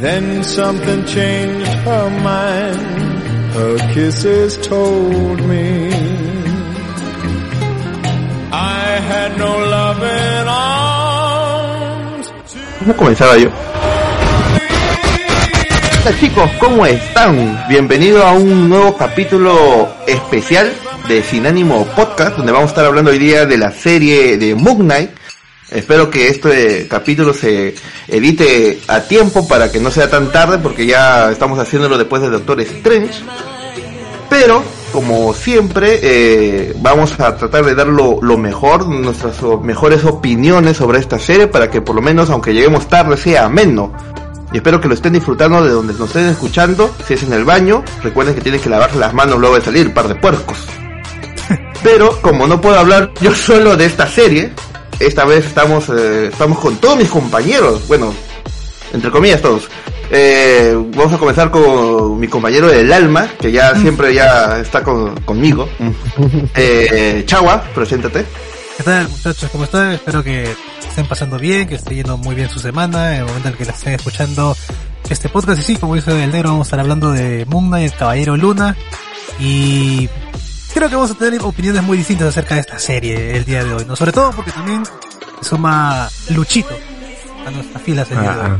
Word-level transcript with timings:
Then 0.00 0.42
something 0.44 1.04
changed 1.04 1.70
no 9.38 9.58
loving 9.58 10.48
arms. 10.48 12.32
¿Cómo 12.80 12.96
comenzaba 12.96 13.36
yo? 13.38 13.50
Hola 16.04 16.18
chicos, 16.18 16.50
¿cómo 16.58 16.84
están? 16.84 17.64
Bienvenido 17.68 18.26
a 18.26 18.32
un 18.32 18.68
nuevo 18.68 18.96
capítulo 18.96 19.88
especial 20.06 20.72
de 21.08 21.22
Sin 21.22 21.46
Ánimo 21.46 21.86
Podcast, 21.94 22.36
donde 22.38 22.52
vamos 22.52 22.66
a 22.66 22.72
estar 22.72 22.84
hablando 22.86 23.10
hoy 23.12 23.18
día 23.18 23.46
de 23.46 23.56
la 23.56 23.70
serie 23.70 24.36
de 24.36 24.54
Moon 24.54 24.78
Knight. 24.78 25.10
Espero 25.74 26.10
que 26.10 26.28
este 26.28 26.86
capítulo 26.86 27.32
se 27.32 27.74
edite 28.06 28.80
a 28.88 29.00
tiempo 29.00 29.48
para 29.48 29.70
que 29.70 29.80
no 29.80 29.90
sea 29.90 30.10
tan 30.10 30.30
tarde, 30.30 30.58
porque 30.58 30.86
ya 30.86 31.30
estamos 31.30 31.58
haciéndolo 31.58 31.96
después 31.96 32.20
de 32.20 32.30
Doctor 32.30 32.60
Strange. 32.60 33.22
Pero, 34.28 34.62
como 34.92 35.32
siempre, 35.32 35.98
eh, 36.02 36.74
vamos 36.78 37.18
a 37.18 37.36
tratar 37.36 37.64
de 37.64 37.74
dar 37.74 37.86
lo, 37.86 38.18
lo 38.20 38.36
mejor, 38.36 38.86
nuestras 38.86 39.42
mejores 39.62 40.04
opiniones 40.04 40.76
sobre 40.76 40.98
esta 40.98 41.18
serie, 41.18 41.46
para 41.46 41.70
que 41.70 41.80
por 41.80 41.96
lo 41.96 42.02
menos, 42.02 42.28
aunque 42.30 42.52
lleguemos 42.52 42.88
tarde, 42.88 43.16
sea 43.16 43.46
ameno. 43.46 43.92
Y 44.52 44.58
espero 44.58 44.80
que 44.80 44.88
lo 44.88 44.94
estén 44.94 45.14
disfrutando 45.14 45.64
de 45.64 45.70
donde 45.70 45.94
nos 45.94 46.08
estén 46.08 46.26
escuchando. 46.26 46.94
Si 47.06 47.14
es 47.14 47.22
en 47.22 47.32
el 47.32 47.44
baño, 47.44 47.82
recuerden 48.02 48.34
que 48.34 48.42
tienen 48.42 48.60
que 48.60 48.68
lavarse 48.68 48.98
las 48.98 49.14
manos 49.14 49.38
luego 49.38 49.56
de 49.56 49.62
salir, 49.62 49.94
par 49.94 50.08
de 50.08 50.14
puercos. 50.16 50.66
Pero 51.82 52.20
como 52.20 52.46
no 52.46 52.60
puedo 52.60 52.78
hablar 52.78 53.10
yo 53.22 53.34
solo 53.34 53.76
de 53.76 53.86
esta 53.86 54.06
serie, 54.06 54.52
esta 55.06 55.24
vez 55.24 55.44
estamos 55.46 55.88
eh, 55.88 56.28
estamos 56.32 56.58
con 56.58 56.76
todos 56.76 56.96
mis 56.96 57.08
compañeros, 57.08 57.86
bueno, 57.88 58.12
entre 58.92 59.10
comillas 59.10 59.40
todos. 59.42 59.64
Eh, 60.10 60.76
vamos 60.94 61.14
a 61.14 61.18
comenzar 61.18 61.50
con 61.50 62.20
mi 62.20 62.28
compañero 62.28 62.66
del 62.68 62.92
alma, 62.92 63.28
que 63.40 63.50
ya 63.50 63.74
siempre 63.74 64.12
ya 64.14 64.58
está 64.60 64.82
con- 64.82 65.14
conmigo. 65.22 65.68
Eh, 66.54 67.22
Chagua, 67.26 67.62
preséntate. 67.74 68.24
¿Qué 68.76 68.82
tal 68.82 69.08
muchachos? 69.08 69.48
¿Cómo 69.50 69.64
están? 69.64 69.92
Espero 69.92 70.22
que 70.22 70.54
estén 70.86 71.06
pasando 71.06 71.38
bien, 71.38 71.66
que 71.68 71.76
esté 71.76 71.94
yendo 71.94 72.16
muy 72.18 72.34
bien 72.34 72.48
su 72.50 72.58
semana, 72.58 73.14
en 73.14 73.20
el 73.20 73.26
momento 73.26 73.48
en 73.48 73.54
que 73.54 73.64
la 73.64 73.72
estén 73.72 73.94
escuchando 73.94 74.56
este 75.08 75.28
podcast. 75.28 75.60
Y 75.60 75.62
sí, 75.62 75.76
como 75.76 75.94
dice 75.94 76.10
el 76.22 76.30
negro, 76.30 76.50
vamos 76.50 76.66
a 76.66 76.68
estar 76.68 76.80
hablando 76.80 77.10
de 77.12 77.46
Moon 77.46 77.68
Knight, 77.68 77.92
el 77.92 77.98
Caballero 77.98 78.36
Luna. 78.36 78.76
Y 79.40 80.08
creo 80.72 80.88
que 80.88 80.94
vamos 80.94 81.10
a 81.10 81.14
tener 81.14 81.40
opiniones 81.42 81.82
muy 81.82 81.98
distintas 81.98 82.28
acerca 82.28 82.54
de 82.54 82.62
esta 82.62 82.78
serie 82.78 83.36
el 83.36 83.44
día 83.44 83.64
de 83.64 83.74
hoy, 83.74 83.84
¿no? 83.84 83.94
Sobre 83.96 84.12
todo 84.12 84.30
porque 84.32 84.50
también 84.50 84.82
suma 85.40 86.08
Luchito 86.30 86.74
a 87.46 87.50
nuestras 87.50 87.82
filas 87.82 88.10
hoy. 88.10 88.16
Ah, 88.20 88.58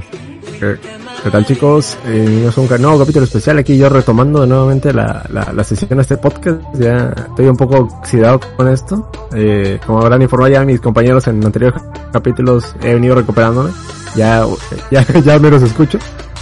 ¿qué, 1.23 1.31
tal 1.31 1.47
chicos? 1.47 1.97
Eh, 2.05 2.11
bienvenidos 2.11 2.59
a 2.59 2.61
un 2.61 2.83
nuevo 2.83 2.99
capítulo 2.99 3.25
especial 3.25 3.59
aquí 3.59 3.77
yo 3.77 3.89
retomando 3.89 4.47
nuevamente 4.47 4.93
la, 4.93 5.25
la, 5.31 5.53
la 5.53 5.65
sesión 5.65 5.97
de 5.97 6.03
este 6.03 6.17
podcast. 6.17 6.61
Ya 6.75 7.15
estoy 7.29 7.47
un 7.47 7.57
poco 7.57 7.77
oxidado 7.77 8.41
con 8.57 8.69
esto. 8.69 9.11
Eh, 9.35 9.79
como 9.87 10.01
habrán 10.01 10.23
informado 10.23 10.53
ya 10.53 10.65
mis 10.65 10.81
compañeros 10.81 11.27
en 11.29 11.45
anteriores 11.45 11.81
capítulos 12.13 12.75
he 12.83 12.95
venido 12.95 13.15
recuperándome. 13.15 13.71
Ya, 14.15 14.45
ya, 14.91 15.07
ya 15.25 15.39
menos 15.39 15.63
escucho. 15.63 15.99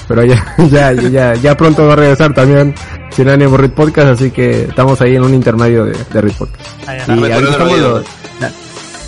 Pero 0.08 0.24
ya, 0.24 0.56
ya, 0.70 0.92
ya, 0.92 1.34
ya 1.34 1.56
pronto 1.56 1.86
va 1.86 1.92
a 1.92 1.96
regresar 1.96 2.34
también 2.34 2.74
sin 3.10 3.28
ánimo 3.28 3.56
Read 3.56 3.70
Podcast, 3.72 4.08
así 4.08 4.30
que 4.30 4.62
estamos 4.64 5.00
ahí 5.00 5.16
en 5.16 5.22
un 5.22 5.34
intermedio 5.34 5.84
de, 5.84 5.92
de 6.12 6.20
Read 6.20 6.34
Podcast. 6.34 6.68
Ya. 6.86 7.04
Y 7.16 7.32
ahorita 7.32 7.50
estamos 7.52 7.78
los, 7.78 8.04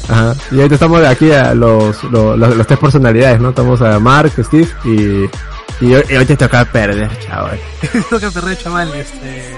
ajá, 0.09 0.35
y 0.51 0.57
ahorita 0.57 0.75
estamos 0.75 1.05
aquí 1.07 1.31
a 1.33 1.55
los, 1.55 2.05
los, 2.05 2.39
los, 2.39 2.57
los 2.57 2.67
tres 2.67 2.79
personalidades, 2.79 3.41
¿no? 3.41 3.51
Estamos 3.51 3.81
a 3.83 3.99
Mark, 3.99 4.33
Steve 4.39 4.69
y, 4.85 5.85
y, 5.85 5.95
hoy- 5.95 6.05
y 6.11 6.15
hoy 6.17 6.25
te 6.27 6.37
toca 6.37 6.65
perder, 6.65 7.11
chaval. 7.21 7.59
Tengo 7.93 8.21
que 8.21 8.31
perder, 8.31 8.59
chaval, 8.59 8.93
este... 8.95 9.51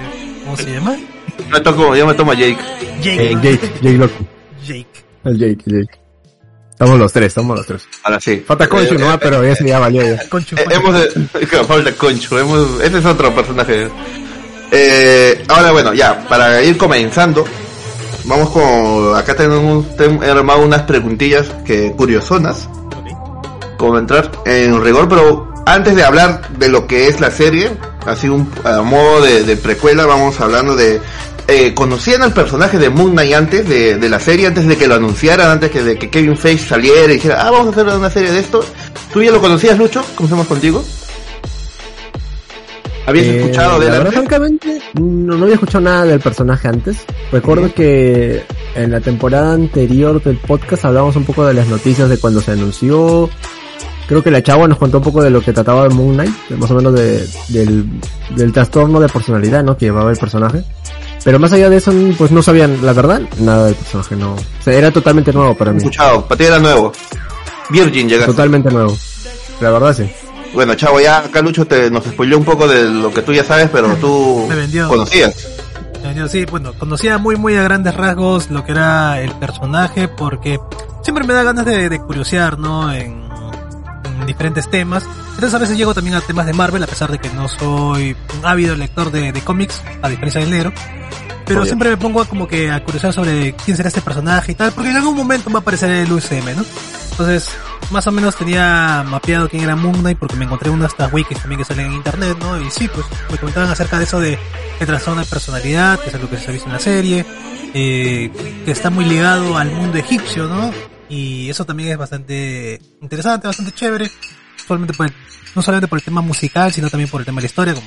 ¿Cómo 0.44 0.56
se 0.56 0.72
llama? 0.74 0.96
Yo 1.38 1.44
me 1.50 1.60
toco, 1.60 1.96
yo 1.96 2.06
me 2.06 2.14
tomo 2.14 2.32
a 2.32 2.34
Jake. 2.34 2.58
Jake. 3.02 3.32
Eh, 3.32 3.34
Jake, 3.42 3.72
Jake 3.80 3.96
Loki. 3.98 4.26
Jake. 4.66 4.86
El 5.24 5.38
Jake, 5.38 5.62
Jake. 5.66 5.98
Estamos 6.70 6.98
los 6.98 7.12
tres, 7.12 7.26
estamos 7.28 7.56
los 7.56 7.66
tres. 7.66 7.88
Ahora 8.02 8.20
sí. 8.20 8.42
Falta 8.46 8.68
Conchu 8.68 8.94
Eh, 8.94 8.98
nomás, 8.98 9.14
eh, 9.14 9.18
pero 9.22 9.42
ese 9.42 9.64
ya 9.66 9.78
valió 9.78 10.02
ya. 10.02 10.28
Conchu. 10.28 10.56
Eh, 10.56 10.64
hemos 10.70 11.66
falta 11.66 11.92
Concho, 11.92 12.38
hemos, 12.38 12.80
ese 12.82 12.98
es 12.98 13.04
otro 13.04 13.34
personaje. 13.34 13.88
Eh, 14.76 15.44
ahora 15.48 15.70
bueno, 15.70 15.94
ya, 15.94 16.26
para 16.28 16.60
ir 16.60 16.76
comenzando, 16.76 17.44
vamos 18.24 18.50
con, 18.50 19.16
acá 19.16 19.36
tenemos, 19.36 19.86
he 19.98 20.28
armado 20.28 20.62
unas 20.62 20.82
preguntillas 20.82 21.46
que 21.64 21.92
curiosonas, 21.92 22.68
como 23.78 23.98
entrar 23.98 24.32
en 24.44 24.82
rigor, 24.82 25.08
pero 25.08 25.54
antes 25.64 25.94
de 25.94 26.02
hablar 26.02 26.48
de 26.58 26.68
lo 26.68 26.88
que 26.88 27.06
es 27.06 27.20
la 27.20 27.30
serie, 27.30 27.70
así 28.04 28.28
un, 28.28 28.50
modo 28.84 29.22
de, 29.22 29.44
de 29.44 29.56
precuela, 29.56 30.06
vamos 30.06 30.40
hablando 30.40 30.74
de, 30.74 31.00
eh, 31.46 31.72
¿conocían 31.72 32.22
al 32.22 32.32
personaje 32.32 32.78
de 32.78 32.90
Moon 32.90 33.12
Knight 33.12 33.34
antes 33.34 33.68
de, 33.68 34.08
la 34.08 34.18
serie, 34.18 34.48
antes 34.48 34.66
de 34.66 34.76
que 34.76 34.88
lo 34.88 34.96
anunciaran, 34.96 35.50
antes 35.50 35.70
que, 35.70 35.84
de 35.84 35.96
que 35.96 36.10
Kevin 36.10 36.36
Feige 36.36 36.66
saliera 36.66 37.04
y 37.12 37.14
dijera, 37.14 37.46
ah, 37.46 37.50
vamos 37.52 37.68
a 37.68 37.70
hacer 37.70 37.96
una 37.96 38.10
serie 38.10 38.32
de 38.32 38.40
esto? 38.40 38.64
¿Tú 39.12 39.22
ya 39.22 39.30
lo 39.30 39.40
conocías, 39.40 39.78
Lucho? 39.78 40.04
Comencemos 40.16 40.48
contigo. 40.48 40.84
¿Habías 43.06 43.26
Eh, 43.26 43.40
escuchado 43.40 43.78
de 43.80 43.86
la 43.90 43.98
verdad, 43.98 44.12
francamente, 44.12 44.80
no, 44.94 45.36
no 45.36 45.42
había 45.44 45.54
escuchado 45.54 45.84
nada 45.84 46.04
del 46.04 46.20
personaje 46.20 46.68
antes. 46.68 46.96
Recuerdo 47.32 47.72
que 47.74 48.42
en 48.74 48.90
la 48.90 49.00
temporada 49.00 49.52
anterior 49.52 50.22
del 50.22 50.38
podcast 50.38 50.84
hablábamos 50.86 51.16
un 51.16 51.24
poco 51.24 51.44
de 51.46 51.54
las 51.54 51.68
noticias 51.68 52.08
de 52.08 52.18
cuando 52.18 52.40
se 52.40 52.52
anunció. 52.52 53.28
Creo 54.06 54.22
que 54.22 54.30
la 54.30 54.42
chava 54.42 54.68
nos 54.68 54.78
contó 54.78 54.98
un 54.98 55.04
poco 55.04 55.22
de 55.22 55.30
lo 55.30 55.40
que 55.40 55.52
trataba 55.52 55.84
de 55.84 55.90
Moon 55.94 56.14
Knight, 56.14 56.34
más 56.58 56.70
o 56.70 56.74
menos 56.74 56.92
de, 56.94 57.26
del, 57.48 57.86
del 58.36 58.52
trastorno 58.52 59.00
de 59.00 59.08
personalidad, 59.08 59.64
¿no? 59.64 59.76
Que 59.76 59.86
llevaba 59.86 60.10
el 60.10 60.16
personaje. 60.18 60.62
Pero 61.24 61.38
más 61.38 61.52
allá 61.54 61.70
de 61.70 61.78
eso, 61.78 61.90
pues 62.18 62.30
no 62.30 62.42
sabían, 62.42 62.84
la 62.84 62.92
verdad, 62.92 63.22
nada 63.38 63.66
del 63.66 63.74
personaje, 63.74 64.14
no. 64.16 64.34
O 64.34 64.62
sea, 64.62 64.74
era 64.74 64.90
totalmente 64.90 65.32
nuevo 65.32 65.54
para 65.56 65.72
mí. 65.72 65.78
escuchado, 65.78 66.22
para 66.26 66.36
ti 66.38 66.44
era 66.44 66.58
nuevo. 66.58 66.92
Virgin 67.70 68.08
llegaste. 68.08 68.32
Totalmente 68.32 68.70
nuevo. 68.70 68.94
La 69.62 69.70
verdad, 69.70 69.96
sí. 69.96 70.04
Bueno, 70.54 70.74
chavo, 70.74 71.00
ya 71.00 71.18
acá 71.18 71.42
Lucho 71.42 71.66
te, 71.66 71.90
nos 71.90 72.04
spoileó 72.04 72.38
un 72.38 72.44
poco 72.44 72.66
de 72.68 72.84
lo 72.88 73.12
que 73.12 73.22
tú 73.22 73.32
ya 73.32 73.44
sabes, 73.44 73.68
pero 73.72 73.94
tú 73.96 74.46
Me 74.48 74.54
vendió. 74.54 74.88
conocías. 74.88 75.48
Sí, 76.28 76.44
bueno, 76.44 76.72
conocía 76.74 77.18
muy 77.18 77.34
muy 77.36 77.56
a 77.56 77.62
grandes 77.64 77.94
rasgos 77.94 78.48
lo 78.50 78.64
que 78.64 78.72
era 78.72 79.20
el 79.20 79.32
personaje 79.32 80.06
porque 80.06 80.60
siempre 81.02 81.24
me 81.26 81.34
da 81.34 81.42
ganas 81.42 81.64
de, 81.64 81.88
de 81.88 81.98
curiosear, 81.98 82.58
¿no? 82.58 82.92
En, 82.92 83.24
en 84.04 84.26
diferentes 84.26 84.70
temas. 84.70 85.04
Entonces 85.30 85.54
a 85.54 85.58
veces 85.58 85.76
llego 85.76 85.92
también 85.92 86.14
a 86.14 86.20
temas 86.20 86.46
de 86.46 86.52
Marvel, 86.52 86.82
a 86.82 86.86
pesar 86.86 87.10
de 87.10 87.18
que 87.18 87.30
no 87.30 87.48
soy 87.48 88.14
un 88.38 88.46
ávido 88.46 88.76
lector 88.76 89.10
de, 89.10 89.32
de 89.32 89.40
cómics, 89.40 89.82
a 90.02 90.08
diferencia 90.08 90.40
del 90.40 90.50
negro. 90.50 90.72
Pero 91.46 91.60
Obvio. 91.60 91.66
siempre 91.66 91.90
me 91.90 91.96
pongo 91.96 92.20
a 92.20 92.26
como 92.26 92.46
que 92.46 92.70
a 92.70 92.82
curiosear 92.84 93.12
sobre 93.12 93.54
quién 93.64 93.76
será 93.76 93.88
este 93.88 94.00
personaje 94.00 94.52
y 94.52 94.54
tal, 94.54 94.72
porque 94.72 94.90
en 94.90 94.96
algún 94.96 95.16
momento 95.16 95.50
va 95.50 95.58
a 95.58 95.62
aparecer 95.62 95.90
el 95.90 96.12
UCM, 96.12 96.54
¿no? 96.56 96.64
Entonces, 97.10 97.48
más 97.90 98.06
o 98.06 98.12
menos 98.12 98.34
tenía 98.36 99.04
mapeado 99.08 99.48
quién 99.48 99.62
era 99.64 99.76
Moon 99.76 99.98
Knight 100.00 100.18
porque 100.18 100.36
me 100.36 100.44
encontré 100.44 100.70
unas 100.70 100.92
estas 100.92 101.12
wikis 101.12 101.38
también 101.38 101.58
que 101.58 101.64
salen 101.64 101.86
en 101.86 101.92
internet, 101.94 102.36
¿no? 102.40 102.60
Y 102.60 102.70
sí, 102.70 102.88
pues 102.92 103.06
me 103.30 103.38
comentaban 103.38 103.70
acerca 103.70 103.98
de 103.98 104.04
eso 104.04 104.20
de 104.20 104.38
el 104.80 104.86
trastorno 104.86 105.20
de 105.20 105.26
personalidad, 105.26 105.98
que 106.00 106.08
es 106.08 106.14
algo 106.14 106.28
que 106.28 106.36
se 106.38 106.48
ha 106.48 106.52
visto 106.52 106.66
en 106.66 106.72
la 106.72 106.80
serie, 106.80 107.24
eh, 107.74 108.30
que 108.64 108.70
está 108.70 108.90
muy 108.90 109.04
ligado 109.04 109.56
al 109.56 109.70
mundo 109.70 109.98
egipcio, 109.98 110.46
¿no? 110.48 110.72
Y 111.08 111.48
eso 111.50 111.64
también 111.64 111.90
es 111.90 111.98
bastante 111.98 112.80
interesante, 113.00 113.46
bastante 113.46 113.72
chévere, 113.72 114.10
solamente 114.66 114.94
por 114.94 115.06
el- 115.06 115.14
no 115.54 115.62
solamente 115.62 115.86
por 115.88 115.98
el 115.98 116.04
tema 116.04 116.20
musical, 116.22 116.72
sino 116.72 116.88
también 116.90 117.08
por 117.10 117.20
el 117.20 117.24
tema 117.26 117.36
de 117.36 117.42
la 117.42 117.46
historia, 117.46 117.74
como 117.74 117.86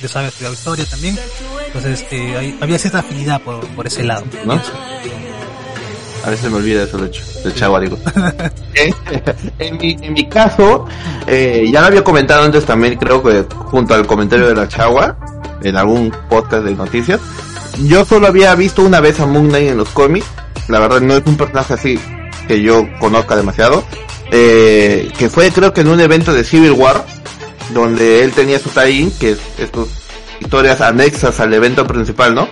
yo 0.00 0.08
sabía 0.08 0.28
estudiado 0.28 0.54
historia 0.54 0.84
también, 0.84 1.18
entonces 1.66 2.04
eh, 2.12 2.36
hay- 2.36 2.58
había 2.60 2.78
cierta 2.78 3.00
afinidad 3.00 3.40
por, 3.40 3.66
por 3.68 3.86
ese 3.86 4.04
lado. 4.04 4.24
¿No? 4.44 4.60
A 6.24 6.30
veces 6.30 6.50
me 6.50 6.56
olvida 6.56 6.82
eso, 6.82 6.98
de 6.98 7.06
hecho, 7.06 7.22
de 7.44 7.54
chavo, 7.54 7.80
digo. 7.80 7.98
Eh, 8.74 8.94
en, 9.58 9.76
mi, 9.76 9.96
en 10.00 10.12
mi 10.12 10.28
caso, 10.28 10.86
eh, 11.26 11.68
ya 11.72 11.80
lo 11.80 11.88
había 11.88 12.04
comentado 12.04 12.44
antes 12.44 12.64
también, 12.64 12.94
creo 12.96 13.20
que 13.20 13.44
junto 13.56 13.94
al 13.94 14.06
comentario 14.06 14.46
de 14.46 14.54
la 14.54 14.68
chagua, 14.68 15.18
en 15.62 15.76
algún 15.76 16.12
podcast 16.28 16.64
de 16.64 16.74
noticias. 16.74 17.20
Yo 17.84 18.04
solo 18.04 18.26
había 18.26 18.54
visto 18.54 18.82
una 18.82 19.00
vez 19.00 19.20
a 19.20 19.26
Moon 19.26 19.48
Knight 19.48 19.70
en 19.70 19.76
los 19.76 19.88
cómics. 19.90 20.26
La 20.68 20.80
verdad 20.80 21.00
no 21.00 21.16
es 21.16 21.22
un 21.26 21.36
personaje 21.36 21.74
así 21.74 21.98
que 22.46 22.62
yo 22.62 22.86
conozca 22.98 23.36
demasiado. 23.36 23.84
Eh, 24.30 25.10
que 25.18 25.30
fue 25.30 25.50
creo 25.50 25.72
que 25.72 25.80
en 25.80 25.88
un 25.88 26.00
evento 26.00 26.34
de 26.34 26.44
Civil 26.44 26.72
War, 26.72 27.04
donde 27.72 28.24
él 28.24 28.32
tenía 28.32 28.58
su 28.58 28.68
tie-in, 28.70 29.10
que 29.12 29.32
es 29.32 29.38
estas 29.58 29.86
historias 30.40 30.80
anexas 30.80 31.40
al 31.40 31.52
evento 31.54 31.86
principal, 31.86 32.34
¿no? 32.34 32.48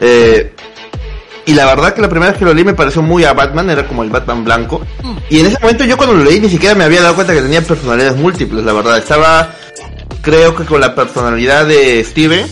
Eh, 0.00 0.54
y 1.46 1.54
la 1.54 1.66
verdad 1.66 1.94
que 1.94 2.00
la 2.00 2.08
primera 2.08 2.32
vez 2.32 2.38
que 2.38 2.44
lo 2.44 2.54
leí 2.54 2.64
me 2.64 2.74
pareció 2.74 3.02
muy 3.02 3.24
a 3.24 3.32
Batman, 3.32 3.68
era 3.70 3.86
como 3.86 4.02
el 4.02 4.10
Batman 4.10 4.44
blanco. 4.44 4.80
Y 5.28 5.40
en 5.40 5.46
ese 5.46 5.58
momento 5.60 5.84
yo 5.84 5.96
cuando 5.96 6.14
lo 6.14 6.24
leí 6.24 6.40
ni 6.40 6.48
siquiera 6.48 6.74
me 6.74 6.84
había 6.84 7.02
dado 7.02 7.14
cuenta 7.14 7.34
que 7.34 7.42
tenía 7.42 7.62
personalidades 7.62 8.16
múltiples, 8.16 8.64
la 8.64 8.72
verdad. 8.72 8.98
Estaba, 8.98 9.54
creo 10.22 10.54
que 10.54 10.64
con 10.64 10.80
la 10.80 10.94
personalidad 10.94 11.66
de 11.66 12.02
Steve, 12.04 12.46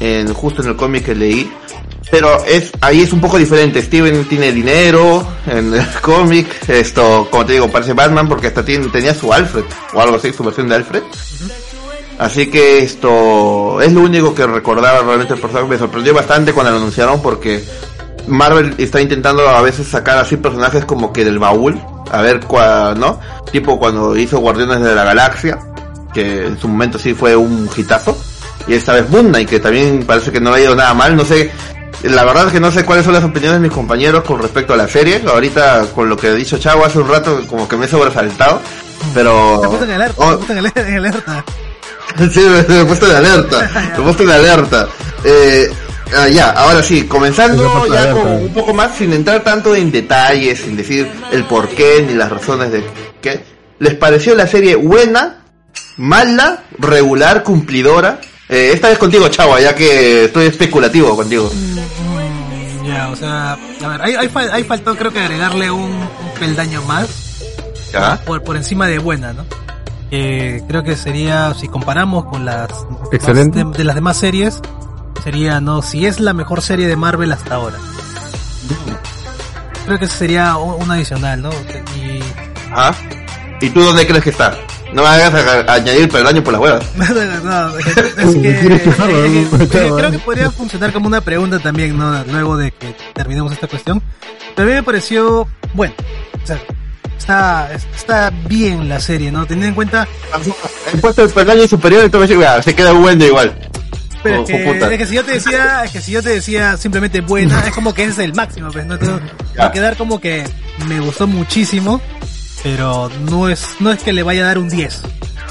en, 0.00 0.32
justo 0.34 0.62
en 0.62 0.68
el 0.68 0.76
cómic 0.76 1.04
que 1.04 1.14
leí. 1.14 1.52
Pero 2.10 2.44
es, 2.44 2.72
ahí 2.82 3.00
es 3.00 3.12
un 3.12 3.20
poco 3.22 3.38
diferente. 3.38 3.80
Steven 3.80 4.26
tiene 4.26 4.52
dinero 4.52 5.26
en 5.46 5.72
el 5.72 5.86
cómic. 6.02 6.68
Esto, 6.68 7.28
como 7.30 7.46
te 7.46 7.54
digo, 7.54 7.70
parece 7.70 7.94
Batman 7.94 8.28
porque 8.28 8.48
hasta 8.48 8.64
tiene, 8.64 8.88
tenía 8.88 9.14
su 9.14 9.32
Alfred 9.32 9.64
o 9.94 10.00
algo 10.00 10.16
así, 10.16 10.32
su 10.32 10.44
versión 10.44 10.68
de 10.68 10.74
Alfred. 10.74 11.02
Así 12.18 12.48
que 12.50 12.80
esto 12.80 13.80
es 13.80 13.92
lo 13.92 14.02
único 14.02 14.34
que 14.34 14.46
recordaba 14.46 15.00
realmente 15.00 15.34
el 15.34 15.40
personaje. 15.40 15.68
Me 15.68 15.78
sorprendió 15.78 16.12
bastante 16.12 16.52
cuando 16.52 16.72
lo 16.72 16.78
anunciaron 16.78 17.22
porque 17.22 17.64
Marvel 18.26 18.74
está 18.78 19.00
intentando 19.00 19.48
a 19.48 19.60
veces 19.62 19.86
sacar 19.88 20.18
así 20.18 20.36
personajes 20.36 20.84
como 20.84 21.12
que 21.12 21.24
del 21.24 21.38
baúl. 21.38 21.80
A 22.10 22.20
ver 22.20 22.40
cuál, 22.40 22.98
¿no? 23.00 23.18
Tipo 23.50 23.78
cuando 23.78 24.16
hizo 24.16 24.38
Guardianes 24.38 24.80
de 24.82 24.94
la 24.94 25.04
Galaxia, 25.04 25.58
que 26.12 26.46
en 26.46 26.58
su 26.58 26.68
momento 26.68 26.98
sí 26.98 27.14
fue 27.14 27.34
un 27.36 27.68
hitazo. 27.74 28.16
Y 28.66 28.74
esta 28.74 28.92
vez 28.92 29.08
Moon 29.08 29.28
Knight, 29.28 29.48
que 29.48 29.60
también 29.60 30.04
parece 30.06 30.30
que 30.30 30.40
no 30.40 30.50
le 30.50 30.58
ha 30.58 30.64
ido 30.64 30.74
nada 30.76 30.92
mal. 30.94 31.16
No 31.16 31.24
sé, 31.24 31.50
la 32.02 32.24
verdad 32.24 32.46
es 32.48 32.52
que 32.52 32.60
no 32.60 32.70
sé 32.70 32.84
cuáles 32.84 33.04
son 33.04 33.14
las 33.14 33.24
opiniones 33.24 33.60
de 33.60 33.66
mis 33.66 33.74
compañeros 33.74 34.22
con 34.24 34.40
respecto 34.40 34.74
a 34.74 34.76
la 34.76 34.86
serie. 34.88 35.22
Ahorita, 35.26 35.86
con 35.94 36.08
lo 36.08 36.16
que 36.16 36.28
ha 36.28 36.34
dicho 36.34 36.58
Chavo 36.58 36.84
hace 36.84 36.98
un 36.98 37.08
rato, 37.08 37.40
como 37.48 37.66
que 37.66 37.76
me 37.76 37.86
he 37.86 37.88
sobresaltado. 37.88 38.60
Pero... 39.14 39.58
Te 39.62 39.68
puso 39.68 39.84
en 39.84 39.90
alerta, 39.92 40.14
Oh, 40.24 40.30
te 40.32 40.36
puso 40.38 40.52
en 40.52 40.58
alerta. 40.58 40.88
en 40.88 40.96
alerta. 40.98 41.44
Sí, 42.30 42.40
me, 42.40 42.62
me 42.74 42.80
he 42.82 42.84
puesto 42.84 43.06
de 43.06 43.16
alerta. 43.16 43.70
Me 43.96 43.98
he 43.98 44.02
puesto 44.02 44.24
de 44.26 44.34
alerta. 44.34 44.88
Eh, 45.24 45.72
ah, 46.16 46.28
ya, 46.28 46.50
ahora 46.50 46.82
sí, 46.82 47.04
comenzando 47.04 47.86
ya 47.92 48.12
con 48.12 48.26
un 48.26 48.52
poco 48.52 48.72
más, 48.74 48.96
sin 48.96 49.12
entrar 49.12 49.42
tanto 49.42 49.74
en 49.74 49.90
detalles, 49.90 50.60
sin 50.60 50.76
decir 50.76 51.10
el 51.32 51.44
por 51.44 51.68
qué 51.68 52.04
ni 52.06 52.14
las 52.14 52.30
razones 52.30 52.72
de 52.72 52.84
qué. 53.20 53.44
¿Les 53.78 53.94
pareció 53.94 54.34
la 54.34 54.46
serie 54.46 54.76
buena, 54.76 55.42
mala, 55.96 56.62
regular, 56.78 57.42
cumplidora? 57.42 58.20
Eh, 58.48 58.70
esta 58.74 58.88
vez 58.88 58.98
contigo, 58.98 59.28
chavo, 59.28 59.58
ya 59.58 59.74
que 59.74 60.26
estoy 60.26 60.46
especulativo 60.46 61.16
contigo. 61.16 61.50
Mm, 61.52 62.86
Ya, 62.86 63.08
o 63.10 63.16
sea, 63.16 63.52
a 63.84 63.88
ver, 63.88 64.02
ahí, 64.02 64.14
ahí, 64.16 64.28
fal- 64.28 64.50
ahí 64.52 64.64
faltó 64.64 64.94
creo 64.96 65.12
que 65.12 65.20
agregarle 65.20 65.70
un, 65.70 65.82
un 65.92 66.08
peldaño 66.38 66.82
más 66.82 67.08
¿Ya? 67.92 68.20
por, 68.24 68.42
por 68.42 68.56
encima 68.56 68.86
de 68.88 68.98
buena, 68.98 69.32
¿no? 69.32 69.44
Que 70.10 70.62
creo 70.68 70.82
que 70.82 70.96
sería, 70.96 71.54
si 71.54 71.68
comparamos 71.68 72.26
con 72.26 72.44
las 72.44 72.68
Excelente. 73.12 73.64
de, 73.64 73.70
de 73.70 73.84
las 73.84 73.94
demás 73.94 74.16
series, 74.18 74.60
sería, 75.22 75.60
no, 75.60 75.82
si 75.82 76.06
es 76.06 76.20
la 76.20 76.32
mejor 76.32 76.62
serie 76.62 76.86
de 76.86 76.96
Marvel 76.96 77.32
hasta 77.32 77.54
ahora. 77.54 77.76
Creo 79.86 79.98
que 79.98 80.04
ese 80.04 80.16
sería 80.16 80.56
un, 80.56 80.82
un 80.82 80.90
adicional, 80.90 81.42
¿no? 81.42 81.50
Y 81.96 82.20
Ajá. 82.72 82.94
¿Y 83.60 83.70
tú 83.70 83.80
dónde 83.82 84.06
crees 84.06 84.22
que 84.24 84.30
está? 84.30 84.56
No 84.92 85.02
me 85.02 85.08
hagas 85.08 85.34
a- 85.34 85.72
a 85.72 85.74
añadir 85.74 86.08
peldaño 86.08 86.42
por 86.44 86.52
las 86.52 86.62
huevas. 86.62 86.84
No, 86.96 87.06
no, 87.06 87.68
no, 87.70 87.78
es 87.78 87.84
que, 87.86 87.90
es 88.20 89.70
que- 89.70 89.88
creo 89.96 90.10
que 90.10 90.18
podría 90.24 90.50
funcionar 90.50 90.92
como 90.92 91.06
una 91.06 91.20
pregunta 91.20 91.58
también, 91.58 91.96
¿no? 91.98 92.22
Luego 92.24 92.56
de 92.56 92.70
que 92.72 92.94
terminemos 93.12 93.52
esta 93.52 93.66
cuestión. 93.68 94.02
Pero 94.54 94.68
a 94.68 94.70
mí 94.70 94.76
me 94.76 94.82
pareció, 94.82 95.48
bueno, 95.74 95.94
o 96.42 96.46
sea, 96.46 96.58
está, 97.18 97.72
está 97.72 98.30
bien 98.48 98.88
la 98.88 99.00
serie, 99.00 99.32
¿no? 99.32 99.46
Teniendo 99.46 99.68
en 99.68 99.74
cuenta, 99.74 100.06
He 100.92 100.98
puesto 100.98 101.22
el 101.24 101.30
peldaño 101.30 101.66
superior 101.66 102.10
"Mira, 102.36 102.62
se 102.62 102.74
queda 102.74 102.92
bueno 102.92 103.24
igual. 103.24 103.54
Pero 104.22 104.40
Oh, 104.40 104.42
es, 104.44 104.48
que, 104.50 104.58
puta. 104.72 104.92
es 104.92 104.98
que 104.98 105.06
si 105.06 105.14
yo 105.14 105.24
te 105.24 105.32
decía, 105.32 105.84
es 105.84 105.90
que 105.90 106.00
si 106.00 106.12
yo 106.12 106.22
te 106.22 106.30
decía 106.30 106.76
simplemente 106.76 107.20
buena, 107.20 107.60
es 107.66 107.72
como 107.74 107.92
que 107.94 108.04
es 108.04 108.18
el 108.18 108.34
máximo, 108.34 108.70
pues, 108.70 108.86
¿no? 108.86 108.94
Entonces, 108.94 109.20
va 109.58 109.66
a 109.66 109.72
quedar 109.72 109.96
como 109.96 110.20
que 110.20 110.44
me 110.86 111.00
gustó 111.00 111.26
muchísimo, 111.26 112.00
pero 112.62 113.10
no 113.30 113.48
es, 113.48 113.66
no 113.80 113.90
es 113.92 114.02
que 114.02 114.12
le 114.12 114.22
vaya 114.22 114.42
a 114.42 114.46
dar 114.46 114.58
un 114.58 114.68
10, 114.68 115.02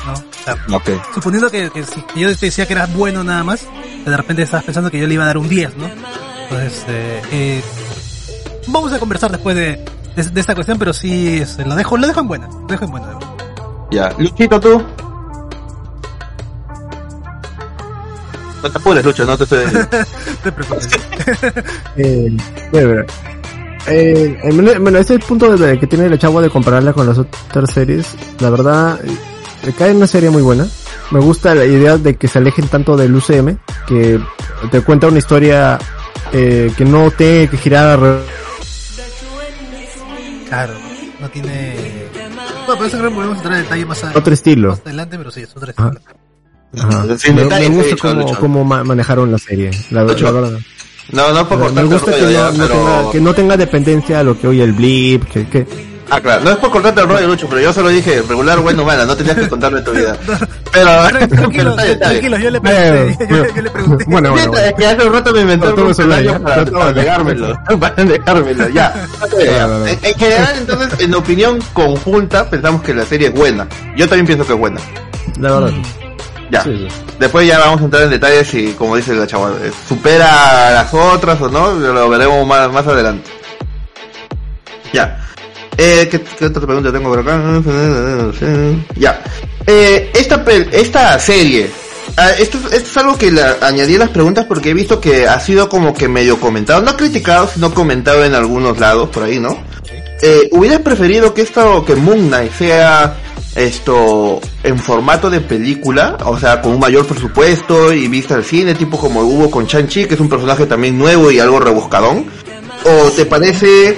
¿no? 0.06 0.14
O 0.14 0.44
sea, 0.44 0.56
Ok. 0.76 0.90
suponiendo 1.14 1.50
que, 1.52 1.70
que 1.70 1.84
si 1.84 2.04
yo 2.16 2.36
te 2.36 2.46
decía 2.48 2.66
que 2.66 2.74
era 2.74 2.86
bueno 2.88 3.24
nada 3.24 3.44
más, 3.44 3.66
de 4.06 4.18
repente 4.18 4.42
estabas 4.44 4.64
pensando 4.66 4.90
que 4.90 5.00
yo 5.00 5.08
le 5.08 5.14
iba 5.14 5.24
a 5.24 5.28
dar 5.28 5.38
un 5.38 5.48
10, 5.50 5.78
¿no? 5.78 5.86
Entonces, 6.44 6.86
eh, 6.90 7.22
eh, 7.32 7.62
vamos 8.68 8.92
a 8.94 9.00
conversar 9.00 9.32
después 9.32 9.56
de, 9.56 9.84
de, 10.16 10.24
de 10.24 10.40
esta 10.42 10.56
cuestión, 10.56 10.78
pero 10.80 10.94
sí, 10.94 11.44
se 11.46 11.64
lo 11.66 11.76
dejo, 11.76 11.98
lo 11.98 12.08
dejo 12.08 12.20
en 12.22 12.28
buena, 12.28 12.48
lo 12.48 12.68
dejo 12.68 12.86
en 12.86 12.92
buena. 12.92 13.08
Ya. 13.92 14.10
Luchito, 14.18 14.60
tú. 14.60 14.84
No 18.64 18.70
te 18.72 18.78
apures, 18.78 19.04
Lucho, 19.06 19.26
no 19.26 19.38
te 19.38 19.44
estoy... 19.44 19.66
Te 20.44 20.52
preocupes. 20.52 20.90
Eh, 21.98 22.36
bueno, 22.72 23.02
eh, 23.88 24.40
eh, 24.44 24.78
bueno, 24.80 24.98
ese 25.00 25.20
punto 25.20 25.56
de, 25.58 25.78
que 25.80 25.88
tiene 25.88 26.10
la 26.10 26.18
chagua 26.18 26.42
de 26.42 26.50
compararla 26.50 26.94
con 26.94 27.06
las 27.08 27.18
otras 27.18 27.72
series, 27.72 28.08
la 28.40 28.50
verdad, 28.50 29.00
eh, 29.04 29.74
cae 29.78 29.90
en 29.92 29.98
una 29.98 30.08
serie 30.08 30.30
muy 30.30 30.42
buena. 30.42 30.66
Me 31.12 31.20
gusta 31.20 31.54
la 31.56 31.66
idea 31.66 31.98
de 31.98 32.16
que 32.16 32.28
se 32.28 32.38
alejen 32.40 32.68
tanto 32.68 32.96
del 32.96 33.14
UCM, 33.16 33.58
que 33.88 34.20
te 34.72 34.82
cuenta 34.82 35.08
una 35.08 35.18
historia 35.20 35.78
eh, 36.32 36.72
que 36.78 36.86
no 36.86 37.12
tiene 37.12 37.50
que 37.50 37.58
girar 37.58 38.00
Claro, 40.48 40.74
no 41.20 41.30
tiene... 41.30 41.76
Bueno, 42.14 42.76
pero 42.78 42.86
eso 42.86 42.98
creo 42.98 43.10
que 43.10 43.16
podemos 43.16 43.38
entrar 43.38 43.54
en 43.58 43.64
detalle 43.64 43.86
más, 43.86 44.04
a- 44.04 44.12
otro 44.18 44.34
estilo. 44.34 44.70
más 44.70 44.82
adelante, 44.82 45.18
pero 45.18 45.32
sí, 45.32 45.42
es 45.42 45.56
otro 45.56 45.70
estilo. 45.70 45.90
Ajá. 45.90 46.00
Sin 47.18 47.36
me, 47.36 47.46
me 47.46 47.68
gusta 47.70 47.96
cómo, 48.02 48.22
Lucho. 48.22 48.40
cómo 48.40 48.64
ma- 48.64 48.84
manejaron 48.84 49.32
la 49.32 49.38
serie, 49.38 49.72
la, 49.90 50.04
la 50.04 50.32
verdad. 50.32 50.60
No, 51.12 51.34
no 51.34 51.42
es 51.42 51.48
por 51.48 51.58
Me 51.58 51.64
cortarte 51.66 51.82
el 51.82 51.88
gusta 51.88 52.12
que 52.14 52.22
rollo 52.22 52.28
no, 52.28 52.32
ya, 52.52 52.58
no 52.58 52.68
pero... 52.68 52.74
tenga, 52.80 53.12
que 53.12 53.22
no 53.22 53.34
tenga 53.34 53.58
dependencia 53.58 54.20
a 54.20 54.24
lo 54.24 54.40
que 54.40 54.48
oye 54.48 54.64
el 54.64 54.72
blip, 54.74 55.26
que, 55.26 55.48
que 55.48 55.92
Ah, 56.14 56.20
claro, 56.20 56.44
no 56.44 56.52
es 56.52 56.58
por 56.58 56.72
cortarte 56.72 57.00
el 57.02 57.08
rollo, 57.08 57.26
Lucho, 57.28 57.48
pero 57.48 57.62
yo 57.62 57.72
solo 57.72 57.88
dije 57.88 58.22
regular, 58.28 58.60
bueno, 58.60 58.84
mala, 58.84 59.06
no 59.06 59.16
tenías 59.16 59.38
que 59.38 59.48
contarme 59.48 59.82
tu 59.82 59.92
vida. 59.92 60.16
Pero... 60.72 60.90
Tranquilos, 61.30 61.76
tranquilos, 62.00 62.40
yo 62.42 62.50
le 62.52 62.60
pregunté, 62.62 63.18
yo, 63.30 63.36
le- 63.44 63.54
yo 63.56 63.62
le 63.62 63.70
pregunté. 63.70 64.06
bueno, 64.10 64.32
bueno, 64.32 64.58
Es 64.58 64.74
que 64.74 64.86
hace 64.88 65.08
un 65.08 65.14
rato 65.14 65.32
me 65.34 65.42
inventé 65.42 65.68
No, 65.68 65.74
un 65.74 65.88
me 65.88 65.94
para, 66.40 66.66
Yo 66.66 66.94
negármelo, 66.94 67.60
para 67.80 68.04
negármelo, 68.04 68.70
ya. 68.70 69.08
No, 69.22 69.68
no. 69.80 69.88
En, 69.88 70.00
en 70.04 70.14
general, 70.16 70.56
entonces, 70.58 71.00
en 71.00 71.16
opinión 71.16 71.60
conjunta, 71.72 72.50
pensamos 72.50 72.82
que 72.82 72.94
la 72.94 73.06
serie 73.06 73.28
es 73.30 73.34
buena. 73.34 73.68
Yo 73.96 74.06
también 74.08 74.26
pienso 74.26 74.46
que 74.46 74.52
es 74.54 74.60
buena. 74.60 74.82
la 75.40 75.52
verdad. 75.60 75.72
Ya. 76.52 76.64
Sí, 76.64 76.76
sí. 76.78 76.88
Después 77.18 77.48
ya 77.48 77.60
vamos 77.60 77.82
a 77.82 77.86
entrar 77.86 78.04
en 78.04 78.10
detalles 78.10 78.54
y, 78.54 78.74
como 78.74 78.98
dice 78.98 79.16
la 79.16 79.26
chava, 79.26 79.52
eh, 79.64 79.72
supera 79.88 80.68
a 80.68 80.72
las 80.72 80.94
otras 80.94 81.42
o 81.42 81.50
no, 81.50 81.72
lo 81.72 82.10
veremos 82.10 82.46
más, 82.46 82.72
más 82.72 82.86
adelante. 82.86 83.30
Ya. 84.92 85.18
Eh, 85.78 86.10
¿qué, 86.12 86.22
qué 86.22 86.46
otra 86.46 86.66
pregunta 86.66 86.92
tengo 86.92 87.10
por 87.10 87.20
acá? 87.20 87.42
Ya. 88.96 89.24
Eh, 89.66 90.12
esta, 90.14 90.44
esta 90.72 91.18
serie, 91.20 91.70
ah, 92.18 92.32
esto, 92.32 92.58
esto 92.58 92.76
es 92.76 92.98
algo 92.98 93.18
que 93.18 93.32
la, 93.32 93.58
añadí 93.62 93.96
a 93.96 94.00
las 94.00 94.10
preguntas 94.10 94.46
porque 94.46 94.72
he 94.72 94.74
visto 94.74 95.00
que 95.00 95.28
ha 95.28 95.40
sido 95.40 95.70
como 95.70 95.94
que 95.94 96.10
medio 96.10 96.40
comentado, 96.40 96.82
no 96.82 96.98
criticado, 96.98 97.48
sino 97.48 97.74
comentado 97.74 98.26
en 98.26 98.36
algunos 98.36 98.78
lados 98.78 99.10
por 99.10 99.24
ahí, 99.24 99.40
¿no? 99.40 99.58
Eh, 100.22 100.50
¿Hubieras 100.52 100.82
preferido 100.82 101.34
que 101.34 101.44
esto, 101.44 101.86
que 101.86 101.96
Moon 101.96 102.28
Knight 102.28 102.52
sea 102.54 103.16
esto 103.56 104.40
en 104.64 104.78
formato 104.80 105.30
de 105.30 105.42
película, 105.42 106.18
o 106.26 106.38
sea, 106.40 106.62
con 106.62 106.74
un 106.74 106.80
mayor 106.80 107.06
presupuesto 107.06 107.94
y 107.94 108.08
vista 108.08 108.36
al 108.36 108.44
cine, 108.44 108.76
tipo 108.76 108.98
como 108.98 109.22
hubo 109.22 109.52
con 109.52 109.68
Chan-Chi, 109.68 110.06
que 110.06 110.14
es 110.16 110.20
un 110.20 110.30
personaje 110.30 110.66
también 110.66 110.98
nuevo 110.98 111.32
y 111.32 111.40
algo 111.40 111.60
rebuscadón? 111.60 112.26
¿O 112.86 113.10
te 113.12 113.26
parece 113.26 113.98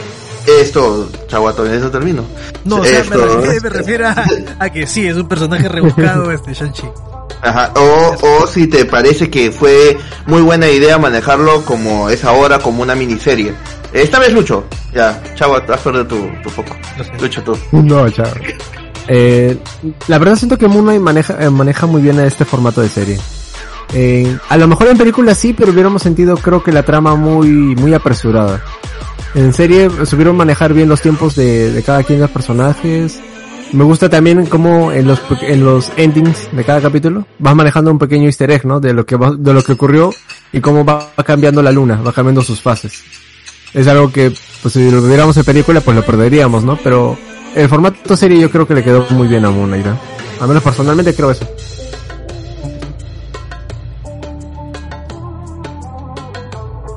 esto, 0.59 1.09
chavato, 1.27 1.65
en 1.65 1.73
eso 1.75 1.89
termino? 1.91 2.25
No, 2.65 2.77
o 2.77 2.83
sea, 2.83 2.93
me 2.95 2.99
Esto- 3.01 3.25
refiero, 3.37 3.61
me 3.63 3.69
refiero 3.69 4.07
a, 4.07 4.25
a 4.59 4.69
que 4.71 4.87
sí, 4.87 5.07
es 5.07 5.15
un 5.17 5.27
personaje 5.27 5.67
rebuscado 5.69 6.31
este 6.31 6.53
Shang-Chi. 6.53 6.87
Ajá, 7.41 7.73
o, 7.75 8.15
o 8.21 8.47
si 8.47 8.67
te 8.67 8.85
parece 8.85 9.29
que 9.29 9.51
fue 9.51 9.97
muy 10.27 10.41
buena 10.41 10.69
idea 10.69 10.97
manejarlo 10.97 11.63
como 11.65 12.09
es 12.09 12.23
ahora, 12.23 12.59
como 12.59 12.81
una 12.81 12.95
miniserie. 12.95 13.53
Esta 13.91 14.17
vez 14.19 14.31
Lucho, 14.33 14.63
ya, 14.93 15.21
chavo, 15.35 15.55
has 15.57 15.81
perdido 15.81 16.07
tu, 16.07 16.29
tu 16.41 16.49
foco. 16.49 16.75
Lucho, 17.19 17.43
tú. 17.43 17.57
No, 17.73 18.09
chao. 18.09 18.25
Eh, 19.07 19.57
la 20.07 20.17
verdad 20.17 20.35
siento 20.35 20.57
que 20.57 20.67
Moon 20.67 21.01
maneja, 21.01 21.35
eh, 21.43 21.49
maneja 21.49 21.85
muy 21.85 22.01
bien 22.01 22.19
este 22.19 22.45
formato 22.45 22.81
de 22.81 22.89
serie. 22.89 23.19
Eh, 23.93 24.37
a 24.49 24.57
lo 24.57 24.67
mejor 24.67 24.87
en 24.87 24.97
película 24.97 25.35
sí, 25.35 25.53
pero 25.53 25.71
hubiéramos 25.71 26.01
sentido 26.01 26.35
creo 26.37 26.63
que 26.63 26.71
la 26.71 26.83
trama 26.83 27.15
muy, 27.15 27.47
muy 27.75 27.93
apresurada. 27.93 28.61
En 29.35 29.51
serie 29.53 29.89
supieron 30.05 30.35
manejar 30.37 30.73
bien 30.73 30.89
los 30.89 31.01
tiempos 31.01 31.35
de, 31.35 31.71
de 31.71 31.83
cada 31.83 32.03
quien 32.03 32.19
de 32.19 32.23
los 32.25 32.31
personajes. 32.31 33.19
Me 33.71 33.83
gusta 33.83 34.07
también 34.07 34.45
cómo 34.45 34.91
en 34.91 35.07
los, 35.07 35.19
en 35.41 35.65
los 35.65 35.91
endings 35.97 36.49
de 36.51 36.63
cada 36.63 36.79
capítulo 36.79 37.25
vas 37.39 37.55
manejando 37.55 37.89
un 37.91 37.97
pequeño 37.97 38.25
easter 38.25 38.51
egg, 38.51 38.65
¿no? 38.65 38.79
De 38.79 38.93
lo 38.93 39.05
que 39.05 39.15
va- 39.15 39.35
de 39.35 39.53
lo 39.53 39.63
que 39.63 39.71
ocurrió 39.71 40.13
y 40.51 40.59
cómo 40.59 40.85
va 40.85 41.09
cambiando 41.25 41.63
la 41.63 41.71
luna, 41.71 41.99
va 42.05 42.13
cambiando 42.13 42.43
sus 42.43 42.61
fases. 42.61 43.01
Es 43.73 43.87
algo 43.87 44.11
que, 44.11 44.31
pues 44.61 44.73
si 44.75 44.91
lo 44.91 45.01
viéramos 45.01 45.35
en 45.37 45.43
película, 45.43 45.81
pues 45.81 45.97
lo 45.97 46.05
perderíamos, 46.05 46.63
¿no? 46.63 46.77
Pero 46.83 47.17
el 47.55 47.69
formato 47.69 48.17
serie 48.17 48.39
yo 48.39 48.49
creo 48.49 48.67
que 48.67 48.73
le 48.75 48.83
quedó 48.83 49.05
muy 49.11 49.27
bien 49.27 49.45
a 49.45 49.49
Moon 49.51 49.67
Knight, 49.69 49.85
¿no? 49.85 49.97
Al 50.41 50.47
menos 50.47 50.63
personalmente 50.63 51.13
creo 51.15 51.31
eso. 51.31 51.47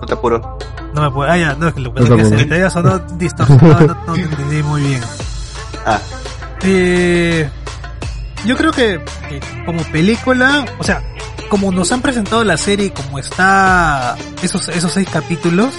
No 0.00 0.06
te 0.06 0.14
apuro. 0.14 0.58
No 0.94 1.02
me 1.02 1.10
puedo, 1.10 1.30
ah, 1.30 1.36
ya, 1.36 1.54
no, 1.54 1.68
es 1.68 1.74
que 1.74 1.80
lo 1.80 1.92
que 1.92 2.00
No 2.00 2.06
pasa 2.08 2.22
es 2.22 2.30
te 2.30 2.36
que 2.36 2.42
se 2.42 2.60
te 2.60 2.70
sonó 2.70 2.98
distorsionado, 3.18 3.86
no, 3.86 3.96
no 4.06 4.12
te 4.14 4.20
entendí 4.22 4.62
muy 4.62 4.82
bien. 4.82 5.00
Ah, 5.84 6.00
Eh, 6.62 7.48
yo 8.46 8.56
creo 8.56 8.72
que, 8.72 9.00
como 9.66 9.82
película, 9.84 10.64
o 10.78 10.84
sea, 10.84 11.02
como 11.50 11.70
nos 11.70 11.92
han 11.92 12.00
presentado 12.00 12.44
la 12.44 12.56
serie 12.56 12.86
y 12.86 12.90
como 12.90 13.18
está 13.18 14.16
esos, 14.42 14.68
esos 14.68 14.92
seis 14.92 15.08
capítulos, 15.12 15.74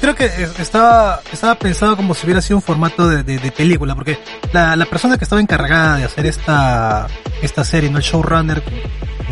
creo 0.00 0.14
que 0.14 0.26
estaba, 0.58 1.20
estaba 1.32 1.54
pensado 1.56 1.96
como 1.96 2.14
si 2.14 2.26
hubiera 2.26 2.40
sido 2.42 2.56
un 2.56 2.62
formato 2.62 3.08
de, 3.08 3.22
de, 3.22 3.38
de 3.38 3.50
película, 3.52 3.94
porque 3.94 4.18
la, 4.52 4.76
la 4.76 4.84
persona 4.86 5.16
que 5.18 5.24
estaba 5.24 5.40
encargada 5.40 5.96
de 5.96 6.04
hacer 6.04 6.26
esta, 6.26 7.06
esta 7.42 7.64
serie, 7.64 7.90
no 7.90 7.98
el 7.98 8.04
showrunner, 8.04 8.62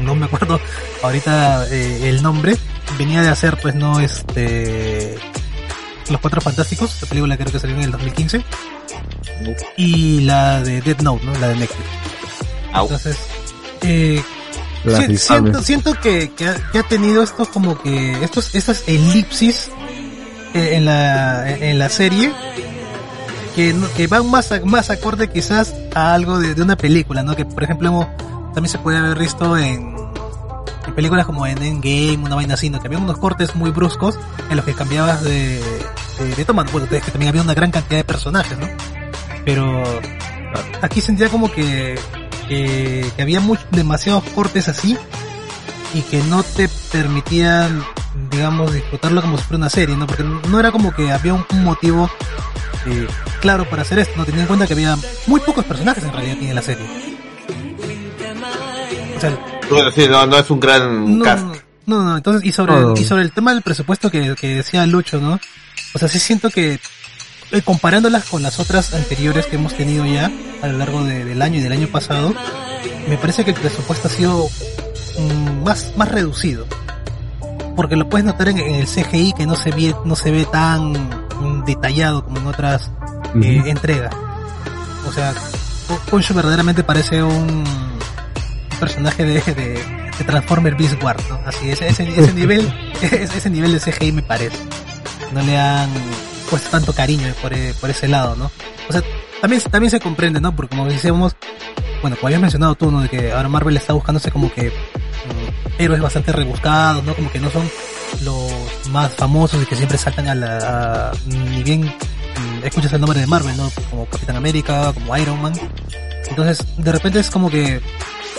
no 0.02 0.14
me 0.14 0.26
acuerdo 0.26 0.61
ahorita 1.02 1.66
eh, 1.71 2.09
el 2.09 2.23
nombre, 2.23 2.56
venía 2.99 3.23
de 3.23 3.28
hacer 3.28 3.59
pues 3.62 3.75
no 3.75 4.00
este 4.00 5.16
Los 6.11 6.21
Cuatro 6.21 6.40
Fantásticos, 6.40 7.00
la 7.02 7.09
película 7.09 7.37
creo 7.37 7.52
que 7.52 7.59
salió 7.61 7.76
en 7.76 7.83
el 7.83 7.90
2015, 7.92 8.42
y 9.76 10.21
la 10.21 10.62
de 10.62 10.80
Dead 10.80 11.00
Note, 11.00 11.25
¿no? 11.25 11.33
La 11.38 11.49
de 11.49 11.56
Netflix. 11.56 11.88
Entonces, 12.85 13.16
eh, 13.83 14.23
si- 14.97 15.06
siento, 15.18 15.62
siento 15.62 15.94
que, 16.00 16.33
que, 16.33 16.49
ha, 16.49 16.54
que 16.73 16.78
ha 16.78 16.83
tenido 16.83 17.23
estos 17.23 17.49
como 17.49 17.80
que, 17.80 18.23
estos, 18.25 18.54
estas 18.54 18.83
elipsis 18.87 19.71
en 20.54 20.84
la, 20.84 21.50
en 21.50 21.78
la 21.78 21.88
serie 21.88 22.32
que, 23.54 23.75
que 23.96 24.06
van 24.06 24.30
más, 24.30 24.50
más 24.64 24.90
acorde 24.90 25.28
quizás 25.30 25.75
a 25.94 26.14
algo 26.14 26.38
de, 26.38 26.54
de 26.54 26.62
una 26.62 26.76
película, 26.76 27.23
¿no? 27.23 27.37
Que 27.37 27.44
por 27.44 27.62
ejemplo 27.64 28.08
también 28.54 28.70
se 28.70 28.78
puede 28.78 28.99
haber 28.99 29.18
visto 29.18 29.56
en, 29.56 29.94
en 30.87 30.94
películas 30.94 31.26
como 31.26 31.46
en 31.46 31.61
Endgame, 31.62 32.18
una 32.25 32.37
vaina 32.37 32.54
así, 32.54 32.70
¿no? 32.70 32.80
Que 32.80 32.87
había 32.87 32.99
unos 32.99 33.18
cortes 33.18 33.54
muy 33.54 33.70
bruscos 33.70 34.18
en 34.49 34.56
los 34.56 34.64
que 34.64 34.75
cambiabas 34.75 35.23
de, 35.23 35.61
de, 36.18 36.34
de 36.37 36.44
toma. 36.44 36.64
Bueno, 36.73 36.87
es 36.90 37.02
que 37.02 37.11
también 37.11 37.28
había 37.28 37.42
una 37.42 37.54
gran 37.54 37.70
cantidad 37.70 37.99
de 37.99 38.04
personajes, 38.04 38.56
¿no? 38.58 38.68
Pero 39.44 39.82
aquí 40.82 41.00
sentía 41.00 41.28
como 41.28 41.50
que, 41.50 41.99
que, 42.49 43.04
que 43.16 43.23
había 43.23 43.40
much- 43.40 43.66
demasiados 43.70 44.23
cortes 44.34 44.68
así 44.68 44.96
y 45.92 46.00
que 46.02 46.23
no 46.25 46.42
te 46.42 46.68
permitían, 46.90 47.82
digamos, 48.30 48.73
disfrutarlo 48.73 49.21
como 49.23 49.37
si 49.38 49.44
fuera 49.44 49.59
una 49.59 49.71
serie, 49.71 49.97
¿no? 49.97 50.06
Porque 50.06 50.23
no 50.25 50.61
era 50.61 50.71
como 50.73 50.94
que 50.94 51.11
había 51.12 51.35
un, 51.35 51.44
un 51.50 51.64
motivo 51.64 52.11
eh, 52.87 53.06
claro 53.40 53.68
para 53.68 53.83
hacer 53.83 53.99
esto, 53.99 54.12
no 54.16 54.25
teniendo 54.25 54.42
en 54.42 54.49
cuenta 54.49 54.66
que 54.66 54.73
había 54.75 54.97
muy 55.26 55.40
pocos 55.40 55.64
personajes 55.64 56.04
en 56.04 56.12
realidad 56.12 56.37
tiene 56.38 56.54
la 56.54 56.62
serie. 56.62 56.87
O 59.16 59.21
sea, 59.21 59.38
Bueno, 59.71 59.90
sí, 59.90 60.06
no, 60.09 60.26
no 60.26 60.38
es 60.38 60.50
un 60.50 60.61
gran 60.61 61.18
no, 61.18 61.25
cast. 61.25 61.44
no, 61.87 62.04
no, 62.04 62.16
entonces, 62.16 62.44
y 62.44 62.52
sobre, 62.52 62.75
y 63.00 63.04
sobre 63.04 63.23
el 63.23 63.33
tema 63.33 63.52
del 63.52 63.62
presupuesto 63.62 64.11
que, 64.11 64.35
que 64.35 64.56
decía 64.56 64.85
Lucho, 64.87 65.21
¿no? 65.21 65.40
O 65.94 65.99
sea, 65.99 66.09
sí 66.09 66.18
siento 66.18 66.50
que, 66.50 66.78
eh, 67.52 67.62
comparándolas 67.62 68.25
con 68.25 68.42
las 68.42 68.59
otras 68.61 68.94
anteriores 68.94 69.47
que 69.47 69.56
hemos 69.56 69.75
tenido 69.75 70.04
ya 70.06 70.30
a 70.62 70.66
lo 70.68 70.78
largo 70.78 71.04
de- 71.04 71.25
del 71.25 71.40
año 71.42 71.59
y 71.59 71.62
del 71.62 71.73
año 71.73 71.87
pasado, 71.88 72.35
me 73.09 73.16
parece 73.16 73.44
que 73.44 73.50
el 73.52 73.56
presupuesto 73.56 74.09
ha 74.09 74.11
sido 74.11 74.49
mm, 75.18 75.62
más, 75.64 75.92
más 75.97 76.09
reducido. 76.11 76.66
Porque 77.76 77.97
lo 77.97 78.09
puedes 78.09 78.25
notar 78.25 78.49
en, 78.49 78.59
en 78.59 78.75
el 78.76 78.87
CGI 78.87 79.33
que 79.33 79.47
no 79.47 79.57
se 79.57 79.71
ve, 79.71 79.95
no 80.04 80.16
se 80.16 80.31
ve 80.31 80.45
tan 80.47 80.93
detallado 81.66 82.25
como 82.25 82.38
en 82.38 82.47
otras 82.47 82.90
eh, 83.43 83.59
Ujú. 83.61 83.69
entregas. 83.69 84.14
O 85.09 85.12
sea, 85.12 85.35
Khonshu 86.11 86.35
verdaderamente 86.35 86.83
parece 86.83 87.23
un 87.23 87.64
personaje 88.81 89.25
de, 89.25 89.40
de, 89.40 89.85
de 90.19 90.25
Transformer 90.25 90.75
Beast 90.76 91.02
Wars, 91.02 91.23
¿no? 91.28 91.38
Así, 91.47 91.71
ese, 91.71 91.88
ese, 91.88 92.09
ese 92.09 92.33
nivel, 92.35 92.73
ese, 93.02 93.25
ese 93.25 93.50
nivel 93.50 93.73
de 93.73 93.81
CGI 93.81 94.12
me 94.12 94.23
parece. 94.23 94.57
No 95.33 95.43
le 95.43 95.59
han 95.59 95.90
puesto 96.49 96.71
tanto 96.71 96.93
cariño 96.93 97.33
por, 97.43 97.52
e- 97.52 97.75
por 97.81 97.90
ese 97.90 98.09
lado, 98.09 98.37
¿no? 98.37 98.50
O 98.88 98.93
sea, 98.93 99.02
también, 99.40 99.61
también 99.62 99.90
se 99.90 100.00
comprende, 100.00 100.40
¿no? 100.40 100.54
Porque 100.54 100.76
como 100.76 100.88
decíamos, 100.88 101.35
bueno, 102.02 102.16
como 102.16 102.28
habías 102.28 102.40
mencionado 102.40 102.75
tú, 102.76 102.90
¿no? 102.90 103.00
De 103.00 103.09
que 103.09 103.33
ahora 103.33 103.49
Marvel 103.49 103.76
está 103.76 103.93
buscándose 103.93 104.31
como 104.31 104.50
que 104.52 104.69
mm, 104.69 105.43
héroes 105.78 106.00
bastante 106.00 106.33
rebuscados, 106.33 107.04
¿no? 107.04 107.14
Como 107.14 107.31
que 107.31 107.38
no 107.38 107.50
son 107.50 107.69
los 108.23 108.88
más 108.90 109.12
famosos 109.12 109.62
y 109.62 109.66
que 109.66 109.76
siempre 109.76 109.99
saltan 109.99 110.28
a 110.28 110.35
la... 110.35 111.12
ni 111.26 111.62
bien 111.62 111.83
mm, 111.83 112.64
escuchas 112.64 112.93
el 112.93 113.00
nombre 113.00 113.21
de 113.21 113.26
Marvel, 113.26 113.57
¿no? 113.57 113.71
Como 113.90 114.07
Capitán 114.07 114.37
América, 114.37 114.93
como 114.93 115.16
Iron 115.16 115.40
Man. 115.43 115.54
Entonces, 116.28 116.64
de 116.76 116.93
repente 116.93 117.21
es 117.21 117.31
como 117.31 117.50
que 117.50 117.81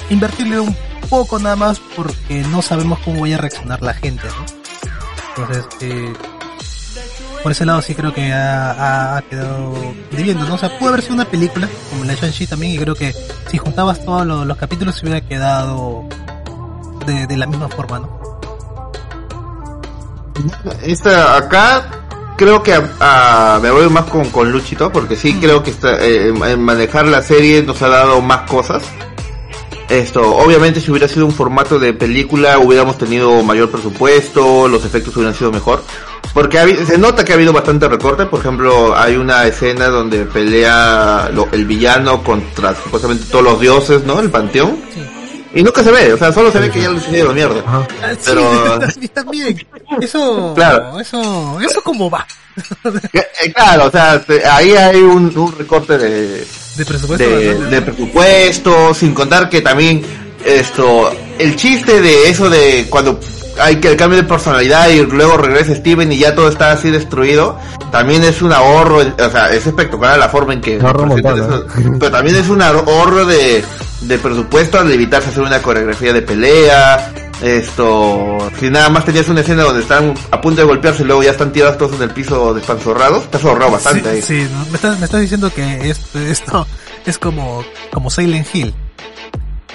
invertirle 0.10 0.60
un 0.60 0.76
poco 1.10 1.40
nada 1.40 1.56
más 1.56 1.80
porque 1.96 2.42
no 2.50 2.62
sabemos 2.62 3.00
cómo 3.00 3.22
vaya 3.22 3.36
a 3.36 3.40
reaccionar 3.40 3.82
la 3.82 3.94
gente, 3.94 4.24
¿no? 4.28 4.46
Entonces, 5.38 5.66
eh, 5.82 6.14
por 7.44 7.52
ese 7.52 7.66
lado 7.66 7.82
sí 7.82 7.94
creo 7.94 8.14
que 8.14 8.34
ha, 8.34 9.24
quedado 9.30 9.76
debiendo, 10.12 10.46
¿no? 10.46 10.56
O 10.56 10.58
sea, 10.58 10.80
pudo 10.80 10.90
haber 10.90 11.02
sido 11.02 11.16
una 11.16 11.26
película, 11.26 11.70
como 11.92 12.04
la 12.04 12.16
Shang-Chi 12.16 12.48
también, 12.48 12.74
y 12.74 12.78
creo 12.78 12.96
que 12.96 13.14
si 13.52 13.58
juntabas 13.58 14.04
todos 14.04 14.26
los 14.26 14.58
capítulos 14.58 14.96
se 14.96 15.06
hubiera 15.06 15.22
quedado 15.22 16.08
de, 17.06 17.28
de 17.28 17.38
la 17.38 17.46
misma 17.48 17.68
forma, 17.70 18.00
¿no? 18.00 18.26
Esta, 20.84 21.38
acá 21.38 21.90
creo 22.38 22.62
que 22.62 22.74
ah, 23.00 23.60
me 23.62 23.72
voy 23.72 23.90
más 23.90 24.06
con, 24.06 24.30
con 24.30 24.52
Luchito 24.52 24.92
porque 24.92 25.16
sí 25.16 25.36
creo 25.40 25.64
que 25.64 25.72
está, 25.72 25.98
eh, 26.04 26.28
en- 26.30 26.62
manejar 26.62 27.06
la 27.08 27.22
serie 27.22 27.64
nos 27.64 27.82
ha 27.82 27.88
dado 27.88 28.22
más 28.22 28.42
cosas. 28.50 28.84
Esto, 29.88 30.36
obviamente 30.38 30.82
si 30.82 30.90
hubiera 30.92 31.08
sido 31.08 31.26
un 31.28 31.32
formato 31.32 31.78
de 31.78 31.94
película 31.94 32.58
hubiéramos 32.58 32.98
tenido 32.98 33.42
mayor 33.44 33.70
presupuesto, 33.70 34.68
los 34.68 34.84
efectos 34.84 35.16
hubieran 35.16 35.36
sido 35.36 35.52
mejor. 35.52 35.84
Porque 36.34 36.60
ha 36.60 36.68
se 36.86 36.98
nota 36.98 37.24
que 37.24 37.32
ha 37.32 37.36
habido 37.36 37.54
bastante 37.54 37.88
recorte, 37.88 38.26
por 38.26 38.40
ejemplo 38.42 38.94
hay 38.98 39.16
una 39.16 39.46
escena 39.46 39.88
donde 39.88 40.26
pelea 40.26 41.30
lo- 41.32 41.48
el 41.52 41.66
villano 41.66 42.22
contra 42.24 42.76
supuestamente 42.76 43.26
todos 43.32 43.44
los 43.46 43.60
dioses, 43.62 44.04
¿no? 44.06 44.20
El 44.20 44.30
panteón. 44.32 44.78
Sí. 44.94 45.02
Y 45.56 45.64
nunca 45.64 45.82
se 45.84 45.92
ve, 45.92 46.14
o 46.14 46.18
sea, 46.18 46.32
solo 46.34 46.52
se 46.52 46.60
ve 46.60 46.70
que 46.70 46.82
ya 46.82 46.90
lo 46.90 46.98
hicieron 46.98 47.34
mierda. 47.34 47.62
Ajá. 47.66 47.88
Ah, 48.04 48.10
sí, 48.12 48.18
Pero- 48.26 48.80
también-. 49.14 49.68
Eso, 50.02 50.54
Claro. 50.56 51.00
eso, 51.00 51.58
eso 51.62 51.82
como 51.82 52.10
va. 52.10 52.28
Eh, 53.14 53.22
eh, 53.44 53.54
Claro, 53.54 53.86
o 53.86 53.92
sea, 53.92 54.22
te- 54.22 54.46
ahí 54.46 54.72
hay 54.72 54.98
un, 55.02 55.32
un 55.38 55.58
recorte 55.58 55.98
de, 55.98 56.46
De 56.76 56.86
presupuesto. 56.86 57.26
de, 57.30 57.56
de 57.56 57.82
presupuesto, 57.82 58.94
sin 58.94 59.14
contar 59.14 59.50
que 59.50 59.62
también 59.62 60.02
esto, 60.46 61.10
el 61.40 61.56
chiste 61.56 62.02
de 62.02 62.30
eso 62.30 62.50
de 62.50 62.86
cuando 62.90 63.20
hay 63.60 63.78
que 63.78 63.88
el 63.90 63.96
cambio 63.98 64.18
de 64.18 64.24
personalidad 64.28 64.90
y 64.90 65.02
luego 65.06 65.38
regresa 65.38 65.74
Steven 65.76 66.12
y 66.12 66.18
ya 66.20 66.36
todo 66.36 66.50
está 66.50 66.72
así 66.74 66.92
destruido, 66.92 67.58
también 67.92 68.24
es 68.24 68.42
un 68.42 68.52
ahorro, 68.52 68.98
o 68.98 69.30
sea, 69.32 69.50
es 69.52 69.66
espectacular 69.66 70.20
la 70.20 70.28
forma 70.30 70.54
en 70.54 70.62
que 70.62 70.78
montón, 70.78 71.40
eso, 71.40 71.66
pero 72.00 72.12
también 72.12 72.36
es 72.36 72.50
un 72.50 72.62
ahorro 72.62 73.26
de, 73.26 73.64
de 74.02 74.18
presupuesto 74.18 74.80
al 74.80 74.92
evitarse 74.92 75.30
hacer 75.30 75.44
una 75.44 75.62
coreografía 75.62 76.14
de 76.14 76.22
pelea, 76.22 77.14
esto, 77.42 78.38
si 78.60 78.70
nada 78.70 78.90
más 78.90 79.06
tenías 79.06 79.28
una 79.28 79.42
escena 79.42 79.64
donde 79.64 79.82
están 79.82 80.14
a 80.32 80.40
punto 80.40 80.62
de 80.62 80.68
golpearse 80.68 81.04
y 81.04 81.06
luego 81.06 81.24
ya 81.24 81.32
están 81.32 81.52
tirados 81.52 81.78
todos 81.78 81.96
en 81.96 82.04
el 82.04 82.10
piso 82.12 82.54
despanzorrados, 82.54 83.30
te 83.30 83.38
has 83.38 83.44
ahorrado 83.44 83.72
bastante 83.72 84.04
sí, 84.04 84.08
ahí. 84.08 84.22
sí, 84.22 84.50
¿no? 84.52 84.66
me, 84.68 84.76
estás, 84.76 85.00
me 85.00 85.06
estás 85.06 85.22
diciendo 85.22 85.52
que 85.54 85.90
esto, 85.90 86.20
esto 86.20 86.68
es 87.06 87.18
como, 87.18 87.64
como 87.92 88.10
Silent 88.10 88.48
Hill. 88.54 88.74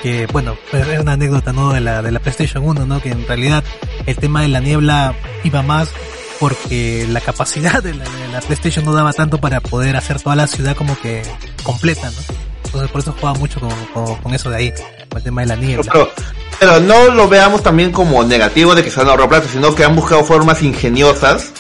Que 0.03 0.27
bueno, 0.33 0.57
es 0.73 1.01
una 1.01 1.13
anécdota 1.13 1.53
¿no? 1.53 1.75
de, 1.75 1.81
la, 1.81 2.01
de 2.01 2.11
la 2.11 2.21
PlayStation 2.21 2.65
1, 2.65 2.87
¿no? 2.87 3.03
Que 3.03 3.11
en 3.11 3.27
realidad 3.27 3.63
el 4.07 4.17
tema 4.17 4.41
de 4.41 4.49
la 4.49 4.61
niebla 4.61 5.15
iba 5.45 5.63
más 5.63 5.91
porque 6.39 7.07
la 7.11 7.21
capacidad 7.21 7.83
de 7.83 7.93
la, 7.93 8.05
de 8.05 8.29
la 8.33 8.41
PlayStation 8.41 8.83
no 8.87 8.95
daba 8.95 9.13
tanto 9.13 9.39
para 9.39 9.61
poder 9.61 9.97
hacer 9.97 10.19
toda 10.23 10.37
la 10.37 10.47
ciudad 10.47 10.75
como 10.75 10.99
que 10.99 11.23
completa, 11.63 12.11
¿no? 12.11 12.50
Entonces 12.73 12.91
por 12.91 13.01
eso 13.01 13.15
jugaba 13.19 13.39
mucho 13.39 13.61
con, 13.61 13.71
con, 13.93 14.17
con 14.17 14.35
eso 14.35 14.49
de 14.51 14.57
ahí, 14.57 14.73
con 15.09 15.19
el 15.19 15.25
tema 15.25 15.41
de 15.43 15.47
la 15.49 15.57
niebla. 15.57 15.91
Pero, 15.93 16.11
pero 16.59 16.81
no 16.81 17.07
lo 17.15 17.29
veamos 17.29 17.63
también 17.63 17.91
como 17.91 18.23
negativo 18.25 18.75
de 18.75 18.85
que 18.85 18.91
se 18.91 19.01
han 19.01 19.09
ahorrado 19.09 19.29
plata, 19.29 19.47
sino 19.53 19.75
que 19.75 19.85
han 19.85 19.97
buscado 19.97 20.25
formas 20.25 20.63
ingeniosas 20.63 21.51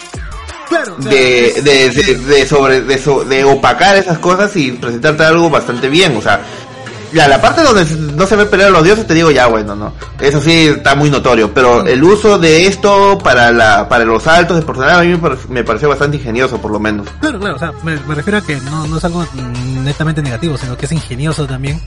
Claro, 0.69 0.95
o 0.99 1.03
sea, 1.03 1.11
de, 1.11 1.47
es- 1.49 1.65
de, 1.65 1.91
de, 1.91 2.15
de 2.17 2.47
sobre, 2.47 2.83
de, 2.83 2.97
so- 2.99 3.25
de 3.25 3.43
opacar 3.45 3.97
esas 3.97 4.19
cosas 4.19 4.55
y 4.55 4.71
presentarte 4.73 5.25
algo 5.25 5.51
bastante 5.51 5.89
bien, 5.89 6.17
o 6.17 6.23
sea, 6.23 6.41
ya 7.13 7.27
la 7.29 7.41
parte 7.41 7.63
donde 7.63 7.85
no 8.15 8.27
se 8.27 8.37
ve 8.37 8.47
pelear 8.47 8.69
a 8.69 8.73
los 8.73 8.85
dioses 8.85 9.07
te 9.07 9.15
digo 9.15 9.31
ya 9.31 9.47
bueno, 9.47 9.75
¿no? 9.75 9.93
Eso 10.21 10.41
sí 10.41 10.69
está 10.69 10.95
muy 10.95 11.11
notorio, 11.11 11.53
pero 11.53 11.87
el 11.87 12.03
uso 12.05 12.39
de 12.39 12.67
esto 12.67 13.19
para 13.19 13.51
la, 13.53 13.89
para 13.89 14.05
los 14.05 14.23
saltos 14.23 14.57
de 14.57 14.63
personal 14.63 14.91
a 14.99 15.03
mí 15.03 15.09
me, 15.09 15.19
pare- 15.19 15.37
me 15.49 15.65
pareció 15.65 15.89
bastante 15.89 16.17
ingenioso 16.19 16.59
por 16.61 16.71
lo 16.71 16.79
menos. 16.81 17.07
Claro, 17.21 17.39
claro, 17.39 17.57
o 17.57 17.59
sea, 17.59 17.73
me, 17.83 17.97
me 18.01 18.15
refiero 18.15 18.39
a 18.39 18.43
que 18.43 18.57
no, 18.61 18.87
no 18.87 18.99
es 18.99 19.05
algo 19.05 19.25
netamente 19.83 20.23
negativo, 20.23 20.57
sino 20.57 20.77
que 20.77 20.87
es 20.87 20.93
ingenioso 20.93 21.47
también, 21.47 21.81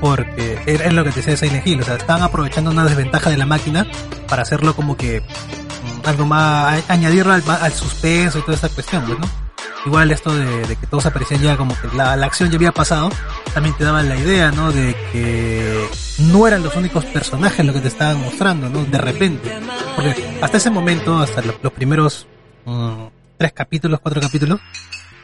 porque 0.00 0.58
es, 0.66 0.92
lo 0.92 1.04
que 1.04 1.10
te 1.10 1.16
decía 1.16 1.32
de 1.32 1.36
Silent 1.36 1.66
Hill, 1.66 1.80
o 1.80 1.84
sea, 1.84 1.96
están 1.96 2.22
aprovechando 2.22 2.70
una 2.70 2.84
desventaja 2.84 3.30
de 3.30 3.36
la 3.36 3.46
máquina 3.46 3.86
para 4.28 4.42
hacerlo 4.42 4.74
como 4.76 4.96
que 4.96 5.20
mm, 5.22 6.08
algo 6.08 6.26
más, 6.26 6.82
añadirlo 6.88 7.32
al, 7.32 7.42
al 7.48 7.72
suspenso 7.72 8.38
y 8.38 8.42
toda 8.42 8.54
esta 8.54 8.68
cuestión, 8.68 9.04
pues, 9.06 9.18
¿no? 9.18 9.47
Igual 9.86 10.10
esto 10.10 10.34
de, 10.34 10.66
de 10.66 10.76
que 10.76 10.86
todos 10.86 11.06
aparecían 11.06 11.40
ya 11.40 11.56
como 11.56 11.74
que 11.80 11.88
la, 11.96 12.16
la 12.16 12.26
acción 12.26 12.50
ya 12.50 12.56
había 12.56 12.72
pasado, 12.72 13.10
también 13.54 13.74
te 13.76 13.84
daba 13.84 14.02
la 14.02 14.16
idea, 14.16 14.50
¿no? 14.50 14.72
De 14.72 14.94
que 15.12 15.88
no 16.18 16.46
eran 16.46 16.62
los 16.62 16.74
únicos 16.76 17.04
personajes 17.06 17.64
lo 17.64 17.72
que 17.72 17.80
te 17.80 17.88
estaban 17.88 18.20
mostrando, 18.20 18.68
¿no? 18.68 18.84
De 18.84 18.98
repente. 18.98 19.50
Porque 19.96 20.38
hasta 20.42 20.56
ese 20.56 20.70
momento, 20.70 21.18
hasta 21.18 21.42
los, 21.42 21.54
los 21.62 21.72
primeros 21.72 22.26
mm, 22.64 22.92
tres 23.38 23.52
capítulos, 23.52 24.00
cuatro 24.02 24.20
capítulos, 24.20 24.60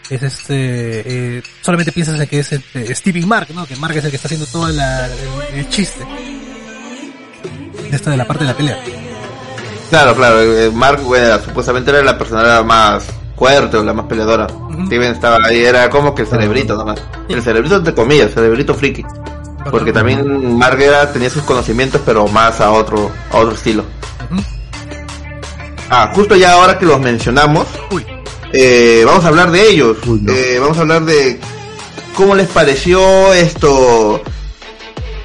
es 0.09 0.23
este, 0.23 1.39
eh, 1.39 1.43
solamente 1.61 1.91
piensas 1.93 2.19
en 2.21 2.27
que 2.27 2.39
es 2.39 2.53
este, 2.53 2.95
Stevie 2.95 3.27
Mark, 3.27 3.49
¿no? 3.55 3.67
Que 3.67 3.75
Mark 3.77 3.97
es 3.97 4.05
el 4.05 4.11
que 4.11 4.17
está 4.17 4.29
haciendo 4.29 4.47
todo 4.47 4.69
la- 4.69 5.09
el, 5.53 5.69
chiste. 5.69 6.05
de 7.91 7.97
esta 7.97 8.11
de 8.11 8.17
la 8.17 8.25
parte 8.27 8.45
de 8.45 8.51
la 8.51 8.57
pelea. 8.57 8.79
Claro, 9.91 10.15
claro, 10.15 10.41
eh, 10.43 10.71
Mark 10.73 11.01
bueno, 11.03 11.39
supuestamente 11.43 11.91
era 11.91 12.03
la 12.03 12.17
personalidad 12.19 12.65
más 12.65 13.07
fuerte 13.37 13.77
o 13.77 13.83
la 13.83 13.93
más 13.93 14.07
peleadora. 14.07 14.47
Steven 14.87 15.13
estaba 15.13 15.39
ahí, 15.45 15.65
era 15.65 15.89
como 15.91 16.15
que 16.15 16.23
el 16.23 16.29
cerebrito 16.29 16.77
nomás. 16.77 17.01
El 17.29 17.43
cerebrito 17.43 17.83
te 17.83 17.95
comillas, 17.95 18.29
el 18.29 18.35
cerebrito 18.35 18.75
friki. 18.75 19.05
Porque 19.71 19.93
también 19.93 20.59
Mark 20.59 20.81
era, 20.81 21.11
tenía 21.13 21.31
sus 21.31 21.43
conocimientos 21.43 22.01
pero 22.05 22.29
más 22.29 22.61
a 22.61 22.71
otro, 22.71 23.11
a 23.31 23.39
otro 23.39 23.55
estilo. 23.55 23.85
Ah, 25.91 26.11
justo 26.15 26.35
ya 26.37 26.53
ahora 26.53 26.79
que 26.79 26.87
los 26.87 27.01
mencionamos, 27.01 27.67
eh, 28.53 29.03
vamos 29.07 29.25
a 29.25 29.29
hablar 29.29 29.51
de 29.51 29.69
ellos. 29.69 29.97
Uy, 30.07 30.21
no. 30.23 30.33
Eh, 30.33 30.59
vamos 30.59 30.77
a 30.79 30.81
hablar 30.81 31.05
de 31.05 31.39
cómo 32.15 32.35
les 32.35 32.49
pareció 32.49 33.33
esto 33.33 34.23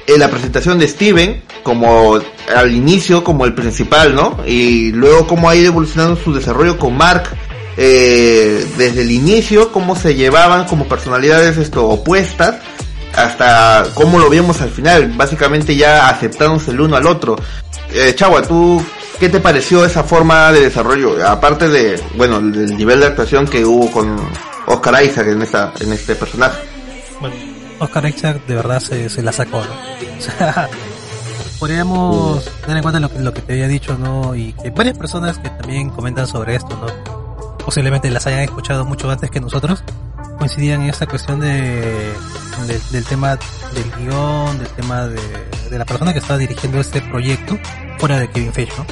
en 0.06 0.20
la 0.20 0.30
presentación 0.30 0.78
de 0.78 0.88
Steven 0.88 1.42
como 1.62 2.18
al 2.54 2.74
inicio 2.74 3.22
como 3.22 3.44
el 3.44 3.54
principal, 3.54 4.14
¿no? 4.14 4.38
Y 4.46 4.92
luego 4.92 5.26
cómo 5.26 5.48
ha 5.48 5.56
ido 5.56 5.68
evolucionando 5.68 6.16
su 6.16 6.32
desarrollo 6.32 6.78
con 6.78 6.96
Mark 6.96 7.24
eh, 7.76 8.66
desde 8.76 9.02
el 9.02 9.10
inicio, 9.10 9.72
cómo 9.72 9.96
se 9.96 10.14
llevaban 10.14 10.66
como 10.66 10.86
personalidades 10.88 11.56
esto 11.56 11.86
opuestas 11.88 12.56
hasta 13.14 13.84
cómo 13.94 14.18
lo 14.18 14.30
vimos 14.30 14.60
al 14.60 14.70
final, 14.70 15.12
básicamente 15.16 15.76
ya 15.76 16.08
aceptándose 16.08 16.70
el 16.70 16.80
uno 16.80 16.96
al 16.96 17.06
otro. 17.06 17.36
Eh, 17.92 18.14
Chagua, 18.14 18.42
¿tú 18.42 18.82
qué 19.18 19.28
te 19.28 19.40
pareció 19.40 19.84
esa 19.84 20.04
forma 20.04 20.52
de 20.52 20.60
desarrollo? 20.60 21.26
Aparte 21.26 21.68
de, 21.68 22.00
bueno, 22.16 22.40
del 22.40 22.76
nivel 22.76 23.00
de 23.00 23.06
actuación 23.06 23.46
que 23.46 23.64
hubo 23.64 23.90
con 23.90 24.16
Oscar 24.66 25.02
Isaac 25.02 25.28
en 25.28 25.42
esta, 25.42 25.72
en 25.80 25.92
este 25.92 26.14
personaje. 26.14 26.60
bueno, 27.20 27.34
Oscar 27.78 28.06
Isaac 28.06 28.46
de 28.46 28.54
verdad 28.54 28.80
se, 28.80 29.08
se 29.08 29.22
la 29.22 29.32
sacó, 29.32 29.58
¿no? 29.58 29.90
O 30.20 30.22
sea, 30.22 30.68
podríamos 31.58 32.44
tener 32.60 32.76
en 32.76 32.82
cuenta 32.82 33.00
lo 33.00 33.10
que, 33.10 33.18
lo 33.20 33.32
que 33.32 33.40
te 33.40 33.54
había 33.54 33.68
dicho, 33.68 33.96
¿no? 33.96 34.34
Y 34.34 34.52
que 34.52 34.68
varias 34.70 34.98
personas 34.98 35.38
que 35.38 35.48
también 35.48 35.88
comentan 35.88 36.26
sobre 36.26 36.56
esto, 36.56 36.76
¿no? 36.76 37.19
Posiblemente 37.64 38.10
las 38.10 38.26
hayan 38.26 38.40
escuchado 38.40 38.84
mucho 38.84 39.10
antes 39.10 39.30
que 39.30 39.40
nosotros, 39.40 39.84
coincidían 40.38 40.82
en 40.82 40.90
esta 40.90 41.06
cuestión 41.06 41.40
de, 41.40 42.12
del- 42.66 42.82
del 42.90 43.04
tema 43.04 43.36
del 43.74 43.90
guion, 43.98 44.58
del 44.58 44.68
tema 44.68 45.06
de, 45.06 45.20
de 45.70 45.78
la 45.78 45.84
persona 45.84 46.12
que 46.12 46.18
estaba 46.18 46.38
dirigiendo 46.38 46.80
este 46.80 47.00
proyecto, 47.00 47.58
fuera 47.98 48.18
de 48.18 48.28
Kevin 48.30 48.52
Feige, 48.52 48.72
¿no? 48.76 48.86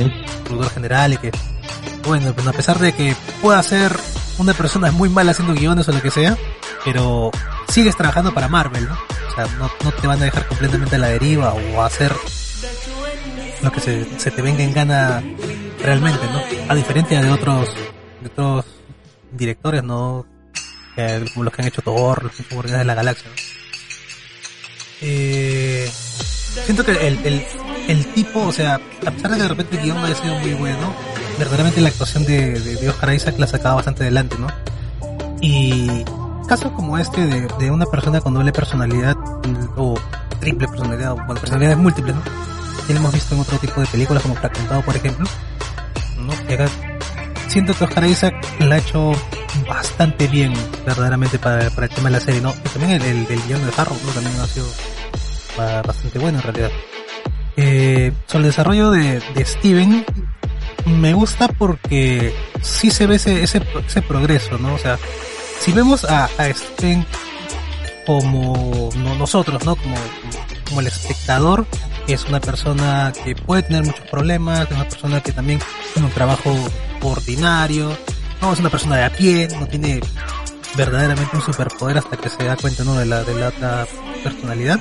El 0.00 0.12
productor 0.44 0.72
general 0.72 1.12
y 1.14 1.16
que, 1.18 1.30
bueno, 2.06 2.32
pues 2.32 2.46
a 2.46 2.52
pesar 2.52 2.78
de 2.78 2.92
que 2.92 3.14
pueda 3.42 3.62
ser 3.62 3.96
una 4.38 4.52
persona 4.54 4.90
muy 4.90 5.08
mala 5.08 5.30
haciendo 5.32 5.54
guiones 5.54 5.88
o 5.88 5.92
lo 5.92 6.00
que 6.02 6.10
sea, 6.10 6.36
pero 6.84 7.30
sigues 7.68 7.96
trabajando 7.96 8.32
para 8.34 8.48
Marvel, 8.48 8.86
¿no? 8.88 8.94
O 8.94 9.34
sea, 9.34 9.46
no, 9.58 9.70
no 9.84 9.92
te 9.92 10.06
van 10.06 10.20
a 10.20 10.24
dejar 10.24 10.46
completamente 10.48 10.96
a 10.96 10.98
la 10.98 11.08
deriva 11.08 11.52
o 11.54 11.82
a 11.82 11.86
hacer 11.86 12.14
lo 13.62 13.72
que 13.72 13.80
se, 13.80 14.18
se 14.18 14.30
te 14.30 14.42
venga 14.42 14.62
en 14.62 14.72
gana 14.72 15.22
realmente, 15.82 16.26
¿no? 16.32 16.40
A 16.70 16.74
diferencia 16.74 17.22
de 17.22 17.30
otros, 17.30 17.68
de 18.20 18.26
otros 18.28 18.64
directores, 19.32 19.82
¿no? 19.82 20.26
Como 21.32 21.44
los 21.44 21.52
que 21.52 21.62
han 21.62 21.68
hecho 21.68 21.82
Thor, 21.82 22.24
los 22.24 22.32
que 22.32 22.72
de 22.72 22.84
la 22.84 22.94
Galaxia, 22.94 23.28
¿no? 23.28 23.36
Eh, 25.02 25.90
siento 26.64 26.84
que 26.84 26.92
el, 26.92 27.18
el, 27.24 27.44
el 27.88 28.06
tipo, 28.14 28.40
o 28.40 28.52
sea, 28.52 28.80
a 29.06 29.10
pesar 29.10 29.30
de 29.30 29.36
que 29.36 29.42
de 29.42 29.48
repente 29.48 29.76
el 29.76 29.82
guion 29.82 29.98
haya 29.98 30.14
sido 30.14 30.38
muy 30.38 30.54
bueno, 30.54 30.94
verdaderamente 31.38 31.80
la 31.82 31.88
actuación 31.88 32.24
de, 32.24 32.58
de, 32.58 32.76
de 32.76 32.88
Oscar 32.88 33.12
Isaac 33.12 33.38
la 33.38 33.46
sacaba 33.46 33.76
bastante 33.76 34.04
adelante, 34.04 34.36
¿no? 34.38 34.46
Y 35.42 36.04
casos 36.48 36.72
como 36.72 36.96
este 36.96 37.26
de, 37.26 37.48
de 37.58 37.70
una 37.70 37.84
persona 37.86 38.20
con 38.20 38.32
doble 38.32 38.52
personalidad 38.52 39.16
o 39.76 39.96
triple 40.40 40.66
personalidad, 40.66 41.12
o 41.12 41.16
bueno, 41.16 41.34
personalidades 41.34 41.78
múltiples, 41.78 42.14
¿no? 42.14 42.22
Lo 42.88 42.96
hemos 42.96 43.12
visto 43.12 43.34
en 43.34 43.40
otro 43.40 43.58
tipo 43.58 43.80
de 43.80 43.86
películas 43.86 44.22
como 44.22 44.34
Fragmentado, 44.36 44.82
por 44.82 44.96
ejemplo, 44.96 45.26
¿no? 46.18 46.32
Y 46.48 46.54
acá 46.54 46.66
siento 47.48 47.74
que 47.74 47.84
Oscar 47.84 48.04
Isaac 48.04 48.34
la 48.60 48.76
ha 48.76 48.78
hecho 48.78 49.12
bastante 49.68 50.26
bien, 50.28 50.52
verdaderamente, 50.84 51.38
para, 51.38 51.68
para 51.70 51.86
el 51.86 51.92
tema 51.92 52.08
de 52.08 52.12
la 52.18 52.20
serie, 52.20 52.40
¿no? 52.40 52.54
Y 52.64 52.68
también 52.68 52.92
el, 52.92 53.02
el, 53.02 53.26
el 53.28 53.42
guion 53.46 53.64
de 53.66 53.72
Harrow, 53.76 53.96
¿no? 54.04 54.12
También 54.12 54.38
ha 54.40 54.46
sido 54.46 54.66
ba- 55.56 55.82
bastante 55.82 56.18
bueno 56.18 56.38
en 56.38 56.44
realidad. 56.44 56.70
Eh, 57.56 58.12
sobre 58.26 58.44
el 58.44 58.50
desarrollo 58.50 58.90
de, 58.90 59.20
de 59.34 59.44
Steven, 59.44 60.04
me 60.86 61.12
gusta 61.14 61.48
porque 61.48 62.34
sí 62.62 62.90
se 62.90 63.06
ve 63.06 63.16
ese, 63.16 63.42
ese, 63.42 63.62
ese 63.86 64.02
progreso, 64.02 64.58
¿no? 64.58 64.74
O 64.74 64.78
sea, 64.78 64.98
si 65.60 65.72
vemos 65.72 66.04
a, 66.04 66.26
a 66.38 66.52
Steven 66.52 67.04
como 68.06 68.90
no, 68.96 69.14
nosotros, 69.16 69.64
¿no? 69.64 69.74
Como, 69.76 69.96
como 70.68 70.80
el 70.80 70.86
espectador, 70.86 71.66
es 72.06 72.24
una 72.26 72.40
persona 72.40 73.12
que 73.24 73.34
puede 73.34 73.62
tener 73.62 73.84
muchos 73.84 74.06
problemas, 74.06 74.62
es 74.62 74.70
una 74.70 74.88
persona 74.88 75.20
que 75.20 75.32
también 75.32 75.60
tiene 75.92 76.08
un 76.08 76.14
trabajo 76.14 76.54
ordinario, 77.02 77.96
no 78.40 78.52
es 78.52 78.60
una 78.60 78.70
persona 78.70 78.96
de 78.96 79.04
a 79.04 79.10
pie, 79.10 79.48
no 79.58 79.66
tiene 79.66 80.00
verdaderamente 80.76 81.36
un 81.36 81.42
superpoder 81.42 81.98
hasta 81.98 82.16
que 82.16 82.28
se 82.28 82.44
da 82.44 82.56
cuenta, 82.56 82.84
¿no? 82.84 82.94
De 82.94 83.06
la, 83.06 83.24
de 83.24 83.34
la 83.34 83.48
otra 83.48 83.86
personalidad. 84.22 84.78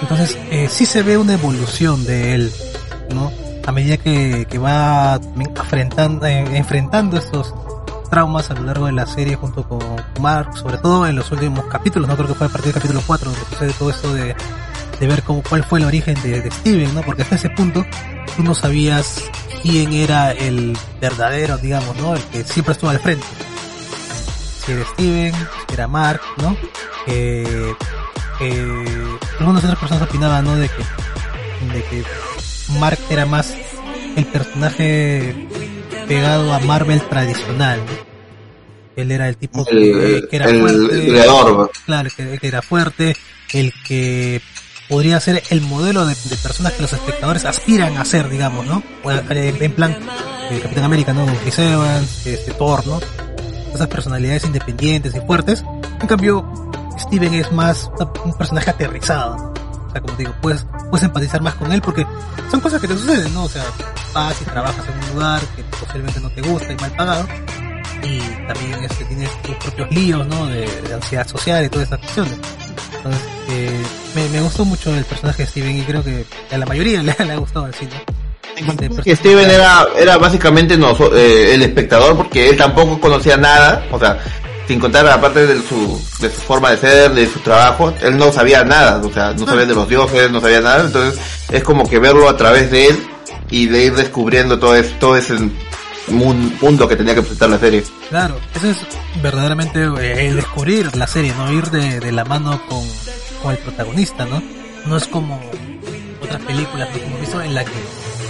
Entonces, 0.00 0.38
eh, 0.50 0.68
sí 0.70 0.86
se 0.86 1.02
ve 1.02 1.16
una 1.16 1.34
evolución 1.34 2.04
de 2.04 2.34
él, 2.34 2.52
¿no? 3.14 3.32
A 3.66 3.72
medida 3.72 3.96
que, 3.96 4.46
que 4.48 4.58
va 4.58 5.20
también 5.20 5.52
afrentando, 5.56 6.26
eh, 6.26 6.56
enfrentando 6.56 7.16
estos 7.18 7.54
traumas 8.10 8.50
a 8.50 8.54
lo 8.54 8.64
largo 8.64 8.86
de 8.86 8.92
la 8.92 9.06
serie 9.06 9.36
junto 9.36 9.66
con 9.66 9.80
Mark, 10.20 10.56
sobre 10.58 10.78
todo 10.78 11.06
en 11.06 11.16
los 11.16 11.30
últimos 11.30 11.64
capítulos, 11.66 12.08
no 12.08 12.16
creo 12.16 12.28
que 12.28 12.34
fue 12.34 12.46
a 12.46 12.50
partir 12.50 12.72
del 12.72 12.74
capítulo 12.74 13.02
4 13.06 13.30
donde 13.30 13.46
sucede 13.46 13.72
todo 13.72 13.90
esto 13.90 14.12
de, 14.12 14.34
de 15.02 15.08
ver 15.08 15.24
cómo, 15.24 15.42
cuál 15.42 15.64
fue 15.64 15.80
el 15.80 15.84
origen 15.86 16.14
de, 16.22 16.42
de 16.42 16.50
Steven, 16.52 16.94
¿no? 16.94 17.02
Porque 17.02 17.22
hasta 17.22 17.34
ese 17.34 17.50
punto 17.50 17.84
tú 18.36 18.44
no 18.44 18.54
sabías 18.54 19.24
quién 19.60 19.92
era 19.92 20.30
el 20.30 20.78
verdadero, 21.00 21.58
digamos, 21.58 21.96
¿no? 21.96 22.14
El 22.14 22.22
que 22.26 22.44
siempre 22.44 22.70
estuvo 22.70 22.88
al 22.88 23.00
frente. 23.00 23.26
Si 24.64 24.70
era 24.70 24.84
Steven, 24.84 25.34
si 25.34 25.74
era 25.74 25.88
Mark, 25.88 26.20
¿no? 26.36 26.56
Eh, 27.08 27.74
eh, 28.42 28.84
algunas 29.40 29.64
otras 29.64 29.80
personas 29.80 30.08
opinaban, 30.08 30.44
¿no? 30.44 30.54
De 30.54 30.68
que, 30.68 31.74
de 31.74 31.82
que 31.82 32.04
Mark 32.78 33.00
era 33.10 33.26
más 33.26 33.52
el 34.14 34.24
personaje 34.26 35.48
pegado 36.06 36.52
a 36.52 36.60
Marvel 36.60 37.02
tradicional, 37.08 37.80
¿no? 37.80 38.12
Él 39.02 39.10
era 39.10 39.28
el 39.28 39.36
tipo 39.36 39.64
que, 39.64 39.72
El, 39.72 40.28
que 40.28 40.36
era 40.36 40.48
el 40.48 40.60
fuerte, 40.60 41.72
claro, 41.86 42.08
que, 42.16 42.38
que 42.38 42.46
era 42.46 42.62
fuerte, 42.62 43.16
el 43.52 43.72
que 43.84 44.40
podría 44.92 45.18
ser 45.20 45.42
el 45.48 45.62
modelo 45.62 46.04
de, 46.04 46.14
de 46.14 46.36
personas 46.36 46.74
que 46.74 46.82
los 46.82 46.92
espectadores 46.92 47.46
aspiran 47.46 47.96
a 47.96 48.04
ser, 48.04 48.28
digamos, 48.28 48.66
¿no? 48.66 48.82
Eh, 49.10 49.56
En 49.58 49.72
plan, 49.72 49.96
el 50.50 50.60
Capitán 50.60 50.84
América, 50.84 51.14
¿no? 51.14 51.24
Chris 51.40 51.58
Evans, 51.60 52.26
este, 52.26 52.52
Thor, 52.52 52.86
¿no? 52.86 53.00
Esas 53.74 53.86
personalidades 53.86 54.44
independientes 54.44 55.14
y 55.16 55.20
fuertes. 55.20 55.64
En 55.98 56.06
cambio, 56.06 56.44
Steven 56.98 57.32
es 57.32 57.50
más 57.52 57.90
un 58.22 58.34
personaje 58.34 58.68
aterrizado. 58.68 59.54
O 59.88 59.92
sea, 59.92 60.02
como 60.02 60.14
digo, 60.14 60.34
puedes, 60.42 60.66
puedes 60.90 61.04
empatizar 61.04 61.40
más 61.40 61.54
con 61.54 61.72
él 61.72 61.80
porque 61.80 62.06
son 62.50 62.60
cosas 62.60 62.78
que 62.78 62.88
te 62.88 62.94
suceden, 62.94 63.32
¿no? 63.32 63.44
O 63.44 63.48
sea, 63.48 63.64
vas 64.12 64.42
y 64.42 64.44
trabajas 64.44 64.84
en 64.86 65.08
un 65.08 65.14
lugar 65.14 65.40
que 65.56 65.64
posiblemente 65.64 66.20
no 66.20 66.28
te 66.28 66.42
gusta 66.42 66.70
y 66.70 66.76
mal 66.76 66.92
pagado 66.92 67.26
y 68.02 68.18
también 68.46 68.84
este, 68.84 69.06
tienes 69.06 69.30
tus 69.42 69.54
propios 69.56 69.90
líos, 69.90 70.26
¿no? 70.26 70.46
De, 70.48 70.66
de 70.66 70.92
ansiedad 70.94 71.26
social 71.26 71.64
y 71.64 71.70
todas 71.70 71.84
estas 71.84 72.00
cuestiones. 72.00 72.38
Entonces, 72.96 73.22
eh, 73.50 73.82
me, 74.32 74.40
gustó 74.40 74.64
mucho 74.64 74.94
el 74.94 75.04
personaje 75.04 75.42
de 75.42 75.48
Steven 75.48 75.78
y 75.78 75.82
creo 75.82 76.04
que 76.04 76.24
a 76.50 76.58
la 76.58 76.66
mayoría 76.66 77.02
le, 77.02 77.14
le 77.18 77.32
ha 77.32 77.36
gustado 77.36 77.66
el 77.66 77.74
cine. 77.74 77.92
Que 79.02 79.16
Steven 79.16 79.50
era, 79.50 79.86
era 79.98 80.18
básicamente 80.18 80.74
eh, 80.74 81.54
el 81.54 81.62
espectador 81.62 82.16
porque 82.16 82.50
él 82.50 82.56
tampoco 82.56 83.00
conocía 83.00 83.36
nada, 83.36 83.84
o 83.90 83.98
sea, 83.98 84.18
sin 84.68 84.78
contar 84.78 85.06
aparte 85.08 85.46
de 85.46 85.56
su, 85.62 86.00
de 86.20 86.30
su 86.30 86.40
forma 86.40 86.70
de 86.70 86.76
ser, 86.76 87.12
de 87.12 87.26
su 87.26 87.40
trabajo, 87.40 87.92
él 88.02 88.16
no 88.16 88.32
sabía 88.32 88.62
nada, 88.62 89.00
o 89.02 89.12
sea, 89.12 89.32
no 89.32 89.46
sabía 89.46 89.66
de 89.66 89.74
los 89.74 89.88
dioses, 89.88 90.30
no 90.30 90.40
sabía 90.40 90.60
nada, 90.60 90.84
entonces 90.84 91.20
es 91.50 91.62
como 91.64 91.88
que 91.88 91.98
verlo 91.98 92.28
a 92.28 92.36
través 92.36 92.70
de 92.70 92.88
él 92.88 93.06
y 93.50 93.66
de 93.66 93.86
ir 93.86 93.94
descubriendo 93.94 94.58
todo, 94.58 94.76
es, 94.76 94.98
todo 94.98 95.16
ese 95.16 95.36
mundo 96.08 96.88
que 96.88 96.96
tenía 96.96 97.14
que 97.14 97.22
presentar 97.22 97.50
la 97.50 97.58
serie. 97.58 97.84
Claro, 98.10 98.36
eso 98.54 98.70
es 98.70 98.78
verdaderamente 99.22 99.84
eh, 100.00 100.28
el 100.28 100.36
descubrir 100.36 100.94
la 100.96 101.06
serie, 101.06 101.32
no 101.34 101.50
ir 101.52 101.70
de, 101.70 102.00
de 102.00 102.12
la 102.12 102.24
mano 102.24 102.60
con, 102.68 102.82
con 103.42 103.52
el 103.52 103.58
protagonista, 103.58 104.24
¿no? 104.26 104.42
No 104.86 104.96
es 104.96 105.06
como 105.06 105.40
otras 106.22 106.42
películas 106.42 106.88
que 106.88 107.04
hemos 107.04 107.20
visto 107.20 107.40
en 107.40 107.54
la 107.54 107.64
que 107.64 107.70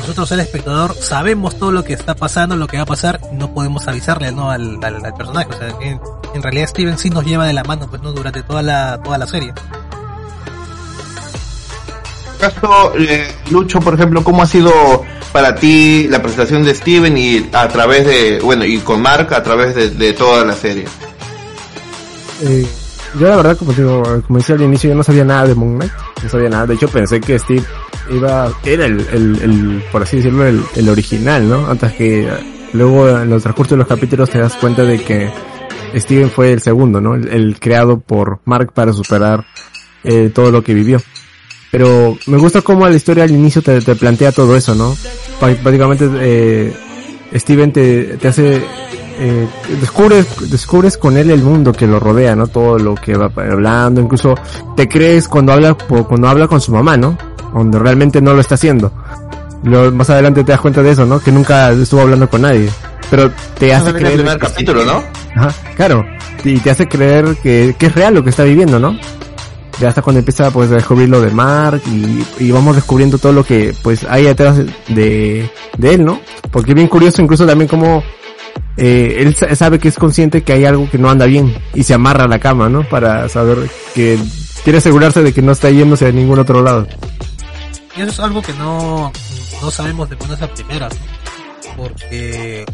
nosotros 0.01 0.33
el 0.33 0.41
espectador 0.41 0.95
sabemos 0.97 1.59
todo 1.59 1.71
lo 1.71 1.85
que 1.85 1.93
está 1.93 2.17
pasando, 2.17 2.57
lo 2.57 2.67
que 2.67 2.77
va 2.77 2.83
a 2.83 2.87
pasar, 2.87 3.21
y 3.33 3.37
no 3.37 3.55
podemos 3.55 3.87
avisarle 3.87 4.33
¿no? 4.33 4.51
al, 4.51 4.79
al, 4.83 5.05
al 5.05 5.15
personaje. 5.15 5.49
O 5.49 5.57
sea, 5.57 5.69
en, 5.81 6.01
en 6.35 6.43
realidad 6.43 6.67
Steven 6.69 6.99
sí 6.99 7.09
nos 7.09 7.25
lleva 7.25 7.47
de 7.47 7.53
la 7.53 7.63
mano, 7.63 7.89
pues 7.89 8.03
no 8.03 8.13
durante 8.13 8.43
toda 8.43 8.63
la, 8.63 9.01
toda 9.03 9.17
la 9.17 9.27
serie. 9.27 9.55
Caso, 12.43 12.93
eh, 12.99 13.29
Lucho, 13.51 13.79
por 13.81 13.95
ejemplo, 13.95 14.25
¿cómo 14.25 14.43
ha 14.43 14.47
sido 14.47 14.73
para 15.33 15.55
ti 15.55 16.09
la 16.11 16.21
presentación 16.21 16.65
de 16.65 16.75
Steven 16.75 17.17
y 17.17 17.49
a 17.53 17.69
través 17.69 18.05
de, 18.05 18.41
bueno, 18.43 18.65
y 18.65 18.79
con 18.79 19.01
Mark 19.01 19.33
a 19.33 19.43
través 19.43 19.97
de, 19.97 20.13
toda 20.13 20.45
la 20.45 20.53
serie? 20.53 20.85
Eh, 22.43 22.67
yo 23.19 23.29
la 23.29 23.37
verdad, 23.37 23.57
como, 23.57 23.73
digo, 23.73 24.03
como 24.27 24.39
decía 24.41 24.57
al 24.57 24.63
inicio, 24.63 24.91
yo 24.91 24.97
no 24.97 25.05
sabía 25.05 25.25
nada 25.25 25.47
de 25.47 25.55
Moon 25.55 25.77
Knight. 25.77 25.93
No 26.23 26.29
sabía 26.29 26.49
nada. 26.49 26.67
De 26.67 26.75
hecho, 26.75 26.89
pensé 26.89 27.21
que 27.21 27.39
Steve 27.39 27.63
iba, 28.11 28.51
era 28.65 28.87
el, 28.87 29.01
el, 29.13 29.85
por 29.93 30.03
así 30.03 30.17
decirlo, 30.17 30.45
el, 30.45 30.63
el 30.75 30.89
original, 30.89 31.49
¿no? 31.49 31.69
Antes 31.69 31.93
que 31.93 32.29
luego 32.73 33.09
en 33.09 33.31
los 33.31 33.43
transcurso 33.43 33.77
de 33.77 33.79
los 33.79 33.87
capítulos 33.87 34.31
te 34.31 34.41
das 34.41 34.55
cuenta 34.55 34.83
de 34.83 35.01
que 35.01 35.31
Steven 35.95 36.31
fue 36.31 36.53
el 36.53 36.61
segundo, 36.61 37.01
¿no? 37.01 37.15
El, 37.15 37.29
el 37.29 37.61
creado 37.61 38.01
por 38.01 38.41
Mark 38.45 38.73
para 38.73 38.93
superar 38.93 39.45
eh, 40.03 40.31
todo 40.35 40.51
lo 40.51 40.65
que 40.65 40.75
vivió. 40.75 41.01
Pero 41.73 42.19
me 42.27 42.37
gusta 42.37 42.61
cómo 42.61 42.87
la 42.87 42.95
historia 42.95 43.25
al 43.25 43.31
inicio 43.31 43.63
te, 43.63 43.81
te 43.81 43.97
plantea 43.97 44.31
todo 44.31 44.55
eso, 44.55 44.75
¿no? 44.75 44.95
Básicamente, 45.41 46.07
eh, 46.21 46.77
Steven 47.35 47.73
te, 47.73 48.19
te 48.19 48.29
hace, 48.29 48.57
eh, 49.19 49.49
descubres, 49.81 50.51
descubres 50.51 50.99
con 50.99 51.17
él 51.17 51.31
el 51.31 51.43
mundo 51.43 51.73
que 51.73 51.87
lo 51.87 51.99
rodea, 51.99 52.37
¿no? 52.37 52.47
Todo 52.47 52.79
lo 52.79 52.95
que 52.95 53.17
va 53.17 53.33
hablando, 53.35 54.03
incluso 54.03 54.35
te 54.77 54.87
crees 54.87 55.27
cuando 55.29 55.55
habla, 55.55 55.73
cuando 55.73 56.29
habla 56.29 56.47
con 56.47 56.61
su 56.61 56.73
mamá, 56.73 56.99
¿no? 56.99 57.17
Cuando 57.55 57.79
realmente 57.79 58.21
no 58.21 58.35
lo 58.35 58.43
está 58.43 58.57
haciendo. 58.57 58.93
Luego, 59.65 59.93
más 59.93 60.11
adelante 60.11 60.45
te 60.45 60.53
das 60.53 60.61
cuenta 60.61 60.83
de 60.83 60.91
eso, 60.91 61.07
¿no? 61.07 61.21
Que 61.21 61.33
nunca 61.33 61.71
estuvo 61.73 62.03
hablando 62.03 62.29
con 62.29 62.43
nadie. 62.43 62.69
Pero 63.09 63.31
te 63.59 63.73
hace 63.73 63.89
el 63.89 63.97
creer... 63.97 64.15
primer 64.17 64.39
que 64.39 64.47
sí. 64.47 64.53
capítulo, 64.53 64.85
¿no? 64.85 65.03
Ajá, 65.37 65.55
claro. 65.75 66.05
Y 66.45 66.59
te 66.59 66.71
hace 66.71 66.87
creer 66.87 67.35
que, 67.43 67.75
que 67.79 67.87
es 67.87 67.95
real 67.95 68.13
lo 68.13 68.23
que 68.23 68.29
está 68.29 68.45
viviendo, 68.45 68.79
¿no? 68.79 68.95
Ya 69.81 69.89
hasta 69.89 70.03
cuando 70.03 70.19
empieza 70.21 70.51
pues 70.51 70.71
a 70.71 70.75
descubrir 70.75 71.09
lo 71.09 71.21
de 71.21 71.31
Mark 71.31 71.81
y, 71.87 72.25
y 72.45 72.51
vamos 72.51 72.77
descubriendo 72.77 73.19
todo 73.19 73.33
lo 73.33 73.45
que 73.45 73.75
pues 73.83 74.05
hay 74.09 74.25
detrás 74.25 74.57
de, 74.89 75.51
de 75.79 75.95
él, 75.95 76.05
¿no? 76.05 76.21
Porque 76.51 76.71
es 76.73 76.75
bien 76.77 76.89
curioso 76.89 77.21
incluso 77.23 77.47
también 77.47 77.69
como 77.69 78.03
eh, 78.77 79.17
él 79.19 79.35
sa- 79.35 79.55
sabe 79.57 79.79
que 79.79 79.89
es 79.89 79.97
consciente 79.99 80.43
que 80.43 80.53
hay 80.53 80.65
algo 80.67 80.89
que 80.91 80.99
no 80.99 81.11
anda 81.11 81.27
bien 81.27 81.57
y 81.75 81.83
se 81.85 81.95
amarra 81.95 82.25
a 82.25 82.29
la 82.29 82.39
cama, 82.39 82.69
¿no? 82.69 82.87
Para 82.89 83.29
saber 83.29 83.69
que 83.95 84.19
quiere 84.63 84.79
asegurarse 84.79 85.23
de 85.23 85.33
que 85.33 85.43
no 85.43 85.53
está 85.53 85.71
yéndose 85.71 86.07
a 86.07 86.13
ningún 86.13 86.39
otro 86.39 86.63
lado. 86.63 86.87
Y 87.97 88.03
eso 88.03 88.11
es 88.11 88.21
algo 88.21 88.41
que 88.43 88.53
no, 88.55 89.11
no 89.61 89.71
sabemos 89.71 90.09
de 90.11 90.17
buenas 90.17 90.41
a 90.43 90.49
primeras, 90.49 90.93
¿no? 90.95 91.77
Porque 91.77 92.65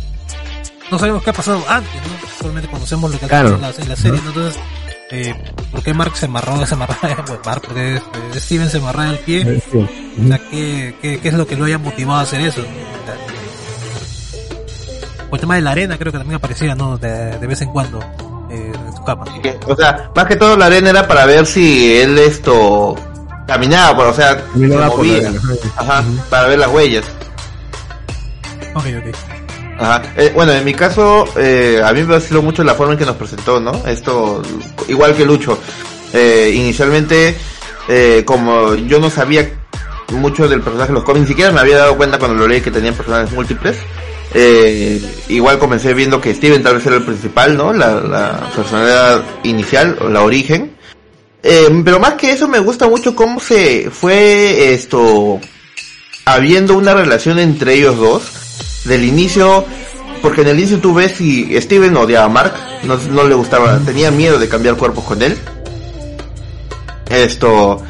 no 0.91 0.99
sabemos 0.99 1.23
qué 1.23 1.31
ha 1.31 1.35
pasado 1.35 1.63
antes, 1.69 1.93
¿no? 1.95 2.29
Solamente 2.41 2.69
conocemos 2.71 3.11
lo 3.13 3.19
que 3.19 3.25
ha 3.25 3.29
Claro. 3.29 3.59
pasado 3.59 3.73
en 3.73 3.77
la, 3.79 3.83
en 3.85 3.89
la 3.89 3.97
serie, 3.97 4.21
¿no? 4.23 4.29
Entonces, 4.29 4.61
eh, 5.11 5.35
¿por 5.71 5.83
qué 5.83 5.95
Mark 5.95 6.17
se 6.17 6.27
amarró, 6.27 6.65
se 6.67 6.75
amarró, 6.75 6.95
bueno, 7.03 7.41
Mark, 7.45 7.63
porque 7.65 7.97
este, 7.97 8.41
Steven 8.41 8.71
se 8.71 8.79
amarró 8.79 9.03
el 9.05 9.19
pie? 9.19 9.63
Sí. 9.71 9.79
O 9.79 10.29
sea, 10.29 10.39
¿qué, 10.51 10.95
qué, 11.01 11.21
qué 11.21 11.29
es 11.29 11.35
lo 11.35 11.47
que 11.47 11.57
lo 11.57 11.65
haya 11.65 11.79
motivado 11.79 12.21
a 12.21 12.23
hacer 12.23 12.41
eso? 12.41 12.63
O 15.31 15.35
el 15.35 15.41
tema 15.41 15.57
de 15.57 15.61
la 15.61 15.73
arena 15.73 15.99
creo 15.99 16.11
que 16.13 16.19
también 16.19 16.37
aparecía, 16.37 16.75
¿no? 16.75 16.97
De, 16.97 17.39
de 17.39 17.47
vez 17.47 17.61
en 17.61 17.71
cuando, 17.71 18.01
eh, 18.51 18.73
en 18.75 18.97
su 18.97 19.05
cama. 19.05 19.25
O 19.67 19.77
sea, 19.77 20.11
más 20.15 20.27
que 20.27 20.37
todo 20.37 20.57
la 20.57 20.67
arena 20.67 20.91
era 20.91 21.07
para 21.07 21.27
ver 21.27 21.47
si 21.47 21.97
él 21.99 22.19
esto 22.19 22.97
caminaba, 23.47 23.97
pues, 23.97 24.09
o 24.09 24.15
sea, 24.15 24.43
se 24.53 24.67
movía. 24.67 25.33
Ajá, 25.77 26.05
para 26.31 26.49
ver 26.49 26.59
las 26.59 26.71
huellas. 26.71 27.05
Ok, 28.75 28.85
ok. 28.99 29.38
Ajá. 29.79 30.03
Eh, 30.17 30.33
bueno, 30.35 30.53
en 30.53 30.65
mi 30.65 30.75
caso, 30.75 31.25
eh, 31.37 31.81
a 31.85 31.93
mí 31.93 32.01
me 32.01 32.15
vaciló 32.15 32.43
mucho 32.43 32.65
la 32.65 32.75
forma 32.75 32.95
en 32.95 32.99
que 32.99 33.07
nos 33.07 33.17
presentó, 33.17 33.61
¿no? 33.61 33.87
Esto, 33.87 34.43
igual 34.89 35.15
que 35.15 35.25
Lucho. 35.25 35.59
Eh, 36.13 36.53
inicialmente, 36.55 37.37
eh, 37.89 38.23
como 38.25 38.75
yo 38.75 38.99
no 38.99 39.09
sabía 39.09 39.49
mucho 40.13 40.49
del 40.49 40.63
personaje 40.63 40.89
de 40.89 40.95
los 40.95 41.05
cómics, 41.05 41.23
ni 41.23 41.29
siquiera 41.29 41.53
me 41.53 41.61
había 41.61 41.79
dado 41.79 41.97
cuenta 41.97 42.19
cuando 42.19 42.37
lo 42.37 42.49
leí 42.49 42.61
que 42.61 42.71
tenían 42.71 42.95
personajes 42.95 43.33
múltiples. 43.33 43.77
Eh, 44.35 45.01
igual 45.29 45.59
comencé 45.59 45.95
viendo 45.95 46.21
que 46.21 46.35
Steven 46.35 46.63
tal 46.63 46.77
vez 46.77 46.87
era 46.87 46.97
el 46.97 47.05
principal, 47.05 47.57
¿no? 47.57 47.73
La, 47.73 48.01
la 48.01 48.51
personalidad 48.55 49.23
inicial, 49.45 49.97
o 50.01 50.09
la 50.09 50.23
origen. 50.23 50.77
Eh, 51.43 51.69
pero 51.85 52.01
más 52.01 52.15
que 52.15 52.33
eso 52.33 52.49
me 52.49 52.59
gusta 52.59 52.89
mucho 52.89 53.15
cómo 53.15 53.39
se 53.39 53.91
fue 53.91 54.75
esto 54.75 55.41
habiendo 56.25 56.77
una 56.77 56.95
relación 56.95 57.39
entre 57.39 57.75
ellos 57.75 57.97
dos 57.97 58.38
del 58.89 59.05
inicio 59.05 59.65
porque 60.23 60.41
en 60.41 60.49
el 60.49 60.59
inicio 60.59 60.79
tú 60.81 60.95
ves 60.95 61.13
si 61.17 61.61
Steven 61.61 61.97
odiaba 61.97 62.25
a 62.27 62.29
Mark 62.29 62.55
no, 62.85 62.97
no 63.13 63.23
le 63.25 63.35
gustaba 63.35 63.79
tenía 63.85 64.11
miedo 64.11 64.39
de 64.39 64.49
cambiar 64.49 64.75
cuerpos 64.77 65.05
con 65.05 65.23
él. 65.23 65.37
Esto 67.11 67.81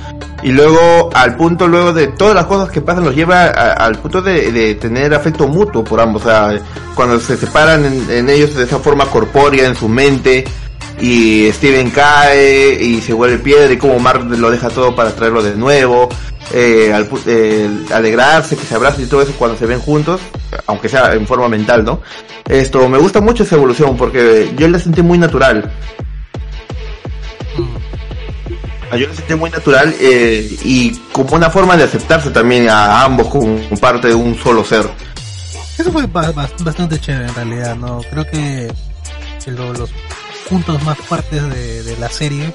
y 0.43 0.53
luego 0.53 1.11
al 1.15 1.37
punto 1.37 1.67
luego 1.67 1.93
de 1.93 2.07
todas 2.09 2.35
las 2.35 2.47
cosas 2.47 2.71
que 2.71 2.81
pasan 2.81 3.05
los 3.05 3.15
lleva 3.17 3.47
a- 3.47 3.73
al 3.73 3.99
punto 3.99 4.23
de, 4.23 4.53
de 4.53 4.77
tener 4.77 5.13
afecto 5.13 5.49
mutuo 5.49 5.83
por 5.83 6.01
ambos. 6.01 6.23
O 6.23 6.27
sea 6.27 6.61
cuando 6.95 7.19
se 7.19 7.37
separan 7.37 7.85
en, 7.85 8.11
en 8.11 8.31
ellos 8.31 8.55
de 8.55 8.65
esa 8.65 8.79
forma 8.79 9.07
corpórea 9.07 9.67
en 9.67 9.75
su 9.75 9.89
mente 9.89 10.45
y 11.01 11.51
Steven 11.53 11.91
cae 11.91 12.79
y 12.81 13.01
se 13.01 13.13
vuelve 13.13 13.39
piedra 13.39 13.73
y 13.73 13.77
como 13.79 13.99
Mark 13.99 14.25
lo 14.31 14.51
deja 14.51 14.69
todo 14.69 14.95
para 14.95 15.15
traerlo 15.15 15.43
de 15.43 15.55
nuevo 15.57 16.09
eh, 16.53 16.93
al 16.95 17.09
eh, 17.27 17.69
alegrarse 17.93 18.57
que 18.57 18.65
se 18.67 18.75
abracen 18.75 19.05
y 19.05 19.09
todo 19.09 19.23
eso 19.23 19.33
cuando 19.39 19.57
se 19.59 19.67
ven 19.67 19.81
juntos 19.81 20.21
aunque 20.67 20.89
sea 20.89 21.13
en 21.15 21.27
forma 21.27 21.49
mental 21.49 21.85
no 21.85 22.01
esto 22.49 22.89
me 22.89 22.99
gusta 22.99 23.21
mucho 23.21 23.43
esa 23.43 23.57
evolución 23.57 23.97
porque 23.97 24.51
yo 24.57 24.69
la 24.69 24.79
sentí 24.79 25.03
muy 25.03 25.19
natural 25.19 25.71
Ah, 28.91 28.97
yo 28.97 29.07
la 29.07 29.15
sentí 29.15 29.35
muy 29.35 29.51
natural 29.51 29.95
eh, 30.01 30.49
y 30.65 30.97
como 31.13 31.35
una 31.37 31.51
forma 31.51 31.77
de 31.77 31.85
aceptarse 31.85 32.31
también 32.31 32.69
a 32.71 33.05
ambos 33.05 33.29
como 33.29 33.59
parte 33.81 34.09
de 34.09 34.15
un 34.15 34.35
solo 34.39 34.65
ser 34.65 34.89
Eso 35.77 35.93
fue 35.93 36.07
ba- 36.07 36.33
ba- 36.33 36.49
bastante 36.61 36.99
chévere 36.99 37.27
en 37.29 37.35
realidad, 37.35 37.77
¿no? 37.77 38.01
Creo 38.11 38.25
que, 38.25 38.73
que 39.45 39.51
lo- 39.51 39.75
los 39.75 39.91
puntos 40.49 40.83
más 40.85 40.97
fuertes 40.99 41.43
de, 41.51 41.83
de 41.83 41.97
la 41.99 42.09
serie 42.09 42.55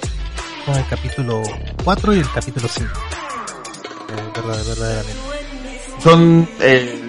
son 0.65 0.75
el 0.75 0.87
capítulo 0.87 1.43
4 1.83 2.15
y 2.15 2.19
el 2.19 2.31
capítulo 2.31 2.67
5. 2.67 2.89
Eh, 2.89 4.31
verdad- 4.35 4.65
verdaderamente. 4.67 5.19
son 6.03 6.49
eh, 6.61 7.02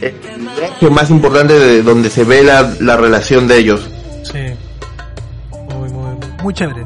el 0.00 0.14
eje 0.62 0.90
más 0.90 1.10
importante 1.10 1.54
de 1.58 1.82
donde 1.82 2.10
se 2.10 2.24
ve 2.24 2.42
la, 2.42 2.72
la 2.80 2.96
relación 2.96 3.46
de 3.48 3.58
ellos. 3.58 3.88
Sí. 4.24 4.38
Muy, 5.74 5.88
muy, 5.90 6.16
muy 6.42 6.54
chévere. 6.54 6.84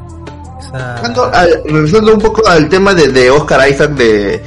Esa... 0.59 0.95
Regresando, 0.95 1.25
al- 1.33 1.61
regresando 1.65 2.13
un 2.13 2.21
poco 2.21 2.47
al 2.47 2.69
tema 2.69 2.93
de, 2.93 3.09
de 3.09 3.29
Oscar 3.31 3.69
Isaac 3.69 3.91
de, 3.91 4.41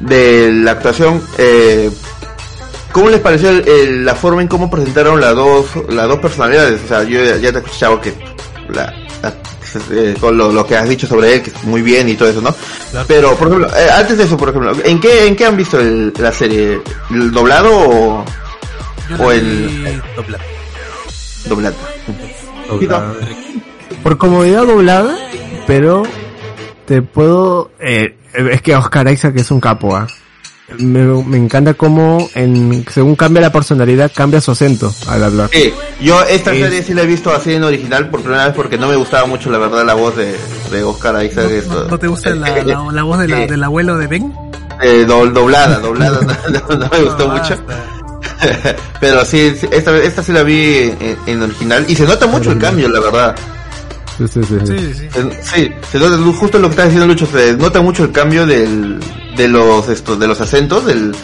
de 0.00 0.52
la 0.52 0.72
actuación, 0.72 1.22
eh, 1.38 1.90
¿cómo 2.92 3.08
les 3.10 3.20
pareció 3.20 3.50
el- 3.50 3.68
el- 3.68 4.04
la 4.04 4.14
forma 4.14 4.42
en 4.42 4.48
cómo 4.48 4.70
presentaron 4.70 5.20
las 5.20 5.34
dos, 5.34 5.66
las 5.88 6.08
dos 6.08 6.18
personalidades? 6.18 6.80
O 6.84 6.88
sea, 6.88 7.02
yo 7.04 7.22
ya, 7.24 7.36
ya 7.36 7.52
te 7.52 7.58
he 7.58 7.60
escuchado 7.62 8.00
que 8.00 8.12
la, 8.68 8.92
la- 9.22 9.34
eh, 9.90 10.14
con 10.20 10.36
lo, 10.36 10.52
lo 10.52 10.66
que 10.66 10.76
has 10.76 10.88
dicho 10.88 11.06
sobre 11.06 11.34
él, 11.34 11.42
que 11.42 11.50
es 11.50 11.64
muy 11.64 11.82
bien 11.82 12.08
y 12.08 12.14
todo 12.14 12.28
eso, 12.28 12.40
¿no? 12.40 12.54
Claro. 12.90 13.06
Pero, 13.08 13.34
por 13.36 13.48
ejemplo, 13.48 13.68
eh, 13.76 13.88
antes 13.96 14.18
de 14.18 14.24
eso, 14.24 14.36
por 14.36 14.48
ejemplo, 14.50 14.72
¿en 14.84 15.00
qué, 15.00 15.26
en 15.26 15.36
qué 15.36 15.46
han 15.46 15.56
visto 15.56 15.78
el- 15.80 16.12
la 16.18 16.32
serie? 16.32 16.80
¿El 17.10 17.30
doblado 17.32 17.70
o 17.72 18.24
Yo 19.10 19.16
o 19.24 19.28
la 19.30 19.34
el- 19.34 20.02
doblado? 20.16 20.44
Doblada. 21.46 21.74
Por 24.02 24.18
comodidad 24.18 24.64
doblada, 24.66 25.16
pero 25.66 26.02
te 26.86 27.02
puedo... 27.02 27.70
Eh, 27.80 28.16
es 28.50 28.62
que 28.62 28.74
Oscar 28.74 29.10
Isaac 29.10 29.34
es 29.36 29.50
un 29.50 29.60
capo, 29.60 29.94
¿ah? 29.96 30.06
Me, 30.78 31.02
me 31.24 31.36
encanta 31.36 31.74
cómo 31.74 32.28
en, 32.34 32.86
según 32.90 33.16
cambia 33.16 33.42
la 33.42 33.52
personalidad, 33.52 34.10
cambia 34.14 34.40
su 34.40 34.50
acento 34.52 34.92
al 35.08 35.22
hablar. 35.24 35.50
Sí, 35.52 35.72
yo 36.00 36.22
esta 36.24 36.52
Es- 36.54 36.60
serie 36.62 36.82
sí 36.82 36.94
la 36.94 37.02
he 37.02 37.06
visto 37.06 37.32
así 37.34 37.52
en 37.52 37.64
original 37.64 38.08
por 38.08 38.22
primera 38.22 38.46
vez 38.46 38.54
porque 38.54 38.78
no 38.78 38.88
me 38.88 38.96
gustaba 38.96 39.26
mucho 39.26 39.50
la 39.50 39.58
verdad 39.58 39.84
la 39.84 39.92
voz 39.94 40.16
de, 40.16 40.34
de 40.70 40.82
Oscar 40.82 41.22
Isaac. 41.24 41.44
¿No, 41.44 41.50
esto. 41.50 41.74
no- 41.84 41.88
no 41.90 41.98
te 41.98 42.06
gusta 42.08 42.30
la, 42.34 42.48
la, 42.64 42.82
la 42.92 43.02
voz 43.02 43.18
de 43.18 43.28
la- 43.28 43.42
Sí. 43.42 43.46
del 43.46 43.62
abuelo 43.62 43.98
de 43.98 44.06
Ben? 44.06 44.32
Eh, 44.82 45.04
do- 45.06 45.26
doblada, 45.26 45.78
doblada, 45.80 46.20
no, 46.22 46.58
no- 46.70 46.76
no 46.76 46.88
me 46.90 47.02
gustó 47.04 47.28
No, 47.28 47.34
mucho. 47.36 47.56
Pero 49.00 49.24
sí, 49.24 49.54
sí, 49.60 49.68
esta, 49.70 49.96
esta 49.98 50.22
sí 50.22 50.32
la 50.32 50.42
vi 50.42 50.92
en, 50.98 51.16
en 51.26 51.42
original 51.42 51.84
y 51.88 51.94
se 51.94 52.04
nota 52.04 52.26
mucho 52.26 52.52
el 52.52 52.58
cambio, 52.58 52.88
la 52.88 53.00
verdad. 53.00 53.36
Sí, 54.18 54.24
sí, 54.28 54.40
sí. 54.44 54.54
Sí, 54.66 54.94
sí. 54.94 55.08
Sí, 55.42 55.70
se 55.90 55.98
nota, 55.98 56.16
justo 56.38 56.58
lo 56.58 56.68
que 56.68 56.72
está 56.72 56.84
diciendo 56.84 57.06
Lucho, 57.06 57.26
se 57.26 57.56
nota 57.56 57.80
mucho 57.80 58.04
el 58.04 58.12
cambio 58.12 58.46
del, 58.46 59.00
de 59.36 59.48
los 59.48 59.88
estos, 59.88 60.18
de 60.20 60.28
los 60.28 60.40
acentos 60.40 60.86
del, 60.86 61.14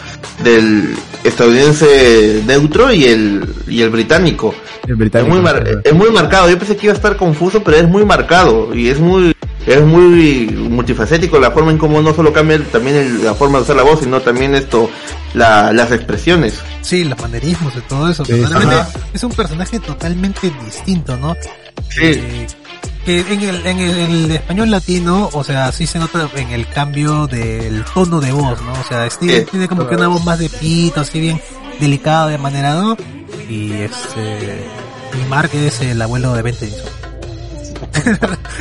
del 0.43 0.97
estadounidense 1.23 2.43
neutro 2.47 2.93
y 2.93 3.05
el, 3.05 3.45
y 3.69 3.83
el 3.83 3.91
británico. 3.91 4.55
El 4.87 5.01
Es 5.15 5.27
muy, 5.27 5.41
mar- 5.41 5.81
es 5.85 5.95
muy 5.95 6.11
marcado. 6.11 6.49
Yo 6.51 6.59
pensé 6.59 6.77
que 6.77 6.87
iba 6.87 6.93
a 6.93 6.97
estar 6.97 7.17
confuso, 7.17 7.63
pero 7.63 7.77
es 7.77 7.89
muy 7.89 8.05
marcado 8.05 8.75
y 8.75 8.89
es 8.89 8.99
muy 8.99 9.35
es 9.67 9.83
muy 9.83 10.47
multifacético 10.71 11.39
la 11.39 11.51
forma 11.51 11.71
en 11.71 11.77
cómo 11.77 12.01
no 12.01 12.15
solo 12.15 12.33
cambia 12.33 12.57
el- 12.57 12.65
también 12.65 12.97
el- 12.97 13.25
la 13.25 13.35
forma 13.35 13.59
de 13.59 13.65
usar 13.65 13.77
la 13.77 13.83
voz, 13.83 14.01
sino 14.01 14.21
también 14.21 14.55
esto 14.55 14.91
la, 15.35 15.71
las 15.73 15.93
expresiones. 15.93 16.59
Sí, 16.81 17.05
los 17.05 17.21
manerismos 17.21 17.75
y 17.77 17.81
todo 17.83 18.09
eso. 18.09 18.25
Sí, 18.25 18.43
es 19.13 19.23
un 19.23 19.33
personaje 19.33 19.79
totalmente 19.79 20.51
distinto, 20.65 21.17
¿no? 21.19 21.37
Sí, 21.91 22.01
Eh, 22.05 22.47
que 23.05 23.21
en 23.21 23.43
el, 23.43 23.67
en, 23.67 23.79
el, 23.79 23.99
en 23.99 24.11
el 24.11 24.31
español 24.31 24.71
latino, 24.71 25.31
o 25.33 25.43
sea, 25.45 25.73
sí 25.73 25.87
se 25.87 25.99
nota 25.99 26.29
en 26.37 26.51
el 26.51 26.67
cambio 26.69 27.27
del 27.27 27.85
tono 27.95 28.21
de 28.21 28.33
voz, 28.33 28.61
¿no? 28.63 28.73
O 28.73 28.85
sea, 28.89 29.09
Steven 29.11 29.47
tiene 29.47 29.69
como 29.69 29.87
que 29.87 29.95
una 29.97 30.09
voz 30.09 30.25
más 30.25 30.39
de 30.39 30.49
pito, 30.49 31.01
así 31.01 31.19
bien 31.21 31.41
delicada, 31.81 32.27
de 32.29 32.39
manera, 32.39 32.75
¿no? 32.75 32.97
Y 33.49 33.73
este, 33.73 34.65
y 35.21 35.29
Mark 35.29 35.51
es 35.55 35.81
el 35.81 36.01
abuelo 36.03 36.35
de 36.35 36.43
Ben. 36.43 36.55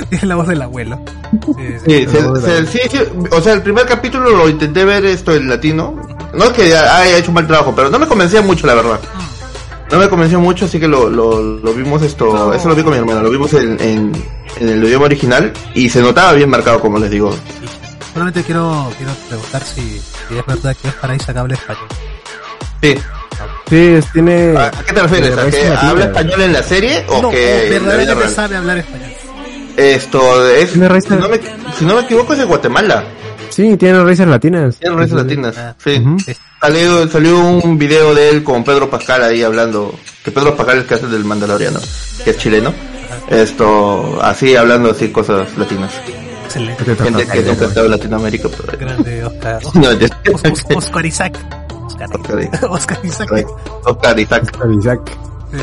Tiene 0.09 0.25
la 0.27 0.35
voz 0.35 0.47
del 0.47 0.61
abuelo. 0.61 1.01
Sí, 1.85 2.05
se- 2.11 2.21
se- 2.41 2.67
sí, 2.67 2.79
sí, 2.89 2.97
o 3.31 3.41
sea, 3.41 3.53
el 3.53 3.61
primer 3.61 3.85
capítulo 3.85 4.29
lo 4.31 4.49
intenté 4.49 4.85
ver 4.85 5.05
esto 5.05 5.33
en 5.35 5.49
latino. 5.49 5.95
No 6.33 6.45
es 6.45 6.49
que 6.51 6.75
haya 6.75 7.17
hecho 7.17 7.29
un 7.29 7.35
mal 7.35 7.47
trabajo, 7.47 7.73
pero 7.75 7.89
no 7.89 7.99
me 7.99 8.07
convencía 8.07 8.41
mucho, 8.41 8.65
la 8.67 8.75
verdad. 8.75 8.99
No 9.91 9.97
me 9.97 10.07
convenció 10.09 10.39
mucho, 10.39 10.65
así 10.65 10.79
que 10.79 10.87
lo, 10.87 11.09
lo, 11.09 11.41
lo 11.41 11.73
vimos 11.73 12.01
esto, 12.03 12.25
No. 12.33 12.53
eso 12.53 12.69
lo 12.69 12.75
vi 12.75 12.83
con 12.83 12.93
mi 12.93 12.99
hermano, 12.99 13.23
lo 13.23 13.29
vimos 13.31 13.51
en, 13.53 13.79
en, 13.81 14.11
en 14.59 14.69
el 14.69 14.83
idioma 14.83 15.05
original 15.05 15.51
y 15.73 15.89
se 15.89 16.01
notaba 16.01 16.33
bien 16.33 16.49
marcado, 16.49 16.79
como 16.79 16.99
les 16.99 17.09
digo. 17.09 17.35
Solamente 18.13 18.43
quiero, 18.43 18.91
quiero 18.97 19.11
preguntar 19.27 19.63
si, 19.63 19.81
si 19.81 20.37
es 20.37 20.45
verdad 20.45 20.75
que 20.79 20.87
Oscar 20.89 21.15
Isaac 21.15 21.37
habla 21.37 21.53
español. 21.55 21.87
Sí. 22.81 22.95
Sí, 23.69 23.75
es- 23.87 24.11
tiene... 24.11 24.55
¿A, 24.57 24.71
qué 24.71 24.93
te 24.93 25.01
refieres? 25.01 25.37
¿A 25.37 25.49
que 25.49 25.67
habla 25.67 26.05
español 26.05 26.41
en 26.41 26.53
la 26.53 26.63
serie 26.63 27.05
o 27.07 27.21
no, 27.21 27.29
que 27.31 27.67
verdaderamente 27.71 28.29
sabe 28.29 28.57
hablar 28.57 28.77
español. 28.79 29.09
Esto 29.77 30.49
es, 30.51 30.71
si 30.71 30.79
no, 30.79 30.89
me, 31.29 31.39
si 31.77 31.85
no 31.85 31.95
me 31.95 32.01
equivoco 32.01 32.33
es 32.33 32.39
de 32.39 32.45
Guatemala. 32.45 33.03
Sí, 33.49 33.77
tiene 33.77 34.03
raíces 34.03 34.27
latinas. 34.27 34.75
Tiene 34.77 34.95
raíces 34.95 35.15
latinas. 35.15 35.55
Ah. 35.57 35.73
Sí. 35.83 36.03
Salió, 36.61 37.07
salió 37.07 37.39
un 37.39 37.77
video 37.77 38.13
de 38.13 38.29
él 38.29 38.43
con 38.43 38.63
Pedro 38.63 38.89
Pascal 38.89 39.23
ahí 39.23 39.43
hablando, 39.43 39.93
que 40.23 40.31
Pedro 40.31 40.55
Pascal 40.55 40.77
es 40.77 40.81
el 40.83 40.87
que 40.89 40.95
hace 40.95 41.07
del 41.07 41.23
Mandaloriano, 41.23 41.79
que 42.23 42.31
es 42.31 42.37
chileno. 42.37 42.73
Esto, 43.29 44.19
así 44.21 44.55
hablando 44.55 44.91
así 44.91 45.09
cosas 45.09 45.55
latinas. 45.57 45.91
Excelente. 46.45 46.83
Gente 46.83 47.27
que 47.27 47.41
nunca 47.43 47.65
ha 47.65 47.67
estado 47.67 47.85
en 47.85 47.91
Latinoamérica, 47.91 48.49
pero... 48.49 48.77
Grande 48.77 49.23
Oscar. 49.23 49.59
No, 49.75 49.93
ya- 49.93 50.07
Os- 50.33 50.43
Os- 50.51 50.65
Oscar 50.75 51.05
Isaac. 51.05 51.37
Oscar, 51.85 52.09
Oscar 52.15 52.39
Isaac. 52.43 52.63
Oscar 52.69 52.99
Isaac. 53.05 53.47
Oscar 53.85 54.19
Isaac. 54.19 54.53
Isaac. 54.79 55.11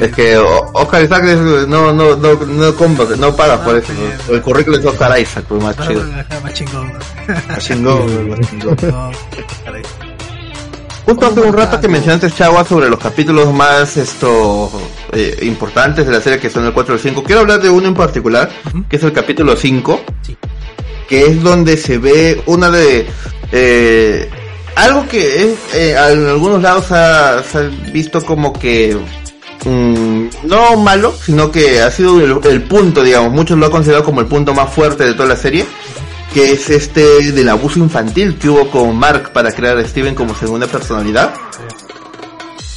Es 0.00 0.12
que 0.14 0.36
Oscar 0.38 1.04
Isaac 1.04 1.24
es- 1.24 1.38
no, 1.68 1.92
no, 1.92 2.16
no, 2.16 2.16
no, 2.16 3.16
no 3.16 3.36
paga 3.36 3.62
por 3.64 3.74
Ah, 3.76 3.78
eso. 3.78 3.92
bien. 3.92 4.12
El 4.30 4.42
currículum 4.42 4.80
es 4.80 4.86
Oscar 4.86 5.20
Isaac, 5.20 5.44
pues 5.48 5.62
más 5.62 5.76
chido. 5.86 6.02
Más 6.42 6.54
chingón. 6.54 6.92
Más 7.48 7.64
chingón, 7.64 8.28
más 8.30 8.40
chingón. 8.40 8.76
Justo 11.06 11.26
hace 11.26 11.40
un 11.40 11.52
rato 11.52 11.80
que 11.80 11.86
mencionaste 11.88 12.30
Chagua 12.32 12.64
sobre 12.64 12.90
los 12.90 12.98
capítulos 12.98 13.54
más 13.54 13.96
esto 13.96 14.70
eh, 15.12 15.38
importantes 15.42 16.04
de 16.04 16.12
la 16.12 16.20
serie 16.20 16.40
que 16.40 16.50
son 16.50 16.66
el 16.66 16.72
4 16.72 16.94
y 16.94 16.96
el 16.96 17.02
5. 17.02 17.22
Quiero 17.22 17.42
hablar 17.42 17.60
de 17.62 17.70
uno 17.70 17.86
en 17.86 17.94
particular, 17.94 18.50
que 18.88 18.96
es 18.96 19.02
el 19.04 19.12
capítulo 19.12 19.54
5, 19.56 20.00
Sí. 20.22 20.36
que 21.08 21.26
es 21.26 21.42
donde 21.42 21.76
se 21.76 21.98
ve 21.98 22.42
una 22.46 22.70
de 22.70 23.06
eh, 23.52 24.28
algo 24.74 25.06
que 25.08 25.44
es, 25.44 25.74
eh, 25.74 25.92
en 25.92 26.26
algunos 26.28 26.60
lados 26.60 26.90
ha- 26.90 27.40
se 27.44 27.58
ha 27.58 27.62
visto 27.92 28.20
como 28.24 28.52
que 28.52 28.96
mm, 29.64 30.26
no 30.42 30.76
malo, 30.76 31.14
sino 31.24 31.52
que 31.52 31.80
ha 31.82 31.90
sido 31.92 32.20
el, 32.20 32.40
el 32.50 32.62
punto, 32.64 33.04
digamos, 33.04 33.30
muchos 33.32 33.56
lo 33.56 33.66
han 33.66 33.72
considerado 33.72 34.04
como 34.04 34.20
el 34.20 34.26
punto 34.26 34.52
más 34.54 34.70
fuerte 34.72 35.04
de 35.04 35.14
toda 35.14 35.28
la 35.28 35.36
serie, 35.36 35.64
que 36.36 36.52
es 36.52 36.68
este 36.68 37.32
del 37.32 37.48
abuso 37.48 37.78
infantil 37.78 38.36
que 38.36 38.50
hubo 38.50 38.68
con 38.70 38.94
Mark 38.94 39.32
para 39.32 39.52
crear 39.52 39.78
a 39.78 39.88
Steven 39.88 40.14
como 40.14 40.34
segunda 40.34 40.66
personalidad. 40.66 41.32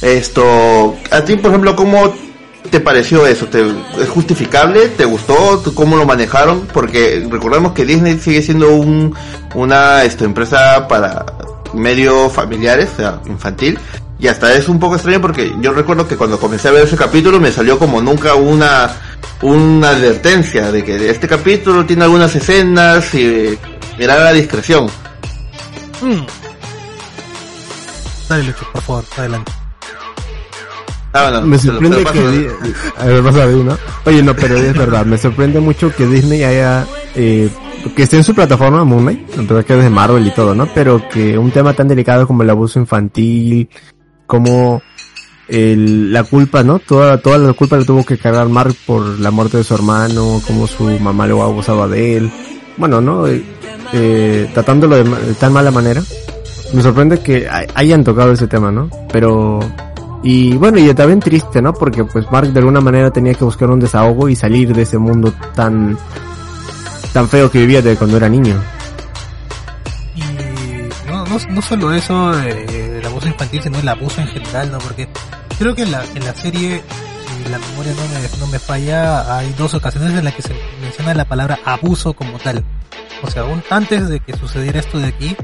Esto, 0.00 0.96
a 1.10 1.20
ti, 1.26 1.36
por 1.36 1.50
ejemplo, 1.50 1.76
¿cómo 1.76 2.10
te 2.70 2.80
pareció 2.80 3.26
eso? 3.26 3.48
¿Te, 3.48 3.62
¿Es 4.00 4.08
justificable? 4.08 4.88
¿Te 4.88 5.04
gustó? 5.04 5.58
¿Tú 5.58 5.74
¿Cómo 5.74 5.98
lo 5.98 6.06
manejaron? 6.06 6.68
Porque 6.72 7.22
recordemos 7.30 7.72
que 7.72 7.84
Disney 7.84 8.18
sigue 8.18 8.40
siendo 8.40 8.74
un, 8.74 9.14
una 9.54 10.04
esto, 10.04 10.24
empresa 10.24 10.88
para 10.88 11.26
medio 11.74 12.30
familiares, 12.30 12.88
o 12.94 12.96
sea, 12.96 13.20
infantil. 13.26 13.78
Y 14.20 14.28
hasta 14.28 14.52
es 14.54 14.68
un 14.68 14.78
poco 14.78 14.96
extraño 14.96 15.20
porque 15.20 15.52
yo 15.60 15.72
recuerdo 15.72 16.06
que 16.06 16.16
cuando 16.16 16.38
comencé 16.38 16.68
a 16.68 16.72
ver 16.72 16.84
ese 16.84 16.96
capítulo 16.96 17.40
me 17.40 17.50
salió 17.50 17.78
como 17.78 18.02
nunca 18.02 18.34
una, 18.34 18.90
una 19.40 19.90
advertencia 19.90 20.70
de 20.70 20.84
que 20.84 21.08
este 21.08 21.26
capítulo 21.26 21.86
tiene 21.86 22.04
algunas 22.04 22.34
escenas 22.36 23.14
y 23.14 23.58
mirar 23.98 24.20
a 24.20 24.24
la 24.24 24.32
discreción. 24.32 24.86
Mm. 26.02 26.26
Dale, 28.28 28.44
Lucho, 28.44 28.66
por 28.72 28.82
favor, 28.82 29.04
adelante. 29.16 29.52
Ah, 31.12 31.22
bueno, 31.30 31.40
Me 31.46 31.56
lo- 31.56 31.62
lo 31.64 31.72
sorprende 31.72 32.02
paso. 32.02 32.14
que... 32.14 32.50
A 32.98 33.04
ver, 33.06 33.22
vas 33.22 33.34
a 33.36 33.46
ver, 33.46 33.56
¿no? 33.56 33.78
Oye, 34.04 34.22
no, 34.22 34.36
pero 34.36 34.56
es 34.56 34.72
verdad, 34.74 35.04
me 35.06 35.18
sorprende 35.18 35.58
mucho 35.60 35.92
que 35.94 36.06
Disney 36.06 36.44
haya... 36.44 36.86
Eh, 37.16 37.50
que 37.96 38.02
esté 38.04 38.18
en 38.18 38.24
su 38.24 38.34
plataforma 38.34 38.84
Moon 38.84 39.02
Knight, 39.02 39.38
en 39.38 39.46
verdad 39.48 39.64
que 39.64 39.76
es 39.76 39.82
de 39.82 39.90
Marvel 39.90 40.26
y 40.26 40.30
todo, 40.34 40.54
¿no? 40.54 40.66
Pero 40.74 41.08
que 41.08 41.36
un 41.38 41.50
tema 41.50 41.72
tan 41.72 41.88
delicado 41.88 42.26
como 42.26 42.42
el 42.42 42.50
abuso 42.50 42.78
infantil, 42.78 43.68
como 44.30 44.80
el, 45.48 46.12
la 46.12 46.22
culpa, 46.22 46.62
¿no? 46.62 46.78
Toda, 46.78 47.18
toda 47.18 47.36
la 47.38 47.52
culpa 47.52 47.76
la 47.76 47.84
tuvo 47.84 48.04
que 48.06 48.16
cargar 48.16 48.48
Mark 48.48 48.74
por 48.86 49.18
la 49.18 49.32
muerte 49.32 49.56
de 49.56 49.64
su 49.64 49.74
hermano, 49.74 50.40
como 50.46 50.68
su 50.68 50.84
mamá 51.00 51.26
lo 51.26 51.42
abusaba 51.42 51.88
de 51.88 52.16
él. 52.16 52.30
Bueno, 52.76 53.00
¿no? 53.00 53.26
Eh, 53.26 53.42
eh, 53.92 54.48
tratándolo 54.54 54.94
de, 54.96 55.02
de 55.04 55.34
tan 55.34 55.52
mala 55.52 55.72
manera. 55.72 56.00
Me 56.72 56.80
sorprende 56.82 57.18
que 57.18 57.48
hay- 57.48 57.66
hayan 57.74 58.04
tocado 58.04 58.30
ese 58.30 58.46
tema, 58.46 58.70
¿no? 58.70 58.88
Pero 59.12 59.58
y 60.22 60.54
bueno, 60.56 60.78
y 60.78 60.94
también 60.94 61.18
triste, 61.18 61.60
¿no? 61.60 61.72
Porque 61.72 62.04
pues 62.04 62.30
Mark 62.30 62.52
de 62.52 62.60
alguna 62.60 62.80
manera 62.80 63.10
tenía 63.10 63.34
que 63.34 63.44
buscar 63.44 63.68
un 63.70 63.80
desahogo 63.80 64.28
y 64.28 64.36
salir 64.36 64.72
de 64.72 64.82
ese 64.82 64.98
mundo 64.98 65.34
tan 65.56 65.98
tan 67.12 67.28
feo 67.28 67.50
que 67.50 67.58
vivía 67.58 67.82
de 67.82 67.96
cuando 67.96 68.18
era 68.18 68.28
niño. 68.28 68.54
Y 70.14 70.22
no, 71.10 71.24
no, 71.26 71.38
no 71.50 71.62
solo 71.62 71.92
eso, 71.92 72.40
eh, 72.44 72.79
el 73.00 73.06
abuso 73.06 73.26
infantil, 73.28 73.62
sino 73.62 73.78
el 73.78 73.88
abuso 73.88 74.20
en 74.20 74.28
general, 74.28 74.70
¿no? 74.72 74.78
Porque 74.78 75.08
creo 75.58 75.74
que 75.74 75.82
en 75.82 75.92
la, 75.92 76.04
en 76.14 76.24
la 76.24 76.34
serie, 76.34 76.82
si 77.44 77.50
la 77.50 77.58
memoria 77.58 77.92
no 77.94 78.02
me, 78.08 78.38
no 78.38 78.46
me 78.46 78.58
falla, 78.58 79.36
hay 79.38 79.52
dos 79.58 79.74
ocasiones 79.74 80.16
en 80.18 80.24
las 80.24 80.34
que 80.34 80.42
se 80.42 80.54
menciona 80.80 81.14
la 81.14 81.24
palabra 81.24 81.58
abuso 81.64 82.12
como 82.14 82.38
tal. 82.38 82.64
O 83.22 83.30
sea, 83.30 83.42
aún 83.42 83.62
antes 83.70 84.08
de 84.08 84.20
que 84.20 84.36
sucediera 84.36 84.80
esto 84.80 84.98
de 84.98 85.08
aquí, 85.08 85.36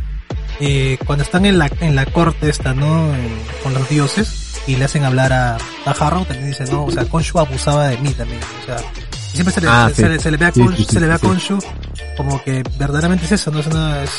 eh, 0.61 0.97
cuando 1.07 1.23
están 1.25 1.45
en 1.45 1.59
la, 1.59 1.71
en 1.81 1.95
la 1.95 2.07
corte 2.07 2.49
esta, 2.49 2.73
¿no? 2.73 3.15
En- 3.15 3.39
con 3.63 3.75
los 3.75 3.89
dioses, 3.89 4.43
y 4.67 4.77
le 4.77 4.85
hacen 4.87 5.05
hablar 5.05 5.33
a, 5.33 5.57
a 5.85 5.91
Harrow, 5.91 6.25
también 6.25 6.49
dice, 6.49 6.65
no, 6.73 6.85
o 6.87 6.91
sea, 6.91 7.05
Konshu 7.05 7.39
abusaba 7.39 7.89
de 7.89 7.99
mí 7.99 8.11
también, 8.11 8.41
o 8.63 8.67
sea, 8.67 8.79
siempre 9.33 9.53
se 9.55 9.61
le, 9.61 9.69
Ah, 9.69 9.89
se, 9.95 10.03
sí. 10.03 10.09
le, 10.09 10.19
se 10.19 10.31
le 10.31 10.37
ve 10.39 10.47
a 10.47 10.53
Konshu, 10.53 10.77
sí, 10.77 10.85
sí, 10.85 10.95
se 10.95 11.01
le 11.01 11.07
ve 11.07 11.15
a 11.15 11.19
sí. 11.19 11.27
Konshu 11.27 11.59
como 12.17 12.43
que 12.43 12.63
verdaderamente 12.79 13.27
es 13.27 13.33
eso, 13.33 13.51
no 13.51 13.61
es 13.61 13.67
una, 13.67 14.03
es, 14.03 14.11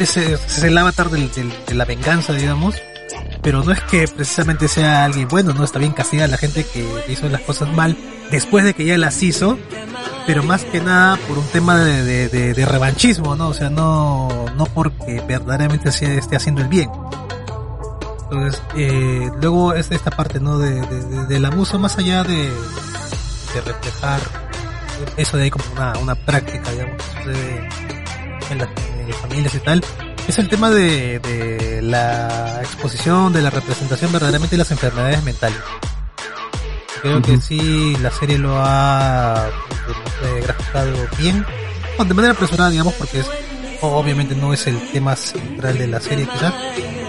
es, 0.00 0.62
el 0.62 0.76
avatar 0.78 1.10
del, 1.10 1.30
del- 1.32 1.52
de 1.66 1.74
la 1.74 1.84
venganza, 1.84 2.32
digamos, 2.32 2.74
pero 3.42 3.62
no 3.64 3.72
es 3.72 3.80
que 3.82 4.06
precisamente 4.08 4.68
sea 4.68 5.04
alguien 5.04 5.28
bueno, 5.28 5.52
no 5.54 5.64
está 5.64 5.78
bien 5.78 5.92
castigar 5.92 6.24
a 6.26 6.28
la 6.32 6.36
gente 6.38 6.64
que 6.64 6.86
hizo 7.08 7.28
las 7.28 7.40
cosas 7.42 7.68
mal 7.74 7.96
después 8.30 8.64
de 8.64 8.74
que 8.74 8.84
ya 8.84 8.96
las 8.98 9.22
hizo, 9.22 9.58
pero 10.26 10.42
más 10.42 10.64
que 10.64 10.80
nada 10.80 11.16
por 11.28 11.38
un 11.38 11.46
tema 11.48 11.78
de, 11.78 12.28
de, 12.28 12.64
revanchismo, 12.66 13.34
¿no? 13.36 13.48
O 13.48 13.54
sea, 13.54 13.70
no, 13.70 14.28
no 14.56 14.64
porque 14.66 15.22
verdaderamente 15.26 15.90
se 15.90 16.18
esté 16.18 16.36
haciendo 16.36 16.60
el 16.62 16.68
bien. 16.68 16.90
Entonces, 18.24 18.62
eh, 18.76 19.28
luego 19.40 19.74
es 19.74 19.90
esta 19.90 20.10
parte, 20.12 20.38
¿no? 20.38 20.58
De, 20.58 20.70
de- 20.80 21.04
de- 21.04 21.26
del 21.26 21.44
abuso, 21.44 21.78
más 21.80 21.98
allá 21.98 22.22
de, 22.22 22.48
reflejar 23.66 24.20
eso 25.16 25.36
de 25.36 25.44
ahí 25.44 25.50
como 25.50 25.64
una, 25.72 25.92
una 25.98 26.14
práctica, 26.14 26.70
digamos, 26.70 27.02
en 28.50 28.58
las, 28.58 28.68
las 29.10 29.20
familias 29.20 29.54
y 29.54 29.58
tal, 29.60 29.84
es 30.26 30.38
el 30.38 30.48
tema 30.48 30.70
de, 30.70 31.18
de 31.18 31.82
la 31.82 32.60
exposición, 32.62 33.32
de 33.32 33.42
la 33.42 33.50
representación 33.50 34.12
verdaderamente 34.12 34.54
de 34.54 34.58
las 34.58 34.70
enfermedades 34.70 35.22
mentales. 35.22 35.58
Creo 37.02 37.22
que 37.22 37.32
Ujú. 37.32 37.40
sí, 37.40 37.96
la 38.02 38.10
serie 38.10 38.38
lo 38.38 38.54
ha 38.58 39.48
eh, 40.22 40.40
graficado 40.42 41.08
bien, 41.18 41.44
o 41.98 42.04
de 42.04 42.14
manera 42.14 42.34
apresurada, 42.34 42.70
digamos, 42.70 42.94
porque 42.94 43.20
es, 43.20 43.26
obviamente 43.80 44.34
no 44.34 44.52
es 44.52 44.66
el 44.66 44.78
tema 44.92 45.16
central 45.16 45.78
de 45.78 45.86
la 45.86 46.00
serie 46.00 46.26
quizás, 46.26 46.52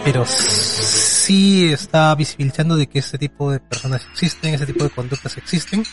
pero 0.06 0.26
sí 0.26 1.72
está 1.72 2.16
visibilizando 2.16 2.78
de 2.78 2.88
que 2.88 3.00
este 3.00 3.18
tipo 3.18 3.52
de 3.52 3.60
personas 3.60 4.02
existen, 4.12 4.54
ese 4.54 4.66
tipo 4.66 4.84
de 4.86 4.90
conductas 4.90 5.38
existen, 5.38 5.84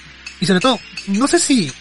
y 0.40 0.46
sobre 0.46 0.60
todo, 0.60 0.78
no 1.08 1.26
sé 1.26 1.40
si 1.40 1.72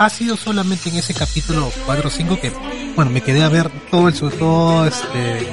ha 0.00 0.08
sido 0.08 0.34
solamente 0.36 0.88
en 0.88 0.96
ese 0.96 1.12
capítulo 1.12 1.70
4 1.84 2.08
o 2.08 2.10
5 2.10 2.40
que, 2.40 2.50
bueno, 2.96 3.10
me 3.10 3.20
quedé 3.20 3.42
a 3.44 3.50
ver 3.50 3.68
todo 3.90 4.08
el, 4.08 4.14
todo 4.14 4.86
este, 4.86 5.46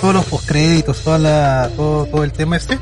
todos 0.00 0.14
los 0.14 0.24
postcréditos, 0.26 1.02
toda 1.02 1.18
la, 1.18 1.68
todo, 1.76 2.06
todo 2.06 2.22
el 2.22 2.30
tema 2.32 2.56
este, 2.56 2.78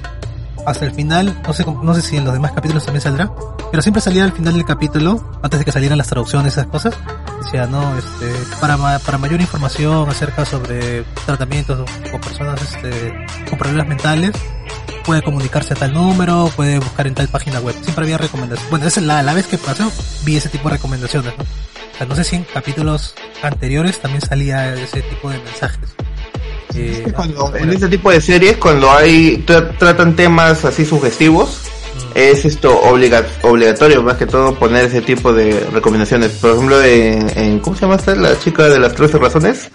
hasta 0.66 0.84
el 0.84 0.92
final, 0.92 1.40
no 1.46 1.54
sé, 1.54 1.64
no 1.82 1.94
sé 1.94 2.02
si 2.02 2.18
en 2.18 2.24
los 2.24 2.34
demás 2.34 2.52
capítulos 2.52 2.84
también 2.84 3.00
saldrá, 3.00 3.32
pero 3.70 3.82
siempre 3.82 4.02
salía 4.02 4.22
al 4.24 4.32
final 4.32 4.52
del 4.52 4.66
capítulo, 4.66 5.32
antes 5.42 5.60
de 5.60 5.64
que 5.64 5.72
salieran 5.72 5.96
las 5.96 6.08
traducciones, 6.08 6.52
esas 6.52 6.66
cosas, 6.66 6.94
decía, 7.42 7.64
no, 7.66 7.96
este, 7.96 8.30
para, 8.60 8.76
ma- 8.76 8.98
para 8.98 9.16
mayor 9.16 9.40
información 9.40 10.10
acerca 10.10 10.44
sobre 10.44 11.04
tratamientos 11.24 11.88
con 12.10 12.20
personas, 12.20 12.60
este, 12.60 13.14
con 13.48 13.58
problemas 13.58 13.88
mentales, 13.88 14.32
puede 15.10 15.22
comunicarse 15.22 15.74
a 15.74 15.76
tal 15.76 15.92
número, 15.92 16.48
puede 16.54 16.78
buscar 16.78 17.04
en 17.08 17.14
tal 17.16 17.26
página 17.26 17.58
web. 17.58 17.74
Siempre 17.82 18.04
había 18.04 18.16
recomendaciones. 18.16 18.70
Bueno, 18.70 18.86
esa 18.86 19.00
es 19.00 19.06
la, 19.06 19.24
la 19.24 19.34
vez 19.34 19.48
que 19.48 19.58
pasó, 19.58 19.90
vi 20.24 20.36
ese 20.36 20.48
tipo 20.48 20.68
de 20.68 20.76
recomendaciones, 20.76 21.32
¿no? 21.36 21.42
O 21.42 21.98
sea, 21.98 22.06
no 22.06 22.14
sé 22.14 22.22
si 22.22 22.36
en 22.36 22.44
capítulos 22.44 23.14
anteriores 23.42 23.98
también 23.98 24.20
salía 24.22 24.72
ese 24.74 25.02
tipo 25.02 25.28
de 25.28 25.38
mensajes. 25.38 25.80
Eh, 26.76 27.12
Cuando, 27.12 27.40
ahora- 27.40 27.58
en 27.58 27.70
este 27.70 27.88
tipo 27.88 28.12
de 28.12 28.20
series, 28.20 28.56
cuando 28.58 28.88
hay 28.88 29.44
tra- 29.44 29.76
tratan 29.78 30.14
temas 30.14 30.64
así 30.64 30.84
sugestivos, 30.84 31.62
es 32.14 32.44
esto 32.44 32.80
obliga 32.82 33.26
obligatorio 33.42 34.04
más 34.04 34.16
que 34.16 34.26
todo 34.26 34.54
poner 34.54 34.84
ese 34.84 35.00
tipo 35.02 35.32
de 35.32 35.58
recomendaciones. 35.72 36.30
Por 36.40 36.52
ejemplo, 36.52 36.80
en, 36.84 37.36
en 37.36 37.58
¿cómo 37.58 37.74
se 37.74 37.82
llama 37.82 37.96
esta? 37.96 38.14
La 38.14 38.38
chica 38.38 38.68
de 38.68 38.78
las 38.78 38.94
13 38.94 39.18
razones. 39.18 39.68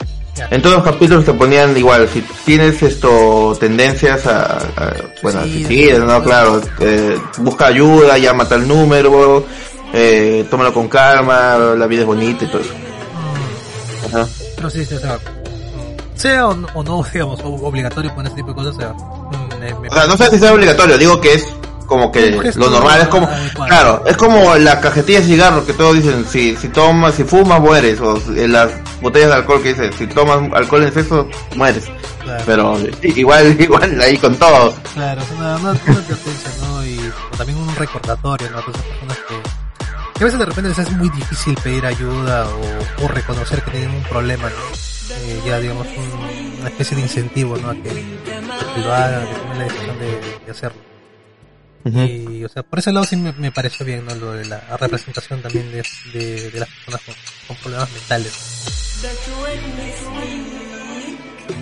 En 0.52 0.62
todos 0.62 0.76
los 0.78 0.84
capítulos 0.86 1.24
te 1.26 1.34
ponían 1.34 1.76
igual, 1.78 2.08
si 2.10 2.22
tienes 2.46 2.82
esto 2.84 3.56
tendencias 3.60 4.26
a, 4.28 4.58
a- 4.58 4.94
bueno, 5.24 5.42
Suicida, 5.42 5.68
suicidio, 5.68 6.06
no, 6.06 6.24
claro, 6.24 6.62
eh, 6.80 7.18
busca 7.38 7.68
ayuda, 7.68 8.18
llama 8.18 8.48
tal 8.48 8.68
número, 8.68 9.46
eh, 9.94 10.46
tómalo 10.50 10.74
con 10.74 10.88
calma, 10.90 11.58
la 11.78 11.88
vida 11.88 12.02
es 12.02 12.08
bonita 12.08 12.44
y 12.44 12.48
todo 12.48 12.62
eso. 12.62 12.74
Ajá. 14.08 14.28
Pero 14.58 14.70
sí, 14.70 14.84
sí, 14.86 14.96
o 14.96 15.00
sea, 15.00 15.18
sea 16.16 16.48
o 16.48 16.54
no, 16.54 16.68
o 16.74 16.84
no, 16.84 17.06
digamos, 17.14 17.40
obligatorio 17.44 18.14
poner 18.14 18.28
ese 18.32 18.36
tipo 18.42 18.50
de 18.50 18.56
cosas, 18.56 18.76
sea, 18.76 18.90
mm, 18.94 19.60
me- 19.60 19.74
me- 19.80 19.88
O 19.90 19.94
sea, 19.94 20.06
no 20.08 20.18
sé 20.18 20.30
si 20.32 20.40
sea 20.40 20.54
obligatorio, 20.54 20.98
digo 20.98 21.20
que 21.22 21.34
es 21.36 21.46
como 21.86 22.12
que 22.12 22.32
lo 22.56 22.70
normal 22.70 23.02
es 23.02 23.08
como, 23.08 23.30
claro, 23.68 24.04
es 24.06 24.18
como 24.18 24.56
la 24.56 24.80
cajetilla 24.82 25.20
de 25.20 25.26
cigarro 25.26 25.66
que 25.66 25.74
todos 25.74 25.96
dicen, 25.96 26.26
si, 26.30 26.56
si 26.56 26.68
tomas, 26.70 27.16
si 27.16 27.24
fumas 27.24 27.60
mueres, 27.60 28.00
o 28.02 28.18
en 28.36 28.52
las 28.52 28.72
botellas 29.02 29.30
de 29.30 29.36
alcohol 29.36 29.62
que 29.62 29.70
dicen, 29.70 29.92
si 29.94 30.08
tomas 30.08 30.52
alcohol 30.54 30.82
en 30.84 30.88
exceso 30.88 31.28
mueres. 31.56 31.86
claro, 32.24 32.44
Pero 32.46 32.78
igual, 33.04 33.56
igual 33.60 34.02
ahí 34.02 34.18
con 34.18 34.36
todo. 34.36 34.74
claro, 34.94 35.22
es 35.22 35.32
una, 35.32 35.56
una, 35.58 35.72
una 35.72 35.72
advertencia, 35.72 36.52
¿no? 36.68 36.86
Y 36.86 37.00
también 37.38 37.58
un 37.60 37.76
recordatorio, 37.76 38.50
¿no? 38.52 38.58
A 38.60 38.62
todas 38.62 38.76
esas 38.80 38.88
personas 38.92 39.18
que, 39.28 39.36
que 40.18 40.24
a 40.24 40.26
veces 40.26 40.40
de 40.40 40.46
repente 40.46 40.70
les 40.70 40.80
es 40.80 40.92
muy 40.94 41.10
difícil 41.10 41.56
pedir 41.64 41.86
ayuda 41.86 42.48
o, 42.48 43.06
o 43.06 43.08
reconocer 43.08 43.62
que 43.64 43.72
tienen 43.72 43.92
un 43.92 44.04
problema, 44.04 44.50
¿no? 44.50 44.76
Eh, 45.08 45.40
ya 45.46 45.60
digamos 45.60 45.86
un- 45.88 46.60
una 46.62 46.70
especie 46.70 46.98
de 46.98 47.04
incentivo, 47.04 47.58
¿no? 47.58 47.70
A 47.70 47.74
que, 47.76 47.90
a 47.90 48.74
que 48.76 48.82
lo 48.82 48.94
hagan, 48.94 49.28
que 49.28 49.34
tomen 49.36 49.58
la 49.60 49.64
decisión 49.66 50.00
de, 50.00 50.20
de 50.46 50.52
hacerlo. 50.52 50.80
Y, 51.86 52.44
o 52.44 52.50
sea, 52.50 52.64
por 52.64 52.80
ese 52.80 52.92
lado 52.92 53.06
sí 53.06 53.16
me, 53.16 53.32
me 53.34 53.52
pareció 53.52 53.86
bien, 53.86 54.06
¿no? 54.06 54.16
Lo 54.16 54.32
de 54.34 54.46
la 54.46 54.60
representación 54.78 55.42
también 55.42 55.72
de, 55.72 55.84
de, 56.14 56.50
de 56.52 56.60
las 56.60 56.70
personas 56.70 57.02
con, 57.48 57.56
problemas 57.58 57.92
mentales. 57.92 58.34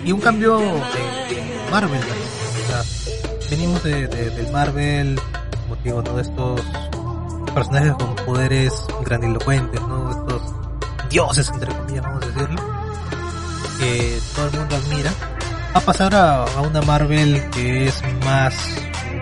Y 0.04 0.12
un 0.12 0.20
cambio 0.20 0.58
de 0.58 1.70
Marvel 1.70 2.00
también. 2.00 2.28
O 2.64 2.68
sea, 2.68 3.50
venimos 3.50 3.82
de, 3.82 4.06
de- 4.08 4.30
del 4.30 4.52
Marvel, 4.52 5.20
como 5.62 5.76
digo, 5.82 6.02
¿no? 6.02 6.14
De 6.16 6.22
estos 6.22 6.60
personajes 7.54 7.92
con 7.94 8.14
poderes 8.16 8.72
grandilocuentes, 9.04 9.80
¿no? 9.82 10.10
Estos 10.10 10.42
dioses, 11.10 11.50
entre 11.52 11.74
comillas, 11.74 12.02
vamos 12.02 12.22
a 12.22 12.26
decirlo. 12.26 12.62
Que 13.78 14.18
todo 14.34 14.46
el 14.46 14.58
mundo 14.58 14.76
admira. 14.76 15.12
A 15.74 15.80
pasar 15.80 16.14
a, 16.14 16.44
a 16.44 16.60
una 16.62 16.80
Marvel 16.82 17.50
que 17.50 17.86
es 17.88 18.00
más 18.24 18.54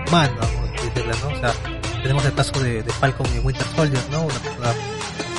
humana, 0.08 0.40
vamos 0.92 1.12
a 1.12 1.12
decirlo, 1.12 1.30
¿no? 1.30 1.36
O 1.36 1.40
sea, 1.40 2.02
tenemos 2.02 2.24
el 2.24 2.34
caso 2.34 2.60
de, 2.60 2.82
de 2.82 2.92
Falcon 2.92 3.26
y 3.34 3.38
Winter 3.38 3.66
Soldier, 3.74 4.02
¿no? 4.10 4.22
Una, 4.22 4.34
una, 4.58 4.74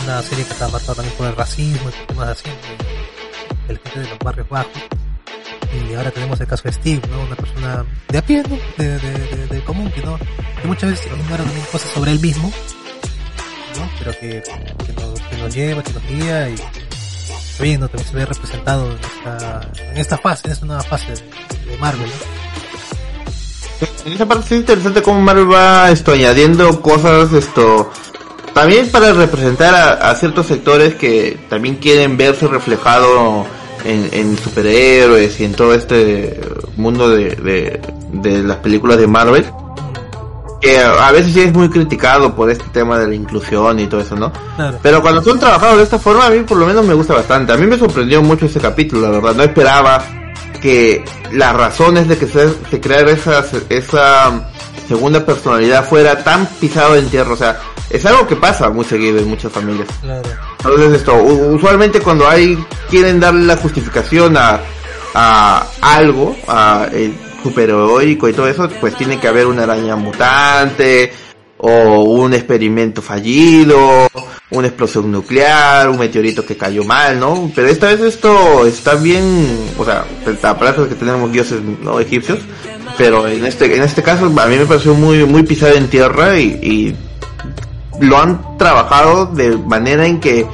una 0.03 0.21
serie 0.21 0.45
que 0.45 0.53
está 0.53 0.67
marcada 0.67 0.95
también 0.95 1.15
por 1.17 1.27
el 1.27 1.35
racismo 1.35 1.89
y 1.89 2.07
temas 2.07 2.29
así, 2.29 2.49
de, 3.67 3.75
gente 3.75 3.99
de 3.99 4.09
los 4.09 4.19
barrios 4.19 4.49
bajos. 4.49 4.71
Y 5.89 5.93
ahora 5.95 6.11
tenemos 6.11 6.39
el 6.39 6.47
caso 6.47 6.63
de 6.63 6.71
Steve, 6.73 7.01
¿no? 7.09 7.21
Una 7.21 7.35
persona 7.35 7.85
de 8.09 8.17
a 8.17 8.21
pie, 8.21 8.43
¿no? 8.43 8.57
De, 8.77 8.99
de, 8.99 9.47
de, 9.47 9.63
común, 9.63 9.89
que 9.91 10.01
no, 10.01 10.17
que 10.61 10.67
muchas 10.67 10.91
veces 10.91 11.07
ignora 11.07 11.43
también 11.43 11.65
cosas 11.71 11.91
sobre 11.91 12.11
él 12.11 12.19
mismo, 12.19 12.51
¿no? 13.77 13.89
Pero 13.99 14.11
que, 14.19 14.43
que, 14.85 14.93
nos, 14.93 15.19
que 15.19 15.37
nos 15.37 15.53
lleva, 15.53 15.83
que 15.83 15.93
nos 15.93 16.07
guía 16.07 16.49
y 16.49 16.55
¿no? 17.77 17.87
También 17.87 18.09
se 18.09 18.15
ve 18.15 18.25
representado 18.25 18.91
en 18.91 18.97
esta, 18.97 19.71
en 19.91 19.97
esta 19.97 20.17
fase, 20.17 20.47
en 20.47 20.51
esta 20.53 20.65
nueva 20.65 20.83
fase 20.83 21.13
de 21.13 21.77
Marvel, 21.77 22.07
¿no? 22.07 22.52
En 24.05 24.13
esa 24.13 24.25
parte 24.25 24.45
es 24.45 24.59
interesante 24.61 25.01
cómo 25.01 25.21
Marvel 25.21 25.51
va 25.51 25.89
esto 25.91 26.11
añadiendo 26.11 26.81
cosas 26.81 27.31
esto 27.33 27.89
también 28.53 28.89
para 28.91 29.13
representar 29.13 29.73
a, 29.73 30.11
a 30.11 30.15
ciertos 30.15 30.45
sectores 30.47 30.95
que 30.95 31.37
también 31.49 31.75
quieren 31.77 32.17
verse 32.17 32.47
reflejado 32.47 33.45
en, 33.83 34.09
en 34.11 34.37
superhéroes 34.37 35.39
y 35.39 35.45
en 35.45 35.53
todo 35.53 35.73
este 35.73 36.39
mundo 36.77 37.09
de, 37.09 37.35
de, 37.35 37.81
de 38.11 38.43
las 38.43 38.57
películas 38.57 38.97
de 38.97 39.07
Marvel 39.07 39.45
que 40.61 40.79
a, 40.79 41.07
a 41.07 41.11
veces 41.11 41.33
sí 41.33 41.41
es 41.41 41.53
muy 41.53 41.69
criticado 41.69 42.33
por 42.35 42.49
este 42.49 42.65
tema 42.71 42.97
de 42.97 43.07
la 43.07 43.15
inclusión 43.15 43.79
y 43.79 43.87
todo 43.87 44.01
eso, 44.01 44.15
¿no? 44.15 44.31
Claro. 44.55 44.79
Pero 44.81 45.01
cuando 45.01 45.21
son 45.21 45.37
trabajados 45.37 45.77
de 45.77 45.83
esta 45.83 45.99
forma, 45.99 46.27
a 46.27 46.29
mí 46.29 46.39
por 46.41 46.57
lo 46.57 46.65
menos 46.65 46.85
me 46.85 46.93
gusta 46.93 47.13
bastante. 47.15 47.51
A 47.51 47.57
mí 47.57 47.65
me 47.65 47.77
sorprendió 47.77 48.21
mucho 48.21 48.45
ese 48.45 48.61
capítulo, 48.61 49.01
la 49.01 49.09
verdad. 49.09 49.35
No 49.35 49.43
esperaba 49.43 50.01
que 50.63 51.03
las 51.33 51.53
razones 51.53 52.07
de 52.07 52.17
que 52.17 52.25
se, 52.25 52.49
se 52.71 52.79
creara 52.79 53.11
esa, 53.11 53.43
esa 53.67 54.49
segunda 54.87 55.25
personalidad 55.25 55.85
fuera 55.85 56.23
tan 56.23 56.45
pisado 56.45 56.95
en 56.95 57.09
tierra. 57.09 57.33
O 57.33 57.37
sea, 57.37 57.59
es 57.89 58.05
algo 58.05 58.25
que 58.25 58.37
pasa 58.37 58.69
muy 58.69 58.85
seguido 58.85 59.19
en 59.19 59.27
muchas 59.27 59.51
familias. 59.51 59.89
Claro. 60.01 60.29
Entonces 60.59 60.93
esto, 60.93 61.21
usualmente 61.21 61.99
cuando 61.99 62.29
hay, 62.29 62.57
quieren 62.89 63.19
darle 63.19 63.45
la 63.45 63.57
justificación 63.57 64.37
a, 64.37 64.61
a 65.13 65.67
algo, 65.81 66.33
a 66.47 66.87
el 66.93 67.13
superheroico 67.43 68.29
y 68.29 68.33
todo 68.33 68.47
eso, 68.47 68.69
pues 68.79 68.95
tiene 68.95 69.19
que 69.19 69.27
haber 69.27 69.47
una 69.47 69.63
araña 69.63 69.97
mutante, 69.97 71.11
o 71.65 72.03
un 72.03 72.33
experimento 72.33 73.01
fallido, 73.01 74.09
una 74.49 74.67
explosión 74.67 75.09
nuclear, 75.09 75.87
un 75.89 75.97
meteorito 75.97 76.45
que 76.45 76.57
cayó 76.57 76.83
mal, 76.83 77.17
¿no? 77.17 77.49
Pero 77.55 77.69
esta 77.69 77.87
vez 77.87 78.01
esto 78.01 78.65
está 78.65 78.95
bien, 78.95 79.47
o 79.77 79.85
sea, 79.85 80.03
aparte 80.43 80.81
de 80.81 80.89
que 80.89 80.95
tenemos 80.95 81.31
dioses 81.31 81.61
no 81.81 82.01
egipcios, 82.01 82.39
pero 82.97 83.25
en 83.29 83.45
este, 83.45 83.73
en 83.73 83.81
este 83.81 84.03
caso 84.03 84.25
a 84.25 84.45
mí 84.47 84.57
me 84.57 84.65
pareció 84.65 84.93
muy, 84.93 85.23
muy 85.23 85.43
pisado 85.43 85.75
en 85.75 85.87
tierra 85.87 86.37
y, 86.37 86.59
y 86.61 86.95
lo 88.01 88.17
han 88.17 88.57
trabajado 88.57 89.27
de 89.27 89.57
manera 89.57 90.05
en 90.05 90.19
que 90.19 90.45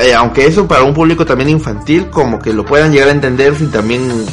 eh, 0.00 0.14
aunque 0.14 0.46
eso 0.46 0.66
para 0.66 0.82
un 0.82 0.94
público 0.94 1.24
también 1.24 1.48
infantil 1.48 2.08
como 2.10 2.40
que 2.40 2.52
lo 2.52 2.66
puedan 2.66 2.90
llegar 2.90 3.08
a 3.08 3.12
entender 3.12 3.54
sin 3.54 3.70
también 3.70 4.26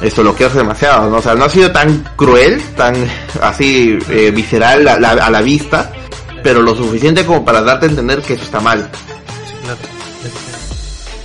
esto 0.00 0.22
lo 0.22 0.30
hace 0.30 0.58
demasiado 0.58 1.10
¿no? 1.10 1.16
o 1.18 1.22
sea 1.22 1.34
no 1.34 1.44
ha 1.44 1.48
sido 1.50 1.70
tan 1.70 2.04
cruel 2.16 2.60
tan 2.76 2.94
así 3.42 3.98
eh, 4.10 4.30
visceral 4.30 4.86
a 4.88 4.98
la, 4.98 5.10
a 5.10 5.30
la 5.30 5.42
vista 5.42 5.92
pero 6.42 6.62
lo 6.62 6.74
suficiente 6.74 7.24
como 7.24 7.44
para 7.44 7.60
darte 7.62 7.86
a 7.86 7.88
entender 7.90 8.22
que 8.22 8.34
eso 8.34 8.44
está 8.44 8.60
mal 8.60 8.88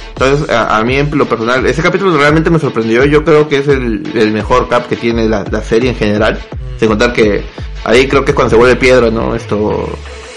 entonces 0.09 0.49
a, 0.49 0.77
a 0.77 0.83
mí 0.83 0.97
en 0.97 1.17
lo 1.17 1.27
personal 1.27 1.65
ese 1.65 1.81
capítulo 1.81 2.17
realmente 2.17 2.49
me 2.49 2.59
sorprendió 2.59 3.05
yo 3.05 3.23
creo 3.23 3.47
que 3.47 3.59
es 3.59 3.67
el, 3.67 4.11
el 4.15 4.31
mejor 4.31 4.67
cap 4.67 4.87
que 4.87 4.95
tiene 4.95 5.27
la, 5.27 5.43
la 5.49 5.61
serie 5.61 5.91
en 5.91 5.95
general 5.95 6.39
sin 6.79 6.89
contar 6.89 7.13
que 7.13 7.45
ahí 7.83 8.07
creo 8.07 8.25
que 8.25 8.31
es 8.31 8.35
cuando 8.35 8.51
se 8.51 8.57
vuelve 8.57 8.75
piedra 8.75 9.09
no 9.09 9.35
esto 9.35 9.89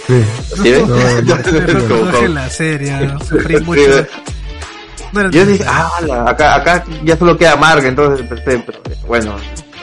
Sí. 0.09 0.25
¿sí 0.63 0.71
ves? 0.71 0.89
No, 0.89 0.97
no, 0.97 2.13
no 2.13 2.29
la 2.29 2.49
serie, 2.49 2.93
¿no? 2.99 3.21
sufrí 3.21 3.61
mucho. 3.61 4.07
Yo 5.31 5.47
dije, 5.47 5.65
ah, 5.67 5.91
la- 6.07 6.31
acá, 6.31 6.55
acá 6.57 6.85
ya 7.05 7.17
solo 7.17 7.37
queda 7.37 7.57
Marga, 7.57 7.89
entonces 7.89 8.27
pensé, 8.27 8.63
pero 8.65 8.81
bueno, 9.07 9.37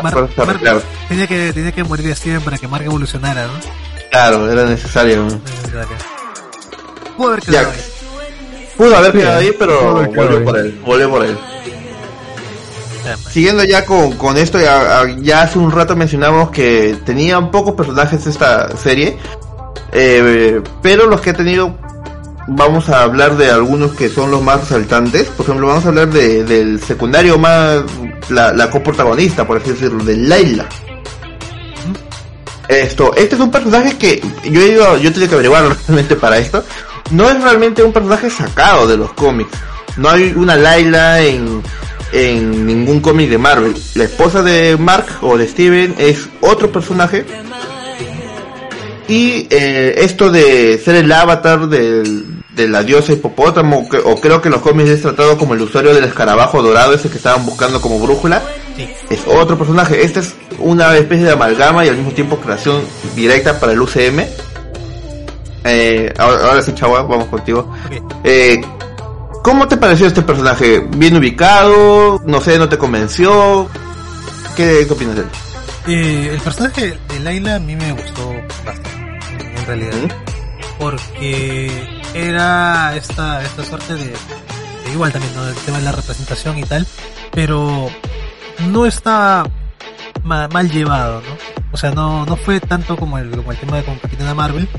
Mar- 0.03 0.13
Mar- 0.37 0.81
tenía 1.09 1.27
que 1.27 1.51
tenía 1.53 1.71
que 1.71 1.83
morir 1.83 2.15
Steven 2.15 2.41
para 2.41 2.57
que 2.57 2.67
Mark 2.67 2.85
evolucionara, 2.85 3.47
¿no? 3.47 3.53
Claro, 4.11 4.51
era 4.51 4.65
necesario. 4.65 5.17
¿no? 5.23 5.25
Necesario. 5.25 5.87
Pudo 7.17 7.27
haber 7.29 7.39
quedado 7.41 7.71
ahí. 7.71 7.77
Pudo 8.77 8.95
haber 8.97 9.11
quedado 9.13 9.39
ahí, 9.39 9.55
pero 9.57 9.93
volvió 10.05 10.43
por 10.43 10.57
él, 10.57 10.79
volvió 10.85 11.09
por 11.09 11.25
él. 11.25 11.37
Siguiendo 13.29 13.63
ya 13.63 13.85
con, 13.85 14.13
con 14.13 14.35
esto, 14.37 14.59
ya, 14.59 15.05
ya 15.19 15.43
hace 15.43 15.59
un 15.59 15.71
rato 15.71 15.95
mencionamos 15.95 16.49
que 16.49 16.97
tenían 17.05 17.51
pocos 17.51 17.75
personajes 17.75 18.25
esta 18.25 18.75
serie, 18.77 19.17
eh, 19.91 20.59
pero 20.81 21.05
los 21.05 21.21
que 21.21 21.29
ha 21.29 21.33
tenido, 21.33 21.77
vamos 22.47 22.89
a 22.89 23.03
hablar 23.03 23.37
de 23.37 23.49
algunos 23.49 23.93
que 23.93 24.09
son 24.09 24.31
los 24.31 24.41
más 24.41 24.61
resaltantes. 24.61 25.27
Por 25.29 25.45
ejemplo, 25.45 25.67
vamos 25.67 25.85
a 25.85 25.89
hablar 25.89 26.09
de, 26.09 26.43
del 26.43 26.81
secundario 26.81 27.37
más, 27.37 27.83
la, 28.29 28.53
la 28.53 28.69
coprotagonista, 28.69 29.45
por 29.45 29.57
así 29.57 29.71
decirlo, 29.71 30.03
de 30.03 30.17
Layla. 30.17 30.67
Esto, 32.67 33.13
este 33.15 33.35
es 33.35 33.41
un 33.41 33.51
personaje 33.51 33.95
que 33.97 34.23
yo 34.49 34.61
he 34.61 34.69
ido, 34.69 34.97
yo 34.97 35.11
tenía 35.13 35.27
que 35.27 35.35
averiguar 35.35 35.63
realmente 35.87 36.15
para 36.15 36.37
esto. 36.37 36.63
No 37.11 37.29
es 37.29 37.41
realmente 37.41 37.83
un 37.83 37.93
personaje 37.93 38.29
sacado 38.29 38.87
de 38.87 38.97
los 38.97 39.13
cómics. 39.13 39.51
No 39.97 40.09
hay 40.09 40.33
una 40.35 40.55
Layla 40.55 41.21
en, 41.21 41.61
en 42.11 42.65
ningún 42.65 42.99
cómic 42.99 43.29
de 43.29 43.37
Marvel. 43.37 43.75
La 43.93 44.05
esposa 44.05 44.41
de 44.41 44.77
Mark 44.77 45.05
o 45.21 45.37
de 45.37 45.47
Steven 45.47 45.95
es 45.97 46.27
otro 46.41 46.71
personaje. 46.71 47.25
Y 49.07 49.47
eh, 49.51 49.95
esto 49.99 50.31
de 50.31 50.81
ser 50.83 50.95
el 50.95 51.11
avatar 51.11 51.67
del, 51.69 52.34
de 52.55 52.67
la 52.67 52.83
diosa 52.83 53.11
hipopótamo, 53.13 53.87
que- 53.89 53.97
o 53.97 54.15
creo 54.15 54.41
que 54.41 54.47
en 54.47 54.53
los 54.53 54.61
cómics 54.61 54.89
es 54.89 55.01
tratado 55.01 55.37
como 55.37 55.53
el 55.53 55.61
usuario 55.61 55.93
del 55.93 56.05
escarabajo 56.05 56.61
dorado, 56.63 56.93
ese 56.93 57.09
que 57.09 57.17
estaban 57.17 57.45
buscando 57.45 57.81
como 57.81 57.99
brújula, 57.99 58.41
Sí. 58.77 58.87
es 59.09 59.19
otro 59.27 59.57
personaje. 59.57 60.03
Este 60.03 60.21
es 60.21 60.33
una 60.59 60.95
especie 60.97 61.25
de 61.25 61.31
amalgama 61.33 61.85
y 61.85 61.89
al 61.89 61.97
mismo 61.97 62.11
tiempo 62.11 62.37
creación 62.37 62.81
directa 63.15 63.59
para 63.59 63.73
el 63.73 63.81
UCM. 63.81 64.25
Eh, 65.63 66.13
ahora, 66.17 66.45
ahora 66.47 66.61
sí, 66.61 66.73
chava, 66.75 67.01
vamos 67.03 67.27
contigo. 67.27 67.73
Eh, 68.23 68.61
¿Cómo 69.43 69.67
te 69.67 69.77
pareció 69.77 70.07
este 70.07 70.21
personaje? 70.23 70.79
¿Bien 70.95 71.15
ubicado? 71.17 72.21
No 72.25 72.41
sé, 72.41 72.57
¿no 72.57 72.67
te 72.69 72.77
convenció? 72.77 73.67
¿Qué, 74.55 74.85
qué 74.87 74.93
opinas 74.93 75.15
de 75.15 75.21
él? 75.21 75.27
Eh, 75.87 76.29
el 76.33 76.39
personaje 76.41 76.97
de 77.09 77.19
Layla 77.19 77.55
a 77.55 77.59
mí 77.59 77.75
me 77.75 77.91
gustó 77.91 78.31
bastante, 78.65 78.89
en 79.59 79.65
realidad. 79.67 79.91
Porque 80.79 81.69
era 82.15 82.95
esta, 82.95 83.43
esta 83.43 83.63
suerte 83.65 83.93
de, 83.95 84.13
igual 84.93 85.11
también, 85.11 85.33
¿no? 85.35 85.47
El 85.47 85.55
tema 85.55 85.77
de 85.79 85.83
la 85.83 85.91
representación 85.91 86.57
y 86.57 86.63
tal, 86.63 86.87
pero 87.31 87.89
no 88.69 88.85
está 88.85 89.43
ma- 90.23 90.47
mal 90.47 90.71
llevado, 90.71 91.21
¿no? 91.21 91.37
O 91.71 91.77
sea, 91.77 91.91
no, 91.91 92.25
no 92.25 92.37
fue 92.37 92.61
tanto 92.61 92.95
como 92.95 93.17
el, 93.17 93.29
como 93.31 93.51
el 93.51 93.57
tema 93.57 93.77
de 93.77 93.83
como 93.83 93.99
Capitana 93.99 94.33
Marvel. 94.33 94.69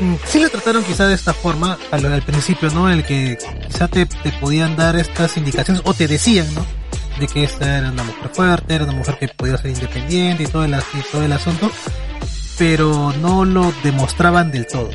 Mm, 0.00 0.14
Sí 0.24 0.40
lo 0.40 0.50
trataron 0.50 0.82
quizá 0.82 1.06
de 1.06 1.14
esta 1.14 1.32
forma 1.32 1.78
al, 1.92 2.22
principio, 2.22 2.68
¿no? 2.70 2.90
El 2.90 3.04
que 3.04 3.38
quizá 3.68 3.86
te, 3.88 4.06
te 4.06 4.32
podían 4.32 4.74
dar 4.76 4.96
estas 4.96 5.36
indicaciones 5.36 5.82
o 5.86 5.94
te 5.94 6.08
decían, 6.08 6.52
¿no? 6.54 6.66
De 7.20 7.26
que 7.28 7.44
esta 7.44 7.78
era 7.78 7.90
una 7.92 8.02
mujer 8.02 8.30
fuerte, 8.34 8.74
era 8.74 8.84
una 8.84 8.92
mujer 8.92 9.16
que 9.18 9.28
podía 9.28 9.56
ser 9.56 9.70
independiente 9.70 10.42
y 10.42 10.46
todo 10.48 10.64
el, 10.64 10.74
y 10.74 11.12
todo 11.12 11.22
el 11.22 11.32
asunto, 11.32 11.70
pero 12.58 13.14
no 13.22 13.44
lo 13.44 13.72
demostraban 13.84 14.50
del 14.50 14.66
todo. 14.66 14.90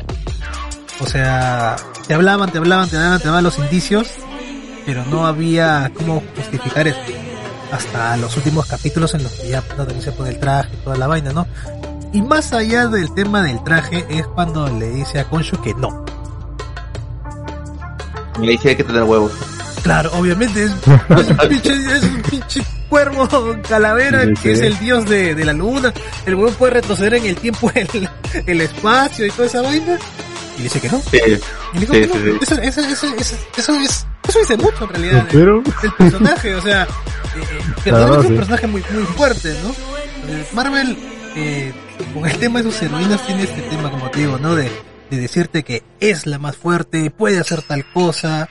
O 1.01 1.07
sea, 1.07 1.75
te 2.07 2.13
hablaban, 2.13 2.51
te 2.51 2.59
hablaban, 2.59 2.87
te 2.89 2.95
hablaban, 2.95 3.19
te 3.19 3.27
daban 3.27 3.43
los 3.43 3.57
indicios, 3.57 4.07
pero 4.85 5.03
no 5.05 5.25
había 5.25 5.91
cómo 5.95 6.23
justificar 6.35 6.87
eso. 6.87 6.99
Hasta 7.71 8.17
los 8.17 8.35
últimos 8.37 8.67
capítulos 8.67 9.13
en 9.15 9.23
los 9.23 9.31
que 9.33 9.49
ya 9.49 9.63
no, 9.77 10.01
se 10.01 10.11
pone 10.11 10.31
el 10.31 10.39
traje 10.39 10.69
y 10.73 10.77
toda 10.83 10.97
la 10.97 11.07
vaina, 11.07 11.31
¿no? 11.31 11.47
Y 12.13 12.21
más 12.21 12.53
allá 12.53 12.87
del 12.87 13.13
tema 13.13 13.41
del 13.41 13.63
traje 13.63 14.05
es 14.09 14.27
cuando 14.27 14.67
le 14.67 14.89
dice 14.89 15.19
a 15.19 15.23
Konshu 15.23 15.59
que 15.61 15.73
no. 15.73 16.05
Me 18.39 18.49
dice 18.49 18.69
hay 18.69 18.75
que 18.75 18.83
tener 18.83 19.03
huevos. 19.03 19.31
Claro, 19.83 20.11
obviamente 20.13 20.65
es, 20.65 20.71
es 21.17 21.29
un 21.29 21.37
pinche, 21.37 21.73
es 21.73 22.03
un 22.03 22.21
pinche 22.21 22.61
cuervo 22.89 23.27
calavera 23.67 24.27
que 24.41 24.51
es 24.51 24.59
el 24.59 24.77
dios 24.77 25.09
de, 25.09 25.33
de 25.33 25.45
la 25.45 25.53
luna. 25.53 25.93
El 26.25 26.35
huevo 26.35 26.51
puede 26.51 26.73
retroceder 26.73 27.15
en 27.15 27.25
el 27.25 27.37
tiempo, 27.37 27.71
el, 27.75 28.09
el 28.45 28.61
espacio 28.61 29.25
y 29.25 29.31
toda 29.31 29.47
esa 29.47 29.61
vaina. 29.61 29.97
Y 30.61 30.63
dice 30.65 30.79
que 30.79 30.89
no. 30.89 31.01
Sí. 31.01 31.17
Y 31.73 31.79
le 31.79 31.79
digo 31.79 31.93
Sí, 31.95 32.01
que 32.01 32.07
no. 32.07 32.13
sí, 32.13 32.19
sí. 32.21 32.37
Eso, 32.41 32.61
eso, 32.61 32.81
eso, 32.81 33.15
eso, 33.17 33.35
eso 33.57 33.75
es, 33.79 34.05
eso 34.29 34.39
dice 34.39 34.57
mucho 34.57 34.83
en 34.83 34.89
realidad. 34.89 35.27
Pero, 35.31 35.63
el 35.81 35.91
personaje, 35.93 36.53
o 36.53 36.61
sea, 36.61 36.83
eh, 36.83 36.87
eh, 37.85 38.17
es 38.19 38.25
un 38.25 38.35
personaje 38.35 38.67
muy, 38.67 38.83
muy 38.91 39.03
fuerte, 39.05 39.55
¿no? 39.63 39.73
Marvel, 40.53 40.95
eh, 41.35 41.73
con 42.13 42.29
el 42.29 42.37
tema 42.37 42.61
de 42.61 42.71
sus 42.71 42.79
heroínas 42.83 43.25
tiene 43.25 43.43
este 43.43 43.61
tema, 43.63 43.89
como 43.89 44.09
te 44.11 44.19
digo, 44.19 44.37
¿no? 44.37 44.53
De, 44.55 44.69
de 45.09 45.17
decirte 45.17 45.63
que 45.63 45.81
es 45.99 46.27
la 46.27 46.37
más 46.37 46.55
fuerte, 46.57 47.09
puede 47.09 47.39
hacer 47.39 47.63
tal 47.63 47.83
cosa, 47.91 48.47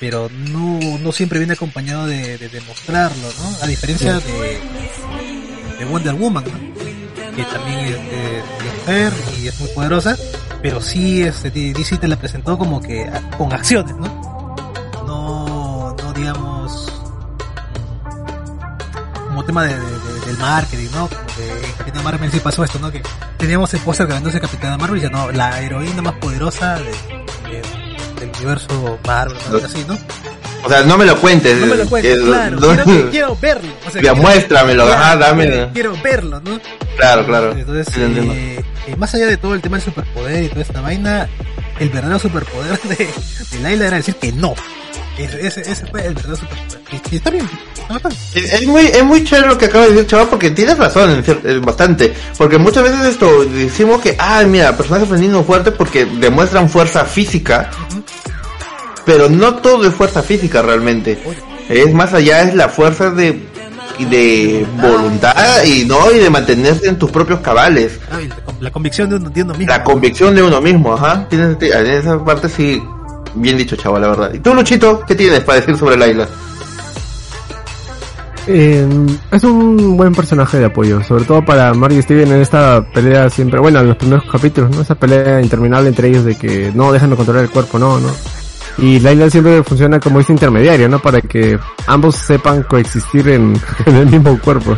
pero 0.00 0.28
no, 0.28 0.80
no 0.98 1.12
siempre 1.12 1.38
viene 1.38 1.52
acompañado 1.54 2.06
de, 2.06 2.38
de 2.38 2.48
demostrarlo, 2.48 3.28
¿no? 3.38 3.56
A 3.62 3.66
diferencia 3.68 4.14
de, 4.14 4.58
de 5.78 5.84
Wonder 5.84 6.14
Woman, 6.14 6.42
¿no? 6.44 6.74
Que 7.36 7.42
también 7.44 7.78
es 7.80 7.90
de, 7.92 7.96
de 7.96 8.78
mujer 8.78 9.12
y 9.42 9.48
es 9.48 9.60
muy 9.60 9.68
poderosa, 9.70 10.16
pero 10.64 10.80
sí 10.80 11.22
este, 11.22 11.50
DC 11.50 11.98
te 11.98 12.08
la 12.08 12.16
presentó 12.16 12.56
como 12.56 12.80
que 12.80 13.06
con 13.36 13.52
acciones, 13.52 13.94
¿no? 13.96 14.06
no, 15.06 15.94
no 16.02 16.12
digamos 16.14 16.90
mm, 18.14 19.26
como 19.28 19.44
tema 19.44 19.64
de, 19.64 19.78
de- 19.78 19.80
de- 19.98 20.20
del 20.26 20.38
marketing, 20.38 20.88
¿no? 20.94 21.06
Como 21.08 21.20
que 21.36 21.66
en 21.66 21.72
Capitana 21.72 22.02
Marvel 22.02 22.30
sí 22.32 22.40
pasó 22.40 22.64
esto, 22.64 22.78
¿no? 22.78 22.90
Que 22.90 23.02
teníamos 23.36 23.74
el 23.74 23.80
póster 23.80 24.06
grabándose 24.06 24.40
Capitana 24.40 24.78
Marvel 24.78 24.98
y 24.98 25.02
ya 25.02 25.10
no, 25.10 25.30
la 25.32 25.60
heroína 25.60 26.00
más 26.00 26.14
poderosa 26.14 26.76
de, 26.76 26.84
de- 26.84 27.62
del 28.20 28.30
universo 28.36 28.98
Marvel, 29.06 29.36
¿no? 29.48 29.54
Algo 29.56 29.66
así, 29.66 29.84
¿no? 29.86 29.98
O 30.64 30.68
sea, 30.68 30.82
no 30.82 30.96
me 30.96 31.04
lo 31.04 31.16
cuentes. 31.20 31.58
No 31.60 31.66
me 31.66 31.76
lo 31.76 31.86
cuentes, 31.86 32.18
claro, 32.22 32.56
no- 32.58 32.84
quiero, 32.84 33.10
quiero 33.10 33.38
verlo. 33.40 33.72
O 33.86 33.90
sea, 33.90 34.02
Ya, 34.02 34.14
muéstramelo, 34.14 34.84
ajá, 34.90 35.16
dame. 35.16 35.68
Quiero, 35.72 35.94
verlo, 36.02 36.40
¿no? 36.40 36.58
Claro, 36.96 37.26
claro. 37.26 37.52
Entonces, 37.52 37.86
Sí, 37.94 38.00
eh, 38.02 38.64
eh, 38.86 38.96
más 38.96 39.14
allá 39.14 39.26
de 39.26 39.36
todo 39.36 39.54
el 39.54 39.60
tema 39.60 39.76
del 39.76 39.84
superpoder 39.84 40.44
y 40.44 40.48
toda 40.48 40.62
esta 40.62 40.80
vaina, 40.80 41.28
el 41.78 41.88
verdadero 41.90 42.18
superpoder 42.18 42.80
de, 42.82 42.96
de 42.96 43.58
Layla 43.60 43.86
era 43.88 43.96
decir 43.98 44.14
que 44.16 44.32
no. 44.32 44.54
Ese, 45.18 45.60
ese, 45.60 45.86
fue 45.86 46.06
el 46.06 46.14
verdadero 46.14 46.36
superpoder. 46.36 46.80
Y, 47.10 47.16
está 47.16 47.30
bien, 47.30 47.48
está 47.74 47.92
bastante. 47.94 48.16
Es 48.34 48.52
es 48.54 48.66
muy, 48.66 48.86
es 48.86 49.04
muy 49.04 49.22
chévere 49.24 49.48
lo 49.48 49.58
que 49.58 49.66
acaba 49.66 49.84
de 49.84 49.90
decir, 49.92 50.06
chaval, 50.06 50.28
porque 50.28 50.50
tienes 50.50 50.78
razón 50.78 51.22
bastante. 51.62 52.14
Porque 52.38 52.58
muchas 52.58 52.84
veces 52.84 53.00
esto 53.06 53.44
decimos 53.44 54.00
que, 54.00 54.16
ah, 54.18 54.42
mira, 54.46 54.76
personajes 54.76 55.08
femeninos 55.08 55.44
fuertes 55.46 55.74
porque 55.76 56.04
demuestran 56.06 56.68
fuerza 56.68 57.04
física, 57.04 57.70
pero 59.04 59.28
no 59.28 59.56
todo 59.56 59.86
es 59.86 59.94
fuerza 59.94 60.22
física 60.22 60.62
realmente. 60.62 61.18
Es 61.68 61.92
más 61.92 62.12
allá, 62.12 62.42
es 62.42 62.54
la 62.54 62.68
fuerza 62.68 63.10
de, 63.10 63.42
de 63.98 64.66
voluntad 64.80 65.64
y 65.64 65.84
no, 65.84 66.10
y 66.12 66.18
de 66.18 66.30
mantenerse 66.30 66.88
en 66.88 66.98
tus 66.98 67.10
propios 67.10 67.40
cabales. 67.40 67.98
La, 68.60 68.70
convicción 68.70 69.08
de 69.10 69.16
uno, 69.16 69.30
de 69.30 69.42
uno 69.42 69.54
mismo. 69.54 69.72
La 69.72 69.84
convicción 69.84 70.34
de 70.34 70.42
uno 70.42 70.60
mismo, 70.60 70.94
ajá. 70.94 71.26
Tienes, 71.28 71.56
en 71.60 71.86
esa 71.86 72.22
parte 72.24 72.48
sí, 72.48 72.82
bien 73.34 73.56
dicho, 73.56 73.76
chaval, 73.76 74.02
la 74.02 74.08
verdad. 74.08 74.34
¿Y 74.34 74.38
tú, 74.38 74.54
Luchito, 74.54 75.04
qué 75.06 75.14
tienes 75.14 75.40
para 75.40 75.60
decir 75.60 75.76
sobre 75.76 75.96
Laila? 75.96 76.28
Eh, 78.46 78.86
es 79.30 79.44
un 79.44 79.96
buen 79.96 80.14
personaje 80.14 80.58
de 80.58 80.66
apoyo, 80.66 81.02
sobre 81.02 81.24
todo 81.24 81.42
para 81.42 81.72
Mark 81.72 81.94
y 81.94 82.02
Steven 82.02 82.30
en 82.30 82.42
esta 82.42 82.84
pelea 82.92 83.30
siempre, 83.30 83.58
bueno, 83.58 83.80
en 83.80 83.88
los 83.88 83.96
primeros 83.96 84.24
capítulos, 84.30 84.70
¿no? 84.70 84.82
Esa 84.82 84.94
pelea 84.94 85.40
interminable 85.40 85.88
entre 85.88 86.08
ellos 86.08 86.26
de 86.26 86.36
que 86.36 86.70
no 86.74 86.92
dejan 86.92 87.08
de 87.08 87.16
controlar 87.16 87.44
el 87.44 87.50
cuerpo, 87.50 87.78
no, 87.78 87.98
no. 87.98 88.10
Y 88.78 88.98
Layla 89.00 89.30
siempre 89.30 89.62
funciona 89.62 90.00
como 90.00 90.20
este 90.20 90.32
intermediario, 90.32 90.88
¿no? 90.88 90.98
Para 90.98 91.20
que 91.20 91.58
ambos 91.86 92.16
sepan 92.16 92.62
coexistir 92.64 93.28
en, 93.28 93.54
en 93.86 93.96
el 93.96 94.06
mismo 94.06 94.38
cuerpo. 94.40 94.76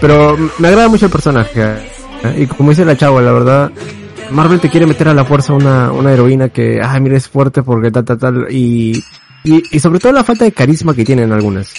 Pero 0.00 0.36
me 0.58 0.68
agrada 0.68 0.88
mucho 0.88 1.06
el 1.06 1.12
personaje. 1.12 1.52
¿eh? 1.62 2.42
Y 2.42 2.46
como 2.46 2.70
dice 2.70 2.84
la 2.84 2.96
chava, 2.96 3.20
la 3.22 3.32
verdad, 3.32 3.70
Marvel 4.30 4.60
te 4.60 4.68
quiere 4.68 4.86
meter 4.86 5.08
a 5.08 5.14
la 5.14 5.24
fuerza 5.24 5.52
una, 5.52 5.92
una 5.92 6.12
heroína 6.12 6.48
que, 6.48 6.80
ah, 6.82 6.98
mira, 7.00 7.16
es 7.16 7.28
fuerte 7.28 7.62
porque 7.62 7.90
tal, 7.90 8.04
tal, 8.04 8.18
tal. 8.18 8.46
Y, 8.50 9.02
y, 9.44 9.62
y 9.76 9.80
sobre 9.80 9.98
todo 9.98 10.12
la 10.12 10.24
falta 10.24 10.44
de 10.44 10.52
carisma 10.52 10.94
que 10.94 11.04
tienen 11.04 11.32
algunas. 11.32 11.72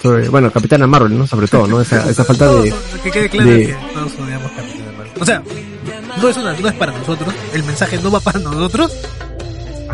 Sobre- 0.00 0.28
bueno, 0.28 0.50
Capitana 0.52 0.86
Marvel, 0.86 1.18
¿no? 1.18 1.26
Sobre 1.26 1.48
todo, 1.48 1.66
¿no? 1.66 1.80
Esa, 1.80 2.08
esa 2.08 2.24
falta 2.24 2.46
de... 2.52 2.72
Que 3.02 3.10
quede 3.10 3.28
claro 3.28 3.50
de- 3.50 3.66
que 3.66 3.76
todos 3.94 4.12
odiamos 4.20 4.50
Capitana 4.52 4.92
Marvel. 4.96 5.12
O 5.20 5.24
sea, 5.24 5.42
no 6.22 6.28
es, 6.28 6.36
una, 6.36 6.52
no 6.52 6.68
es 6.68 6.74
para 6.74 6.92
nosotros, 6.92 7.34
el 7.52 7.64
mensaje 7.64 7.98
no 8.02 8.10
va 8.12 8.20
para 8.20 8.38
nosotros, 8.38 8.92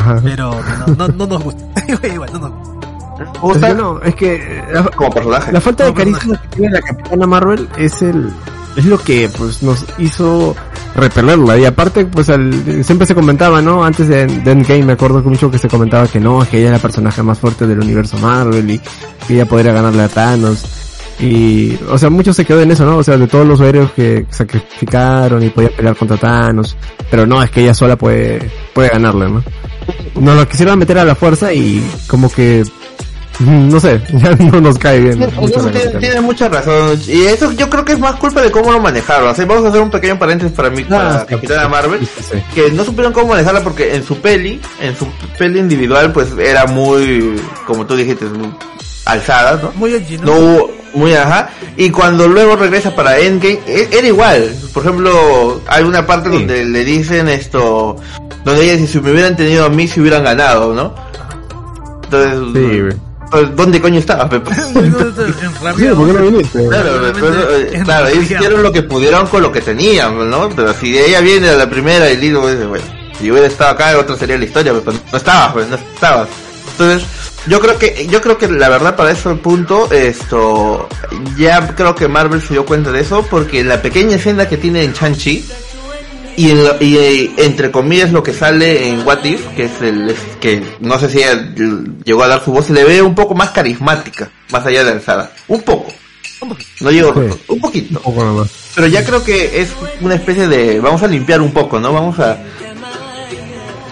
Ajá. 0.05 0.21
pero 0.23 0.51
no, 0.87 0.95
no, 0.95 1.07
no 1.07 1.27
nos 1.27 1.43
gusta. 1.43 1.63
Igual, 2.07 2.29
no 2.33 2.39
nos 2.39 2.51
gusta. 2.51 2.75
¿Te 3.17 3.23
Es 3.23 3.39
gusta 3.41 3.67
que 3.67 3.73
no, 3.75 4.01
es 4.01 4.15
que 4.15 4.63
la, 4.73 4.83
como 4.83 5.09
personaje? 5.09 5.51
la 5.51 5.61
falta 5.61 5.85
de 5.85 5.93
carisma 5.93 6.41
que 6.41 6.47
tiene 6.49 6.73
la 6.73 6.81
Capitana 6.81 7.27
Marvel 7.27 7.69
es 7.77 8.01
el 8.01 8.29
es 8.75 8.85
lo 8.85 8.97
que 8.97 9.29
pues 9.29 9.63
nos 9.63 9.85
hizo 9.99 10.53
repelerla 10.95 11.57
y 11.57 11.63
aparte 11.63 12.05
pues 12.05 12.29
al, 12.29 12.83
siempre 12.83 13.07
se 13.07 13.15
comentaba 13.15 13.61
no 13.61 13.85
antes 13.85 14.09
de, 14.09 14.27
de 14.27 14.51
Endgame 14.51 14.83
me 14.83 14.93
acuerdo 14.93 15.21
mucho 15.23 15.49
que 15.49 15.57
se 15.57 15.69
comentaba 15.69 16.07
que 16.07 16.19
no 16.19 16.45
que 16.49 16.57
ella 16.57 16.67
era 16.67 16.77
la 16.77 16.81
personaje 16.81 17.23
más 17.23 17.39
fuerte 17.39 17.65
del 17.67 17.79
universo 17.79 18.17
Marvel 18.17 18.69
y 18.69 18.81
que 19.25 19.35
ella 19.35 19.45
podría 19.45 19.71
ganarle 19.71 20.03
a 20.03 20.09
Thanos 20.09 20.65
y 21.19 21.77
o 21.89 21.97
sea 21.97 22.09
mucho 22.09 22.33
se 22.33 22.43
quedó 22.43 22.61
en 22.61 22.71
eso 22.71 22.85
no 22.85 22.97
o 22.97 23.03
sea 23.03 23.17
de 23.17 23.27
todos 23.27 23.47
los 23.47 23.61
héroes 23.61 23.91
que 23.91 24.25
sacrificaron 24.29 25.41
y 25.41 25.49
podía 25.49 25.69
pelear 25.69 25.95
contra 25.95 26.17
Thanos 26.17 26.75
pero 27.09 27.25
no 27.25 27.41
es 27.41 27.49
que 27.49 27.61
ella 27.61 27.73
sola 27.73 27.95
puede 27.95 28.51
puede 28.73 28.89
ganarle 28.89 29.29
no 29.29 29.43
nos 30.15 30.35
lo 30.35 30.47
quisieron 30.47 30.79
meter 30.79 30.97
a 30.99 31.05
la 31.05 31.15
fuerza 31.15 31.53
y 31.53 31.85
como 32.07 32.31
que 32.31 32.63
no 33.39 33.79
sé 33.79 34.01
ya 34.13 34.33
no 34.35 34.61
nos 34.61 34.77
cae 34.77 34.99
bien 34.99 35.29
Tiene, 35.99 36.21
mucha 36.21 36.47
razón. 36.47 36.99
Y 37.07 37.23
eso 37.23 37.51
yo 37.51 37.69
creo 37.69 37.83
que 37.83 37.93
es 37.93 37.99
más 37.99 38.15
culpa 38.15 38.41
de 38.41 38.49
cómo 38.51 38.71
lo 38.71 38.79
manejaron. 38.79 39.29
Así, 39.29 39.43
vamos 39.43 39.65
a 39.65 39.69
hacer 39.69 39.81
un 39.81 39.91
pequeño 39.91 40.17
paréntesis 40.17 40.55
para 40.55 40.69
mí, 40.69 40.83
para 40.85 41.15
Ah, 41.15 41.19
sí, 41.21 41.25
Capitana 41.35 41.67
Marvel. 41.67 41.99
sí. 42.05 42.37
Que 42.53 42.71
no 42.71 42.85
supieron 42.85 43.11
cómo 43.11 43.27
manejarla 43.27 43.61
porque 43.61 43.95
en 43.95 44.03
su 44.05 44.17
peli, 44.21 44.61
en 44.79 44.95
su 44.95 45.07
peli 45.37 45.59
individual, 45.59 46.13
pues 46.13 46.29
era 46.37 46.65
muy, 46.65 47.35
como 47.67 47.85
tú 47.85 47.95
dijiste, 47.95 48.25
muy 49.05 49.13
alzada, 49.13 49.59
¿no? 49.61 49.71
Muy 49.75 49.93
edgy, 49.93 50.17
¿no? 50.17 50.25
No 50.25 50.33
hubo, 50.35 50.71
muy 50.93 51.13
ajá. 51.13 51.49
Y 51.77 51.89
cuando 51.89 52.27
luego 52.27 52.55
regresa 52.55 52.95
para 52.95 53.17
Endgame, 53.19 53.59
e- 53.67 53.89
era 53.91 54.07
igual. 54.07 54.55
Por 54.73 54.83
ejemplo, 54.83 55.61
hay 55.67 55.83
una 55.83 56.05
parte 56.05 56.29
Sí. 56.29 56.35
donde 56.35 56.65
le 56.65 56.83
dicen 56.85 57.27
esto, 57.29 57.95
donde 58.43 58.63
ella 58.63 58.73
dice, 58.77 58.93
si 58.93 58.99
me 58.99 59.11
hubieran 59.11 59.35
tenido 59.35 59.65
a 59.65 59.69
mí, 59.69 59.87
si 59.87 59.99
hubieran 60.01 60.23
ganado, 60.23 60.73
¿no? 60.73 60.93
Entonces, 62.03 62.91
Sí, 62.91 62.97
pues, 63.31 63.55
¿dónde 63.55 63.81
coño 63.81 63.99
estabas, 63.99 64.29
Pepe? 64.29 64.51
Sí, 65.75 65.85
¿por 65.95 66.07
qué 66.07 66.13
no 66.13 66.21
viniste? 66.21 66.67
Claro, 66.67 66.99
después, 67.01 67.31
eh, 67.49 67.81
claro, 67.83 68.07
ellos 68.07 68.23
hicieron 68.23 68.63
lo 68.63 68.71
que 68.71 68.83
pudieron 68.83 69.27
con 69.27 69.41
lo 69.41 69.51
que 69.51 69.61
tenían, 69.61 70.29
¿no? 70.29 70.49
Pero 70.49 70.73
si 70.73 70.97
ella 70.97 71.19
viene 71.21 71.49
a 71.49 71.55
la 71.55 71.69
primera 71.69 72.09
y 72.09 72.17
digo, 72.17 72.49
dice, 72.49 72.65
bueno, 72.65 72.85
si 73.19 73.31
hubiera 73.31 73.47
estado 73.47 73.71
acá, 73.71 73.97
otra 73.97 74.15
sería 74.15 74.37
la 74.37 74.45
historia, 74.45 74.73
pero 74.73 74.97
no 75.11 75.17
estabas, 75.17 75.53
pues, 75.53 75.67
no 75.67 75.75
estabas. 75.75 76.27
Entonces, 76.71 77.07
yo 77.47 77.59
creo 77.59 77.77
que, 77.77 78.07
yo 78.09 78.21
creo 78.21 78.37
que 78.37 78.47
la 78.47 78.69
verdad 78.69 78.95
para 78.95 79.11
ese 79.11 79.29
punto, 79.35 79.91
esto, 79.91 80.87
ya 81.37 81.67
creo 81.75 81.95
que 81.95 82.07
Marvel 82.07 82.41
se 82.41 82.53
dio 82.53 82.65
cuenta 82.65 82.91
de 82.91 83.01
eso, 83.01 83.25
porque 83.29 83.63
la 83.63 83.81
pequeña 83.81 84.15
escena 84.15 84.47
que 84.47 84.57
tiene 84.57 84.83
en 84.83 84.93
Chanchi, 84.93 85.45
y, 86.37 86.49
en 86.51 86.63
lo- 86.65 86.75
y 86.81 86.97
eh, 86.97 87.31
entre 87.37 87.71
comillas 87.71 88.11
lo 88.11 88.21
que 88.21 88.33
sale 88.33 88.89
en 88.89 89.07
What 89.07 89.23
If, 89.23 89.47
que 89.55 89.65
es 89.65 89.81
el 89.81 90.09
es 90.09 90.17
que 90.41 90.61
no 90.81 90.99
sé 90.99 91.09
si 91.09 91.19
ella 91.19 91.53
llegó 92.03 92.23
a 92.23 92.27
dar 92.27 92.43
su 92.43 92.51
voz, 92.51 92.65
se 92.65 92.73
le 92.73 92.83
ve 92.83 93.01
un 93.01 93.15
poco 93.15 93.33
más 93.35 93.51
carismática, 93.51 94.29
más 94.51 94.65
allá 94.65 94.83
de 94.83 94.91
alzada. 94.91 95.31
Un 95.47 95.61
poco. 95.61 95.87
No 96.81 96.89
digo 96.89 97.13
Sí. 97.13 97.39
un 97.47 97.59
poquito. 97.61 97.97
Un 97.99 98.03
poco 98.13 98.25
nomás. 98.25 98.49
Pero 98.75 98.87
ya 98.87 99.05
creo 99.05 99.23
que 99.23 99.61
es 99.61 99.69
una 100.01 100.15
especie 100.15 100.47
de... 100.49 100.79
Vamos 100.81 101.01
a 101.01 101.07
limpiar 101.07 101.39
un 101.41 101.51
poco, 101.53 101.79
¿no? 101.79 101.93
Vamos 101.93 102.19
a... 102.19 102.37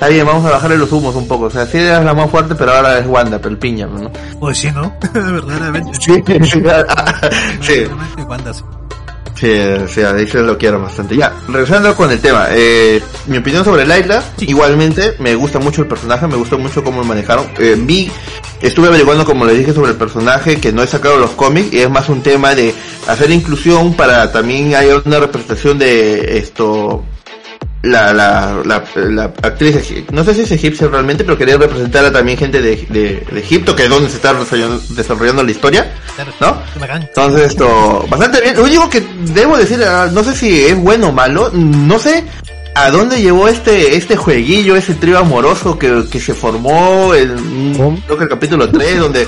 Está 0.03 0.15
bien, 0.15 0.27
vamos 0.27 0.43
a 0.43 0.49
bajarle 0.49 0.77
los 0.77 0.91
humos 0.91 1.15
un 1.15 1.25
poco. 1.29 1.45
O 1.45 1.49
sea, 1.49 1.65
sí 1.65 1.77
era 1.77 2.03
la 2.03 2.13
más 2.13 2.29
fuerte, 2.29 2.55
pero 2.55 2.73
ahora 2.73 2.99
es 2.99 3.07
Wanda, 3.07 3.37
pero 3.37 3.51
el 3.51 3.57
piña, 3.57 3.87
¿no? 3.87 4.11
Pues 4.37 4.57
sí, 4.57 4.69
¿no? 4.69 4.93
Verdaderamente. 5.13 5.97
Sí, 5.97 6.21
sí. 7.61 7.85
Wanda, 8.27 8.53
sí. 8.53 8.63
Sí, 9.35 9.49
sí, 9.87 10.01
a 10.01 10.11
Daisy 10.11 10.39
lo 10.39 10.57
quiero 10.57 10.81
bastante. 10.81 11.15
Ya, 11.15 11.33
regresando 11.47 11.95
con 11.95 12.11
el 12.11 12.19
tema, 12.19 12.47
eh, 12.49 13.01
mi 13.27 13.37
opinión 13.37 13.63
sobre 13.63 13.85
Laila, 13.85 14.21
igualmente, 14.39 15.15
me 15.19 15.35
gusta 15.35 15.59
mucho 15.59 15.83
el 15.83 15.87
personaje, 15.87 16.27
me 16.27 16.35
gustó 16.35 16.57
mucho 16.59 16.83
cómo 16.83 16.99
lo 16.99 17.05
manejaron. 17.05 17.45
Eh, 17.57 17.77
vi, 17.79 18.11
estuve 18.61 18.89
averiguando, 18.89 19.23
como 19.23 19.45
le 19.45 19.53
dije, 19.53 19.71
sobre 19.71 19.91
el 19.91 19.97
personaje, 19.97 20.59
que 20.59 20.73
no 20.73 20.83
he 20.83 20.87
sacado 20.87 21.17
los 21.17 21.31
cómics, 21.31 21.71
y 21.71 21.79
es 21.79 21.89
más 21.89 22.09
un 22.09 22.21
tema 22.21 22.55
de 22.55 22.75
hacer 23.07 23.31
inclusión 23.31 23.93
para 23.93 24.33
también 24.33 24.75
haya 24.75 24.97
una 25.05 25.19
representación 25.19 25.79
de 25.79 26.39
esto, 26.39 27.05
la, 27.83 28.13
la, 28.13 28.61
la, 28.65 28.83
la 28.95 29.23
actriz, 29.25 29.93
no 30.11 30.23
sé 30.23 30.33
si 30.33 30.41
es 30.41 30.51
egipcia 30.51 30.87
realmente, 30.87 31.25
pero 31.25 31.37
quería 31.37 31.57
representar 31.57 32.05
a 32.05 32.13
también 32.13 32.37
gente 32.37 32.61
de, 32.61 32.77
de, 32.89 33.25
de 33.29 33.39
Egipto, 33.39 33.75
que 33.75 33.83
es 33.83 33.89
donde 33.89 34.09
se 34.09 34.15
está 34.15 34.33
desarrollando, 34.33 34.81
desarrollando 34.89 35.43
la 35.43 35.51
historia. 35.51 35.91
¿no? 36.39 36.61
Entonces 36.93 37.51
esto, 37.51 38.05
bastante 38.09 38.39
bien. 38.39 38.55
Lo 38.55 38.63
único 38.63 38.89
que 38.89 39.01
debo 39.33 39.57
decir, 39.57 39.83
ah, 39.83 40.09
no 40.11 40.23
sé 40.23 40.33
si 40.33 40.65
es 40.65 40.77
bueno 40.77 41.09
o 41.09 41.11
malo, 41.11 41.51
no 41.53 41.99
sé 41.99 42.23
a 42.75 42.89
dónde 42.91 43.21
llevó 43.21 43.47
este 43.47 43.95
este 43.95 44.15
jueguillo, 44.15 44.75
ese 44.75 44.95
trío 44.95 45.17
amoroso 45.19 45.77
que, 45.77 46.05
que 46.11 46.19
se 46.19 46.33
formó 46.33 47.13
en 47.13 47.33
creo 48.05 48.17
que 48.17 48.23
el 48.23 48.29
capítulo 48.29 48.69
3, 48.69 48.99
donde 48.99 49.27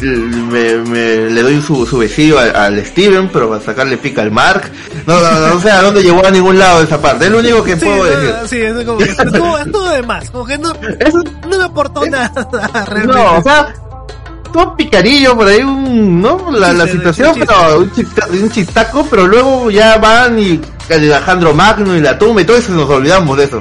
me, 0.00 0.76
me- 0.78 1.30
le 1.30 1.42
doy 1.42 1.60
su, 1.60 1.86
su 1.86 1.98
besillo 1.98 2.38
al, 2.38 2.54
al 2.54 2.84
Steven, 2.86 3.28
pero 3.32 3.48
para 3.48 3.60
sacarle 3.62 3.96
pica 3.96 4.22
al 4.22 4.30
Mark. 4.30 4.70
No, 5.06 5.18
no, 5.20 5.30
no, 5.40 5.48
no 5.54 5.60
sé 5.60 5.70
a 5.70 5.82
dónde 5.82 6.02
llevó 6.02 6.24
a 6.26 6.30
ningún 6.30 6.58
lado 6.58 6.82
esa 6.82 7.00
parte. 7.00 7.26
Es 7.26 7.30
lo 7.32 7.38
único 7.38 7.62
que 7.64 7.76
Sí, 7.76 7.84
puedo 7.84 7.96
no, 8.04 8.04
decir. 8.04 8.34
sí, 8.48 8.60
es 8.60 8.84
como 8.84 8.98
que 8.98 9.04
estuvo, 9.04 9.58
estuvo 9.58 9.88
de 9.88 10.02
más, 10.02 10.30
como 10.30 10.44
que 10.46 10.58
no, 10.58 10.72
no 11.48 11.58
me 11.58 11.64
aportó 11.64 12.06
nada 12.06 12.84
realmente. 12.86 13.14
No, 13.22 13.36
o 13.38 13.42
sea, 13.42 13.74
todo 14.54 14.76
picarillo 14.76 15.36
por 15.36 15.48
ahí, 15.48 15.62
un, 15.62 16.22
¿no? 16.22 16.50
La, 16.52 16.72
la 16.72 16.86
situación, 16.86 17.34
pero 17.40 17.78
un, 17.80 17.90
chista- 17.92 18.28
un 18.30 18.48
chistaco, 18.50 19.04
pero 19.10 19.26
luego 19.26 19.68
ya 19.68 19.98
van 19.98 20.38
y 20.38 20.60
Alejandro 20.88 21.52
Magno 21.52 21.96
y 21.96 22.00
la 22.00 22.16
tumba 22.16 22.40
y 22.40 22.44
todo 22.44 22.56
eso 22.56 22.70
nos 22.70 22.88
olvidamos 22.88 23.36
de 23.36 23.44
eso. 23.44 23.60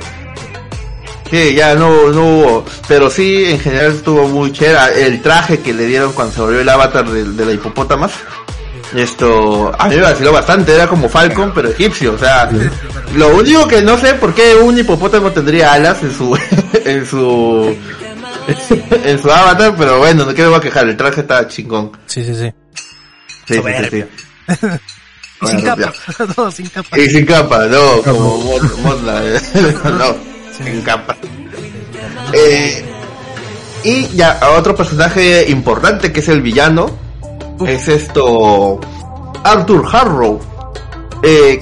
Sí, 1.31 1.55
ya 1.55 1.73
no, 1.73 2.09
no 2.11 2.25
hubo, 2.27 2.65
pero 2.87 3.09
sí, 3.09 3.43
en 3.45 3.59
general 3.59 3.93
estuvo 3.93 4.27
muy 4.27 4.51
chévere. 4.51 5.07
El 5.07 5.19
traje 5.23 5.61
que 5.61 5.73
le 5.73 5.87
dieron 5.87 6.13
cuando 6.13 6.31
se 6.35 6.41
volvió 6.41 6.59
el 6.61 6.69
avatar 6.69 7.09
de, 7.09 7.23
de 7.23 7.45
la 7.45 7.51
hipopótama. 7.53 8.07
Esto, 8.95 9.71
a 9.79 9.89
mí 9.89 9.95
me 9.95 10.03
vaciló 10.03 10.31
bastante, 10.31 10.75
era 10.75 10.85
como 10.87 11.09
Falcon, 11.09 11.51
pero 11.55 11.69
egipcio, 11.69 12.13
o 12.13 12.17
sea, 12.19 12.47
lo 13.15 13.29
único 13.35 13.67
que 13.67 13.81
no 13.81 13.97
sé 13.97 14.13
por 14.13 14.35
qué 14.35 14.53
un 14.55 14.77
hipopótamo 14.77 15.31
tendría 15.31 15.73
alas 15.73 16.03
en 16.03 16.13
su, 16.15 16.37
en 16.85 17.03
su, 17.07 17.75
en 19.05 19.21
su 19.21 19.31
avatar, 19.31 19.73
pero 19.77 19.99
bueno, 19.99 20.25
no 20.25 20.33
quiero 20.33 20.59
quejar, 20.59 20.87
el 20.87 20.97
traje 20.97 21.21
está 21.21 21.47
chingón. 21.47 21.91
Sí, 22.05 22.23
sí, 22.23 22.33
sí. 22.35 22.51
Sí, 22.73 22.81
sí, 23.47 23.53
sí, 23.53 23.55
Soberbio. 23.57 24.07
sí. 24.47 24.67
Y 25.41 25.47
sin 25.47 25.61
Bueno, 25.61 25.75
capa. 25.75 25.93
no, 26.37 26.51
sin 26.51 26.67
capa. 26.69 26.99
Y 26.99 27.09
sin 27.09 27.25
capa, 27.25 27.65
no, 27.65 28.01
como 28.03 28.39
Mod- 28.43 28.77
Modla, 28.81 29.23
eh. 29.25 29.41
no, 29.83 30.15
sin 30.57 30.81
capa. 30.81 31.15
Eh, 32.33 32.85
y 33.83 34.07
ya, 34.15 34.39
otro 34.57 34.75
personaje 34.75 35.49
importante 35.49 36.11
que 36.13 36.21
es 36.21 36.29
el 36.29 36.41
villano, 36.41 36.85
es 37.67 37.87
esto, 37.87 38.79
Arthur 39.43 39.85
Harrow. 39.91 40.39
Eh, 41.21 41.61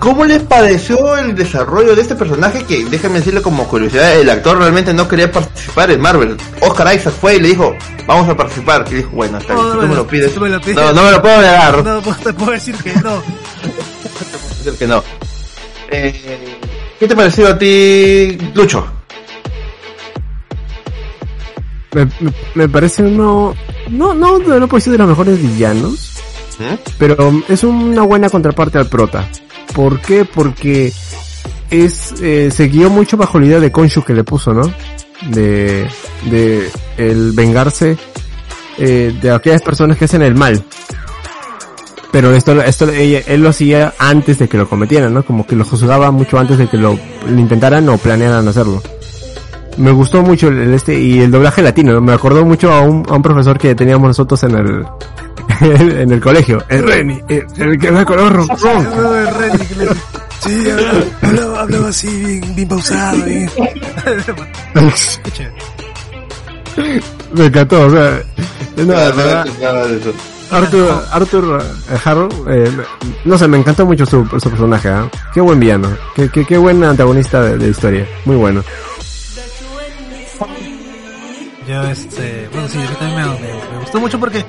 ¿Cómo 0.00 0.24
les 0.24 0.42
pareció 0.42 1.16
el 1.18 1.34
desarrollo 1.34 1.94
de 1.94 2.00
este 2.02 2.14
personaje? 2.14 2.64
Que 2.64 2.84
déjenme 2.86 3.18
decirle 3.18 3.42
como 3.42 3.68
curiosidad, 3.68 4.18
el 4.18 4.30
actor 4.30 4.58
realmente 4.58 4.94
no 4.94 5.06
quería 5.06 5.30
participar 5.30 5.90
en 5.90 6.00
Marvel. 6.00 6.36
Oscar 6.62 6.94
Isaac 6.94 7.12
fue 7.20 7.36
y 7.36 7.40
le 7.40 7.48
dijo, 7.48 7.76
vamos 8.06 8.26
a 8.28 8.34
participar. 8.36 8.86
Y 8.90 8.94
dijo, 8.94 9.10
bueno, 9.12 9.36
está 9.38 9.54
bien, 9.54 9.66
No, 9.66 9.74
si 9.74 9.80
tú 9.80 9.86
me 9.86 9.94
lo 9.94 10.06
pides. 10.06 10.34
tú 10.34 10.40
me 10.40 10.48
lo 10.48 10.60
pides. 10.60 10.76
No, 10.76 10.92
no 10.94 11.02
me 11.04 11.10
lo 11.12 11.20
puedo 11.22 11.40
negar. 11.42 11.84
No, 11.84 12.00
te 12.00 12.32
puedo 12.32 12.50
decir 12.52 12.74
que 12.76 12.94
no. 12.94 13.22
Decir 14.64 14.78
que 14.78 14.86
no. 14.86 15.04
Eh, 15.90 16.58
¿Qué 16.98 17.06
te 17.06 17.14
pareció 17.16 17.48
a 17.48 17.58
ti, 17.58 18.38
Lucho? 18.54 18.86
Me, 21.92 22.04
me, 22.20 22.32
me 22.54 22.68
parece 22.68 23.02
uno, 23.02 23.54
no, 23.90 24.14
no, 24.14 24.38
no 24.38 24.68
puedo 24.68 24.76
decir 24.78 24.92
de 24.92 24.98
los 24.98 25.08
mejores 25.08 25.42
villanos, 25.42 26.12
¿Mm? 26.60 26.74
pero 26.98 27.42
es 27.48 27.64
una 27.64 28.02
buena 28.02 28.30
contraparte 28.30 28.78
al 28.78 28.86
prota. 28.86 29.28
¿Por 29.74 30.00
qué? 30.00 30.24
Porque 30.24 30.92
es, 31.70 32.14
eh, 32.22 32.50
se 32.50 32.68
guió 32.68 32.90
mucho 32.90 33.16
bajo 33.16 33.38
la 33.38 33.46
idea 33.46 33.60
de 33.60 33.70
Konshu 33.72 34.02
que 34.02 34.14
le 34.14 34.24
puso, 34.24 34.52
¿no? 34.52 34.62
De, 35.30 35.86
de 36.30 36.68
el 36.96 37.32
vengarse 37.32 37.96
eh, 38.78 39.14
de 39.20 39.30
aquellas 39.30 39.62
personas 39.62 39.96
que 39.96 40.06
hacen 40.06 40.22
el 40.22 40.34
mal. 40.34 40.62
Pero 42.12 42.32
esto, 42.34 42.60
esto 42.60 42.88
ella- 42.90 43.22
él 43.26 43.42
lo 43.42 43.50
hacía 43.50 43.94
antes 43.98 44.38
de 44.38 44.48
que 44.48 44.58
lo 44.58 44.68
cometieran, 44.68 45.14
¿no? 45.14 45.22
Como 45.24 45.46
que 45.46 45.54
lo 45.54 45.64
juzgaba 45.64 46.10
mucho 46.10 46.38
antes 46.38 46.58
de 46.58 46.66
que 46.68 46.76
lo, 46.76 46.98
intentaran 47.28 47.88
o 47.88 47.98
planearan 47.98 48.48
hacerlo. 48.48 48.82
Me 49.76 49.92
gustó 49.92 50.22
mucho 50.22 50.48
el, 50.48 50.58
el 50.58 50.74
este 50.74 50.98
y 50.98 51.20
el 51.20 51.30
doblaje 51.30 51.62
latino, 51.62 51.92
¿no? 51.92 52.00
me 52.00 52.12
acordó 52.12 52.44
mucho 52.44 52.72
a 52.72 52.80
un, 52.80 53.06
a 53.08 53.14
un 53.14 53.22
profesor 53.22 53.56
que 53.56 53.76
teníamos 53.76 54.08
nosotros 54.08 54.42
en 54.42 54.56
el 54.56 54.84
en 55.60 56.12
el 56.12 56.20
colegio, 56.20 56.62
el 56.68 56.82
Reni, 56.86 57.20
el, 57.28 57.44
el 57.56 57.78
que 57.78 57.90
da 57.90 58.04
color 58.04 58.32
rojo. 58.32 58.56
No, 58.64 59.16
el 59.16 59.24
le- 59.78 59.88
Sí, 60.40 60.70
hablaba, 60.70 61.00
hablaba, 61.22 61.60
hablaba 61.60 61.88
así, 61.88 62.08
bien, 62.08 62.54
bien 62.56 62.68
pausado, 62.68 63.24
bien. 63.24 63.50
Me 67.34 67.46
encantó, 67.46 67.86
o 67.86 67.90
sea, 67.90 68.22
no, 68.76 68.84
No, 68.84 68.98
de 68.98 69.10
no, 69.10 69.16
verdad, 69.16 69.46
nada 69.60 69.86
de 69.86 69.96
eso. 69.98 70.12
Arthur, 70.50 71.04
Arthur 71.12 71.62
eh, 71.92 71.96
Harrow, 72.04 72.28
eh, 72.48 72.72
no 73.24 73.38
sé, 73.38 73.46
me 73.46 73.58
encantó 73.58 73.86
mucho 73.86 74.04
su, 74.04 74.24
su 74.40 74.50
personaje, 74.50 74.88
¿ah? 74.88 75.08
Qué 75.32 75.40
buen 75.40 75.60
villano, 75.60 75.88
qué, 76.16 76.28
qué, 76.28 76.44
qué 76.44 76.56
buen 76.58 76.82
antagonista 76.82 77.40
de, 77.42 77.56
de 77.58 77.68
historia, 77.68 78.06
muy 78.24 78.34
bueno. 78.36 78.64
Yo, 81.68 81.82
este, 81.84 82.48
bueno, 82.52 82.66
sí, 82.68 82.78
a 82.78 82.80
mí 82.80 82.96
también 82.98 83.16
me, 83.20 83.26
me- 83.40 83.72
me 83.74 83.78
gustó 83.80 84.00
mucho 84.00 84.18
porque 84.18 84.44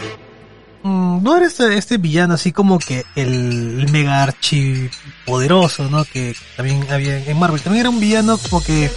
no 0.84 1.38
era 1.38 1.45
este, 1.45 1.77
este 1.77 1.97
villano 1.97 2.34
así 2.34 2.51
como 2.51 2.79
que 2.79 3.05
el 3.15 3.88
mega 3.91 4.23
archi 4.23 4.89
poderoso, 5.25 5.89
¿no? 5.89 6.03
Que 6.05 6.36
también 6.57 6.86
había 6.91 7.17
en 7.17 7.39
Marvel. 7.39 7.61
También 7.61 7.82
era 7.82 7.89
un 7.89 7.99
villano 7.99 8.38
como 8.38 8.63
que, 8.63 8.91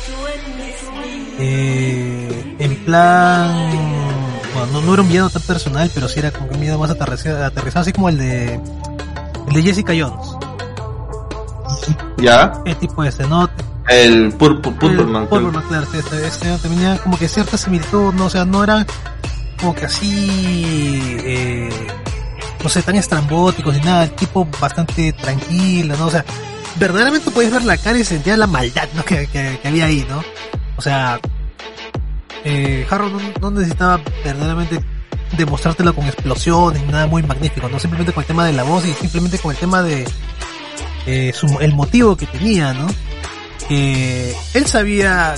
eh, 1.38 2.56
en 2.58 2.84
plan, 2.84 3.70
bueno, 4.54 4.72
no, 4.72 4.82
no 4.82 4.94
era 4.94 5.02
un 5.02 5.08
villano 5.08 5.30
tan 5.30 5.42
personal, 5.42 5.90
pero 5.94 6.08
sí 6.08 6.20
era 6.20 6.30
como 6.30 6.48
que 6.48 6.54
un 6.54 6.60
villano 6.60 6.78
más 6.78 6.90
aterrizado, 6.90 7.44
aterrizado 7.44 7.82
así 7.82 7.92
como 7.92 8.08
el 8.08 8.18
de, 8.18 8.54
el 9.48 9.54
de 9.54 9.62
Jessica 9.62 9.92
Jones. 9.96 10.36
Ya, 12.18 12.52
El 12.64 12.76
tipo 12.76 13.04
ese, 13.04 13.26
¿no? 13.26 13.48
el 13.88 14.32
Purple, 14.32 14.72
Purpleman. 14.72 15.24
El 15.24 15.28
Purpleman, 15.28 15.62
claro, 15.68 15.86
sí, 15.90 15.98
este, 15.98 16.26
este 16.26 16.48
también 16.58 16.80
tenía 16.80 16.98
como 16.98 17.18
que 17.18 17.28
cierta 17.28 17.58
similitud, 17.58 18.14
no, 18.14 18.26
o 18.26 18.30
sea, 18.30 18.44
no 18.46 18.64
eran 18.64 18.86
como 19.60 19.74
que 19.74 19.84
así, 19.86 21.16
eh, 21.24 21.68
no 22.62 22.68
sé, 22.68 22.82
tan 22.82 22.96
estrambóticos 22.96 23.74
ni 23.74 23.80
nada, 23.80 24.04
el 24.04 24.10
tipo 24.12 24.46
bastante 24.60 25.12
tranquilo, 25.12 25.96
¿no? 25.96 26.06
O 26.06 26.10
sea, 26.10 26.24
verdaderamente 26.76 27.30
puedes 27.30 27.50
ver 27.52 27.64
la 27.64 27.76
cara 27.76 27.98
y 27.98 28.04
sentir 28.04 28.36
la 28.38 28.46
maldad, 28.46 28.88
¿no? 28.94 29.04
Que, 29.04 29.26
que, 29.26 29.58
había 29.64 29.86
ahí, 29.86 30.04
¿no? 30.08 30.22
O 30.76 30.82
sea, 30.82 31.20
eh, 32.44 32.86
Harrow 32.90 33.10
no, 33.10 33.20
no 33.40 33.50
necesitaba 33.52 34.00
verdaderamente 34.24 34.80
demostrártelo 35.36 35.94
con 35.94 36.04
explosiones 36.06 36.82
ni 36.82 36.92
nada 36.92 37.06
muy 37.06 37.22
magnífico, 37.22 37.68
¿no? 37.68 37.78
Simplemente 37.78 38.12
con 38.12 38.22
el 38.22 38.26
tema 38.26 38.44
de 38.46 38.52
la 38.52 38.62
voz 38.62 38.84
y 38.86 38.92
simplemente 38.94 39.38
con 39.38 39.50
el 39.52 39.56
tema 39.58 39.82
de 39.82 40.06
eh, 41.06 41.32
su- 41.34 41.58
el 41.60 41.74
motivo 41.74 42.16
que 42.16 42.26
tenía, 42.26 42.72
¿no? 42.74 42.86
que 43.68 44.34
él 44.52 44.66
sabía, 44.66 45.34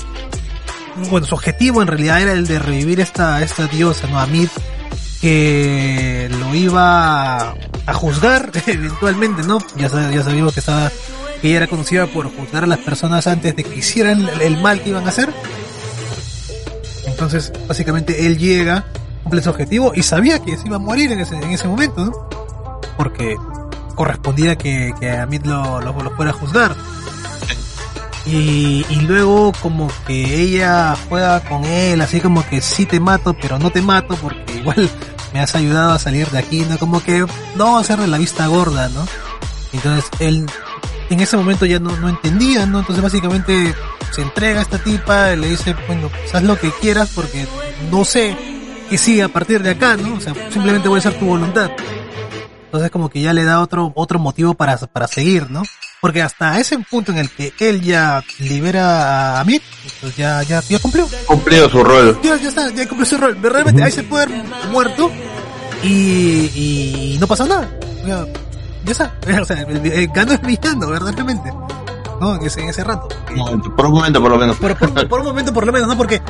bueno, 1.10 1.26
su 1.26 1.34
objetivo 1.34 1.82
en 1.82 1.88
realidad 1.88 2.20
era 2.20 2.32
el 2.32 2.46
de 2.46 2.58
revivir 2.58 3.00
esta, 3.00 3.42
esta 3.42 3.66
diosa, 3.66 4.06
¿no? 4.08 4.18
Amid, 4.18 4.48
que 5.20 6.28
lo 6.38 6.54
iba 6.54 7.50
a 7.50 7.94
juzgar 7.94 8.50
eventualmente, 8.66 9.42
¿no? 9.42 9.58
Ya, 9.76 9.88
ya 10.10 10.22
sabíamos 10.22 10.54
que 10.54 10.60
estaba, 10.60 10.90
que 11.40 11.48
ella 11.48 11.58
era 11.58 11.66
conocida 11.66 12.06
por 12.06 12.34
juzgar 12.34 12.64
a 12.64 12.66
las 12.66 12.78
personas 12.78 13.26
antes 13.26 13.56
de 13.56 13.64
que 13.64 13.76
hicieran 13.76 14.28
el, 14.40 14.60
mal 14.60 14.80
que 14.80 14.90
iban 14.90 15.04
a 15.04 15.08
hacer. 15.08 15.32
Entonces, 17.06 17.52
básicamente 17.66 18.26
él 18.26 18.36
llega, 18.36 18.84
cumple 19.22 19.42
su 19.42 19.50
objetivo 19.50 19.92
y 19.94 20.02
sabía 20.02 20.38
que 20.40 20.56
se 20.56 20.66
iba 20.66 20.76
a 20.76 20.80
morir 20.80 21.12
en 21.12 21.20
ese, 21.20 21.36
en 21.36 21.50
ese 21.50 21.68
momento, 21.68 22.04
¿no? 22.04 22.28
Porque 22.96 23.36
correspondía 23.94 24.56
que, 24.56 24.92
que 25.00 25.10
Amid 25.10 25.44
lo, 25.44 25.80
lo, 25.80 25.92
lo 25.92 26.10
fuera 26.10 26.30
a 26.30 26.34
juzgar. 26.34 26.76
Y, 28.26 28.84
y 28.88 28.96
luego 29.02 29.52
como 29.62 29.88
que 30.06 30.40
ella 30.42 30.96
juega 31.08 31.40
con 31.40 31.64
él, 31.64 32.00
así 32.00 32.20
como 32.20 32.44
que 32.48 32.60
sí 32.60 32.84
te 32.84 32.98
mato, 32.98 33.34
pero 33.40 33.58
no 33.58 33.70
te 33.70 33.82
mato, 33.82 34.16
porque 34.16 34.56
igual 34.56 34.90
me 35.32 35.40
has 35.40 35.54
ayudado 35.54 35.92
a 35.92 35.98
salir 35.98 36.28
de 36.30 36.38
aquí, 36.38 36.64
¿no? 36.68 36.76
Como 36.78 37.02
que 37.02 37.24
no 37.54 37.78
hacerle 37.78 38.08
la 38.08 38.18
vista 38.18 38.46
gorda, 38.48 38.88
¿no? 38.88 39.06
Entonces 39.72 40.10
él 40.18 40.46
en 41.10 41.20
ese 41.20 41.36
momento 41.36 41.66
ya 41.66 41.78
no, 41.78 41.96
no 41.96 42.08
entendía, 42.08 42.66
¿no? 42.66 42.80
Entonces 42.80 43.02
básicamente 43.02 43.74
se 44.10 44.22
entrega 44.22 44.60
a 44.60 44.62
esta 44.62 44.78
tipa 44.78 45.32
y 45.32 45.36
le 45.36 45.48
dice, 45.50 45.76
bueno, 45.86 46.08
pues 46.08 46.34
haz 46.34 46.42
lo 46.42 46.58
que 46.58 46.70
quieras 46.80 47.10
porque 47.14 47.46
no 47.90 48.04
sé 48.04 48.36
qué 48.88 48.98
sigue 48.98 49.22
a 49.22 49.28
partir 49.28 49.62
de 49.62 49.70
acá, 49.70 49.96
¿no? 49.96 50.14
O 50.14 50.20
sea, 50.20 50.34
simplemente 50.50 50.88
voy 50.88 50.96
a 50.96 51.00
hacer 51.00 51.18
tu 51.18 51.26
voluntad. 51.26 51.70
Entonces 52.64 52.90
como 52.90 53.08
que 53.08 53.20
ya 53.20 53.32
le 53.32 53.44
da 53.44 53.60
otro, 53.60 53.92
otro 53.94 54.18
motivo 54.18 54.54
para, 54.54 54.76
para 54.78 55.06
seguir, 55.06 55.50
¿no? 55.50 55.62
Porque 56.06 56.22
hasta 56.22 56.60
ese 56.60 56.78
punto 56.78 57.10
en 57.10 57.18
el 57.18 57.28
que 57.30 57.52
él 57.58 57.82
ya 57.82 58.22
libera 58.38 59.38
a 59.38 59.40
Amit, 59.40 59.60
pues 60.00 60.14
ya, 60.16 60.40
ya, 60.44 60.60
ya 60.60 60.78
cumplió. 60.78 61.08
Cumplido 61.26 61.68
su 61.68 61.82
rol. 61.82 62.16
Ya, 62.22 62.36
ya 62.36 62.48
está, 62.48 62.70
ya 62.70 62.86
cumplió 62.86 63.04
su 63.06 63.16
rol. 63.16 63.36
Realmente 63.42 63.82
ahí 63.82 63.90
se 63.90 64.04
puede 64.04 64.22
haber 64.26 64.44
muerto 64.70 65.10
y, 65.82 65.88
y 66.54 67.16
no 67.18 67.26
pasa 67.26 67.44
nada. 67.46 67.68
Sea, 68.04 68.24
ya 68.84 68.92
está. 68.92 69.12
O 69.42 69.44
sea, 69.44 69.62
el- 69.62 69.84
el- 69.84 70.06
ganó 70.14 70.30
el 70.34 70.38
villano, 70.38 70.88
verdaderamente. 70.90 71.52
¿No? 72.20 72.36
En 72.36 72.46
ese, 72.46 72.60
en 72.62 72.68
ese 72.68 72.84
rato. 72.84 73.08
Por 73.76 73.86
un 73.86 73.92
momento, 73.94 74.22
por 74.22 74.30
lo 74.30 74.38
menos. 74.38 74.56
Por, 74.58 74.76
por- 74.76 75.08
por 75.08 75.20
un 75.22 75.26
momento 75.26 75.52
por 75.52 75.66
lo 75.66 75.72
menos, 75.72 75.88
¿no? 75.88 75.96
Porque 75.96 76.22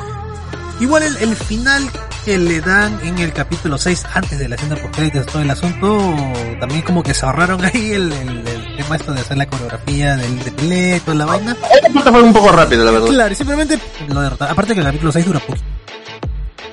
igual 0.79 1.03
el, 1.03 1.17
el 1.17 1.35
final 1.35 1.89
que 2.25 2.37
le 2.37 2.59
dan 2.61 2.99
en 3.03 3.17
el 3.19 3.31
capítulo 3.33 3.77
6, 3.77 4.05
antes 4.13 4.37
de 4.37 4.49
la 4.49 4.55
escena 4.55 4.75
post 4.75 5.31
todo 5.31 5.41
el 5.41 5.49
asunto, 5.49 6.15
también 6.59 6.81
como 6.81 7.01
que 7.03 7.13
se 7.13 7.25
ahorraron 7.25 7.63
ahí 7.63 7.91
el, 7.93 8.11
el- 8.11 8.47
el 8.47 8.75
tema 8.83 8.95
esto 8.97 9.13
de 9.13 9.21
hacer 9.21 9.37
la 9.37 9.45
coreografía 9.47 10.15
del 10.17 10.43
de 10.43 10.51
pelea 10.51 10.99
toda 10.99 11.15
la 11.15 11.25
vaina. 11.25 11.57
Esta 11.73 11.89
parte 11.93 12.11
fue 12.11 12.21
un 12.23 12.33
poco 12.33 12.51
rápido, 12.51 12.83
la 12.85 12.91
verdad. 12.91 13.07
Claro, 13.07 13.31
y 13.31 13.35
simplemente 13.35 13.79
lo 14.07 14.21
derrotaron. 14.21 14.51
Aparte 14.53 14.73
que 14.73 14.81
el 14.81 14.85
capítulo 14.85 15.11
6 15.11 15.25
dura 15.25 15.39
poco. 15.39 15.57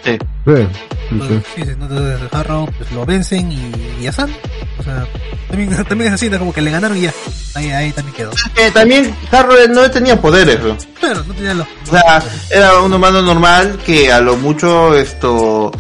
Sí. 0.05 0.19
Sí, 0.47 1.41
sí, 1.55 1.63
Entonces, 1.63 2.21
Harrow 2.33 2.69
pues 2.77 2.91
lo 2.93 3.07
vencen 3.07 3.51
y, 3.53 3.73
y 4.01 4.03
ya 4.03 4.11
están. 4.11 4.31
O 4.79 4.83
sea, 4.83 5.07
también, 5.49 5.85
también 5.89 6.09
es 6.09 6.15
así, 6.15 6.29
¿no? 6.29 6.39
Como 6.39 6.53
que 6.53 6.61
le 6.61 6.71
ganaron 6.71 6.97
y 6.97 7.03
ya. 7.03 7.15
Ahí, 7.55 7.71
ahí 7.71 7.93
también 7.93 8.17
quedó. 8.17 8.31
Eh, 8.57 8.71
también 8.73 9.15
Harrow 9.31 9.57
no 9.71 9.91
tenía 9.91 10.21
poderes, 10.21 10.61
¿no? 10.61 10.77
Claro, 11.01 11.23
no 11.27 11.35
tenía 11.35 11.55
los... 11.55 11.67
O 11.89 11.91
sea, 11.91 12.23
era 12.51 12.81
un 12.81 12.93
humano 12.93 13.23
normal 13.23 13.79
que 13.87 14.13
a 14.13 14.21
lo 14.21 14.37
mucho 14.37 14.95
esto 14.95 15.71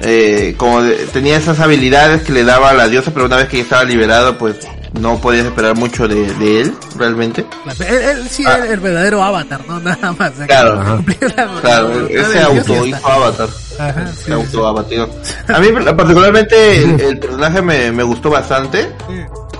eh, 0.00 0.54
como 0.56 0.82
de- 0.82 1.06
tenía 1.12 1.36
esas 1.36 1.60
habilidades 1.60 2.22
que 2.22 2.32
le 2.32 2.44
daba 2.44 2.72
la 2.72 2.88
diosa, 2.88 3.12
pero 3.12 3.26
una 3.26 3.36
vez 3.36 3.48
que 3.48 3.58
ya 3.58 3.62
estaba 3.64 3.84
liberado, 3.84 4.38
pues 4.38 4.56
no 5.00 5.18
podías 5.20 5.46
esperar 5.46 5.74
mucho 5.76 6.06
de, 6.06 6.32
de 6.34 6.60
él, 6.62 6.74
realmente. 6.96 7.46
Él, 7.80 7.94
él 7.96 8.28
sí 8.28 8.42
era 8.42 8.66
el 8.66 8.78
verdadero 8.80 9.22
avatar, 9.22 9.60
¿no? 9.66 9.80
Nada 9.80 10.12
más. 10.18 10.32
Claro. 10.46 10.74
La- 10.76 11.60
Claro, 11.60 11.88
la- 11.88 11.94
la- 12.02 12.08
ese 12.20 12.34
la- 12.40 12.44
auto 12.46 12.86
hizo 12.86 13.06
avatar, 13.06 13.48
Ajá, 13.78 14.06
sí, 14.08 14.16
se 14.18 14.24
sí, 14.26 14.32
auto 14.32 14.66
abatió. 14.66 15.08
A 15.48 15.58
mí 15.60 15.68
particularmente 15.96 16.82
el, 16.82 17.00
el 17.00 17.18
personaje 17.18 17.62
me, 17.62 17.90
me 17.92 18.02
gustó 18.02 18.30
bastante. 18.30 18.90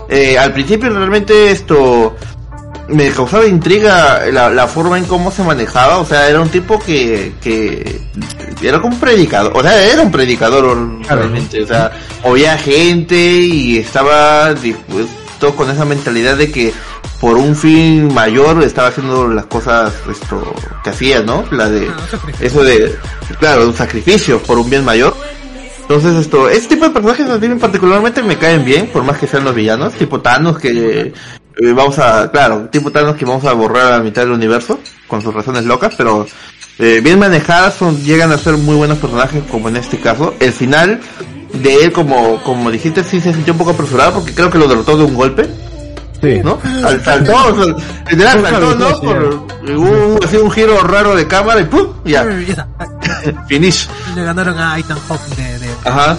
Eh, 0.08 0.36
al 0.38 0.52
principio 0.52 0.90
realmente 0.90 1.50
esto 1.50 2.14
me 2.88 3.10
causaba 3.10 3.46
intriga 3.46 4.20
la, 4.30 4.50
la 4.50 4.66
forma 4.66 4.98
en 4.98 5.04
cómo 5.06 5.30
se 5.30 5.42
manejaba, 5.42 5.98
o 5.98 6.04
sea, 6.04 6.28
era 6.28 6.40
un 6.42 6.50
tipo 6.50 6.78
que, 6.78 7.32
que 7.40 8.00
era 8.60 8.80
como 8.82 8.94
un 8.94 9.00
predicador, 9.00 9.52
o 9.56 9.62
sea, 9.62 9.82
era 9.90 10.02
un 10.02 10.10
predicador 10.12 10.76
realmente, 11.08 11.62
o 11.62 11.66
sea, 11.66 11.90
movía 12.22 12.58
gente 12.58 13.16
y 13.16 13.78
estaba 13.78 14.52
dispuesto 14.52 15.21
con 15.50 15.68
esa 15.70 15.84
mentalidad 15.84 16.36
de 16.36 16.50
que 16.50 16.72
por 17.20 17.36
un 17.36 17.54
fin 17.56 18.12
mayor 18.14 18.62
estaba 18.62 18.88
haciendo 18.88 19.28
las 19.28 19.46
cosas 19.46 19.92
esto 20.10 20.54
que 20.82 20.90
hacía, 20.90 21.22
¿no? 21.22 21.44
La 21.50 21.68
de 21.68 21.88
Ah, 21.88 22.18
eso 22.40 22.62
de 22.62 22.94
claro, 23.38 23.66
un 23.66 23.74
sacrificio 23.74 24.40
por 24.42 24.58
un 24.58 24.70
bien 24.70 24.84
mayor. 24.84 25.14
Entonces 25.82 26.14
esto, 26.14 26.48
este 26.48 26.74
tipo 26.74 26.86
de 26.86 26.92
personajes 26.92 27.28
a 27.28 27.38
mí 27.38 27.48
particularmente 27.56 28.22
me 28.22 28.38
caen 28.38 28.64
bien, 28.64 28.86
por 28.86 29.02
más 29.02 29.18
que 29.18 29.26
sean 29.26 29.44
los 29.44 29.54
villanos, 29.54 29.92
tipo 29.94 30.20
Thanos 30.20 30.58
que 30.58 31.12
eh, 31.56 31.72
vamos 31.72 31.98
a, 31.98 32.30
claro, 32.30 32.68
tipo 32.70 32.90
Thanos 32.90 33.16
que 33.16 33.24
vamos 33.24 33.44
a 33.44 33.52
borrar 33.52 33.86
a 33.86 33.98
la 33.98 34.02
mitad 34.02 34.22
del 34.22 34.32
universo 34.32 34.78
con 35.08 35.20
sus 35.20 35.34
razones 35.34 35.64
locas, 35.64 35.94
pero 35.96 36.26
eh, 36.78 37.00
bien 37.02 37.18
manejadas 37.18 37.74
son, 37.74 38.02
llegan 38.02 38.32
a 38.32 38.38
ser 38.38 38.54
muy 38.54 38.76
buenos 38.76 38.98
personajes 38.98 39.42
como 39.50 39.68
en 39.68 39.76
este 39.76 39.98
caso. 39.98 40.34
El 40.40 40.52
final 40.52 41.00
de 41.52 41.84
él, 41.84 41.92
como, 41.92 42.42
como 42.42 42.70
dijiste, 42.70 43.04
sí 43.04 43.20
se 43.20 43.32
sintió 43.32 43.52
un 43.52 43.58
poco 43.58 43.70
apresurado 43.72 44.14
porque 44.14 44.34
creo 44.34 44.50
que 44.50 44.58
lo 44.58 44.68
derrotó 44.68 44.96
de 44.96 45.04
un 45.04 45.14
golpe, 45.14 45.48
Sí. 46.22 46.40
¿no? 46.44 46.60
Al 46.84 47.02
saltó, 47.04 47.74
literal 48.08 48.42
saltó, 48.42 48.74
¿no? 48.76 49.00
Por, 49.00 49.46
hubo 49.76 50.24
así 50.24 50.36
un 50.36 50.52
giro 50.52 50.80
raro 50.84 51.16
de 51.16 51.26
cámara 51.26 51.60
y 51.60 51.64
¡pum! 51.64 51.88
Ya, 52.04 52.24
finish. 53.48 53.88
Le 54.14 54.22
ganaron 54.22 54.56
a 54.56 54.78
Ethan 54.78 54.98
Hawke 55.08 55.36
de, 55.36 55.58
de, 55.58 55.68
Ajá. 55.84 56.16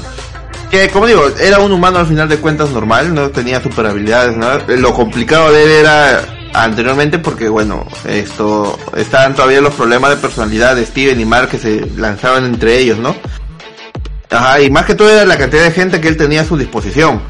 Que 0.69 0.89
como 0.89 1.05
digo, 1.07 1.23
era 1.39 1.59
un 1.59 1.71
humano 1.71 1.99
al 1.99 2.07
final 2.07 2.27
de 2.27 2.37
cuentas 2.37 2.71
normal, 2.71 3.13
no 3.13 3.29
tenía 3.29 3.61
super 3.61 3.85
habilidades, 3.85 4.35
¿no? 4.35 4.47
Lo 4.75 4.93
complicado 4.93 5.53
de 5.53 5.63
él 5.63 5.69
era 5.69 6.21
anteriormente 6.53 7.19
porque 7.19 7.47
bueno, 7.47 7.85
esto, 8.05 8.77
estaban 8.97 9.35
todavía 9.35 9.61
los 9.61 9.73
problemas 9.73 10.09
de 10.09 10.17
personalidad 10.17 10.75
de 10.75 10.85
Steven 10.85 11.19
y 11.19 11.25
Mark 11.25 11.49
que 11.49 11.59
se 11.59 11.85
lanzaban 11.95 12.45
entre 12.45 12.77
ellos, 12.79 12.97
¿no? 12.97 13.15
Ajá, 14.33 14.61
y 14.61 14.69
más 14.69 14.85
que 14.85 14.95
todo 14.95 15.09
era 15.09 15.25
la 15.25 15.37
cantidad 15.37 15.63
de 15.63 15.71
gente 15.71 16.01
que 16.01 16.07
él 16.07 16.17
tenía 16.17 16.41
a 16.41 16.45
su 16.45 16.57
disposición. 16.57 17.21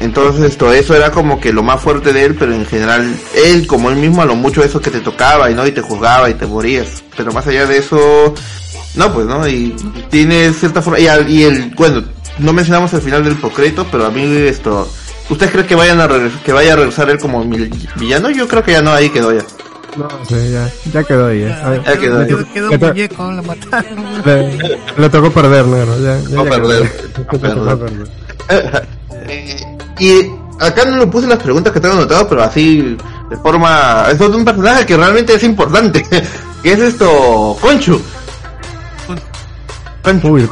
Entonces 0.00 0.44
esto, 0.44 0.72
eso 0.72 0.94
era 0.94 1.10
como 1.10 1.40
que 1.40 1.52
lo 1.52 1.62
más 1.62 1.80
fuerte 1.80 2.12
de 2.12 2.24
él, 2.24 2.36
pero 2.38 2.52
en 2.52 2.66
general, 2.66 3.16
él 3.34 3.66
como 3.66 3.88
él 3.88 3.96
mismo 3.96 4.20
a 4.20 4.26
lo 4.26 4.34
mucho 4.34 4.62
eso 4.62 4.80
que 4.80 4.90
te 4.90 5.00
tocaba 5.00 5.50
y 5.50 5.54
no, 5.54 5.66
y 5.66 5.72
te 5.72 5.80
juzgaba 5.80 6.28
y 6.28 6.34
te 6.34 6.46
morías. 6.46 7.02
Pero 7.16 7.32
más 7.32 7.46
allá 7.46 7.66
de 7.66 7.78
eso, 7.78 8.34
no 8.96 9.12
pues, 9.14 9.26
¿no? 9.26 9.48
Y 9.48 9.74
tiene 10.10 10.52
cierta 10.52 10.82
forma, 10.82 10.98
y, 10.98 11.06
y 11.28 11.44
el, 11.44 11.72
bueno, 11.74 12.04
no 12.38 12.52
mencionamos 12.52 12.92
el 12.92 13.00
final 13.00 13.24
del 13.24 13.36
procreto, 13.36 13.86
pero 13.90 14.04
a 14.04 14.10
mí 14.10 14.24
esto, 14.24 14.86
¿ustedes 15.30 15.52
creen 15.52 15.66
que 15.66 15.74
vayan 15.74 16.00
a 16.00 16.08
que 16.44 16.52
vaya 16.52 16.74
a 16.74 16.76
regresar 16.76 17.08
él 17.08 17.18
como 17.18 17.42
villano? 17.96 18.30
Yo 18.30 18.46
creo 18.46 18.62
que 18.62 18.72
ya 18.72 18.82
no, 18.82 18.92
ahí 18.92 19.08
quedó 19.08 19.32
ya. 19.32 19.44
No, 19.96 20.08
sí, 20.28 20.50
ya, 20.50 20.70
ya 20.92 21.04
quedó 21.04 21.26
ahí. 21.28 21.42
Ya, 21.42 21.62
Ah, 21.64 21.76
Ya 21.84 21.96
quedó 21.98 22.18
ahí. 22.20 22.26
quedó, 22.52 22.70
un 22.70 22.80
muñeco, 22.80 23.30
lo 23.32 23.42
mataron. 23.42 24.04
Le, 24.24 24.58
le 24.96 25.08
tocó 25.10 25.30
perder, 25.30 25.64
negro. 25.66 25.98
Ya, 26.00 26.18
ya, 26.20 26.28
ya 26.42 26.50
perder. 26.50 26.88
tocó 27.14 27.38
perder. 27.38 28.08
Eh, 29.28 29.64
y 30.00 30.30
acá 30.60 30.84
no 30.84 30.96
lo 30.96 31.10
puse 31.10 31.26
las 31.28 31.38
preguntas 31.38 31.72
que 31.72 31.80
tengo 31.80 31.94
anotado, 31.94 32.28
pero 32.28 32.42
así 32.42 32.96
de 33.30 33.36
forma, 33.38 34.06
es 34.10 34.18
de 34.18 34.26
un 34.26 34.44
personaje 34.44 34.84
que 34.84 34.96
realmente 34.96 35.34
es 35.34 35.42
importante, 35.44 36.02
que 36.62 36.72
es 36.72 36.78
esto, 36.80 37.56
Conchu. 37.60 38.00
Conchu. 40.02 40.28
Uy, 40.28 40.48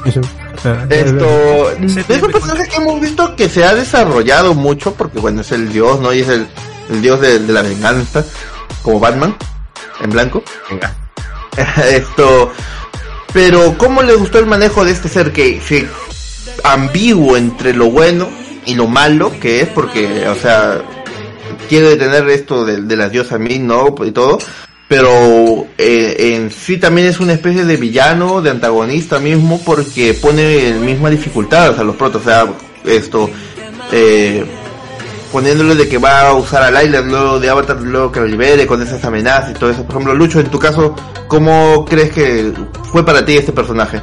ya, 0.65 0.87
Esto 0.89 1.71
Se 1.89 2.01
es 2.15 2.23
un 2.23 2.31
personaje 2.33 2.69
que 2.69 2.77
hemos 2.77 3.01
visto 3.01 3.35
que 3.37 3.49
se 3.49 3.65
ha 3.65 3.75
desarrollado 3.75 4.55
mucho 4.55 4.95
porque 4.95 5.19
bueno 5.19 5.41
es 5.41 5.51
el 5.53 5.73
dios 5.73 6.01
no 6.01 6.13
y 6.13 6.21
es 6.21 6.29
el, 6.29 6.47
el 6.91 7.03
dios 7.03 7.21
de, 7.21 7.41
de 7.41 7.53
la 7.53 7.63
venganza 7.63 8.25
como 8.83 9.01
Batman 9.01 9.37
en 10.01 10.11
blanco 10.11 10.43
esto 11.91 12.53
pero 13.33 13.77
cómo 13.79 14.03
le 14.03 14.15
gustó 14.15 14.39
el 14.39 14.47
manejo 14.47 14.85
de 14.85 14.93
este 14.93 15.09
ser 15.09 15.33
que 15.33 15.61
se 15.61 15.89
ambiguo 16.65 17.37
entre 17.37 17.73
lo 17.73 17.91
bueno 17.91 18.29
y 18.67 18.75
lo 18.75 18.87
malo 18.87 19.33
que 19.41 19.61
es 19.63 19.69
porque 19.69 20.29
o 20.29 20.35
sea 20.35 20.83
quiere 21.69 21.97
tener 21.97 22.29
esto 22.29 22.65
de, 22.65 22.97
las 22.97 23.11
diosas 23.11 23.41
mil 23.41 23.67
no 23.67 23.95
y 24.05 24.11
todo 24.13 24.39
pero 24.93 25.69
eh, 25.79 26.35
en 26.35 26.51
sí 26.51 26.77
también 26.77 27.07
es 27.07 27.19
una 27.19 27.33
especie 27.33 27.65
de 27.65 27.79
villano, 27.79 28.43
de 28.43 28.51
antagonista 28.51 29.19
mismo, 29.19 29.59
porque 29.65 30.13
pone 30.13 30.75
misma 30.75 31.09
dificultad 31.09 31.81
a 31.81 31.83
los 31.83 31.97
protos, 31.97 32.21
o 32.21 32.25
sea, 32.27 32.53
esto, 32.85 33.31
eh, 33.91 34.45
poniéndole 35.33 35.75
de 35.75 35.89
que 35.89 35.99
va 35.99 36.29
a 36.29 36.35
usar 36.35 36.63
a 36.63 36.83
Island 36.83 37.11
luego 37.11 37.41
de 37.41 37.49
Avatar, 37.49 37.81
luego 37.81 38.13
que 38.13 38.21
lo 38.21 38.27
libere 38.27 38.67
con 38.67 38.81
esas 38.83 39.03
amenazas 39.05 39.51
y 39.51 39.55
todo 39.55 39.71
eso. 39.71 39.83
Por 39.83 39.97
ejemplo, 39.97 40.15
Lucho, 40.15 40.41
en 40.41 40.51
tu 40.51 40.59
caso, 40.59 40.95
¿cómo 41.27 41.85
crees 41.87 42.13
que 42.13 42.53
fue 42.93 43.05
para 43.05 43.25
ti 43.25 43.37
este 43.37 43.53
personaje? 43.53 44.01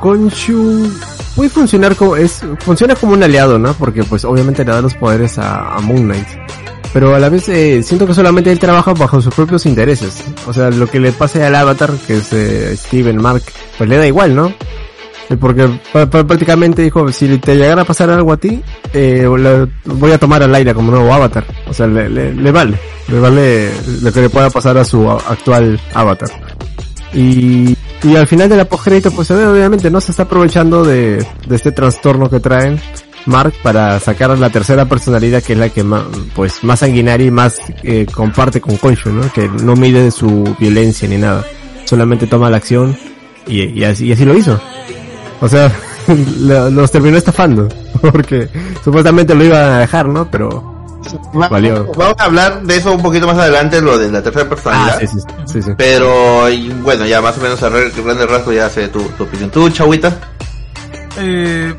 Konshu 0.00 0.90
puede 1.34 1.48
funcionar 1.48 1.96
como 1.96 2.16
es 2.16 2.42
funciona 2.58 2.94
como 2.94 3.14
un 3.14 3.22
aliado, 3.22 3.58
¿no? 3.58 3.72
Porque 3.74 4.04
pues 4.04 4.24
obviamente 4.24 4.64
le 4.64 4.72
da 4.72 4.82
los 4.82 4.94
poderes 4.94 5.38
a, 5.38 5.76
a 5.76 5.80
Moon 5.80 6.02
Knight. 6.02 6.26
Pero 6.92 7.14
a 7.14 7.18
la 7.18 7.28
vez 7.28 7.48
eh, 7.48 7.82
siento 7.82 8.06
que 8.06 8.14
solamente 8.14 8.52
él 8.52 8.58
trabaja 8.58 8.92
bajo 8.94 9.20
sus 9.20 9.34
propios 9.34 9.66
intereses. 9.66 10.22
O 10.46 10.52
sea, 10.52 10.70
lo 10.70 10.86
que 10.86 11.00
le 11.00 11.10
pase 11.10 11.42
al 11.42 11.54
avatar, 11.54 11.90
que 12.06 12.18
es 12.18 12.32
eh, 12.32 12.76
Steven 12.76 13.16
Mark, 13.16 13.42
pues 13.76 13.88
le 13.88 13.96
da 13.96 14.06
igual, 14.06 14.34
¿no? 14.36 14.54
Eh, 15.30 15.36
Porque 15.36 15.68
prácticamente 15.92 16.82
dijo, 16.82 17.10
si 17.12 17.38
te 17.38 17.56
llegara 17.56 17.82
a 17.82 17.84
pasar 17.84 18.10
algo 18.10 18.32
a 18.32 18.36
ti, 18.36 18.62
eh, 18.92 19.26
voy 19.84 20.12
a 20.12 20.18
tomar 20.18 20.42
a 20.42 20.46
Laila 20.46 20.74
como 20.74 20.90
nuevo 20.90 21.12
avatar. 21.12 21.44
O 21.68 21.72
sea, 21.72 21.86
le, 21.86 22.08
le, 22.08 22.34
le 22.34 22.52
vale. 22.52 22.78
Le 23.08 23.20
vale 23.20 23.70
lo 24.02 24.12
que 24.12 24.20
le 24.22 24.30
pueda 24.30 24.50
pasar 24.50 24.78
a 24.78 24.84
su 24.84 25.08
actual 25.10 25.80
avatar. 25.92 26.30
Y, 27.12 27.76
y 28.02 28.16
al 28.16 28.26
final 28.26 28.48
de 28.48 28.56
la 28.56 28.64
pues 28.64 29.30
obviamente, 29.30 29.90
¿no? 29.90 30.00
Se 30.00 30.10
está 30.10 30.24
aprovechando 30.24 30.84
de, 30.84 31.24
de 31.46 31.56
este 31.56 31.70
trastorno 31.72 32.28
que 32.28 32.40
traen 32.40 32.80
Mark 33.26 33.54
para 33.62 33.98
sacar 34.00 34.36
la 34.38 34.50
tercera 34.50 34.86
personalidad 34.86 35.42
que 35.42 35.54
es 35.54 35.58
la 35.58 35.68
que 35.68 35.84
más, 35.84 36.02
pues 36.34 36.62
más 36.62 36.80
sanguinaria 36.80 37.26
y 37.26 37.30
más 37.30 37.56
eh, 37.82 38.06
comparte 38.12 38.60
con 38.60 38.76
Konshu, 38.76 39.10
¿no? 39.10 39.32
Que 39.32 39.48
no 39.48 39.76
mide 39.76 40.10
su 40.10 40.56
violencia 40.58 41.08
ni 41.08 41.16
nada. 41.16 41.44
Solamente 41.84 42.26
toma 42.26 42.50
la 42.50 42.56
acción 42.56 42.96
y 43.46 43.84
así 43.84 44.24
lo 44.24 44.36
hizo. 44.36 44.60
O 45.44 45.48
sea, 45.48 45.70
lo- 46.40 46.70
los 46.70 46.90
terminó 46.90 47.16
estafando. 47.18 47.68
Porque 48.00 48.48
supuestamente 48.82 49.34
lo 49.34 49.44
iba 49.44 49.76
a 49.76 49.78
dejar, 49.80 50.06
¿no? 50.08 50.30
Pero... 50.30 50.72
Va- 51.38 51.48
Valió. 51.48 51.92
Vamos 51.96 52.14
a 52.18 52.24
hablar 52.24 52.62
de 52.62 52.76
eso 52.78 52.92
un 52.94 53.02
poquito 53.02 53.26
más 53.26 53.36
adelante, 53.36 53.80
lo 53.82 53.98
de 53.98 54.10
la 54.10 54.22
tercera 54.22 54.48
personalidad. 54.48 54.96
Ah, 54.96 55.00
sí, 55.00 55.06
sí, 55.06 55.18
sí, 55.52 55.62
sí. 55.62 55.70
Pero 55.76 56.48
y, 56.48 56.68
bueno, 56.82 57.04
ya 57.04 57.20
más 57.20 57.36
o 57.36 57.42
menos 57.42 57.62
a 57.62 57.68
grandes 57.68 58.30
rasgos 58.30 58.54
ya 58.54 58.70
sé 58.70 58.88
tu, 58.88 59.00
tu 59.10 59.24
opinión. 59.24 59.50
¿Tú, 59.50 59.68
Chagüita? 59.68 60.16
Eh, 61.18 61.74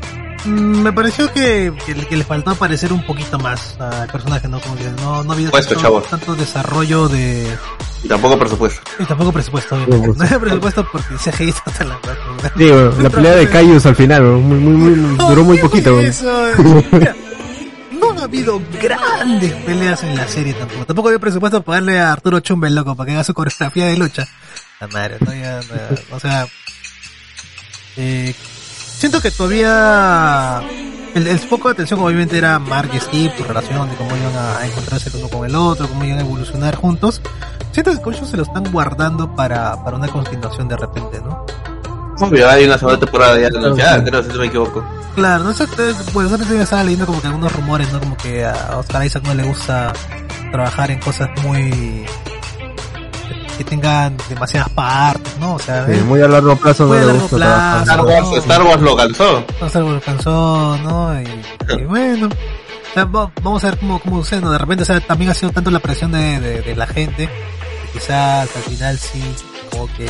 me 0.46 0.92
pareció 0.92 1.32
que, 1.32 1.72
que, 1.84 1.94
le- 1.94 2.06
que 2.06 2.16
le 2.16 2.24
faltó 2.24 2.50
aparecer 2.50 2.92
un 2.92 3.04
poquito 3.04 3.38
más 3.38 3.78
al 3.80 4.08
personaje, 4.08 4.48
¿no? 4.48 4.60
Como 4.60 4.76
que 4.76 4.84
no, 5.02 5.22
no 5.24 5.32
había 5.32 5.50
Puesto, 5.50 5.74
tanto, 6.08 6.34
desarrollo 6.34 7.08
de... 7.08 7.56
Y 8.02 8.08
tampoco 8.08 8.38
presupuesto. 8.38 8.80
Y 8.98 9.04
tampoco 9.04 9.32
presupuesto, 9.32 9.76
Sí, 9.78 9.84
pues. 9.88 10.16
No 10.16 10.24
había 10.24 10.38
presupuesto 10.38 10.86
porque 10.92 11.14
CGI 11.16 11.52
hasta 11.64 11.84
la 11.84 11.98
raza. 12.02 12.52
Digo, 12.54 12.92
la 13.00 13.10
pelea 13.10 13.34
de 13.34 13.48
Cayus 13.48 13.84
al 13.86 13.96
final, 13.96 14.22
muy, 14.22 14.58
muy, 14.58 14.72
muy, 14.94 15.16
duró 15.16 15.44
muy 15.44 15.56
¿qué 15.56 15.68
fue 15.68 15.82
poquito. 15.82 16.00
no 18.00 18.20
ha 18.20 18.24
habido 18.24 18.60
grandes 18.80 19.52
peleas 19.64 20.02
en 20.04 20.14
la 20.16 20.28
serie 20.28 20.52
tampoco. 20.54 20.84
Tampoco 20.86 21.08
había 21.08 21.18
presupuesto 21.18 21.62
para 21.62 21.66
pagarle 21.80 21.98
a 21.98 22.12
Arturo 22.12 22.40
Chumbe, 22.40 22.70
loco, 22.70 22.94
para 22.94 23.06
que 23.08 23.12
haga 23.14 23.24
su 23.24 23.34
coreografía 23.34 23.86
de 23.86 23.96
lucha. 23.96 24.28
La 24.80 24.86
madre, 24.88 25.16
no, 25.20 25.32
ya, 25.34 25.60
no, 26.10 26.16
o 26.16 26.20
sea, 26.20 26.46
eh, 27.96 28.34
siento 28.96 29.20
que 29.20 29.30
todavía 29.30 30.62
el, 31.14 31.26
el 31.26 31.38
foco 31.38 31.68
de 31.68 31.72
atención 31.72 32.00
obviamente 32.00 32.36
era 32.36 32.58
Mark 32.58 32.90
y 32.92 32.98
Steve, 32.98 33.32
su 33.36 33.44
relación, 33.44 33.88
de 33.88 33.96
cómo 33.96 34.16
iban 34.16 34.36
a, 34.36 34.66
encontrarse 34.66 35.08
el 35.10 35.16
uno 35.16 35.28
con 35.28 35.46
el 35.46 35.54
otro, 35.54 35.88
cómo 35.88 36.04
iban 36.04 36.18
a 36.18 36.22
evolucionar 36.22 36.74
juntos. 36.76 37.20
Siento 37.72 37.92
que 37.92 38.00
con 38.00 38.14
eso 38.14 38.26
se 38.26 38.36
lo 38.36 38.42
están 38.42 38.70
guardando 38.72 39.34
para, 39.34 39.82
para 39.82 39.96
una 39.96 40.08
continuación 40.08 40.68
de 40.68 40.76
repente, 40.76 41.20
¿no? 41.20 41.44
Obvio, 42.18 42.48
hay 42.48 42.64
una 42.64 42.78
segunda 42.78 42.98
temporada 42.98 43.38
ya 43.38 43.48
anunciada, 43.48 44.02
creo, 44.02 44.22
si 44.22 44.28
no 44.30 44.38
me 44.38 44.46
equivoco. 44.46 44.84
Claro, 45.14 45.44
no 45.44 45.52
sé, 45.54 45.66
bueno, 46.12 46.36
yo 46.36 46.62
estaba 46.62 46.82
leyendo 46.84 47.06
como 47.06 47.20
que 47.20 47.26
algunos 47.26 47.52
rumores, 47.52 47.92
¿no? 47.92 48.00
Como 48.00 48.16
que 48.16 48.44
a 48.44 48.76
Oscar 48.78 49.04
Isaac 49.04 49.22
no 49.24 49.34
le 49.34 49.44
gusta 49.44 49.92
trabajar 50.50 50.90
en 50.90 51.00
cosas 51.00 51.30
muy... 51.42 52.06
que 53.56 53.64
tengan 53.64 54.16
demasiadas 54.28 54.68
partes, 54.70 55.36
¿no? 55.38 55.54
O 55.54 55.58
sea, 55.58 55.86
Sí, 55.86 55.92
eh, 55.92 56.02
muy 56.02 56.20
a 56.22 56.28
largo 56.28 56.56
plazo 56.56 56.84
no 56.84 56.88
Muy 56.90 56.98
a 56.98 57.00
le 57.00 57.06
largo 57.06 57.20
gusta 57.22 57.36
plazo. 57.36 57.82
Star 57.82 58.00
Wars, 58.04 58.28
Star 58.44 58.62
Wars 58.62 58.82
lo 58.82 58.96
calzó. 58.96 59.44
no 59.60 59.68
sé, 59.68 59.80
lo 59.80 59.90
alcanzó, 59.90 60.78
¿no? 60.82 61.20
Y, 61.20 61.26
y 61.80 61.84
bueno, 61.86 62.28
o 62.28 62.94
sea, 62.94 63.04
va- 63.04 63.30
vamos 63.42 63.64
a 63.64 63.70
ver 63.70 63.78
cómo, 63.78 63.98
cómo 64.00 64.18
sucede, 64.22 64.40
¿no? 64.42 64.50
De 64.52 64.58
repente, 64.58 64.82
o 64.82 64.86
sea, 64.86 65.00
también 65.00 65.30
ha 65.30 65.34
sido 65.34 65.52
tanto 65.52 65.70
la 65.70 65.80
presión 65.80 66.12
de, 66.12 66.40
de, 66.40 66.62
de 66.62 66.76
la 66.76 66.86
gente, 66.86 67.28
que 67.92 67.98
quizás 67.98 68.48
al 68.54 68.62
final 68.62 68.98
sí, 68.98 69.22
como 69.70 69.86
que 69.96 70.06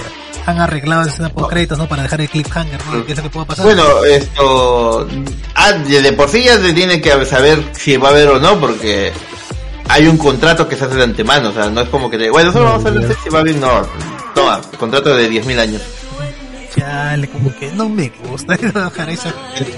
han 0.47 0.61
arreglado 0.61 1.03
la 1.03 1.09
escena 1.11 1.28
post 1.28 1.51
créditos, 1.51 1.76
¿no? 1.78 1.88
Para 1.88 2.03
dejar 2.05 2.20
el 2.20 2.28
cliffhanger, 2.28 2.80
¿no? 2.86 3.05
¿Qué 3.05 3.12
es 3.12 3.18
lo 3.18 3.24
que 3.24 3.30
pueda 3.30 3.47
pasar? 3.47 3.64
Bueno, 3.64 4.05
esto. 4.05 5.09
Ah, 5.57 5.72
de 5.72 6.03
de 6.03 6.12
por 6.12 6.28
sí 6.28 6.44
ya 6.44 6.57
se 6.59 6.72
tiene 6.72 7.01
que 7.01 7.24
saber 7.24 7.64
si 7.72 7.97
va 7.97 8.09
a 8.09 8.11
haber 8.12 8.28
o 8.28 8.38
no, 8.38 8.59
porque 8.61 9.12
hay 9.89 10.07
un 10.07 10.16
contrato 10.16 10.68
que 10.68 10.76
se 10.76 10.84
hace 10.84 10.95
de 10.97 11.05
antemano. 11.05 11.51
O 11.51 11.53
sea, 11.53 11.68
no 11.70 11.80
es 11.80 11.89
como 11.89 12.11
que. 12.11 12.18
te- 12.18 12.30
Bueno, 12.30 12.53
solo 12.53 12.66
vamos 12.66 12.87
a 12.87 12.91
ver 12.91 13.16
si 13.22 13.28
va 13.30 13.43
bien. 13.43 13.61
No, 13.61 13.82
toma, 14.34 14.61
contrato 14.78 15.14
de 15.14 15.28
10.000 15.30 15.59
años. 15.59 15.82
Chale, 16.76 17.28
como 17.28 17.55
que 17.57 17.72
no 17.72 17.89
me 17.89 18.12
gusta 18.28 18.57
trabajar 18.57 19.09
esa. 19.11 19.32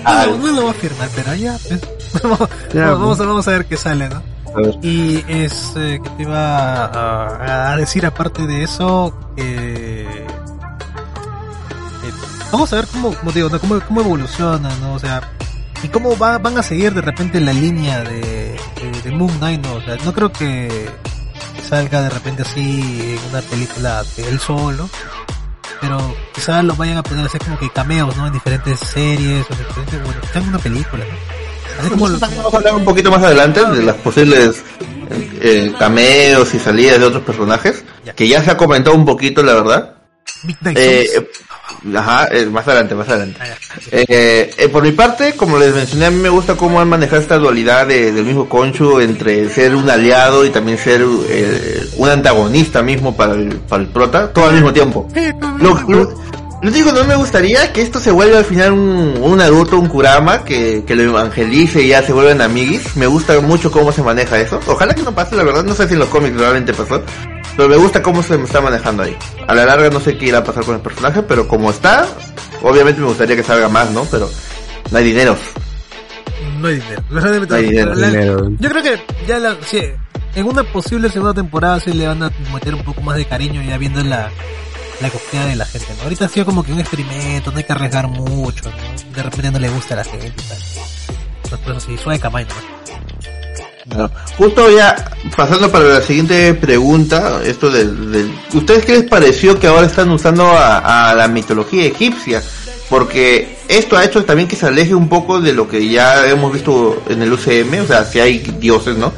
No, 0.04 0.36
no 0.38 0.46
lo 0.52 0.62
voy 0.62 0.70
a 0.70 0.74
firmar, 0.74 1.08
pero 1.14 1.34
ya, 1.34 1.56
pues. 1.68 1.80
vamos, 2.22 2.48
Ya, 2.74 2.90
vamos, 2.90 3.20
a- 3.20 3.24
vamos 3.24 3.48
a 3.48 3.50
ver 3.52 3.66
qué 3.66 3.76
sale, 3.76 4.08
¿no? 4.08 4.22
Y 4.82 5.22
es 5.28 5.74
eh, 5.76 6.00
que 6.02 6.10
te 6.10 6.22
iba 6.22 6.86
a, 6.86 7.72
a 7.72 7.76
decir 7.76 8.04
aparte 8.06 8.46
de 8.46 8.64
eso, 8.64 9.14
que 9.36 10.02
eh, 10.02 10.26
vamos 12.50 12.72
a 12.72 12.76
ver 12.76 12.86
cómo, 12.88 13.14
como 13.14 13.30
digo, 13.30 13.48
¿no? 13.50 13.60
cómo, 13.60 13.78
cómo 13.86 14.00
evoluciona, 14.00 14.70
¿no? 14.80 14.94
O 14.94 14.98
sea, 14.98 15.20
y 15.82 15.88
cómo 15.88 16.16
va, 16.18 16.38
van 16.38 16.58
a 16.58 16.62
seguir 16.62 16.92
de 16.94 17.02
repente 17.02 17.40
la 17.40 17.52
línea 17.52 18.02
de, 18.02 18.56
de, 19.02 19.10
Moon 19.10 19.30
Knight, 19.38 19.64
¿no? 19.64 19.74
O 19.74 19.80
sea, 19.82 19.96
no 20.04 20.12
creo 20.12 20.32
que 20.32 20.88
salga 21.68 22.02
de 22.02 22.10
repente 22.10 22.42
así 22.42 23.16
en 23.18 23.30
una 23.30 23.40
película 23.42 24.02
de 24.16 24.28
él 24.28 24.38
solo, 24.40 24.88
pero 25.80 26.14
quizás 26.34 26.64
lo 26.64 26.74
vayan 26.74 26.98
a 26.98 27.02
poner 27.02 27.26
así 27.26 27.38
como 27.38 27.58
que 27.58 27.70
cameos, 27.70 28.16
¿no? 28.16 28.26
En 28.26 28.32
diferentes 28.32 28.78
series 28.80 29.46
o 29.48 29.52
en 29.52 29.58
diferentes, 29.58 30.04
bueno, 30.04 30.20
quizás 30.20 30.36
en 30.36 30.48
una 30.48 30.58
película, 30.58 31.04
¿no? 31.04 31.80
Así 31.80 31.90
como, 31.90 32.08
Vamos 32.08 32.54
a 32.54 32.56
hablar 32.56 32.74
un 32.74 32.84
poquito 32.84 33.10
más 33.10 33.22
adelante 33.22 33.64
de 33.64 33.82
las 33.84 33.96
posibles 33.96 34.62
eh, 35.40 35.72
cameos 35.78 36.52
y 36.54 36.58
salidas 36.58 36.98
de 36.98 37.06
otros 37.06 37.22
personajes, 37.22 37.84
Ya. 38.04 38.14
que 38.14 38.26
ya 38.26 38.42
se 38.42 38.50
ha 38.50 38.56
comentado 38.56 38.96
un 38.96 39.04
poquito, 39.04 39.42
la 39.42 39.54
verdad. 39.54 39.94
Midnight 40.44 40.78
Eh, 40.78 41.08
eh, 41.16 41.30
ajá, 41.96 42.28
eh, 42.30 42.46
más 42.46 42.66
adelante, 42.66 42.94
más 42.94 43.08
adelante. 43.08 43.38
Ah. 43.42 43.46
Eh, 43.90 44.50
eh, 44.56 44.68
por 44.68 44.82
mi 44.82 44.92
parte, 44.92 45.34
como 45.34 45.58
les 45.58 45.74
mencioné, 45.74 46.06
a 46.06 46.10
mí 46.10 46.20
me 46.20 46.28
gusta 46.28 46.54
cómo 46.54 46.80
han 46.80 46.88
manejado 46.88 47.20
esta 47.20 47.38
dualidad 47.38 47.86
de- 47.86 48.12
del 48.12 48.24
mismo 48.24 48.48
Conchu 48.48 49.00
entre 49.00 49.48
ser 49.50 49.74
un 49.74 49.88
aliado 49.90 50.44
y 50.46 50.50
también 50.50 50.78
ser 50.78 51.04
eh, 51.28 51.86
un 51.96 52.08
antagonista 52.08 52.82
mismo 52.82 53.16
para 53.16 53.34
el, 53.34 53.48
para 53.56 53.82
el 53.82 53.88
prota, 53.88 54.32
todo 54.32 54.46
al 54.46 54.54
mismo 54.54 54.72
tiempo. 54.72 55.08
Lo, 55.58 55.74
lo, 55.88 56.14
lo 56.62 56.70
digo, 56.70 56.90
no 56.92 57.04
me 57.04 57.14
gustaría 57.16 57.72
que 57.72 57.82
esto 57.82 58.00
se 58.00 58.10
vuelva 58.10 58.38
al 58.38 58.44
final 58.44 58.72
un, 58.72 59.18
un 59.20 59.36
Naruto, 59.38 59.78
un 59.78 59.88
Kurama, 59.88 60.44
que, 60.44 60.82
que 60.86 60.94
lo 60.96 61.02
evangelice 61.02 61.82
y 61.82 61.88
ya 61.88 62.02
se 62.02 62.12
vuelvan 62.12 62.40
amiguis. 62.40 62.96
Me 62.96 63.06
gusta 63.06 63.40
mucho 63.40 63.70
cómo 63.70 63.92
se 63.92 64.02
maneja 64.02 64.38
eso. 64.40 64.58
Ojalá 64.66 64.94
que 64.94 65.02
no 65.02 65.14
pase, 65.14 65.36
la 65.36 65.42
verdad, 65.44 65.64
no 65.64 65.74
sé 65.74 65.86
si 65.86 65.94
en 65.94 66.00
los 66.00 66.08
cómics 66.08 66.36
realmente 66.36 66.72
pasó. 66.72 67.02
Pero 67.58 67.70
me 67.70 67.76
gusta 67.76 68.00
cómo 68.00 68.22
se 68.22 68.36
está 68.36 68.60
manejando 68.60 69.02
ahí. 69.02 69.16
A 69.48 69.52
la 69.52 69.66
larga 69.66 69.90
no 69.90 69.98
sé 69.98 70.16
qué 70.16 70.26
irá 70.26 70.38
a 70.38 70.44
pasar 70.44 70.62
con 70.64 70.76
el 70.76 70.80
personaje, 70.80 71.24
pero 71.24 71.48
como 71.48 71.70
está, 71.72 72.06
obviamente 72.62 73.00
me 73.00 73.08
gustaría 73.08 73.34
que 73.34 73.42
salga 73.42 73.68
más, 73.68 73.90
¿no? 73.90 74.04
Pero 74.04 74.30
no 74.92 74.96
hay 74.98 75.02
dinero. 75.02 75.36
No 76.60 76.68
hay 76.68 76.76
dinero. 76.76 77.02
No 77.10 77.54
hay 77.56 77.64
dinero, 77.64 77.94
la- 77.96 78.06
dinero. 78.10 78.48
Yo 78.60 78.70
creo 78.70 78.82
que 78.84 79.00
ya 79.26 79.40
la, 79.40 79.56
sí, 79.66 79.82
en 80.36 80.46
una 80.46 80.62
posible 80.62 81.10
segunda 81.10 81.34
temporada 81.34 81.80
sí 81.80 81.92
le 81.94 82.06
van 82.06 82.22
a 82.22 82.30
meter 82.54 82.76
un 82.76 82.84
poco 82.84 83.00
más 83.00 83.16
de 83.16 83.24
cariño 83.26 83.60
ya 83.60 83.76
viendo 83.76 84.04
la, 84.04 84.30
la 85.00 85.46
de 85.46 85.56
la 85.56 85.64
gente, 85.64 85.88
¿no? 85.96 86.04
Ahorita 86.04 86.26
ha 86.26 86.28
sido 86.28 86.46
como 86.46 86.62
que 86.62 86.72
un 86.72 86.78
experimento, 86.78 87.50
no 87.50 87.58
hay 87.58 87.64
que 87.64 87.72
arriesgar 87.72 88.06
mucho, 88.06 88.70
¿no? 88.70 89.12
De 89.16 89.20
repente 89.24 89.50
no 89.50 89.58
le 89.58 89.68
gusta 89.70 89.94
a 89.94 89.96
la 89.96 90.04
gente 90.04 90.28
y 90.28 90.30
tal. 90.30 90.58
Entonces, 91.42 91.58
por 91.66 91.76
eso 91.76 91.86
sí, 91.88 91.98
suave 91.98 92.20
¿no? 92.20 92.78
Bueno, 93.88 94.10
justo 94.36 94.70
ya 94.70 94.94
pasando 95.36 95.70
para 95.72 95.86
la 95.86 96.02
siguiente 96.02 96.52
pregunta, 96.54 97.40
esto 97.44 97.70
del- 97.70 98.30
¿ustedes 98.52 98.84
qué 98.84 98.92
les 98.98 99.04
pareció 99.08 99.58
que 99.58 99.66
ahora 99.66 99.86
están 99.86 100.10
usando 100.10 100.44
a, 100.46 101.10
a 101.10 101.14
la 101.14 101.26
mitología 101.28 101.86
egipcia? 101.86 102.42
Porque 102.90 103.58
esto 103.68 103.96
ha 103.96 104.04
hecho 104.04 104.24
también 104.24 104.46
que 104.48 104.56
se 104.56 104.66
aleje 104.66 104.94
un 104.94 105.08
poco 105.08 105.40
de 105.40 105.52
lo 105.52 105.68
que 105.68 105.88
ya 105.88 106.26
hemos 106.26 106.52
visto 106.52 107.02
en 107.08 107.22
el 107.22 107.32
UCM, 107.32 107.82
o 107.82 107.86
sea, 107.86 108.04
si 108.04 108.20
hay 108.20 108.38
dioses, 108.38 108.96
¿no? 108.96 109.12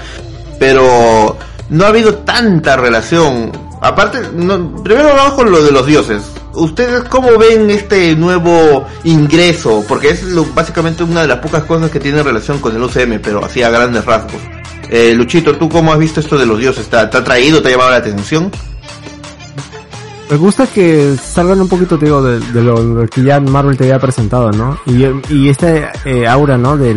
Pero 0.58 1.36
no 1.68 1.84
ha 1.84 1.88
habido 1.88 2.14
tanta 2.16 2.76
relación. 2.76 3.50
Aparte, 3.80 4.18
no, 4.34 4.82
primero 4.82 5.14
vamos 5.16 5.34
con 5.34 5.50
lo 5.50 5.62
de 5.62 5.70
los 5.72 5.86
dioses. 5.86 6.22
¿Ustedes 6.52 7.04
cómo 7.04 7.38
ven 7.38 7.70
este 7.70 8.14
nuevo 8.16 8.84
ingreso? 9.04 9.84
Porque 9.88 10.10
es 10.10 10.22
lo- 10.24 10.44
básicamente 10.46 11.02
una 11.04 11.22
de 11.22 11.28
las 11.28 11.38
pocas 11.38 11.62
cosas 11.64 11.90
que 11.90 12.00
tiene 12.00 12.22
relación 12.22 12.58
con 12.58 12.74
el 12.76 12.82
UCM, 12.82 13.20
pero 13.22 13.44
así 13.44 13.62
a 13.62 13.70
grandes 13.70 14.04
rasgos. 14.04 14.40
Eh, 14.92 15.14
Luchito, 15.14 15.56
¿tú 15.56 15.68
cómo 15.68 15.92
has 15.92 16.00
visto 16.00 16.18
esto 16.18 16.36
de 16.36 16.44
los 16.44 16.58
dioses? 16.58 16.88
¿Te, 16.88 16.96
ha- 16.96 17.08
traído, 17.08 17.62
te 17.62 17.68
ha 17.68 17.70
llamado 17.70 17.90
la 17.90 17.96
atención? 17.98 18.50
Me 20.28 20.36
gusta 20.36 20.66
que 20.66 21.14
salgan 21.16 21.60
un 21.60 21.68
poquito, 21.68 21.96
digo, 21.96 22.22
de, 22.22 22.40
lo, 22.62 23.06
que 23.06 23.22
ya 23.22 23.38
Marvel 23.38 23.76
te 23.76 23.84
había 23.84 24.00
presentado, 24.00 24.50
¿no? 24.50 24.78
Y, 24.86 25.48
esta 25.48 25.92
eh, 26.04 26.26
aura, 26.26 26.58
¿no? 26.58 26.76
De 26.76 26.94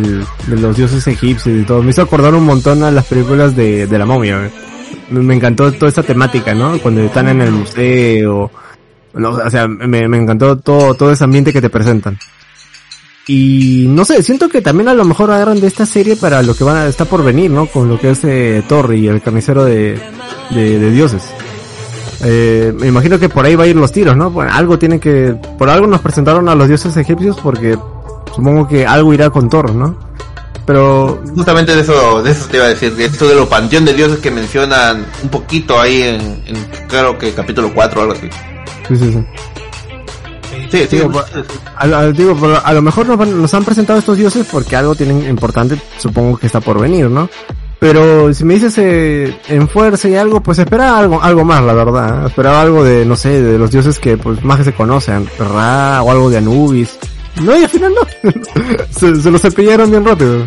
los 0.48 0.76
dioses 0.76 1.06
egipcios 1.06 1.62
y 1.62 1.64
todo. 1.64 1.82
Me 1.82 1.90
hizo 1.90 2.02
acordar 2.02 2.34
un 2.34 2.44
montón 2.44 2.82
a 2.82 2.90
las 2.90 3.04
películas 3.06 3.54
de, 3.54 3.86
la 3.90 4.06
momia. 4.06 4.44
¿eh? 4.44 4.50
Me, 5.10 5.20
me 5.20 5.34
encantó 5.36 5.70
toda 5.72 5.88
esta 5.88 6.02
temática, 6.02 6.52
¿no? 6.52 6.78
Cuando 6.80 7.00
están 7.00 7.28
en 7.28 7.42
el 7.42 7.52
museo. 7.52 8.50
no, 9.14 9.30
o 9.30 9.50
sea, 9.50 9.68
me, 9.68 10.08
me 10.08 10.18
encantó 10.18 10.58
todo, 10.58 10.94
todo 10.94 11.12
ese 11.12 11.22
ambiente 11.22 11.52
que 11.52 11.60
te 11.60 11.70
presentan. 11.70 12.18
Y 13.26 13.86
no 13.88 14.04
sé, 14.04 14.22
siento 14.22 14.48
que 14.48 14.60
también 14.60 14.88
a 14.88 14.94
lo 14.94 15.04
mejor 15.04 15.30
agarran 15.30 15.60
de 15.60 15.66
esta 15.66 15.86
serie 15.86 16.16
para 16.16 16.42
lo 16.42 16.54
que 16.54 16.64
van 16.64 16.76
a, 16.76 16.86
está 16.86 17.06
por 17.06 17.24
venir, 17.24 17.50
¿no? 17.50 17.66
Con 17.66 17.88
lo 17.88 17.98
que 17.98 18.10
es 18.10 18.20
eh, 18.24 18.62
Thor 18.68 18.94
y 18.94 19.08
el 19.08 19.22
carnicero 19.22 19.64
de, 19.64 19.98
de, 20.50 20.78
de 20.78 20.90
dioses. 20.90 21.22
Eh, 22.22 22.72
me 22.78 22.88
imagino 22.88 23.18
que 23.18 23.28
por 23.28 23.44
ahí 23.44 23.54
va 23.54 23.64
a 23.64 23.66
ir 23.66 23.76
los 23.76 23.92
tiros, 23.92 24.16
¿no? 24.16 24.30
Bueno, 24.30 24.50
algo 24.52 24.78
tiene 24.78 25.00
que, 25.00 25.34
por 25.58 25.68
algo 25.68 25.86
nos 25.86 26.00
presentaron 26.00 26.48
a 26.48 26.54
los 26.54 26.68
dioses 26.68 26.96
egipcios 26.96 27.38
porque 27.42 27.78
supongo 28.34 28.68
que 28.68 28.86
algo 28.86 29.12
irá 29.14 29.30
con 29.30 29.48
Thor, 29.48 29.74
¿no? 29.74 29.98
Pero 30.66 31.22
Justamente 31.34 31.74
de 31.74 31.82
eso, 31.82 32.22
de 32.22 32.30
eso 32.30 32.46
te 32.48 32.56
iba 32.56 32.66
a 32.66 32.70
decir, 32.70 32.94
de 32.94 33.04
esto 33.04 33.28
de 33.28 33.34
los 33.34 33.48
panteón 33.48 33.84
de 33.84 33.92
dioses 33.92 34.18
que 34.20 34.30
mencionan 34.30 35.04
un 35.22 35.28
poquito 35.28 35.78
ahí 35.78 36.02
en, 36.02 36.20
en 36.46 36.56
creo 36.88 37.18
que 37.18 37.32
capítulo 37.32 37.72
4 37.74 38.00
o 38.00 38.02
algo 38.02 38.14
así. 38.14 38.28
sí, 38.88 38.96
sí, 38.96 39.12
sí. 39.12 39.24
Sí, 40.78 40.86
sí, 40.90 40.96
Digo, 40.96 41.10
por- 41.12 41.24
a, 41.76 41.84
a- 41.98 42.10
digo, 42.12 42.34
por- 42.36 42.60
a 42.64 42.72
lo 42.72 42.82
mejor 42.82 43.06
nos, 43.06 43.28
nos 43.28 43.54
han 43.54 43.64
presentado 43.64 43.98
estos 43.98 44.16
dioses 44.18 44.46
porque 44.50 44.76
algo 44.76 44.94
tienen 44.94 45.28
importante, 45.28 45.76
supongo 45.98 46.36
que 46.36 46.46
está 46.46 46.60
por 46.60 46.80
venir, 46.80 47.08
¿no? 47.10 47.28
Pero 47.78 48.32
si 48.32 48.44
me 48.44 48.54
dices 48.54 48.78
eh, 48.78 49.36
en 49.48 49.68
fuerza 49.68 50.08
y 50.08 50.14
algo, 50.16 50.42
pues 50.42 50.58
espera 50.58 50.96
algo, 50.98 51.22
algo 51.22 51.44
más, 51.44 51.62
la 51.62 51.74
verdad. 51.74 52.22
¿eh? 52.24 52.26
Esperaba 52.28 52.62
algo 52.62 52.82
de, 52.82 53.04
no 53.04 53.14
sé, 53.14 53.42
de 53.42 53.58
los 53.58 53.70
dioses 53.70 53.98
que 53.98 54.16
pues 54.16 54.42
más 54.42 54.56
que 54.58 54.64
se 54.64 54.72
conocen, 54.72 55.28
Ra 55.38 56.02
o 56.02 56.10
algo 56.10 56.30
de 56.30 56.38
Anubis. 56.38 56.96
No, 57.42 57.54
y 57.58 57.62
al 57.64 57.68
final 57.68 57.92
no. 57.94 58.30
se, 58.90 59.20
se 59.20 59.30
lo 59.30 59.38
cepillaron 59.38 59.90
bien 59.90 60.04
rápido. 60.04 60.46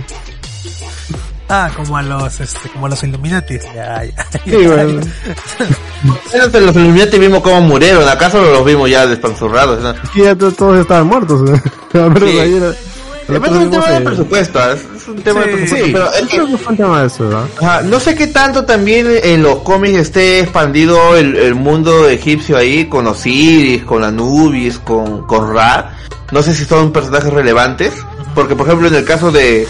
Ah, 1.50 1.70
como 1.76 1.96
a 1.98 2.04
los, 2.04 2.40
este, 2.42 2.70
como 2.70 2.88
a 2.88 2.90
los 2.90 3.04
Illuminati. 3.04 3.58
Ya, 3.74 4.04
ya. 4.04 4.26
Sí, 4.44 4.52
bueno. 4.68 5.02
Los 6.34 6.76
Illuminati 6.76 7.18
vimos 7.20 7.42
cómo 7.42 7.62
murieron, 7.62 8.08
acaso 8.08 8.42
los 8.42 8.66
vimos 8.66 8.90
ya 8.90 9.08
despanzurrados, 9.08 9.82
¿no? 9.82 9.94
Ya 10.22 10.36
todos 10.36 10.80
estaban 10.80 11.08
muertos. 11.08 11.42
Menos 11.94 12.20
Sí. 13.28 13.34
Además 13.34 13.52
es 13.52 13.58
un 13.58 13.70
tema 13.72 13.88
de 13.90 14.02
presupuesto, 14.02 14.72
es 14.72 14.80
es 14.96 15.08
un 15.10 15.22
tema 15.22 15.42
de 15.42 15.48
Sí, 15.48 15.52
presupuesto, 15.58 15.86
sí. 15.86 15.92
pero 15.92 16.14
es 16.14 16.22
Yo 16.22 16.28
que- 16.28 16.36
creo 16.38 16.48
que 16.48 16.58
fue 16.58 16.72
un 16.72 16.78
tema 16.78 17.02
de 17.02 17.08
eso, 17.08 17.24
¿no? 17.26 17.48
Ajá, 17.68 17.82
no 17.82 18.00
sé 18.00 18.16
qué 18.16 18.28
tanto 18.28 18.64
también 18.64 19.06
en 19.22 19.44
los 19.44 19.58
cómics 19.64 19.98
esté 20.00 20.40
expandido 20.40 21.18
el, 21.18 21.36
el 21.36 21.54
mundo 21.56 22.08
egipcio 22.08 22.56
ahí 22.56 22.86
con 22.86 23.06
Osiris, 23.06 23.84
con 23.84 24.06
Anubis, 24.06 24.80
con, 24.80 25.28
con 25.28 25.54
Ra. 25.54 25.98
No 26.32 26.42
sé 26.42 26.54
si 26.56 26.64
son 26.64 26.94
personajes 26.94 27.34
relevantes, 27.34 27.92
porque 28.34 28.56
por 28.56 28.66
ejemplo 28.66 28.88
en 28.88 28.96
el 28.96 29.04
caso 29.04 29.30
de, 29.30 29.68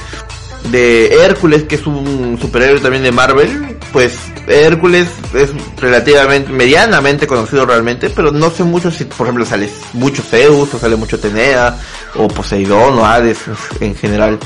de 0.66 1.24
Hércules, 1.24 1.64
que 1.64 1.76
es 1.76 1.88
un 1.88 2.38
superhéroe 2.42 2.80
también 2.82 3.04
de 3.04 3.12
Marvel, 3.12 3.78
pues 3.94 4.18
Hércules 4.48 5.08
es 5.34 5.50
relativamente, 5.80 6.52
medianamente 6.52 7.26
conocido 7.28 7.66
realmente, 7.66 8.10
pero 8.10 8.32
no 8.32 8.50
sé 8.52 8.64
mucho 8.64 8.92
si 8.92 9.06
por 9.06 9.28
ejemplo 9.28 9.46
sale 9.46 9.70
mucho 9.94 10.22
Zeus, 10.22 10.74
o 10.74 10.80
sale 10.80 10.96
mucho 10.98 11.20
Tenea, 11.20 11.78
o 12.16 12.28
Poseidón, 12.28 13.00
o 13.00 13.06
Hades 13.06 13.38
en 13.80 13.96
general. 13.96 14.38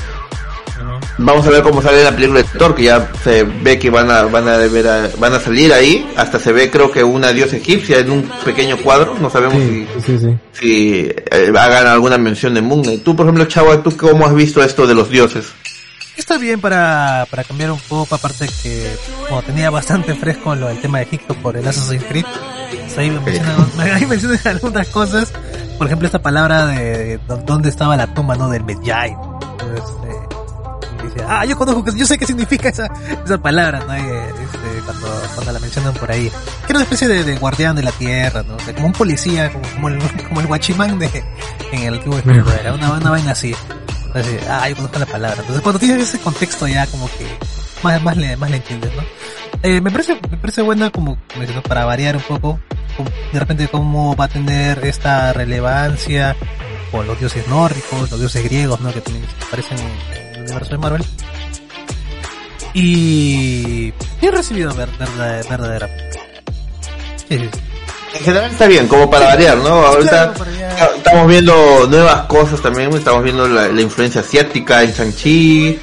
Vamos 1.18 1.46
a 1.46 1.50
ver 1.50 1.62
cómo 1.62 1.82
sale 1.82 2.02
la 2.02 2.10
película 2.12 2.40
de 2.42 2.48
Thor, 2.58 2.74
que 2.74 2.84
ya 2.84 3.10
se 3.22 3.44
ve 3.44 3.78
que 3.78 3.90
van 3.90 4.10
a, 4.10 4.22
van 4.22 4.48
a, 4.48 4.56
ver 4.56 4.88
a- 4.88 5.10
van 5.18 5.34
a 5.34 5.40
salir 5.40 5.72
ahí. 5.72 6.10
Hasta 6.16 6.38
se 6.38 6.52
ve 6.52 6.70
creo 6.70 6.90
que 6.90 7.04
una 7.04 7.32
diosa 7.32 7.56
egipcia 7.56 7.98
en 7.98 8.10
un 8.10 8.30
pequeño 8.44 8.78
cuadro. 8.78 9.16
No 9.20 9.28
sabemos 9.28 9.58
Sí, 9.62 9.86
sí, 10.06 10.18
sí. 10.18 10.36
si, 10.52 10.62
si 10.62 11.06
eh, 11.30 11.52
hagan 11.56 11.86
alguna 11.86 12.16
mención 12.18 12.54
de 12.54 12.62
Moon 12.62 12.82
Knight. 12.82 13.04
Tú, 13.04 13.14
por 13.14 13.26
ejemplo, 13.26 13.44
Chava, 13.44 13.82
¿tú 13.82 13.94
cómo 13.96 14.26
has 14.26 14.34
visto 14.34 14.62
esto 14.62 14.86
de 14.86 14.94
los 14.94 15.10
dioses? 15.10 15.52
Está 16.22 16.38
bien 16.38 16.60
para, 16.60 17.26
para 17.30 17.42
cambiar 17.42 17.72
un 17.72 17.80
poco, 17.80 18.14
aparte 18.14 18.46
que 18.62 18.96
como 19.28 19.42
tenía 19.42 19.70
bastante 19.70 20.14
fresco 20.14 20.54
lo, 20.54 20.70
el 20.70 20.80
tema 20.80 20.98
de 20.98 21.04
Egipto 21.04 21.34
por 21.34 21.56
el 21.56 21.66
Assassin's 21.66 22.04
Creed, 22.04 22.24
pues 22.70 22.96
ahí 22.96 23.10
me 23.10 23.18
mencionan, 23.20 23.66
ahí 23.94 24.06
mencionan 24.06 24.38
algunas 24.44 24.86
cosas, 24.88 25.32
por 25.78 25.88
ejemplo 25.88 26.06
esta 26.06 26.22
palabra 26.22 26.66
de, 26.66 27.18
de 27.18 27.20
dónde 27.44 27.68
estaba 27.68 27.96
la 27.96 28.06
tumba, 28.14 28.36
¿no? 28.36 28.48
Del 28.48 28.62
Medjay. 28.64 29.10
Y 31.00 31.06
dice, 31.06 31.24
ah, 31.28 31.44
yo 31.44 31.56
conozco, 31.58 31.82
que- 31.84 31.98
yo 31.98 32.06
sé 32.06 32.16
qué 32.16 32.24
significa 32.26 32.68
esa, 32.68 32.86
esa 33.24 33.38
palabra, 33.38 33.80
¿no? 33.80 33.96
Y, 33.96 34.00
este, 34.00 34.82
cuando, 34.86 35.08
cuando 35.34 35.52
la 35.52 35.58
mencionan 35.58 35.92
por 35.94 36.10
ahí. 36.12 36.30
Que 36.30 36.66
era 36.68 36.76
una 36.78 36.84
especie 36.84 37.08
de, 37.08 37.24
de 37.24 37.36
guardián 37.36 37.74
de 37.74 37.82
la 37.82 37.90
tierra, 37.92 38.44
¿no? 38.44 38.54
O 38.54 38.60
sea, 38.60 38.72
como 38.74 38.86
un 38.86 38.92
policía, 38.92 39.50
como, 39.52 39.64
como 39.74 39.88
el, 39.88 39.98
como 40.28 40.40
el 40.40 40.46
guachimán 40.46 40.98
de, 41.00 41.24
en 41.72 41.82
el 41.82 41.94
antiguo 41.94 42.18
Egipto, 42.18 42.52
era 42.60 42.72
una, 42.74 42.92
una 42.92 43.10
vaina 43.10 43.32
así. 43.32 43.52
Entonces, 44.14 44.42
ah, 44.48 44.68
yo 44.68 44.76
conozco 44.76 44.98
la 44.98 45.06
palabra. 45.06 45.38
Entonces, 45.40 45.62
cuando 45.62 45.78
tienes 45.78 46.08
ese 46.08 46.18
contexto 46.18 46.66
ya 46.68 46.86
como 46.86 47.06
que 47.08 47.26
más, 47.82 48.02
más 48.02 48.16
le, 48.16 48.36
más 48.36 48.50
le 48.50 48.56
entiendes, 48.56 48.90
¿no? 48.94 49.02
Eh, 49.62 49.80
me 49.80 49.90
parece, 49.90 50.14
me 50.30 50.36
parece 50.36 50.62
buena 50.62 50.90
como, 50.90 51.16
mencionó, 51.38 51.62
para 51.62 51.84
variar 51.84 52.16
un 52.16 52.22
poco, 52.22 52.60
como, 52.96 53.08
de 53.32 53.38
repente 53.40 53.68
cómo 53.68 54.14
va 54.16 54.26
a 54.26 54.28
tener 54.28 54.84
esta 54.84 55.32
relevancia 55.32 56.36
con 56.90 57.06
los 57.06 57.18
dioses 57.18 57.46
nórdicos, 57.48 58.10
los 58.10 58.20
dioses 58.20 58.44
griegos, 58.44 58.80
¿no? 58.80 58.92
Que 58.92 59.02
aparecen 59.46 59.78
en 59.78 60.34
el 60.36 60.42
universo 60.42 60.70
de 60.72 60.78
Marvel. 60.78 61.04
Y 62.74 63.92
bien 64.20 64.32
recibido 64.32 64.74
ver, 64.74 64.88
verdad- 64.98 65.90
sí, 67.28 67.38
sí. 67.38 67.50
En 68.14 68.24
general 68.24 68.50
está 68.50 68.66
bien, 68.66 68.86
como 68.88 69.10
para 69.10 69.26
variar, 69.26 69.56
¿no? 69.58 69.86
Ahorita 69.86 70.34
Claro, 70.76 70.94
estamos 70.96 71.28
viendo 71.28 71.86
nuevas 71.88 72.22
cosas 72.22 72.60
también. 72.60 72.92
Estamos 72.94 73.22
viendo 73.22 73.46
la, 73.48 73.68
la 73.68 73.80
influencia 73.80 74.20
asiática 74.20 74.82
en 74.82 74.92
Shang-Chi. 74.92 75.78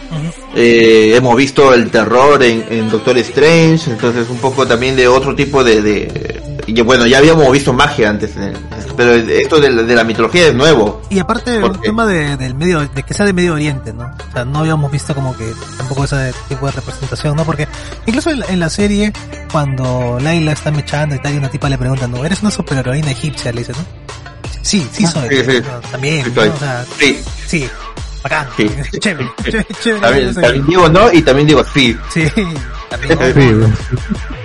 Eh, 0.55 1.13
hemos 1.15 1.35
visto 1.35 1.73
el 1.73 1.89
terror 1.91 2.41
en, 2.43 2.65
en 2.69 2.89
Doctor 2.89 3.17
Strange, 3.19 3.91
entonces 3.91 4.27
un 4.29 4.37
poco 4.37 4.65
también 4.65 4.95
de 4.95 5.07
otro 5.07 5.35
tipo 5.35 5.63
de... 5.63 5.81
de 5.81 6.48
y 6.75 6.81
bueno, 6.81 7.05
ya 7.07 7.17
habíamos 7.19 7.51
visto 7.51 7.73
magia 7.73 8.09
antes, 8.09 8.31
eh, 8.37 8.53
pero 8.95 9.13
esto 9.13 9.59
de 9.59 9.69
la, 9.71 9.83
de 9.83 9.95
la 9.95 10.03
mitología 10.03 10.47
es 10.47 10.53
nuevo. 10.53 11.01
Y 11.09 11.19
aparte 11.19 11.59
¿Por 11.59 11.71
un 11.71 11.77
qué? 11.77 11.87
tema 11.89 12.05
de, 12.05 12.37
del 12.37 12.55
medio, 12.55 12.81
de 12.87 13.03
que 13.03 13.13
sea 13.13 13.25
de 13.25 13.33
Medio 13.33 13.53
Oriente, 13.53 13.93
¿no? 13.93 14.03
O 14.03 14.31
sea, 14.33 14.45
no 14.45 14.59
habíamos 14.59 14.91
visto 14.91 15.13
como 15.15 15.35
que 15.35 15.51
tampoco 15.77 16.03
ese 16.05 16.33
tipo 16.47 16.65
de 16.65 16.71
representación, 16.73 17.35
¿no? 17.35 17.45
Porque 17.45 17.67
incluso 18.05 18.29
en 18.29 18.39
la, 18.39 18.45
en 18.47 18.59
la 18.59 18.69
serie, 18.69 19.13
cuando 19.51 20.17
Layla 20.21 20.51
está 20.51 20.71
mechando 20.71 21.15
y 21.15 21.19
tal, 21.19 21.33
y 21.33 21.37
una 21.37 21.49
tipa 21.49 21.69
le 21.69 21.77
pregunta, 21.77 22.07
¿no? 22.07 22.23
¿Eres 22.25 22.41
una 22.41 22.51
superheroína 22.51 23.11
egipcia? 23.11 23.51
Le 23.51 23.59
dice, 23.61 23.73
¿no? 23.73 23.85
Sí, 24.61 24.85
sí 24.91 25.05
soy. 25.07 25.29
Sí, 25.29 25.43
sí. 25.47 25.61
También, 25.91 26.25
Sí, 26.25 26.31
¿no? 26.35 26.41
soy. 26.41 26.49
O 26.49 26.57
sea, 26.57 26.85
Sí, 26.99 27.19
sí, 27.47 27.69
bacán. 28.23 28.47
Sí. 28.57 28.69
Chévere, 28.99 29.29
chévere, 29.43 29.65
chévere. 29.81 30.01
también, 30.01 30.33
Sí, 30.35 30.41
también 30.41 30.65
digo 30.67 30.89
no 30.89 31.11
y 31.13 31.21
también 31.21 31.47
digo 31.47 31.63
sí. 31.73 31.97
Sí, 32.13 32.23
también. 32.89 33.17
Sí. 33.33 33.39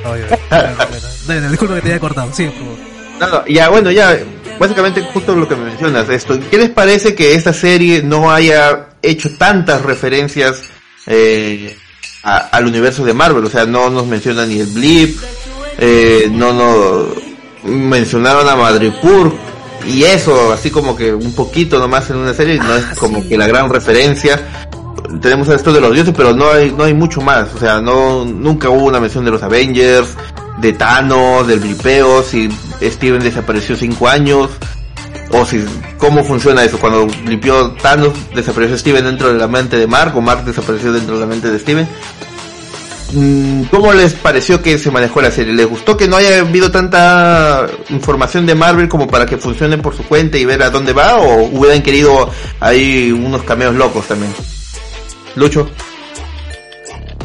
Obvio. 0.05 0.27
Bueno. 0.51 0.77
Dale, 1.27 1.49
disculpa 1.49 1.75
que 1.77 1.81
te 1.83 1.89
haya 1.89 2.01
cortado. 2.01 2.31
Sí. 2.33 2.51
No, 3.21 3.29
no, 3.29 3.47
ya, 3.47 3.69
bueno, 3.69 3.91
ya, 3.91 4.19
básicamente 4.59 5.01
justo 5.13 5.35
lo 5.35 5.49
que 5.49 5.55
me 5.57 5.65
mencionas, 5.67 6.09
esto, 6.09 6.39
¿qué 6.51 6.59
les 6.59 6.71
parece 6.71 7.15
que 7.15 7.35
esta 7.35 7.53
serie 7.53 8.03
no 8.03 8.31
haya 8.33 8.89
hecho 9.03 9.31
tantas 9.39 9.83
referencias 9.83 10.65
eh, 11.07 11.77
a- 12.25 12.49
al 12.49 12.67
universo 12.67 13.05
de 13.05 13.15
Marvel? 13.15 13.45
O 13.45 13.51
sea, 13.51 13.67
no 13.67 13.89
nos 13.89 14.07
menciona 14.07 14.45
ni 14.47 14.59
el 14.61 14.67
Blip, 14.67 15.17
eh, 15.79 16.29
no 16.31 16.53
nos 16.53 17.07
mencionaron 17.65 18.49
a 18.49 18.57
Madripoor, 18.57 19.33
y 19.87 20.05
eso, 20.05 20.53
así 20.53 20.71
como 20.71 20.97
que 20.97 21.13
un 21.13 21.35
poquito 21.35 21.79
nomás 21.79 22.09
en 22.11 22.17
una 22.17 22.35
serie, 22.35 22.59
no 22.59 22.75
es 22.75 22.85
Ah, 22.85 22.95
como 22.99 23.23
sí. 23.23 23.29
que 23.29 23.39
la 23.39 23.47
gran 23.47 23.69
referencia. 23.71 24.41
Tenemos 25.21 25.49
esto 25.49 25.73
de 25.73 25.81
los 25.81 25.93
dioses, 25.95 26.15
pero 26.17 26.33
no 26.35 26.51
hay, 26.51 26.73
no 26.73 26.85
hay 26.85 26.95
mucho 26.95 27.21
más. 27.21 27.49
O 27.55 27.59
sea, 27.59 27.81
no, 27.81 28.25
nunca 28.25 28.69
hubo 28.71 28.87
una 28.87 29.01
mención 29.01 29.25
de 29.25 29.31
los 29.31 29.43
Avengers, 29.43 30.09
de 30.59 30.73
Thanos, 30.73 31.47
del 31.47 31.61
blipeo, 31.61 32.23
si 32.23 32.49
Steven 32.83 33.21
desapareció 33.23 33.77
cinco 33.77 34.09
años, 34.09 34.51
o 35.31 35.45
si, 35.45 35.65
cómo 35.99 36.25
funciona 36.25 36.65
eso, 36.65 36.79
cuando 36.79 37.07
blipeó 37.25 37.73
Thanos, 37.73 38.13
desapareció 38.35 38.77
Steven 38.79 39.05
dentro 39.05 39.33
de 39.33 39.39
la 39.39 39.47
mente 39.49 39.77
de 39.77 39.87
Mark, 39.87 40.17
o 40.17 40.21
Mark 40.21 40.45
desapareció 40.45 40.93
dentro 40.93 41.15
de 41.15 41.21
la 41.21 41.27
mente 41.27 41.51
de 41.51 41.59
Steven. 41.59 41.89
Mm, 43.15 43.65
¿Cómo 43.71 43.93
les 43.93 44.13
pareció 44.15 44.61
que 44.61 44.77
se 44.79 44.91
manejó 44.91 45.23
la 45.23 45.31
serie? 45.31 45.53
¿Les 45.53 45.67
gustó 45.69 45.97
que 45.97 46.09
no 46.09 46.17
haya 46.17 46.41
habido 46.41 46.71
tanta 46.71 47.67
información 47.91 48.45
de 48.45 48.55
Marvel 48.55 48.89
como 48.89 49.07
para 49.07 49.25
que 49.25 49.37
funcione 49.39 49.79
por 49.79 49.95
su 49.97 50.03
cuenta 50.05 50.37
y 50.37 50.45
ver 50.45 50.63
a 50.63 50.71
dónde 50.71 50.93
va? 50.93 51.17
¿O 51.19 51.45
hubieran 51.45 51.83
querido 51.83 52.29
ahí 52.61 53.13
unos 53.13 53.43
cameos 53.43 53.75
locos 53.77 54.07
también? 54.09 54.33
Lucho. 55.37 55.69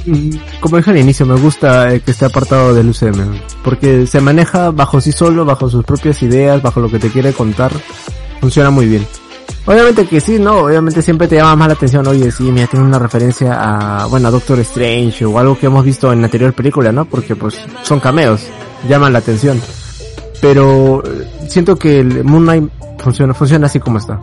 Mm, 0.06 0.30
Como 0.60 0.78
dije 0.78 0.92
al 0.92 0.98
inicio, 0.98 1.26
me 1.26 1.36
gusta 1.40 1.94
eh, 1.94 2.02
que 2.02 2.12
esté 2.12 2.26
apartado 2.26 2.74
del 2.74 2.90
UCM, 2.90 3.40
porque 3.64 4.06
se 4.06 4.22
maneja 4.22 4.70
bajo 4.72 5.02
sí 5.02 5.12
solo, 5.12 5.44
bajo 5.44 5.70
sus 5.70 5.84
propias 5.84 6.22
ideas, 6.24 6.62
bajo 6.62 6.80
lo 6.80 6.90
que 6.90 7.00
te 7.00 7.10
quiere 7.10 7.34
contar, 7.34 7.72
funciona 8.40 8.70
muy 8.70 8.86
bien. 8.88 9.06
Obviamente 9.72 10.08
que 10.08 10.20
sí, 10.20 10.40
no, 10.40 10.62
obviamente 10.62 11.00
siempre 11.04 11.28
te 11.28 11.36
llama 11.36 11.56
más 11.56 11.68
la 11.68 11.74
atención, 11.76 12.08
oye, 12.08 12.32
sí, 12.32 12.44
mira, 12.52 12.66
tiene 12.66 12.86
una 12.86 12.98
referencia 12.98 13.54
a, 14.02 14.08
bueno, 14.08 14.28
a 14.30 14.32
Doctor 14.32 14.58
Strange 14.62 15.24
o 15.26 15.38
algo 15.38 15.60
que 15.60 15.68
hemos 15.68 15.86
visto 15.86 16.12
en 16.12 16.22
la 16.22 16.26
anterior 16.26 16.54
película, 16.54 16.92
¿no? 16.92 17.06
Porque 17.06 17.36
pues 17.36 17.56
son 17.84 18.00
cameos, 18.00 18.42
llaman 18.88 19.14
la 19.14 19.20
atención. 19.20 19.62
Pero 20.42 21.04
eh, 21.06 21.46
siento 21.48 21.76
que 21.78 22.00
el 22.00 22.24
Moon 22.24 22.44
Knight 22.46 22.64
funciona, 22.98 23.36
funciona 23.36 23.68
así 23.68 23.80
como 23.80 24.00
está. 24.00 24.20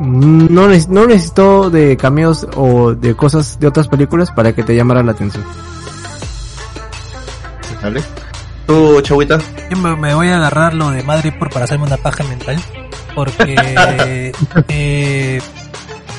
No, 0.00 0.68
neces- 0.68 0.88
no 0.88 1.06
necesito 1.06 1.70
de 1.70 1.96
cameos 1.96 2.44
o 2.56 2.92
de 2.94 3.14
cosas 3.14 3.60
de 3.60 3.68
otras 3.68 3.86
películas 3.86 4.32
para 4.32 4.52
que 4.52 4.64
te 4.64 4.74
llamara 4.74 5.04
la 5.04 5.12
atención. 5.12 5.44
¿Vale? 7.82 8.02
¿Tú, 8.66 9.00
Chagüita? 9.02 9.38
Yo 9.70 9.76
me, 9.76 9.94
me 9.96 10.12
voy 10.14 10.26
a 10.28 10.38
agarrar 10.38 10.74
lo 10.74 10.90
de 10.90 11.04
Madrid 11.04 11.32
por 11.38 11.50
para 11.50 11.66
hacerme 11.66 11.84
una 11.86 11.96
paja 11.98 12.24
mental. 12.24 12.56
Porque 13.18 13.56
eh, 14.68 15.40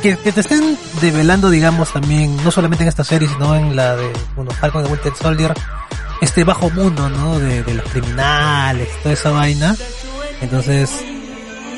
que, 0.01 0.17
que 0.17 0.31
te 0.33 0.41
estén 0.41 0.77
develando, 0.99 1.49
digamos, 1.49 1.93
también, 1.93 2.35
no 2.43 2.51
solamente 2.51 2.83
en 2.83 2.89
esta 2.89 3.05
serie, 3.05 3.29
sino 3.29 3.55
en 3.55 3.73
la 3.75 3.95
de 3.95 4.11
bueno, 4.35 4.51
Falcon 4.51 4.83
de 4.83 4.89
Winter 4.89 5.13
Soldier, 5.15 5.53
este 6.19 6.43
bajo 6.43 6.69
mundo, 6.69 7.09
¿no? 7.09 7.39
De, 7.39 7.63
de 7.63 7.73
los 7.73 7.85
criminales, 7.89 8.89
toda 9.01 9.13
esa 9.13 9.31
vaina. 9.31 9.77
Entonces, 10.41 10.91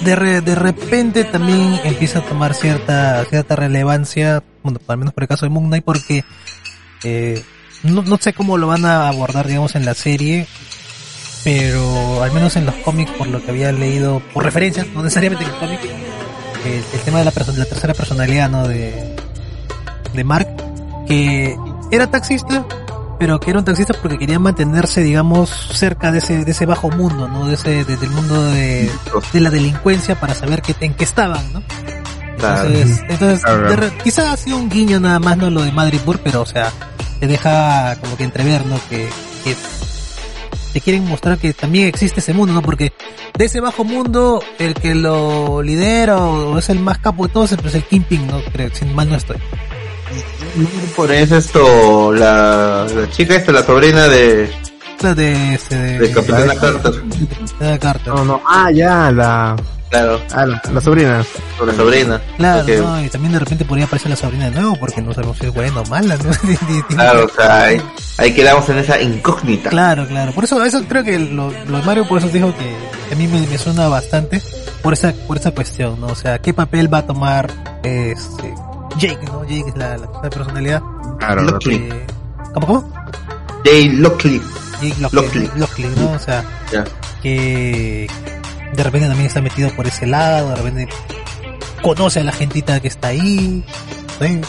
de, 0.02 0.16
re- 0.16 0.42
de 0.42 0.56
repente 0.56 1.24
también 1.24 1.80
empieza 1.84 2.18
a 2.20 2.24
tomar 2.24 2.56
cierta, 2.56 3.24
cierta 3.26 3.56
relevancia, 3.56 4.42
bueno, 4.64 4.80
al 4.88 4.98
menos 4.98 5.14
por 5.14 5.22
el 5.24 5.30
caso 5.30 5.46
de 5.46 5.52
Moon 5.52 5.68
Knight, 5.68 5.84
porque 5.86 6.26
eh, 7.04 7.44
no, 7.84 8.02
no 8.02 8.18
sé 8.18 8.34
cómo 8.34 8.58
lo 8.58 8.66
van 8.66 8.86
a 8.86 9.08
abordar, 9.08 9.48
digamos, 9.48 9.76
en 9.76 9.86
la 9.86 9.94
serie, 9.94 10.48
pero 11.44 12.22
al 12.24 12.32
menos 12.32 12.56
en 12.56 12.66
los 12.66 12.76
cómics, 12.76 13.12
por 13.18 13.28
lo 13.28 13.44
que 13.44 13.52
había 13.52 13.72
leído, 13.72 14.22
por 14.34 14.44
referencias, 14.44 14.88
no 14.94 15.02
necesariamente 15.04 15.44
en 15.46 15.50
el 15.52 15.56
cómic, 15.58 15.80
el, 16.66 16.72
el 16.94 17.00
tema 17.04 17.20
de 17.20 17.26
la, 17.26 17.34
la 17.58 17.66
tercera 17.66 17.94
personalidad, 17.94 18.50
¿no? 18.50 18.68
De, 18.68 19.16
de 20.14 20.24
Mark, 20.24 20.48
que 21.08 21.56
era 21.92 22.08
taxista, 22.08 22.66
pero 23.18 23.40
que 23.40 23.50
era 23.52 23.60
un 23.60 23.66
taxista 23.66 23.94
porque 24.02 24.18
quería 24.18 24.40
mantenerse, 24.40 25.02
digamos, 25.02 25.50
cerca 25.74 26.12
de 26.12 26.20
ese, 26.20 26.44
de 26.46 26.52
ese 26.52 26.66
bajo 26.66 26.90
mundo, 26.90 27.28
¿no? 27.28 27.48
De 27.48 27.56
ese, 27.56 27.84
de- 27.86 27.98
del 27.98 28.10
mundo 28.12 28.44
de, 28.52 28.92
de 29.34 29.40
la 29.42 29.50
delincuencia 29.50 30.20
para 30.20 30.36
saber 30.36 30.62
qué, 30.62 30.76
en 30.82 30.94
qué 30.94 31.04
estaban, 31.04 31.52
¿no? 31.54 31.64
Entonces, 32.36 33.02
entonces 33.08 33.42
Claro, 33.44 33.62
de 33.62 33.76
claro. 33.76 33.82
re- 33.90 33.98
quizá 34.04 34.32
ha 34.34 34.38
sido 34.38 34.58
un 34.58 34.70
guiño 34.70 35.00
nada 35.00 35.20
más, 35.20 35.38
no 35.38 35.50
lo 35.52 35.62
de 35.64 35.72
Madripoor, 35.72 36.20
pero 36.20 36.42
o 36.42 36.46
sea, 36.46 36.72
te 37.20 37.28
deja 37.28 37.96
como 38.02 38.18
que 38.18 38.24
entrever, 38.24 38.66
¿no? 38.66 38.80
Que, 38.90 39.08
que 39.44 39.56
te 40.72 40.82
quieren 40.82 41.06
mostrar 41.08 41.38
que 41.38 41.54
también 41.54 41.88
existe 41.88 42.20
ese 42.20 42.34
mundo, 42.34 42.54
¿no? 42.54 42.62
Porque 42.62 42.94
de 43.38 43.46
ese 43.46 43.60
bajo 43.60 43.84
mundo, 43.84 44.44
el 44.60 44.74
que 44.74 44.96
lo 44.96 45.62
lidera 45.62 46.18
o, 46.18 46.58
es 46.58 46.70
el 46.70 46.80
más 46.80 47.00
capo 47.00 47.28
de 47.28 47.34
todos, 47.34 47.56
pues 47.62 47.68
es 47.68 47.76
el 47.76 47.84
Kingpin, 47.84 48.28
¿no? 48.28 48.42
Creo, 48.52 48.70
si 48.74 48.86
mal 48.86 49.10
no 49.10 49.16
estoy. 49.16 49.38
Por 50.96 51.12
eso 51.12 51.38
esto, 51.38 52.12
la, 52.12 52.86
la 52.94 53.10
chica 53.10 53.36
esta, 53.36 53.52
la 53.54 53.64
sobrina 53.64 54.08
de, 54.10 54.50
sea, 55.02 55.16
de, 55.16 55.56
ese 55.56 55.76
de, 55.76 56.00
de 56.00 56.12
Capitana 56.12 56.56
Carter. 56.56 56.94
de 57.60 57.80
Carter. 57.80 58.14
No, 58.14 58.26
no. 58.26 58.42
Ah, 58.46 58.72
ya, 58.72 59.12
la, 59.12 59.56
Claro, 59.92 60.22
ah, 60.34 60.46
la, 60.46 60.62
la 60.74 60.82
sobrina. 60.82 61.24
la 61.66 61.74
sobrina. 61.76 62.22
Claro, 62.38 62.64
¿no? 62.66 63.04
Y 63.04 63.10
también 63.10 63.34
de 63.34 63.40
repente 63.40 63.66
podría 63.66 63.86
aparecer 63.86 64.10
la 64.10 64.16
sobrina 64.16 64.46
de 64.50 64.52
nuevo, 64.52 64.78
porque 64.80 65.02
no 65.02 65.14
sabemos 65.14 65.38
si 65.38 65.46
es 65.48 65.54
buena 65.54 65.82
o 65.82 65.86
mala, 65.88 66.16
¿no? 66.18 66.32
Claro, 66.88 67.26
o 67.26 67.30
sea, 67.30 67.64
ahí, 67.66 67.82
ahí 68.18 68.34
quedamos 68.34 68.68
en 68.70 68.78
esa 68.78 69.02
incógnita. 69.02 69.70
Claro, 69.70 70.08
claro. 70.08 70.32
Por 70.32 70.46
eso, 70.46 70.64
eso 70.64 70.82
creo 70.88 71.04
que 71.04 71.20
lo, 71.20 71.52
lo 71.52 71.78
de 71.80 71.84
Mario 71.84 72.08
por 72.08 72.20
eso 72.20 72.30
dijo 72.30 72.54
que, 72.58 73.14
a 73.14 73.16
mí 73.18 73.28
me, 73.28 73.46
me 73.46 73.58
suena 73.58 73.90
bastante 73.90 74.42
por 74.82 74.94
esa, 74.94 75.12
por 75.28 75.38
esa 75.38 75.52
cuestión, 75.52 76.00
¿no? 76.00 76.08
O 76.08 76.16
sea, 76.16 76.40
¿qué 76.40 76.54
papel 76.54 76.92
va 76.92 77.00
a 77.00 77.06
tomar 77.06 77.52
este 77.84 78.54
Jake, 78.98 79.20
¿no? 79.26 79.44
Jake 79.44 79.66
es 79.68 79.76
la, 79.78 79.98
la, 79.98 80.08
la 80.24 80.30
personalidad. 80.30 80.82
Claro, 81.20 81.44
Loki. 81.44 81.74
eh, 81.76 82.08
¿Cómo, 82.54 82.66
cómo? 82.68 82.94
Jay 83.66 83.90
Lockley. 83.90 84.42
Jake 84.82 84.96
Lockley. 85.02 85.22
Lockley, 85.24 85.50
Lockley, 85.58 85.90
¿no? 85.98 86.12
O 86.14 86.20
sea, 86.20 86.44
que 87.22 88.08
de 88.74 88.84
repente 88.84 89.08
también 89.08 89.28
está 89.28 89.42
metido 89.42 89.70
por 89.72 89.88
ese 89.88 90.08
lado, 90.08 90.50
de 90.50 90.56
repente 90.56 90.88
conoce 91.82 92.20
a 92.20 92.24
la 92.24 92.32
gentita 92.32 92.80
que 92.80 92.88
está 92.88 93.10
ahí, 93.10 93.64
¿sí? 94.20 94.42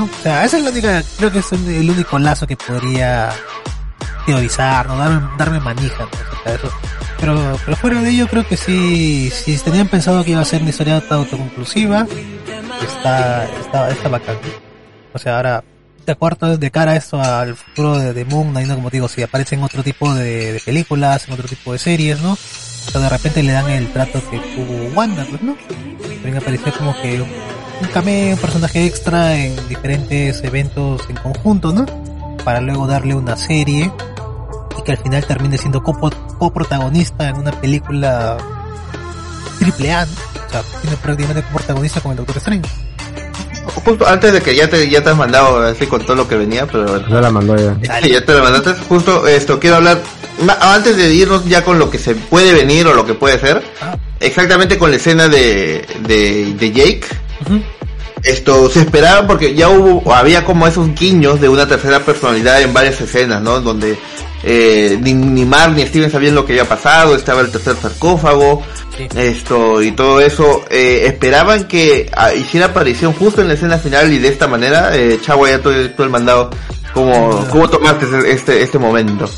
O 0.00 0.22
sea, 0.22 0.44
esa 0.44 0.58
es 0.58 0.64
la 0.64 0.70
única, 0.70 1.02
creo 1.16 1.30
que 1.30 1.38
es 1.38 1.52
el 1.52 1.90
único 1.90 2.18
lazo 2.18 2.46
que 2.46 2.56
podría 2.56 3.30
teorizar, 4.26 4.86
¿no? 4.86 4.96
Darme, 4.96 5.28
darme 5.38 5.60
manija, 5.60 6.04
¿no? 6.04 6.52
eso. 6.52 6.70
Pero, 7.20 7.58
pero 7.64 7.76
fuera 7.76 8.02
de 8.02 8.10
ello 8.10 8.26
creo 8.28 8.46
que 8.46 8.56
sí, 8.56 9.30
si 9.30 9.56
tenían 9.58 9.88
pensado 9.88 10.24
que 10.24 10.32
iba 10.32 10.40
a 10.40 10.44
ser 10.44 10.60
una 10.60 10.70
historia 10.70 10.96
autoconclusiva, 10.96 12.06
está, 12.82 13.44
está, 13.44 13.90
está 13.90 14.08
bacán. 14.08 14.36
O 15.12 15.18
sea, 15.18 15.36
ahora, 15.36 15.64
de 16.04 16.12
acuerdo 16.12 16.58
de 16.58 16.70
cara 16.70 16.92
a 16.92 16.96
esto 16.96 17.20
al 17.20 17.54
futuro 17.54 17.98
de, 17.98 18.12
de 18.12 18.24
Moon 18.24 18.52
¿no? 18.52 18.74
Como 18.74 18.90
digo, 18.90 19.08
si 19.08 19.22
aparecen 19.22 19.62
otro 19.62 19.82
tipo 19.82 20.12
de, 20.12 20.52
de 20.52 20.60
películas, 20.60 21.26
en 21.28 21.34
otro 21.34 21.48
tipo 21.48 21.72
de 21.72 21.78
series, 21.78 22.20
¿no? 22.20 22.36
O 22.86 22.90
sea, 22.90 23.00
de 23.00 23.08
repente 23.08 23.42
le 23.42 23.52
dan 23.52 23.68
el 23.70 23.92
trato 23.92 24.20
que 24.30 24.38
tuvo 24.38 24.94
Wanda, 24.94 25.26
pues, 25.28 25.42
¿no? 25.42 25.56
También 26.22 26.36
apareció 26.38 26.72
como 26.78 26.94
que 27.02 27.20
un, 27.20 27.88
cameo, 27.92 28.34
un 28.34 28.40
personaje 28.40 28.84
extra 28.86 29.36
en 29.36 29.56
diferentes 29.68 30.42
eventos 30.44 31.02
en 31.08 31.16
conjunto, 31.16 31.72
¿no? 31.72 31.86
Para 32.44 32.60
luego 32.60 32.86
darle 32.86 33.14
una 33.14 33.36
serie 33.36 33.90
y 34.78 34.82
que 34.82 34.92
al 34.92 34.98
final 34.98 35.24
termine 35.26 35.56
siendo 35.58 35.82
copo- 35.82 36.12
coprotagonista 36.38 37.28
en 37.28 37.36
una 37.36 37.52
película 37.52 38.36
triple 39.58 39.92
A, 39.92 40.04
¿no? 40.06 40.12
O 40.12 40.50
sea, 40.50 40.62
tiene 40.82 40.96
prácticamente 40.98 41.42
coprotagonista 41.50 42.00
con 42.00 42.12
el 42.12 42.18
Doctor 42.18 42.36
Strange. 42.38 42.68
Justo 43.84 44.06
antes 44.06 44.32
de 44.32 44.40
que 44.40 44.54
ya 44.54 44.68
te, 44.68 44.88
ya 44.88 45.02
te 45.02 45.10
has 45.10 45.16
mandado 45.16 45.58
así 45.62 45.86
con 45.86 46.00
todo 46.02 46.16
lo 46.16 46.28
que 46.28 46.36
venía, 46.36 46.66
pero 46.66 47.06
Ya 47.08 47.20
la 47.20 47.30
mandó 47.30 47.56
ya. 47.56 47.76
ya 48.08 48.24
te 48.24 48.32
lo 48.32 48.42
mandaste. 48.42 48.74
Justo 48.88 49.26
esto, 49.26 49.58
quiero 49.58 49.76
hablar, 49.76 49.98
antes 50.60 50.96
de 50.96 51.12
irnos 51.14 51.44
ya 51.46 51.62
con 51.64 51.78
lo 51.78 51.90
que 51.90 51.98
se 51.98 52.14
puede 52.14 52.52
venir 52.52 52.86
o 52.86 52.94
lo 52.94 53.04
que 53.06 53.14
puede 53.14 53.38
ser, 53.38 53.62
Ah, 53.80 53.96
exactamente 54.20 54.78
con 54.78 54.90
la 54.90 54.96
escena 54.96 55.28
de, 55.28 55.84
de, 56.06 56.54
de 56.54 56.72
Jake. 56.72 57.06
Esto 58.22 58.70
se 58.70 58.80
esperaba 58.80 59.26
porque 59.26 59.54
ya 59.54 59.68
hubo, 59.68 60.14
había 60.14 60.44
como 60.44 60.66
esos 60.66 60.94
guiños 60.94 61.40
de 61.42 61.48
una 61.50 61.68
tercera 61.68 62.00
personalidad 62.00 62.62
en 62.62 62.72
varias 62.72 62.98
escenas, 63.00 63.42
¿no? 63.42 63.60
Donde 63.60 63.98
eh, 64.42 64.98
ni, 65.02 65.12
ni 65.12 65.44
Mark 65.44 65.74
ni 65.74 65.86
Steven 65.86 66.10
sabían 66.10 66.34
lo 66.34 66.46
que 66.46 66.52
había 66.54 66.66
pasado, 66.66 67.14
estaba 67.16 67.42
el 67.42 67.50
tercer 67.50 67.76
sarcófago, 67.76 68.62
Sí. 68.96 69.08
esto 69.16 69.82
y 69.82 69.90
todo 69.90 70.20
eso. 70.20 70.64
Eh, 70.70 71.02
esperaban 71.06 71.64
que 71.64 72.08
ah, 72.16 72.32
hiciera 72.32 72.66
aparición 72.66 73.12
justo 73.12 73.42
en 73.42 73.48
la 73.48 73.54
escena 73.54 73.76
final 73.76 74.12
y 74.12 74.18
de 74.18 74.28
esta 74.28 74.46
manera, 74.46 74.96
eh, 74.96 75.18
Chavo, 75.20 75.48
ya 75.48 75.58
todo, 75.60 75.74
todo 75.90 76.04
el 76.04 76.10
mandado, 76.10 76.48
¿cómo, 76.94 77.44
cómo 77.50 77.68
tomaste 77.68 78.06
este, 78.30 78.62
este 78.62 78.78
momento? 78.78 79.28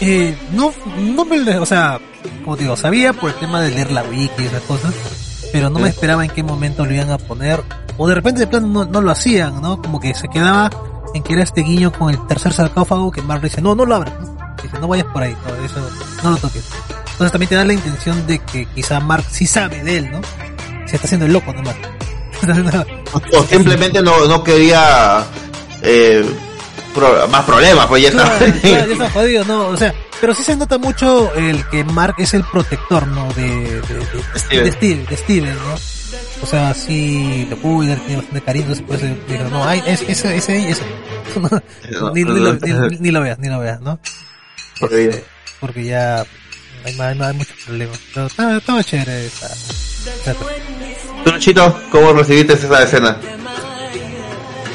Eh, 0.00 0.36
no, 0.52 0.72
no 0.98 1.24
me, 1.26 1.40
o 1.58 1.66
sea, 1.66 2.00
como 2.44 2.56
te 2.56 2.62
digo, 2.64 2.76
sabía 2.76 3.12
por 3.12 3.30
el 3.30 3.36
tema 3.36 3.60
de 3.60 3.70
leer 3.70 3.90
la 3.92 4.02
wiki 4.02 4.42
y 4.42 4.46
esas 4.46 4.62
cosas, 4.62 4.94
pero 5.52 5.68
no 5.68 5.78
me 5.78 5.88
esperaba 5.90 6.24
en 6.24 6.30
qué 6.30 6.42
momento 6.42 6.86
lo 6.86 6.94
iban 6.94 7.10
a 7.10 7.18
poner, 7.18 7.62
o 7.98 8.08
de 8.08 8.14
repente 8.14 8.40
de 8.40 8.46
plano 8.46 8.66
no, 8.68 8.84
no 8.86 9.00
lo 9.02 9.10
hacían, 9.10 9.60
¿no? 9.60 9.80
Como 9.82 10.00
que 10.00 10.14
se 10.14 10.28
quedaba 10.28 10.70
en 11.12 11.22
que 11.22 11.34
era 11.34 11.42
este 11.42 11.60
guiño 11.62 11.92
con 11.92 12.10
el 12.10 12.26
tercer 12.26 12.52
sarcófago 12.52 13.10
que 13.10 13.20
Mark 13.20 13.42
dice, 13.42 13.60
no, 13.60 13.74
no 13.74 13.84
lo 13.84 13.94
abras, 13.96 14.14
¿no? 14.20 14.36
Dice, 14.62 14.78
no 14.80 14.88
vayas 14.88 15.06
por 15.12 15.22
ahí, 15.22 15.36
no, 15.46 15.64
eso, 15.64 15.90
no 16.24 16.30
lo 16.30 16.36
toques. 16.38 16.64
Entonces 17.12 17.32
también 17.32 17.48
te 17.50 17.54
da 17.56 17.64
la 17.66 17.72
intención 17.74 18.26
de 18.26 18.38
que 18.38 18.66
quizá 18.74 19.00
Mark 19.00 19.24
sí 19.30 19.46
sabe 19.46 19.82
de 19.82 19.98
él, 19.98 20.10
¿no? 20.10 20.20
Se 20.86 20.96
está 20.96 21.06
haciendo 21.06 21.26
el 21.26 21.32
loco, 21.34 21.52
¿no, 21.52 21.62
Mark? 21.62 21.78
Está 22.40 22.52
haciendo- 22.52 22.86
O 23.12 23.44
simplemente 23.44 24.00
no, 24.00 24.26
no 24.26 24.42
quería 24.42 25.22
eh, 25.82 26.24
pro- 26.94 27.28
más 27.28 27.44
problemas, 27.44 27.86
pues 27.86 28.02
ya 28.02 28.10
Claro, 28.10 28.44
está. 28.44 28.60
claro, 28.60 28.86
ya 28.86 28.92
está 28.92 29.10
jodido, 29.10 29.44
no, 29.44 29.68
o 29.68 29.76
sea, 29.76 29.94
pero 30.20 30.34
sí 30.34 30.42
se 30.44 30.56
nota 30.56 30.78
mucho 30.78 31.32
el 31.34 31.64
que 31.68 31.84
Mark 31.84 32.14
es 32.18 32.34
el 32.34 32.44
protector, 32.44 33.06
¿no? 33.06 33.32
De, 33.34 33.42
de, 33.42 33.80
de, 33.80 34.38
Steven. 34.38 34.64
de 34.64 34.72
Steve, 34.72 35.06
de 35.08 35.16
Steven, 35.16 35.54
¿no? 35.56 35.74
O 36.42 36.46
sea, 36.46 36.74
sí 36.74 37.46
lo 37.50 37.56
cuida, 37.58 37.96
tiene 37.96 38.16
bastante 38.16 38.40
cariño, 38.42 38.66
por 38.86 38.96
eso 38.96 39.06
dijeron, 39.28 39.50
no, 39.50 39.64
ay, 39.64 39.82
es, 39.86 40.02
ese, 40.02 40.36
ese, 40.36 40.70
ese. 40.70 40.82
ni, 42.14 42.24
ni 42.24 42.40
lo, 42.40 42.54
ni, 42.54 42.96
ni 42.98 43.10
lo 43.10 43.20
veas, 43.20 43.38
ni 43.38 43.48
lo 43.48 43.58
veas, 43.60 43.80
¿no? 43.80 43.98
Este, 44.80 45.24
porque 45.60 45.84
ya 45.84 46.20
hay, 46.84 46.98
hay, 46.98 47.20
hay 47.20 47.34
muchos 47.34 47.56
problemas. 47.66 47.98
Pero 48.14 48.26
estaba, 48.26 48.56
estaba 48.56 48.82
chévere 48.84 49.26
esa, 49.26 49.48
Chito, 51.38 51.80
¿cómo 51.90 52.12
recibiste 52.12 52.54
esa 52.54 52.82
escena? 52.82 53.16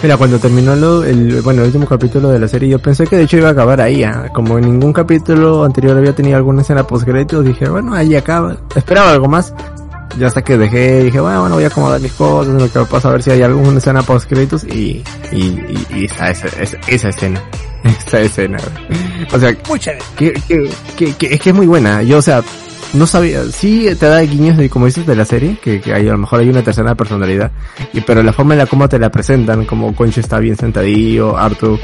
Mira, 0.04 0.18
cuando 0.18 0.38
terminó 0.40 0.76
lo- 0.76 1.04
el, 1.04 1.42
bueno, 1.42 1.62
el 1.62 1.68
último 1.68 1.88
capítulo 1.88 2.30
de 2.30 2.38
la 2.40 2.48
serie, 2.48 2.70
yo 2.70 2.80
pensé 2.80 3.08
que 3.08 3.16
de 3.18 3.24
hecho 3.24 3.38
iba 3.38 3.50
a 3.50 3.52
acabar 3.52 3.82
ahí. 3.82 4.04
ah. 4.04 4.30
Como 4.34 4.58
en 4.60 4.66
ningún 4.66 4.94
capítulo 4.94 5.64
anterior 5.64 5.98
había 5.98 6.14
tenido 6.14 6.38
alguna 6.38 6.62
escena 6.62 6.86
post 6.86 7.08
dije, 7.08 7.70
bueno, 7.70 7.94
ahí 7.96 8.16
acaba. 8.16 8.56
Esperaba 8.76 9.12
algo 9.12 9.28
más. 9.28 9.54
Ya 10.20 10.28
hasta 10.28 10.44
que 10.44 10.58
dejé, 10.58 11.04
dije, 11.04 11.20
bueno, 11.20 11.42
bueno, 11.42 11.56
voy 11.56 11.64
a 11.66 11.68
acomodar 11.68 12.00
mis 12.00 12.14
cosas, 12.14 12.54
lo 12.54 12.72
que 12.72 12.80
pasa 12.90 13.10
a 13.10 13.12
ver 13.14 13.24
si 13.24 13.32
hay 13.32 13.42
alguna 13.42 13.80
escena 13.80 14.02
post 14.02 14.30
créditos 14.30 14.64
y, 14.64 15.04
y, 15.32 15.38
y, 15.42 15.88
y 15.94 16.06
está 16.06 16.30
esa, 16.30 16.48
esa, 16.62 16.78
esa 16.88 17.10
escena. 17.10 17.42
Esa 17.86 18.20
escena. 18.22 18.58
O 19.32 19.38
sea, 19.40 19.56
Muy 19.70 19.80
chévere. 19.80 20.02
que, 20.18 20.34
que, 20.48 20.70
que, 20.98 21.14
que 21.14 21.34
es 21.36 21.40
que 21.40 21.50
es 21.52 21.56
muy 21.56 21.68
buena. 21.68 22.02
Yo, 22.02 22.18
o 22.18 22.22
sea, 22.22 22.42
no 22.96 23.08
sabía, 23.08 23.44
sí 23.52 23.88
te 24.00 24.08
da 24.08 24.22
guiños 24.22 24.58
de, 24.58 24.70
como 24.70 24.86
dices, 24.86 25.06
de 25.06 25.16
la 25.16 25.26
serie, 25.26 25.58
que, 25.62 25.80
que 25.82 25.94
hay, 25.94 26.08
a 26.08 26.12
lo 26.12 26.18
mejor 26.18 26.40
hay 26.40 26.50
una 26.50 26.64
tercera 26.64 26.96
personalidad, 26.96 27.52
y 27.94 28.02
pero 28.02 28.24
la 28.24 28.34
forma 28.34 28.54
en 28.54 28.60
la 28.60 28.66
cómo 28.66 28.88
te 28.90 29.00
la 29.00 29.10
presentan, 29.10 29.66
como 29.66 29.96
Concho 29.96 30.20
está 30.20 30.40
bien 30.40 30.56
sentadillo, 30.56 31.38
Arthur 31.38 31.80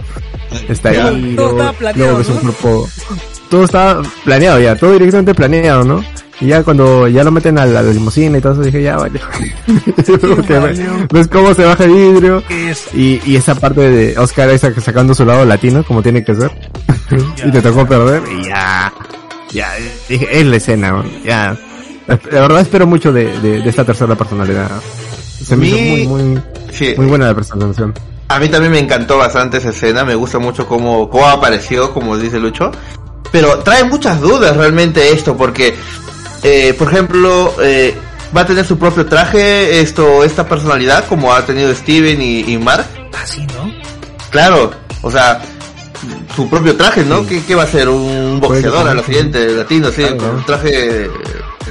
está 0.68 0.90
ahí, 0.90 1.34
luego, 1.36 1.74
luego 1.96 2.18
ves 2.18 2.30
un 2.30 2.36
¿no? 2.36 2.42
cuerpo, 2.42 2.90
todo 3.50 3.66
estaba 3.66 4.02
planeado 4.24 4.60
ya, 4.60 4.76
todo 4.76 4.94
directamente 4.94 5.36
planeado, 5.36 5.84
¿no? 5.84 6.04
Y 6.42 6.48
ya 6.48 6.64
cuando 6.64 7.08
ya 7.08 7.24
lo 7.24 7.30
meten 7.30 7.60
a 7.60 7.68
la 7.68 7.84
limusina 7.84 8.40
y 8.40 8.42
todo 8.42 8.54
eso, 8.54 8.64
dije, 8.64 8.82
ya 8.82 8.98
vale. 8.98 9.20
Ves 11.14 11.28
cómo 11.28 11.54
se 11.54 11.66
baja 11.66 11.84
el 11.84 11.92
vidrio, 11.92 12.44
Que 12.48 12.72
es, 12.72 12.88
y, 12.96 13.22
y 13.26 13.36
esa 13.36 13.54
parte 13.54 13.82
de 13.82 14.18
Oscar 14.18 14.52
Isaac 14.52 14.80
sacando 14.80 15.14
su 15.14 15.24
lado 15.24 15.46
latino, 15.46 15.84
como 15.84 16.02
tiene 16.02 16.24
que 16.24 16.34
ser. 16.34 16.52
y 17.46 17.52
te 17.52 17.62
tocó 17.62 17.86
perder, 17.86 18.24
y 18.32 18.46
ya. 18.46 18.92
Ya, 19.54 19.72
dije, 20.08 20.28
es 20.40 20.46
la 20.46 20.56
escena, 20.58 21.04
ya. 21.26 21.58
La 22.08 22.42
verdad 22.42 22.62
espero 22.62 22.88
mucho 22.88 23.12
de, 23.14 23.26
de, 23.40 23.62
de 23.62 23.70
esta 23.70 23.86
tercera 23.86 24.16
personalidad. 24.16 24.70
Se 25.46 25.56
me 25.56 25.68
hizo 25.68 25.78
muy, 25.78 26.08
muy, 26.08 26.42
Sí, 26.72 26.94
muy 26.98 27.06
buena 27.08 27.28
la 27.28 27.36
presentación. 27.36 27.94
a 28.30 28.40
mí 28.40 28.48
también 28.50 28.72
me 28.72 28.80
encantó 28.80 29.18
bastante 29.18 29.58
esa 29.58 29.70
escena, 29.70 30.04
me 30.06 30.16
gusta 30.16 30.40
mucho 30.40 30.68
cómo, 30.68 31.10
cómo 31.10 31.28
apareció, 31.28 31.94
como 31.94 32.18
dice 32.18 32.40
Lucho. 32.40 32.72
Pero 33.32 33.60
trae 33.60 33.84
muchas 33.86 34.20
dudas 34.22 34.56
realmente 34.58 35.12
esto, 35.12 35.36
porque, 35.38 35.76
eh, 36.44 36.74
por 36.78 36.88
ejemplo, 36.92 37.54
eh, 37.62 37.96
va 38.36 38.42
a 38.42 38.46
tener 38.46 38.66
su 38.66 38.78
propio 38.78 39.06
traje, 39.06 39.80
esto, 39.82 40.24
esta 40.24 40.48
personalidad, 40.48 41.06
como 41.08 41.34
ha 41.34 41.46
tenido 41.46 41.74
Steven 41.74 42.22
y, 42.22 42.42
y 42.52 42.58
Mark. 42.58 42.86
así, 43.22 43.42
¿no? 43.48 43.72
Claro, 44.32 44.72
o 45.02 45.12
sea, 45.12 45.42
su 46.36 46.50
propio 46.50 46.76
traje, 46.76 47.04
¿no? 47.04 47.22
Sí. 47.22 47.28
¿Qué, 47.30 47.46
qué 47.46 47.56
va 47.56 47.64
a 47.64 47.68
ser? 47.68 47.90
Un 47.90 48.40
boxeador 48.40 48.82
a 48.82 48.88
ser, 48.88 48.96
lo 48.96 49.02
sí. 49.02 49.08
siguiente, 49.08 49.48
latino, 49.50 49.90
sí, 49.90 50.02
Claro, 50.04 50.18
con 50.18 50.30
un 50.32 50.46
traje 50.46 50.70
de 50.70 51.10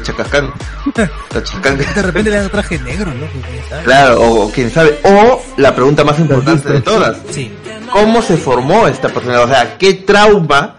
chacascán. 0.02 0.52
Chacascán. 0.94 1.78
De 1.78 2.02
repente 2.02 2.30
le 2.30 2.36
dan 2.36 2.44
un 2.46 2.50
traje 2.50 2.78
negro, 2.78 3.12
¿no? 3.12 3.26
Sabe. 3.68 3.82
Claro, 3.84 4.20
o, 4.20 4.46
o 4.46 4.50
quién 4.52 4.70
sabe. 4.70 4.98
O 5.04 5.42
la 5.56 5.74
pregunta 5.74 6.04
más 6.04 6.18
importante 6.18 6.72
de 6.72 6.80
todas. 6.80 7.18
Sí. 7.30 7.52
¿Cómo 7.92 8.22
se 8.22 8.36
formó 8.36 8.86
esta 8.86 9.08
personalidad? 9.08 9.44
O 9.44 9.48
sea, 9.48 9.78
¿qué 9.78 9.94
trauma 9.94 10.76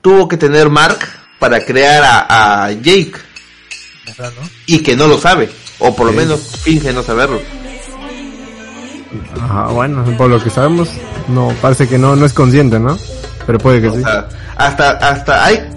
tuvo 0.00 0.28
que 0.28 0.36
tener 0.36 0.68
Mark 0.70 0.98
para 1.38 1.64
crear 1.64 2.02
a, 2.04 2.64
a 2.66 2.72
Jake? 2.72 3.14
¿Verdad, 4.06 4.32
no? 4.40 4.48
Y 4.66 4.78
que 4.80 4.96
no 4.96 5.06
lo 5.08 5.18
sabe. 5.18 5.50
O 5.80 5.94
por 5.94 6.06
lo 6.06 6.12
menos 6.12 6.40
finge 6.62 6.92
no 6.92 7.02
saberlo. 7.02 7.40
Ajá, 9.40 9.68
bueno, 9.68 10.04
por 10.16 10.28
lo 10.28 10.42
que 10.42 10.50
sabemos, 10.50 10.88
no, 11.28 11.48
parece 11.62 11.88
que 11.88 11.98
no, 11.98 12.14
no 12.16 12.26
es 12.26 12.32
consciente, 12.32 12.78
¿no? 12.78 12.96
Pero 13.46 13.58
puede 13.58 13.80
que 13.80 13.88
O 13.88 13.94
sí. 13.94 14.02
sea, 14.02 14.28
hasta, 14.56 14.90
hasta 14.90 15.44
hay, 15.44 15.70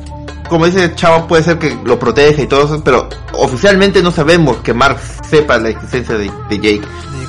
como 0.50 0.66
dice 0.66 0.94
Chava, 0.96 1.28
puede 1.28 1.44
ser 1.44 1.58
que 1.58 1.78
lo 1.86 1.98
protege 1.98 2.44
y 2.44 2.48
todo 2.48 2.66
eso, 2.66 2.84
pero 2.84 3.08
oficialmente 3.34 4.02
no 4.02 4.12
sabemos 4.12 4.58
que 4.58 4.74
Mark 4.74 4.98
sepa 5.30 5.58
la 5.58 5.70
existencia 5.70 6.18
de, 6.18 6.32
de 6.50 6.56
Jake. 6.58 6.82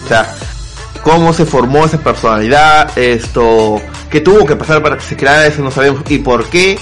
O 0.05 0.09
sea, 0.09 0.27
cómo 1.03 1.33
se 1.33 1.45
formó 1.45 1.85
esa 1.85 1.99
personalidad, 1.99 2.97
esto, 2.97 3.81
qué 4.11 4.21
tuvo 4.21 4.47
que 4.47 4.57
pasar 4.57 4.83
para 4.83 4.97
que 4.97 5.03
se 5.05 5.17
creara 5.17 5.47
eso, 5.47 5.63
no 5.63 5.71
sabemos, 5.71 6.03
y 6.09 6.19
por 6.19 6.45
qué 6.47 6.79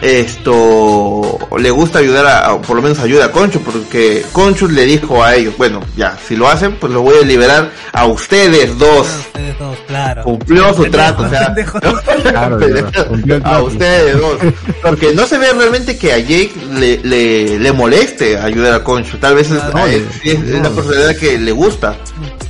esto 0.00 1.38
le 1.58 1.70
gusta 1.70 2.00
ayudar 2.00 2.26
a, 2.26 2.50
a- 2.50 2.60
por 2.60 2.76
lo 2.76 2.82
menos 2.82 2.98
ayuda 2.98 3.26
a 3.26 3.30
Concho, 3.30 3.60
porque 3.60 4.24
Concho 4.32 4.66
le 4.68 4.84
dijo 4.84 5.22
a 5.22 5.34
ellos, 5.36 5.54
bueno, 5.56 5.80
ya, 5.96 6.16
si 6.26 6.36
lo 6.36 6.48
hacen, 6.48 6.76
pues 6.76 6.92
lo 6.92 7.02
voy 7.02 7.16
a 7.22 7.26
liberar 7.26 7.70
a 7.92 8.06
ustedes 8.06 8.76
dos. 8.78 9.06
Ustedes 9.26 9.58
dos, 9.58 9.78
claro. 9.86 10.22
Cumplió 10.24 10.74
su 10.74 10.84
trato, 10.86 11.22
o 11.22 11.28
sea. 11.28 11.54
Claro, 12.22 12.58
a 13.44 13.62
ustedes 13.62 14.16
dos. 14.20 14.38
Porque 14.82 15.14
no 15.14 15.26
se 15.26 15.38
ve 15.38 15.52
realmente 15.52 15.96
que 15.96 16.12
a 16.12 16.18
Jake 16.18 16.52
le, 16.72 16.98
le, 16.98 17.58
le 17.58 17.72
moleste 17.72 18.38
ayudar 18.38 18.74
a 18.74 18.84
Concho. 18.84 19.18
Tal 19.18 19.34
vez 19.36 19.50
es, 19.50 19.62
No, 19.72 19.78
a 19.84 19.90
es, 19.90 20.02
no. 20.24 20.30
es 20.56 20.62
la 20.62 20.70
personalidad 20.70 21.16
que 21.16 21.38
le 21.38 21.52
gusta. 21.52 21.96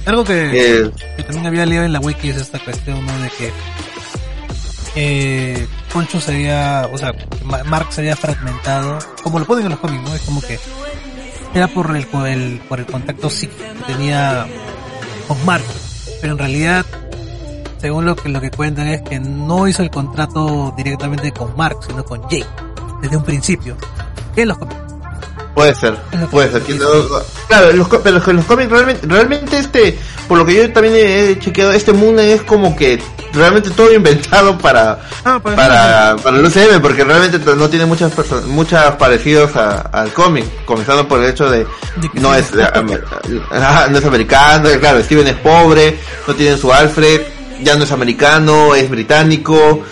Algo 0.06 0.24
que, 0.24 0.50
Eh, 0.86 0.90
que 1.16 1.22
también 1.22 1.46
había 1.46 1.66
leído 1.66 1.84
en 1.84 1.92
la 1.92 2.00
wiki 2.00 2.30
es 2.30 2.36
esta 2.36 2.58
cuestión, 2.58 3.04
¿no? 3.06 3.18
De 3.18 3.28
que 3.30 3.52
eh, 4.94 5.66
Concho 5.92 6.20
se 6.20 6.32
había, 6.34 6.88
o 6.92 6.98
sea, 6.98 7.12
Ma- 7.44 7.62
Mark 7.64 7.86
se 7.90 8.00
había 8.02 8.16
fragmentado, 8.16 8.98
como 9.22 9.38
lo 9.38 9.44
ponen 9.46 9.64
en 9.64 9.70
los 9.70 9.78
cómics, 9.80 10.02
¿no? 10.02 10.14
Es 10.14 10.22
como 10.22 10.40
que 10.40 10.58
era 11.54 11.68
por 11.68 11.94
el, 11.96 12.06
por 12.06 12.26
el, 12.26 12.60
por 12.68 12.80
el 12.80 12.86
contacto 12.86 13.30
psíquico 13.30 13.62
que 13.86 13.92
tenía 13.92 14.46
con 15.28 15.44
Mark, 15.46 15.64
pero 16.20 16.32
en 16.32 16.38
realidad, 16.38 16.84
según 17.78 18.04
lo 18.06 18.16
que, 18.16 18.28
lo 18.28 18.40
que 18.40 18.50
cuentan 18.50 18.88
es 18.88 19.02
que 19.02 19.20
no 19.20 19.66
hizo 19.68 19.82
el 19.82 19.90
contrato 19.90 20.74
directamente 20.76 21.32
con 21.32 21.56
Mark, 21.56 21.78
sino 21.86 22.04
con 22.04 22.20
Jake, 22.22 22.46
desde 23.02 23.16
un 23.16 23.24
principio. 23.24 23.76
En 24.36 24.48
los 24.48 24.58
cómics. 24.58 24.80
Puede 25.54 25.74
ser, 25.74 25.96
puede 26.30 26.50
ser. 26.50 26.62
claro, 27.48 27.70
en 27.70 27.78
los, 27.78 27.88
pero 27.88 28.22
en 28.30 28.36
los 28.36 28.44
cómics 28.46 28.70
realmente, 28.70 29.06
realmente 29.06 29.58
este, 29.58 29.98
por 30.28 30.38
lo 30.38 30.46
que 30.46 30.54
yo 30.54 30.72
también 30.72 30.94
he 30.96 31.38
chequeado, 31.38 31.72
este 31.72 31.92
Moon 31.92 32.14
Knight 32.14 32.30
es 32.30 32.42
como 32.42 32.74
que 32.76 33.00
realmente 33.34 33.70
todo 33.70 33.92
inventado 33.94 34.56
para, 34.58 34.98
Ah, 35.24 35.38
para- 35.42 35.56
para, 35.56 36.16
para 36.22 36.36
el 36.38 36.44
UCM, 36.46 36.80
porque 36.80 37.04
realmente 37.04 37.38
no 37.54 37.68
tiene 37.70 37.86
muchas 37.86 38.12
personas, 38.12 38.44
muchas 38.46 38.96
parecidos 38.96 39.54
a- 39.56 39.80
al 39.80 40.12
cómic, 40.12 40.44
comenzando 40.64 41.06
por 41.06 41.22
el 41.22 41.30
hecho 41.30 41.50
de, 41.50 41.66
no 42.14 42.34
es, 42.34 42.46
ajá, 43.50 43.88
no 43.88 43.98
es 43.98 44.04
americano, 44.04 44.68
claro, 44.80 45.02
Steven 45.02 45.26
es 45.28 45.36
pobre, 45.36 45.98
no 46.26 46.34
tiene 46.34 46.56
su 46.56 46.72
Alfred, 46.72 47.20
ya 47.62 47.76
no 47.76 47.84
es 47.84 47.92
americano, 47.92 48.74
es 48.74 48.88
británico, 48.90 49.82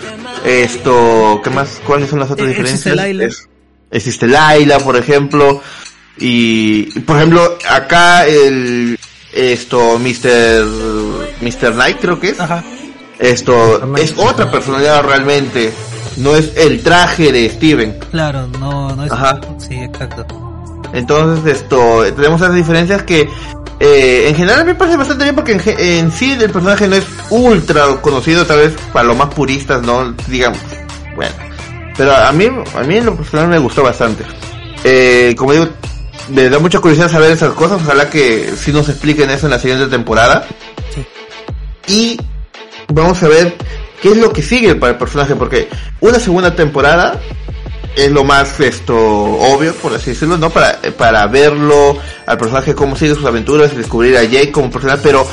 esto, 0.43 1.39
¿qué 1.43 1.49
más? 1.49 1.79
¿Cuáles 1.85 2.09
son 2.09 2.19
las 2.19 2.31
otras 2.31 2.47
Eh, 2.47 2.49
diferencias? 2.51 3.47
Existe 3.91 4.27
Laila. 4.27 4.79
Por 4.79 4.97
ejemplo, 4.97 5.61
y, 6.17 6.99
por 7.01 7.17
ejemplo, 7.17 7.57
acá 7.69 8.25
el, 8.25 8.97
esto, 9.33 9.99
Mr. 9.99 10.65
Mr. 11.41 11.73
Knight 11.73 11.97
creo 11.99 12.19
que 12.19 12.29
es, 12.29 12.39
Ajá. 12.39 12.63
esto, 13.19 13.95
es 13.97 14.13
otra 14.17 14.51
personalidad 14.51 15.03
realmente, 15.03 15.73
no 16.17 16.35
es 16.35 16.55
el 16.55 16.81
traje 16.81 17.31
de 17.31 17.49
Steven. 17.49 17.99
Claro, 18.11 18.47
no, 18.59 18.95
no 18.95 19.03
es. 19.03 19.11
Ajá. 19.11 19.39
Sí, 19.57 19.75
exacto. 19.75 20.25
Entonces, 20.93 21.61
esto, 21.61 22.03
tenemos 22.15 22.41
esas 22.41 22.53
diferencias 22.53 23.03
que 23.03 23.29
eh, 23.79 24.25
en 24.27 24.35
general 24.35 24.65
me 24.65 24.75
parece 24.75 24.97
bastante 24.97 25.23
bien 25.23 25.35
porque 25.35 25.53
en, 25.53 25.61
en 25.65 26.11
sí 26.11 26.33
el 26.33 26.51
personaje 26.51 26.87
no 26.87 26.97
es 26.97 27.05
ultra 27.29 27.85
conocido, 28.01 28.45
tal 28.45 28.59
vez 28.59 28.73
para 28.93 29.05
los 29.05 29.17
más 29.17 29.33
puristas, 29.33 29.81
no 29.81 30.13
digamos, 30.27 30.59
bueno. 31.15 31.50
Pero 31.97 32.15
a 32.15 32.31
mí, 32.31 32.47
a 32.75 32.83
mí 32.83 32.97
en 32.97 33.05
lo 33.05 33.15
personal 33.15 33.47
me 33.47 33.59
gustó 33.59 33.83
bastante. 33.83 34.23
Eh, 34.83 35.35
como 35.37 35.53
digo, 35.53 35.67
me 36.29 36.49
da 36.49 36.59
mucha 36.59 36.79
curiosidad 36.79 37.09
saber 37.09 37.31
esas 37.31 37.53
cosas, 37.53 37.81
ojalá 37.81 38.09
que 38.09 38.53
sí 38.55 38.71
nos 38.71 38.89
expliquen 38.89 39.29
eso 39.29 39.47
en 39.47 39.51
la 39.51 39.59
siguiente 39.59 39.87
temporada. 39.87 40.47
Sí. 40.93 41.05
Y 41.87 42.21
vamos 42.93 43.21
a 43.23 43.27
ver 43.27 43.55
qué 44.01 44.09
es 44.09 44.17
lo 44.17 44.31
que 44.31 44.41
sigue 44.41 44.75
para 44.75 44.93
el 44.93 44.97
personaje, 44.97 45.35
porque 45.35 45.67
una 45.99 46.19
segunda 46.19 46.55
temporada 46.55 47.19
es 47.95 48.11
lo 48.11 48.23
más 48.23 48.59
esto 48.59 48.95
obvio, 48.95 49.73
por 49.75 49.93
así 49.93 50.11
decirlo, 50.11 50.37
¿no? 50.37 50.49
Para, 50.49 50.79
para 50.97 51.27
verlo 51.27 51.97
al 52.25 52.37
personaje, 52.37 52.73
cómo 52.73 52.95
sigue 52.95 53.15
sus 53.15 53.25
aventuras 53.25 53.73
y 53.73 53.77
descubrir 53.77 54.17
a 54.17 54.23
Jake 54.23 54.51
como 54.51 54.71
personaje, 54.71 55.01
pero 55.03 55.27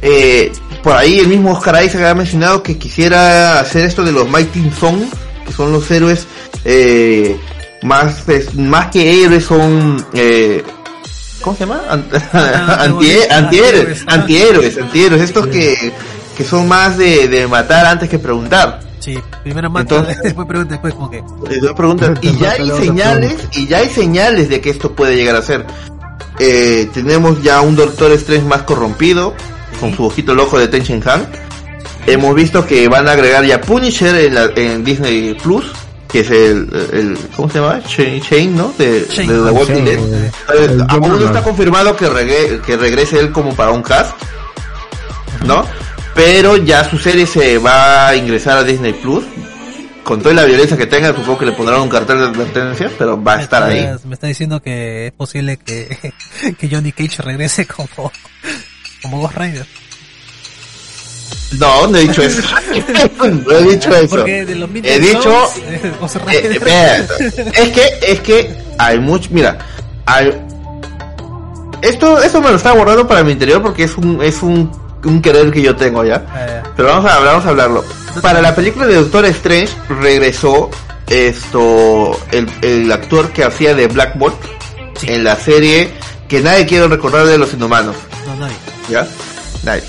eh, 0.00 0.52
por 0.82 0.94
ahí 0.96 1.18
el 1.18 1.28
mismo 1.28 1.52
Oscar 1.52 1.82
Isaac 1.84 2.02
había 2.02 2.14
mencionado 2.14 2.62
que 2.62 2.78
quisiera 2.78 3.58
hacer 3.58 3.84
esto 3.84 4.04
de 4.04 4.12
los 4.12 4.28
Mighty 4.28 4.70
Sons, 4.78 5.08
que 5.44 5.52
son 5.52 5.72
los 5.72 5.90
héroes 5.90 6.26
eh, 6.64 7.38
más, 7.82 8.28
es- 8.28 8.54
más 8.54 8.86
que 8.90 9.22
héroes, 9.24 9.44
son... 9.44 10.04
Eh, 10.14 10.62
¿Cómo 11.42 11.56
se 11.56 11.66
llama? 11.66 11.82
Anti- 11.90 12.16
antihéroes. 12.80 13.30
antihéroes, 13.30 14.04
antihéroes, 14.06 14.78
antihéroes, 14.78 15.20
estos 15.22 15.46
que, 15.48 15.92
que 16.36 16.44
son 16.44 16.66
más 16.66 16.96
de, 16.96 17.28
de 17.28 17.46
matar 17.46 17.84
antes 17.86 18.08
que 18.08 18.18
preguntar. 18.18 18.80
Sí, 19.00 19.18
primero 19.42 19.68
mata, 19.68 19.96
Entonces- 19.96 20.18
después 20.22 20.46
pregunta, 20.48 20.72
después 20.72 20.94
como 20.94 21.10
que. 21.10 21.22
Dos 21.60 21.72
preguntas. 21.74 22.18
Y 22.22 22.34
ya 22.38 22.52
hay 22.52 22.70
señales, 22.70 23.36
y 23.52 23.66
ya 23.66 23.78
hay 23.78 23.90
señales 23.90 24.48
de 24.48 24.62
que 24.62 24.70
esto 24.70 24.92
puede 24.92 25.16
llegar 25.16 25.36
a 25.36 25.42
ser. 25.42 25.66
Eh, 26.38 26.88
tenemos 26.94 27.42
ya 27.42 27.60
un 27.60 27.76
Doctor 27.76 28.10
Strange 28.12 28.46
más 28.46 28.62
corrompido, 28.62 29.34
con 29.80 29.94
su 29.94 30.04
ojito 30.06 30.34
loco 30.34 30.58
de 30.58 30.68
Ten 30.68 30.82
Han. 31.06 31.26
Hemos 32.06 32.34
visto 32.34 32.66
que 32.66 32.86
van 32.88 33.08
a 33.08 33.12
agregar 33.12 33.44
ya 33.44 33.60
Punisher 33.60 34.14
en, 34.14 34.34
la- 34.34 34.50
en 34.56 34.84
Disney 34.84 35.34
Plus, 35.42 35.64
que 36.08 36.20
es 36.20 36.30
el, 36.30 36.68
el 36.92 37.18
¿cómo 37.34 37.48
se 37.50 37.58
llama? 37.60 37.80
Shane, 37.86 38.20
Shane, 38.20 38.46
¿no? 38.48 38.72
De, 38.78 39.06
Shane. 39.10 39.32
de 39.32 39.44
The 39.44 39.50
Walking 39.50 39.72
Shane, 39.74 40.06
Dead. 40.06 40.24
Eh, 40.24 40.30
el 40.64 40.84
aún 40.88 41.08
no 41.18 41.26
está 41.26 41.42
confirmado 41.42 41.96
que, 41.96 42.06
regue- 42.08 42.60
que 42.60 42.76
regrese 42.76 43.18
él 43.20 43.32
como 43.32 43.54
para 43.54 43.70
un 43.72 43.82
cast, 43.82 44.12
¿no? 45.46 45.64
Pero 46.14 46.56
ya 46.58 46.88
su 46.88 46.98
serie 46.98 47.26
se 47.26 47.58
va 47.58 48.08
a 48.08 48.16
ingresar 48.16 48.58
a 48.58 48.64
Disney 48.64 48.92
Plus. 48.92 49.24
Con 50.04 50.20
toda 50.20 50.34
la 50.34 50.44
violencia 50.44 50.76
que 50.76 50.84
tenga, 50.86 51.08
supongo 51.14 51.38
que 51.38 51.46
le 51.46 51.52
pondrán 51.52 51.80
un 51.80 51.88
cartel 51.88 52.18
de 52.18 52.24
advertencia, 52.26 52.90
pero 52.98 53.20
va 53.20 53.36
a 53.36 53.40
estar 53.42 53.62
ahí. 53.62 53.88
Me 54.04 54.12
está 54.12 54.26
diciendo 54.26 54.60
que 54.60 55.06
es 55.06 55.12
posible 55.14 55.56
que, 55.56 56.12
que 56.58 56.68
Johnny 56.70 56.92
Cage 56.92 57.22
regrese 57.22 57.66
como, 57.66 58.12
como 59.00 59.20
Ghost 59.22 59.36
Rider. 59.38 59.66
No, 61.58 61.86
no 61.86 61.96
he 61.98 62.02
dicho 62.02 62.22
eso. 62.22 62.42
no 63.18 63.52
he 63.52 63.62
dicho 63.62 63.90
eso. 63.94 64.16
Porque 64.16 64.44
de 64.44 64.54
los 64.56 64.68
He 64.82 64.98
dicho, 64.98 65.48
eh, 65.58 65.92
Eh, 66.66 67.06
es 67.54 67.70
que, 67.70 67.98
es 68.12 68.20
que 68.20 68.54
hay 68.78 68.98
mucho, 68.98 69.28
mira, 69.32 69.58
hay, 70.06 70.32
esto, 71.82 72.20
esto 72.22 72.40
me 72.40 72.50
lo 72.50 72.56
estaba 72.56 72.76
borrando 72.76 73.06
para 73.06 73.22
mi 73.22 73.32
interior 73.32 73.62
porque 73.62 73.84
es 73.84 73.96
un, 73.96 74.22
es 74.22 74.42
un, 74.42 74.70
un 75.04 75.22
querer 75.22 75.50
que 75.52 75.62
yo 75.62 75.76
tengo 75.76 76.04
ya. 76.04 76.24
Eh, 76.36 76.62
Pero 76.76 76.88
vamos 76.88 77.10
a, 77.10 77.18
vamos 77.20 77.44
a 77.46 77.48
hablarlo. 77.50 77.84
Para 78.22 78.40
la 78.40 78.54
película 78.54 78.86
de 78.86 78.94
Doctor 78.96 79.24
Strange 79.26 79.72
regresó 80.00 80.70
esto, 81.08 82.18
el, 82.32 82.48
el 82.62 82.90
actor 82.90 83.30
que 83.30 83.44
hacía 83.44 83.74
de 83.74 83.86
Black 83.88 84.16
Bolt 84.18 84.36
Sí. 84.96 85.08
en 85.10 85.24
la 85.24 85.34
serie 85.34 85.90
que 86.28 86.40
nadie 86.40 86.66
quiere 86.66 86.86
recordar 86.86 87.26
de 87.26 87.36
los 87.36 87.52
inhumanos, 87.52 87.96
no, 88.28 88.36
nadie, 88.36 88.54
¿ya? 88.88 89.04
Nadie. 89.64 89.82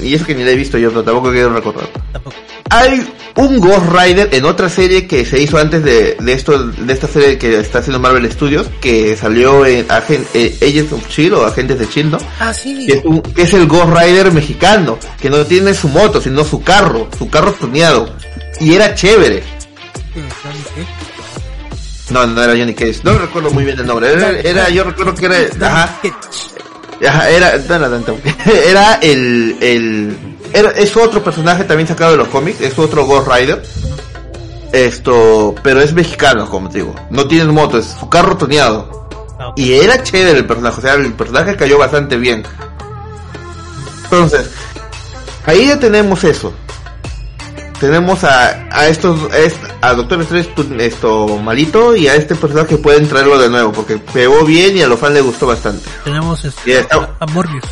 Y 0.00 0.14
eso 0.14 0.24
que 0.24 0.34
ni 0.34 0.42
la 0.44 0.50
he 0.50 0.56
visto 0.56 0.78
yo, 0.78 0.88
pero 0.90 1.02
tampoco 1.04 1.30
quiero 1.30 1.52
recordar. 1.52 1.86
tampoco. 2.12 2.36
Hay 2.70 3.06
un 3.36 3.60
Ghost 3.60 3.86
Rider 3.92 4.28
en 4.32 4.44
otra 4.46 4.68
serie 4.70 5.06
que 5.06 5.24
se 5.26 5.40
hizo 5.40 5.58
antes 5.58 5.84
de, 5.84 6.16
de 6.18 6.32
esto, 6.32 6.58
de 6.68 6.92
esta 6.92 7.06
serie 7.06 7.36
que 7.36 7.60
está 7.60 7.80
haciendo 7.80 7.98
Marvel 8.00 8.30
Studios, 8.32 8.66
que 8.80 9.14
salió 9.16 9.66
en 9.66 9.86
Agen- 9.88 10.24
eh, 10.32 10.56
Agents 10.62 10.92
of 10.92 11.08
Shield 11.10 11.34
o 11.34 11.44
Agentes 11.46 11.78
de 11.78 11.86
Shield, 11.86 12.12
¿no? 12.12 12.18
Ah, 12.40 12.52
sí. 12.54 12.86
Que 12.86 12.94
es, 12.94 13.04
un- 13.04 13.20
que 13.20 13.42
es 13.42 13.52
el 13.54 13.66
Ghost 13.66 13.92
Rider 13.94 14.32
mexicano, 14.32 14.98
que 15.20 15.28
no 15.28 15.44
tiene 15.44 15.74
su 15.74 15.88
moto, 15.88 16.20
sino 16.20 16.42
su 16.44 16.62
carro, 16.62 17.08
su 17.18 17.28
carro 17.28 17.52
tuneado. 17.52 18.14
Y 18.60 18.74
era 18.74 18.94
chévere. 18.94 19.42
No, 22.10 22.26
no 22.26 22.42
era 22.42 22.52
Johnny 22.56 22.74
Cage, 22.74 23.00
no 23.04 23.16
recuerdo 23.18 23.50
muy 23.50 23.64
bien 23.64 23.78
el 23.78 23.86
nombre. 23.86 24.12
Era, 24.12 24.30
era 24.40 24.68
yo 24.70 24.84
recuerdo 24.84 25.14
que 25.14 25.26
era, 25.26 25.36
ajá. 25.66 26.00
Ajá, 27.06 27.30
era, 27.30 27.58
no, 27.58 28.16
era 28.52 28.94
el, 29.02 29.56
el, 29.60 30.16
era, 30.52 30.70
es 30.70 30.96
otro 30.96 31.22
personaje 31.22 31.64
también 31.64 31.88
sacado 31.88 32.12
de 32.12 32.18
los 32.18 32.28
cómics, 32.28 32.60
es 32.60 32.78
otro 32.78 33.06
Ghost 33.06 33.28
Rider. 33.28 33.62
Esto, 34.72 35.54
pero 35.62 35.80
es 35.82 35.92
mexicano, 35.92 36.48
como 36.48 36.68
te 36.70 36.78
digo. 36.78 36.94
No 37.10 37.26
tiene 37.26 37.52
moto, 37.52 37.78
es 37.78 37.86
su 37.98 38.08
carro 38.08 38.36
tuneado. 38.36 39.08
Ah. 39.38 39.52
Y 39.56 39.72
era 39.72 40.02
chévere 40.02 40.38
el 40.38 40.46
personaje, 40.46 40.78
o 40.78 40.82
sea, 40.82 40.94
el 40.94 41.12
personaje 41.12 41.56
cayó 41.56 41.76
bastante 41.76 42.16
bien. 42.16 42.42
Entonces, 44.04 44.50
ahí 45.44 45.66
ya 45.66 45.78
tenemos 45.78 46.22
eso. 46.24 46.54
Tenemos 47.82 48.22
a, 48.22 48.68
a 48.70 48.86
estos, 48.86 49.28
a 49.32 49.38
esta- 49.38 49.74
a 49.80 49.92
Doctor 49.94 50.20
Strange 50.22 50.50
tu- 50.54 50.72
esto 50.78 51.26
malito 51.42 51.96
y 51.96 52.06
a 52.06 52.14
este 52.14 52.36
personaje 52.36 52.76
pueden 52.76 53.08
traerlo 53.08 53.36
de 53.40 53.50
nuevo 53.50 53.72
porque 53.72 53.98
pegó 53.98 54.44
bien 54.44 54.76
y 54.76 54.82
a 54.82 54.86
los 54.86 55.00
fans 55.00 55.14
les 55.14 55.24
gustó 55.24 55.48
bastante. 55.48 55.82
Tenemos 56.04 56.44
este, 56.44 56.78
está. 56.78 57.10
a 57.18 57.26
Morbius. 57.26 57.64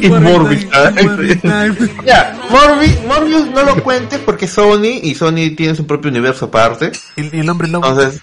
Y 0.00 0.08
Morbius, 0.10 0.66
Morbin 1.04 1.40
time. 1.40 1.76
Ya, 2.04 2.36
Morbi- 2.50 3.06
Morbius 3.06 3.46
no 3.48 3.62
lo 3.64 3.82
cuentes 3.82 4.20
porque 4.26 4.46
Sony 4.46 5.00
y 5.02 5.14
Sony 5.14 5.54
tiene 5.56 5.74
su 5.74 5.86
propio 5.86 6.10
universo 6.10 6.46
aparte. 6.46 6.92
El, 7.16 7.30
el 7.32 7.48
hombre 7.48 7.66
lobo. 7.68 7.86
Entonces, 7.86 8.20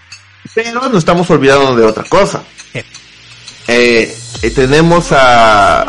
pero 0.54 0.82
nos 0.82 0.98
estamos 1.00 1.28
olvidando 1.32 1.76
de 1.76 1.84
otra 1.84 2.04
cosa. 2.04 2.44
Eh, 3.68 4.16
eh, 4.42 4.50
tenemos 4.52 5.12
a... 5.12 5.88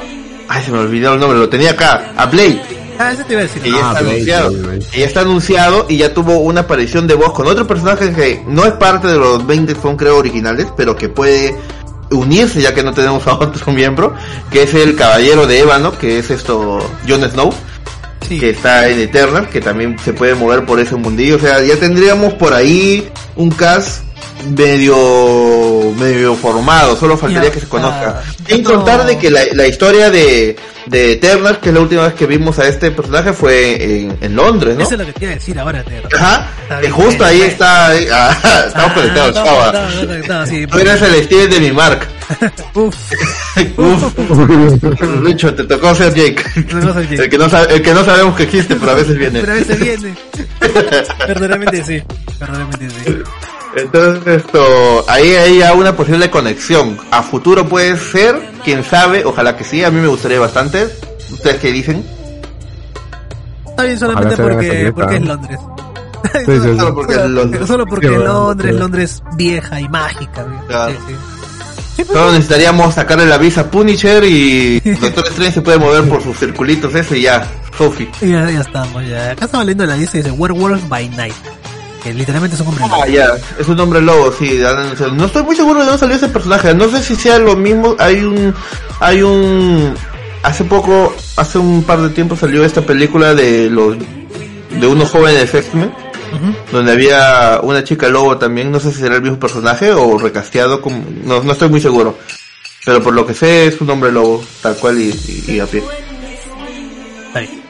Ay, 0.48 0.62
se 0.64 0.70
me 0.70 0.78
olvidó 0.78 1.14
el 1.14 1.20
nombre, 1.20 1.38
lo 1.38 1.48
tenía 1.48 1.70
acá. 1.70 2.12
A 2.16 2.26
Blade. 2.26 2.60
Ah, 2.98 3.12
eso 3.12 3.22
te 3.24 3.32
iba 3.32 3.40
a 3.40 3.44
decir. 3.44 3.62
que 3.62 3.70
ya 3.70 3.76
Ah, 3.76 3.88
está 3.88 4.00
Blade, 4.00 4.14
anunciado. 4.14 4.50
Blade, 4.50 4.62
Blade. 4.66 4.86
Que 4.92 5.00
ya 5.00 5.06
está 5.06 5.20
anunciado 5.20 5.86
y 5.88 5.96
ya 5.96 6.14
tuvo 6.14 6.36
una 6.38 6.60
aparición 6.62 7.06
de 7.06 7.14
voz 7.14 7.32
con 7.32 7.46
otro 7.46 7.66
personaje 7.66 8.12
que 8.12 8.42
no 8.46 8.64
es 8.66 8.72
parte 8.72 9.08
de 9.08 9.16
los 9.18 9.46
20 9.46 9.74
son 9.80 9.96
creo 9.96 10.18
originales, 10.18 10.66
pero 10.76 10.94
que 10.96 11.08
puede 11.08 11.56
unirse 12.10 12.60
ya 12.60 12.74
que 12.74 12.82
no 12.82 12.92
tenemos 12.92 13.26
a 13.26 13.34
otro 13.40 13.72
miembro, 13.72 14.14
que 14.50 14.64
es 14.64 14.74
el 14.74 14.94
caballero 14.94 15.46
de 15.46 15.60
Ébano, 15.60 15.96
que 15.98 16.18
es 16.18 16.30
esto 16.30 16.78
Jon 17.08 17.22
Snow, 17.30 17.52
Sí. 18.28 18.38
que 18.38 18.50
está 18.50 18.88
en 18.88 19.00
Eternal, 19.00 19.48
que 19.48 19.60
también 19.60 19.96
se 19.98 20.12
puede 20.12 20.34
mover 20.36 20.64
por 20.64 20.78
ese 20.78 20.94
mundillo, 20.94 21.36
o 21.36 21.38
sea, 21.40 21.60
ya 21.62 21.76
tendríamos 21.76 22.34
por 22.34 22.52
ahí 22.54 23.08
un 23.34 23.50
cast 23.50 24.02
medio 24.56 25.92
medio 25.98 26.34
formado, 26.34 26.96
solo 26.96 27.16
faltaría 27.16 27.48
Ya, 27.48 27.54
que 27.54 27.60
se 27.60 27.68
conozca. 27.68 28.20
ah, 28.24 28.32
Sin 28.48 28.62
no. 28.62 28.70
contar 28.74 29.04
de 29.06 29.18
que 29.18 29.30
la, 29.30 29.42
la 29.52 29.66
historia 29.66 30.10
de, 30.10 30.56
de 30.86 31.12
Eternal, 31.12 31.60
que 31.60 31.68
es 31.68 31.74
la 31.74 31.80
última 31.80 32.02
vez 32.04 32.14
que 32.14 32.26
vimos 32.26 32.58
a 32.58 32.66
este 32.68 32.90
personaje, 32.90 33.32
fue 33.32 34.00
en, 34.02 34.16
en 34.20 34.34
Londres, 34.36 34.76
¿no? 34.76 34.82
Eso 34.82 34.94
es 34.94 35.00
lo 35.00 35.06
que 35.06 35.12
te 35.12 35.24
iba 35.24 35.32
a 35.32 35.34
decir 35.36 35.58
ahora, 35.58 35.82
Tero. 35.84 36.08
Ajá, 36.16 36.48
bien, 36.80 36.92
justo 36.92 37.24
ahí 37.24 37.42
está, 37.42 37.88
ahí- 37.88 38.06
ah, 38.12 38.64
estamos 38.68 38.92
conectados, 38.92 39.36
estamos 39.36 39.94
conectados, 40.06 40.48
sí. 40.48 40.66
Eres 40.80 41.02
el 41.02 41.24
Steven 41.24 41.50
de 41.50 41.60
mi 41.60 41.72
marca. 41.72 42.06
Uf, 42.74 42.96
Uf, 43.76 45.00
Lucho, 45.20 45.54
te 45.54 45.64
tocó 45.64 45.94
ser 45.94 46.14
Jake. 46.14 46.42
tocó 46.70 46.92
ser 46.94 47.08
Jake. 47.08 47.22
El 47.24 47.30
que 47.30 47.38
no 47.38 47.44
el 47.68 47.82
que 47.82 47.92
no 47.94 48.04
sabemos 48.04 48.36
que 48.36 48.42
existe, 48.44 48.76
pero 48.76 48.92
a 48.92 48.94
veces 48.94 49.18
viene. 49.18 49.40
pero 49.40 49.52
a 49.52 49.56
veces 49.56 49.78
viene. 49.78 50.14
Verdaderamente 51.28 51.84
sí. 51.84 52.02
Verdaderamente 52.40 52.88
sí. 52.90 53.14
Entonces 53.76 54.44
esto, 54.44 55.04
ahí 55.08 55.30
hay 55.34 55.58
ya 55.58 55.72
una 55.74 55.96
posible 55.96 56.30
conexión. 56.30 56.98
A 57.10 57.22
futuro 57.22 57.68
puede 57.68 57.96
ser, 57.96 58.40
quién 58.64 58.84
sabe, 58.84 59.24
ojalá 59.24 59.56
que 59.56 59.64
sí, 59.64 59.82
a 59.82 59.90
mí 59.90 60.00
me 60.00 60.08
gustaría 60.08 60.38
bastante. 60.40 60.88
¿Ustedes 61.30 61.56
qué 61.60 61.72
dicen? 61.72 62.04
Está 63.66 63.84
bien 63.84 63.98
solamente 63.98 64.36
porque, 64.36 64.92
porque 64.94 65.16
es. 65.16 65.24
Londres. 65.24 65.58
Sí, 66.32 66.38
sí, 66.46 66.52
sí. 66.52 66.76
Solo 66.76 66.94
porque 66.94 67.14
es 67.14 67.30
Londres. 67.30 67.66
Solo 67.66 67.86
porque 67.86 68.08
Sí, 68.08 68.14
Londres, 68.14 68.72
sí. 68.74 68.78
Londres 68.78 69.22
vieja 69.36 69.80
y 69.80 69.88
mágica. 69.88 70.46
Sí, 71.96 72.04
pues, 72.04 72.08
Solo 72.08 72.32
necesitaríamos 72.32 72.94
sacarle 72.94 73.26
la 73.26 73.38
visa 73.38 73.62
a 73.62 73.70
Punisher 73.70 74.22
y 74.24 74.80
Doctor 75.00 75.26
Strange 75.28 75.52
se 75.52 75.62
puede 75.62 75.78
mover 75.78 76.08
por 76.08 76.22
sus 76.22 76.38
circulitos 76.38 76.94
ese 76.94 77.18
y 77.18 77.22
ya, 77.22 77.46
Sophie. 77.76 78.10
ya, 78.20 78.50
ya 78.50 78.60
estamos, 78.60 79.06
ya. 79.06 79.30
Acá 79.32 79.46
estaba 79.46 79.64
leyendo 79.64 79.86
la 79.86 79.96
lista 79.96 80.18
y 80.18 80.22
dice 80.22 80.32
Werewolf 80.32 80.88
by 80.88 81.08
Night. 81.10 81.34
Que 82.02 82.12
literalmente 82.12 82.56
son 82.56 82.68
hombres 82.68 82.86
Ah, 82.90 83.06
ya, 83.06 83.36
es 83.58 83.68
un 83.68 83.78
hombre 83.78 84.00
lobo, 84.00 84.32
sí. 84.32 84.60
No 85.14 85.26
estoy 85.26 85.42
muy 85.44 85.54
seguro 85.54 85.80
de 85.80 85.86
dónde 85.86 86.00
salió 86.00 86.16
ese 86.16 86.28
personaje. 86.28 86.74
No 86.74 86.88
sé 86.88 87.02
si 87.02 87.14
sea 87.14 87.38
lo 87.38 87.54
mismo. 87.56 87.94
Hay 87.98 88.24
un, 88.24 88.52
hay 88.98 89.22
un, 89.22 89.94
hace 90.42 90.64
poco, 90.64 91.14
hace 91.36 91.58
un 91.58 91.84
par 91.84 92.00
de 92.00 92.10
tiempo 92.10 92.36
salió 92.36 92.64
esta 92.64 92.82
película 92.82 93.34
de 93.34 93.70
los, 93.70 93.96
de 93.98 94.86
unos 94.86 95.10
jóvenes 95.10 95.54
X-Men, 95.54 95.92
donde 96.72 96.92
había 96.92 97.60
una 97.62 97.84
chica 97.84 98.08
lobo 98.08 98.36
también. 98.36 98.72
No 98.72 98.80
sé 98.80 98.90
si 98.90 98.98
será 98.98 99.16
el 99.16 99.22
mismo 99.22 99.38
personaje 99.38 99.92
o 99.92 100.18
recasteado, 100.18 100.80
como, 100.82 101.04
no, 101.24 101.42
no 101.42 101.52
estoy 101.52 101.68
muy 101.68 101.80
seguro. 101.80 102.18
Pero 102.84 103.00
por 103.00 103.14
lo 103.14 103.24
que 103.24 103.34
sé 103.34 103.68
es 103.68 103.80
un 103.80 103.90
hombre 103.90 104.10
lobo, 104.10 104.42
tal 104.60 104.74
cual 104.74 104.98
y, 105.00 105.14
y, 105.46 105.52
y 105.52 105.60
a 105.60 105.66
pie. 105.66 105.84
Ahí. 107.34 107.62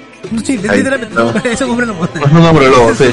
Sí, 0.42 0.56
literalmente, 0.56 1.14
No. 1.14 1.34
es 1.44 1.60
un 1.60 1.70
hombre 1.70 1.86
lobo. 1.86 2.04
Es 2.06 2.32
un 2.32 2.44
hombre 2.46 2.68
lobo, 2.70 2.90
Es 2.92 2.96
sí. 2.98 3.04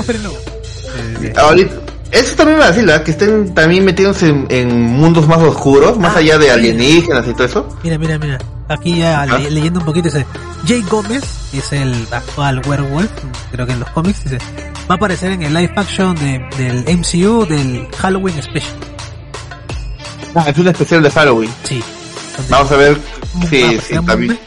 Sí, 1.20 1.28
sí. 1.28 1.34
Ahorita, 1.38 1.76
eso 2.12 2.36
también 2.36 2.58
me 2.60 2.66
vacila, 2.66 3.04
que 3.04 3.12
estén 3.12 3.54
también 3.54 3.86
metidos 3.86 4.24
en, 4.24 4.48
en 4.50 4.82
mundos 4.84 5.28
más 5.28 5.38
oscuros, 5.40 5.98
más 5.98 6.16
Ah, 6.16 6.20
allá 6.20 6.38
de 6.38 6.46
sí. 6.46 6.50
alienígenas 6.52 7.28
y 7.28 7.34
todo 7.34 7.46
eso. 7.46 7.78
Mira, 7.84 7.98
mira, 7.98 8.18
mira. 8.18 8.38
Aquí 8.68 9.00
ya 9.00 9.26
leyendo 9.26 9.80
un 9.80 9.86
poquito 9.86 10.10
dice, 10.10 10.26
Jay 10.68 10.82
Gómez, 10.90 11.24
que 11.52 11.58
es 11.58 11.72
el 11.74 12.08
actual 12.12 12.62
werewolf, 12.68 13.10
creo 13.52 13.66
que 13.66 13.74
en 13.74 13.80
los 13.80 13.90
cómics, 13.92 14.24
dice, 14.26 14.38
va 14.90 14.94
a 14.94 14.98
aparecer 14.98 15.32
en 15.32 15.42
el 15.42 15.54
live 15.54 15.74
action 15.76 16.16
de, 16.16 16.40
del 16.58 16.98
MCU 16.98 17.46
del 17.48 17.88
Halloween 17.98 18.42
Special. 18.44 18.76
Ah, 20.36 20.46
es 20.48 20.58
un 20.60 20.68
especial 20.68 21.02
de 21.02 21.10
Halloween. 21.10 21.50
Sí. 21.64 21.84
Vamos 22.50 22.72
a 22.72 22.76
ver 22.78 22.96
va 22.96 23.44
a 23.44 23.48
si, 23.48 23.80
si 23.80 23.94
Moon 23.96 24.06
también, 24.06 24.40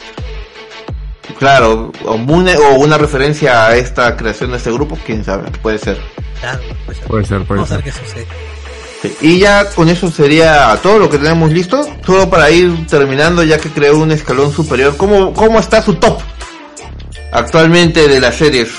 claro, 1.37 1.91
o 2.05 2.15
una 2.15 2.97
referencia 2.97 3.67
a 3.67 3.75
esta 3.75 4.15
creación 4.15 4.51
de 4.51 4.57
este 4.57 4.71
grupo, 4.71 4.97
quién 5.05 5.23
sabe, 5.25 5.51
puede 5.61 5.77
ser. 5.79 5.97
Claro, 6.43 6.59
puede 6.85 6.97
ser. 6.99 7.07
Puede 7.07 7.25
ser, 7.25 7.43
puede 7.45 7.61
Vamos 7.61 7.71
a 7.71 7.75
ser. 7.75 7.83
ver 7.85 7.93
qué 7.93 7.99
sucede. 8.05 8.27
Sí. 9.01 9.17
Y 9.21 9.39
ya 9.39 9.69
con 9.71 9.87
eso 9.89 10.11
sería 10.11 10.77
todo 10.83 10.99
lo 10.99 11.09
que 11.09 11.17
tenemos 11.17 11.51
listo, 11.51 11.87
solo 12.05 12.29
para 12.29 12.49
ir 12.51 12.85
terminando 12.87 13.43
ya 13.43 13.57
que 13.57 13.69
creó 13.69 13.97
un 13.97 14.11
escalón 14.11 14.51
superior. 14.53 14.95
¿Cómo, 14.97 15.33
cómo 15.33 15.59
está 15.59 15.81
su 15.81 15.95
top 15.95 16.19
actualmente 17.31 18.07
de 18.07 18.19
las 18.19 18.35
series? 18.35 18.69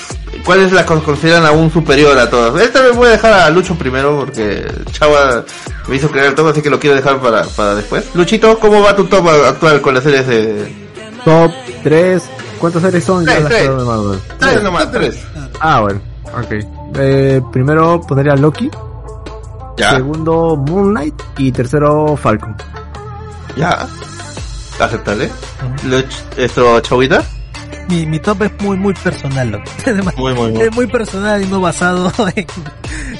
¿Cuál 0.43 0.61
es 0.61 0.71
la 0.71 0.85
que 0.85 0.93
consideran 1.01 1.45
aún 1.45 1.71
superior 1.71 2.17
a 2.19 2.29
todas? 2.29 2.61
Esta 2.61 2.81
vez 2.81 2.95
voy 2.95 3.07
a 3.07 3.11
dejar 3.11 3.33
a 3.33 3.49
Lucho 3.49 3.75
primero 3.75 4.19
porque 4.19 4.65
Chava 4.91 5.43
me 5.87 5.95
hizo 5.95 6.09
crear 6.11 6.27
el 6.27 6.35
top, 6.35 6.47
así 6.49 6.61
que 6.61 6.69
lo 6.69 6.79
quiero 6.79 6.95
dejar 6.95 7.19
para, 7.19 7.43
para 7.43 7.73
después. 7.75 8.03
Luchito, 8.13 8.59
¿cómo 8.59 8.81
va 8.81 8.95
tu 8.95 9.05
top 9.05 9.27
actual 9.27 9.81
con 9.81 9.95
las 9.95 10.03
series 10.03 10.27
de... 10.27 10.85
Top 11.23 11.51
3. 11.83 12.23
¿Cuántas 12.59 12.81
series 12.83 13.03
son? 13.03 13.25
Tres, 13.25 13.35
ya 13.37 13.41
las 13.41 13.49
tres. 13.49 13.69
Marvel. 13.69 14.19
Tres 14.39 14.63
nomás, 14.63 14.91
tres. 14.91 15.15
Ah, 15.59 15.81
bueno. 15.81 15.99
Ok. 16.37 16.84
Eh, 16.97 17.41
primero 17.51 18.01
pondría 18.01 18.35
Loki. 18.35 18.69
Ya, 19.77 19.91
Segundo 19.95 20.55
Moonlight. 20.55 21.21
Y 21.37 21.51
tercero 21.51 22.15
Falcon. 22.17 22.55
ya. 23.57 23.87
Aceptable. 24.79 25.29
Esto, 26.37 26.79
Chavita. 26.81 27.23
Mi, 27.87 28.05
mi 28.05 28.19
top 28.19 28.41
es 28.43 28.51
muy, 28.61 28.75
muy 28.77 28.93
personal, 28.93 29.51
loco. 29.51 29.63
Además, 29.85 30.15
Muy, 30.17 30.33
muy, 30.33 30.51
muy. 30.51 30.61
Es 30.63 30.75
muy 30.75 30.87
personal 30.87 31.41
y 31.41 31.45
no 31.47 31.61
basado 31.61 32.11
en... 32.35 32.45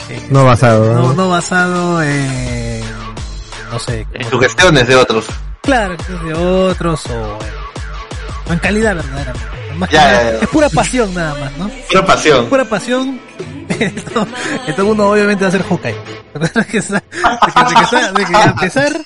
en- 0.09 0.33
No 0.33 0.43
basado. 0.43 0.93
no, 0.93 1.01
¿no? 1.09 1.13
no 1.13 1.29
basado 1.29 2.01
en... 2.01 2.81
No 3.71 3.79
sé. 3.79 3.99
En 4.01 4.07
¿cómo 4.11 4.23
se- 4.23 4.29
sugestiones 4.31 4.87
de 4.87 4.95
otros. 4.95 5.25
Claro, 5.61 5.95
que 5.97 6.13
es 6.13 6.23
de 6.23 6.33
otros 6.33 7.05
o 7.07 8.51
en, 8.51 8.59
calidad 8.59 8.95
verdaderamente. 8.95 9.47
Más 9.77 9.89
que 9.89 9.95
Ya, 9.95 10.01
nada, 10.05 10.23
ya, 10.23 10.31
ya. 10.31 10.37
Es 10.43 10.47
pura 10.49 10.69
pasión 10.69 11.13
nada 11.13 11.35
más, 11.39 11.57
¿no? 11.57 11.69
Pura 11.89 12.05
pasión. 12.05 12.45
Pura 12.47 12.65
pasión. 12.65 13.19
Esto, 13.95 14.27
esto 14.67 14.85
uno 14.85 15.09
obviamente 15.11 15.43
va 15.43 15.49
a 15.49 15.51
ser 15.51 15.63
Hawkeye. 15.63 15.95
De 16.35 16.65
que, 16.65 16.81
de 16.81 18.25
que- 18.25 18.35
a 18.35 18.55
pesar 18.55 19.01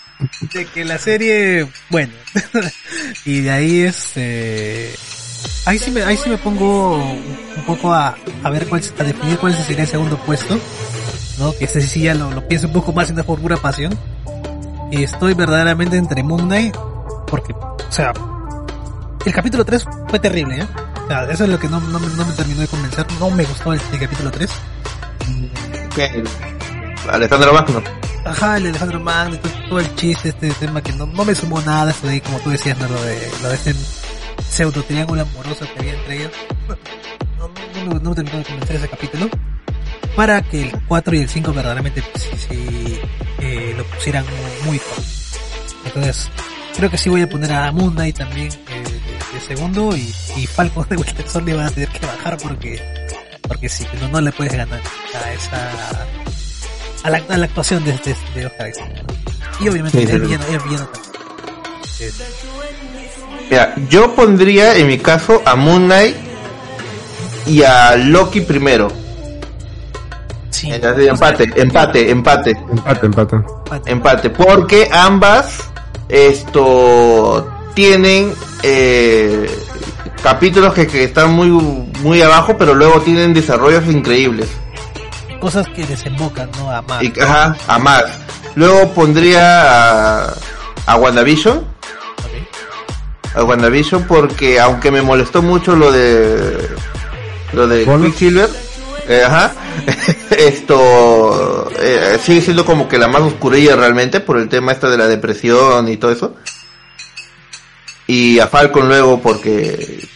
de 0.54 0.66
que 0.66 0.86
la 0.86 0.98
serie, 0.98 1.68
bueno, 1.90 2.12
y 3.26 3.42
de 3.42 3.52
ahí 3.52 3.82
este, 3.82 4.94
ahí 5.66 5.80
sí 5.80 5.92
me, 5.92 6.04
ahí 6.04 6.18
sí 6.18 6.30
me 6.30 6.38
pongo 6.38 6.98
un 6.98 7.64
poco 7.66 7.94
a, 7.94 8.16
a 8.44 8.50
ver 8.50 8.68
cuál, 8.68 8.82
a 9.00 9.04
definir 9.04 9.38
cuál 9.38 9.54
sería 9.56 9.84
el 9.84 9.88
segundo 9.90 10.18
puesto, 10.18 10.60
¿no? 11.38 11.54
Que 11.54 11.66
ese 11.66 11.82
sí 11.82 12.02
ya 12.02 12.14
lo, 12.16 12.32
lo 12.32 12.48
pienso 12.48 12.68
un 12.68 12.74
poco 12.74 12.92
más 12.94 13.12
no 13.14 13.22
es 13.22 13.26
por 13.26 13.40
pasión. 13.62 13.98
Y 14.92 15.04
estoy 15.04 15.36
verdaderamente 15.36 15.98
entre 15.98 16.24
Moon 16.24 16.48
Knight, 16.48 16.76
porque, 17.28 17.54
o 17.54 17.78
sea, 17.92 18.12
el 19.26 19.34
capítulo 19.34 19.64
3 19.64 19.86
fue 20.10 20.20
terrible, 20.20 20.62
¿eh? 20.62 20.68
Sea, 21.10 21.24
eso 21.30 21.44
es 21.44 21.50
lo 21.50 21.60
que 21.60 21.68
no, 21.68 21.80
no, 21.82 22.00
me- 22.00 22.08
no 22.08 22.26
me 22.26 22.34
terminó 22.34 22.62
de 22.62 22.68
convencer. 22.68 23.06
No 23.20 23.30
me 23.32 23.44
gustó 23.44 23.74
el, 23.74 23.82
el 23.92 24.00
capítulo 24.00 24.32
3. 24.32 24.50
¿Qué? 25.96 26.24
Alejandro 27.10 27.52
Magno. 27.54 27.84
Ajá, 28.26 28.58
el 28.58 28.68
Alejandro 28.68 29.00
Magno, 29.00 29.38
todo, 29.70 29.80
el 29.80 29.96
chiste, 29.96 30.30
este 30.30 30.52
tema 30.52 30.82
que 30.82 30.92
no, 30.94 31.06
no 31.08 31.26
me 31.26 31.34
sumó 31.34 31.60
nada, 31.62 31.92
eso 31.92 32.06
de 32.06 32.14
ahí, 32.14 32.22
como 32.22 32.38
tú 32.40 32.52
decías, 32.52 32.78
¿no? 32.78 32.88
Lo 32.88 33.02
de, 33.02 33.32
lo 33.42 33.50
de 33.50 33.56
este 33.56 33.74
pseudo 34.48 34.84
triángulo 34.84 35.24
amoroso 35.24 35.66
que 35.74 35.80
había 35.80 35.94
entre 35.94 36.18
ellos. 36.18 36.32
No, 37.40 37.48
no, 37.48 37.86
no, 37.86 37.94
me- 37.96 38.00
no 38.02 38.10
me 38.12 38.16
terminó 38.16 38.38
de 38.38 38.44
convencer 38.44 38.76
ese 38.76 38.88
capítulo. 38.90 39.30
Para 40.16 40.42
que 40.42 40.64
el 40.64 40.72
4 40.88 41.16
y 41.16 41.20
el 41.22 41.30
5 41.30 41.54
verdaderamente 41.54 42.04
sí, 42.16 42.30
sí, 42.50 43.00
eh, 43.40 43.74
lo 43.78 43.84
pusieran 43.86 44.26
muy, 44.26 44.68
muy 44.68 44.80
top. 44.80 45.04
Entonces, 45.86 46.30
creo 46.76 46.90
que 46.90 46.98
sí 46.98 47.10
voy 47.10 47.22
a 47.22 47.30
poner 47.30 47.52
a 47.52 47.72
Moon 47.72 47.94
Knight 47.94 48.18
también 48.18 48.48
eh, 48.48 48.84
de, 49.34 49.42
segundo 49.42 49.96
y, 49.96 50.14
y 50.38 50.48
Falcon 50.48 50.86
de 50.90 50.98
Winter 50.98 51.28
Soldier 51.28 51.58
van 51.58 51.68
a 51.68 51.72
tener 51.72 51.90
que 51.90 52.06
bajar 52.06 52.38
porque, 52.42 52.82
porque 53.48 53.70
sí, 53.70 53.86
no, 54.02 54.08
no 54.10 54.22
le 54.22 54.32
puedes 54.32 54.54
ganar 54.56 54.80
a 55.24 55.34
esa, 55.34 55.70
a 57.04 57.10
la, 57.10 57.18
a 57.30 57.38
la 57.38 57.46
actuación 57.46 57.84
de, 57.86 57.92
de, 57.94 58.16
de 58.36 58.46
Oscar 58.46 58.70
Isaac. 58.70 58.92
Y 59.60 59.68
obviamente 59.70 60.06
Sí, 60.06 60.12
el 60.12 60.22
villano, 60.22 60.46
el 60.46 60.60
villano 60.60 60.86
también. 60.88 61.14
es- 62.00 62.22
Mira, 63.50 63.74
yo 63.90 64.14
pondría 64.16 64.76
en 64.78 64.88
mi 64.88 64.98
caso 65.00 65.42
a 65.46 65.56
Moon 65.56 65.86
Knight 65.86 66.16
y 67.48 67.64
a 67.64 67.96
Loki 67.96 68.42
primero. 68.42 68.90
sí. 70.52 70.72
Eh, 70.72 70.76
así, 70.84 71.08
Empate, 71.08 71.44
empate, 71.60 72.10
empate, 72.12 72.52
Empate, 72.52 73.06
empate. 73.08 73.36
empate. 73.92 74.30
Porque 74.30 74.88
ambas 74.92 75.64
esto 76.10 77.48
tienen 77.76 78.34
eh, 78.64 79.50
capítulos 80.22 80.74
que, 80.74 80.88
que 80.88 81.06
están 81.06 81.32
muy 81.34 81.50
muy 82.02 82.22
abajo, 82.22 82.58
pero 82.58 82.74
luego 82.74 83.00
tienen 83.02 83.34
desarrollos 83.34 83.86
increíbles. 83.86 84.50
Cosas 85.40 85.68
que 85.70 85.86
desembocan, 85.86 86.50
¿no? 86.58 86.72
A 86.72 86.82
más. 86.82 87.04
Y, 87.04 87.14
ajá, 87.20 87.56
a 87.68 87.80
más. 87.80 88.04
Luego 88.56 88.90
pondría 88.94 90.26
a, 90.26 90.34
a 90.86 90.96
WandaVision. 90.96 91.64
A 93.36 93.44
WandaVision 93.44 94.04
porque 94.04 94.60
aunque 94.60 94.92
me 94.92 95.02
molestó 95.02 95.42
mucho 95.42 95.76
lo 95.76 95.92
de 95.92 96.68
lo 97.54 97.68
de. 97.68 97.86
Quicksilver, 97.86 98.50
eh, 99.10 99.24
ajá, 99.26 99.54
esto 100.38 101.70
eh, 101.82 102.20
sigue 102.24 102.42
siendo 102.42 102.64
como 102.64 102.88
que 102.88 103.00
la 103.00 103.08
más 103.08 103.22
oscurilla 103.22 103.76
realmente 103.76 104.20
por 104.20 104.38
el 104.38 104.48
tema 104.48 104.72
esta 104.72 104.90
de 104.90 104.98
la 104.98 105.08
depresión 105.08 105.90
y 105.90 105.98
todo 105.98 106.12
eso. 106.12 106.36
Y 108.06 108.40
a 108.40 108.48
Falcon 108.48 108.88
luego 108.88 109.20
porque 109.20 110.08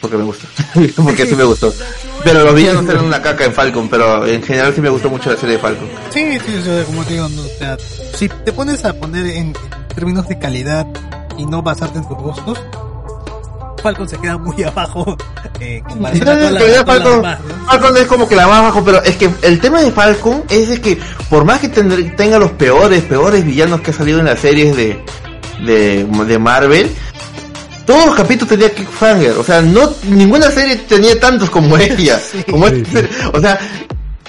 porque 0.00 0.16
me 0.16 0.24
gusta, 0.24 0.48
porque 1.04 1.24
sí 1.24 1.36
me 1.36 1.44
gustó. 1.44 1.72
Pero 2.24 2.44
los 2.44 2.54
villanos 2.54 2.84
eran 2.88 3.04
una 3.04 3.22
caca 3.22 3.44
en 3.44 3.52
Falcon, 3.52 3.88
pero 3.88 4.26
en 4.26 4.42
general 4.42 4.74
sí 4.74 4.80
me 4.80 4.88
gustó 4.88 5.08
mucho 5.08 5.30
la 5.30 5.36
serie 5.36 5.56
de 5.56 5.62
Falcon. 5.62 5.88
Sí, 6.10 6.38
sí, 6.44 6.56
o 6.56 6.64
sea, 6.64 6.84
como 6.84 7.04
te 7.04 7.14
digo, 7.14 7.28
si 8.14 8.28
te 8.28 8.52
pones 8.52 8.84
a 8.84 8.94
poner 8.94 9.26
en 9.26 9.54
términos 9.94 10.28
de 10.28 10.38
calidad 10.40 10.86
y 11.38 11.46
no 11.46 11.62
basarte 11.62 11.98
en 11.98 12.08
tus 12.08 12.18
gustos, 12.18 12.58
Falcon 13.82 14.08
se 14.08 14.16
queda 14.18 14.38
muy 14.38 14.62
abajo 14.62 15.16
eh, 15.60 15.78
en 15.78 15.84
comparación 15.84 16.28
a 16.28 16.32
Sí, 16.32 16.38
todas 16.38 16.52
las- 16.52 16.62
pero 16.62 16.72
ya 16.74 16.84
todas 16.84 16.98
las 16.98 17.08
Falcon, 17.08 17.22
demás, 17.22 17.38
¿no? 17.58 17.66
Falcon 17.66 17.96
es 17.96 18.06
como 18.06 18.28
que 18.28 18.36
la 18.36 18.46
más 18.46 18.62
bajo, 18.62 18.84
pero 18.84 19.02
es 19.02 19.16
que 19.16 19.30
el 19.42 19.60
tema 19.60 19.80
de 19.80 19.90
Falcon 19.92 20.44
es 20.48 20.68
de 20.68 20.80
que 20.80 20.98
por 21.28 21.44
más 21.44 21.60
que 21.60 21.68
tenga 21.68 22.38
los 22.38 22.50
peores, 22.52 23.02
peores 23.02 23.44
villanos 23.44 23.80
que 23.80 23.90
ha 23.90 23.94
salido 23.94 24.18
en 24.20 24.26
las 24.26 24.38
series 24.40 24.76
de, 24.76 25.02
de, 25.64 26.04
de 26.26 26.38
Marvel, 26.38 26.90
todos 27.86 28.06
los 28.06 28.14
capítulos 28.14 28.48
tenía 28.50 28.70
Cliffhanger, 28.70 29.32
o 29.32 29.42
sea, 29.44 29.60
no 29.60 29.92
ninguna 30.08 30.50
serie 30.50 30.76
tenía 30.76 31.18
tantos 31.18 31.50
como 31.50 31.76
ella, 31.78 32.20
como 32.50 32.68
Sí, 32.68 32.84
sí. 32.84 32.98
o 33.32 33.40
sea, 33.40 33.58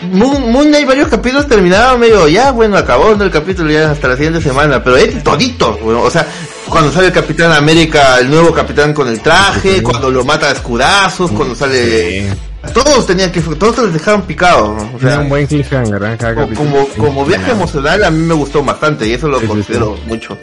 Moon, 0.02 0.52
Moon 0.52 0.68
Knight 0.68 0.88
varios 0.88 1.08
capítulos 1.08 1.48
terminaban 1.48 2.00
medio, 2.00 2.28
ya 2.28 2.52
bueno, 2.52 2.78
acabó 2.78 3.16
¿no? 3.16 3.24
el 3.24 3.32
capítulo 3.32 3.72
ya 3.72 3.92
hasta 3.92 4.08
la 4.08 4.16
siguiente 4.16 4.42
semana, 4.42 4.84
pero 4.84 4.98
es 4.98 5.24
toditos, 5.24 5.80
bueno, 5.82 6.02
o 6.02 6.10
sea, 6.10 6.28
cuando 6.68 6.92
sale 6.92 7.08
el 7.08 7.14
Capitán 7.14 7.52
América, 7.52 8.20
el 8.20 8.30
nuevo 8.30 8.52
Capitán 8.52 8.94
con 8.94 9.08
el 9.08 9.22
traje, 9.22 9.84
cuando 9.84 10.10
lo 10.10 10.26
mata 10.26 10.50
a 10.50 10.52
escudazos, 10.52 11.32
cuando 11.32 11.56
sale... 11.56 12.36
Todos 12.74 13.06
tenían 13.06 13.30
que, 13.30 13.42
todos 13.42 13.76
se 13.76 13.82
les 13.84 13.94
dejaron 13.94 14.22
picados, 14.22 14.70
¿no? 14.70 14.84
o 14.84 14.98
Era 14.98 15.10
sea, 15.10 15.20
un 15.20 15.28
buen 15.28 15.46
cliffhanger, 15.46 16.02
¿eh? 16.02 16.18
Cada 16.18 16.48
como, 16.48 16.88
como 16.98 17.26
viaje 17.26 17.52
emocional 17.52 18.06
a 18.06 18.10
mí 18.10 18.26
me 18.26 18.34
gustó 18.34 18.64
bastante 18.64 19.06
y 19.06 19.12
eso 19.12 19.28
lo 19.28 19.42
considero 19.42 19.98
sí. 19.98 20.04
mucho. 20.08 20.38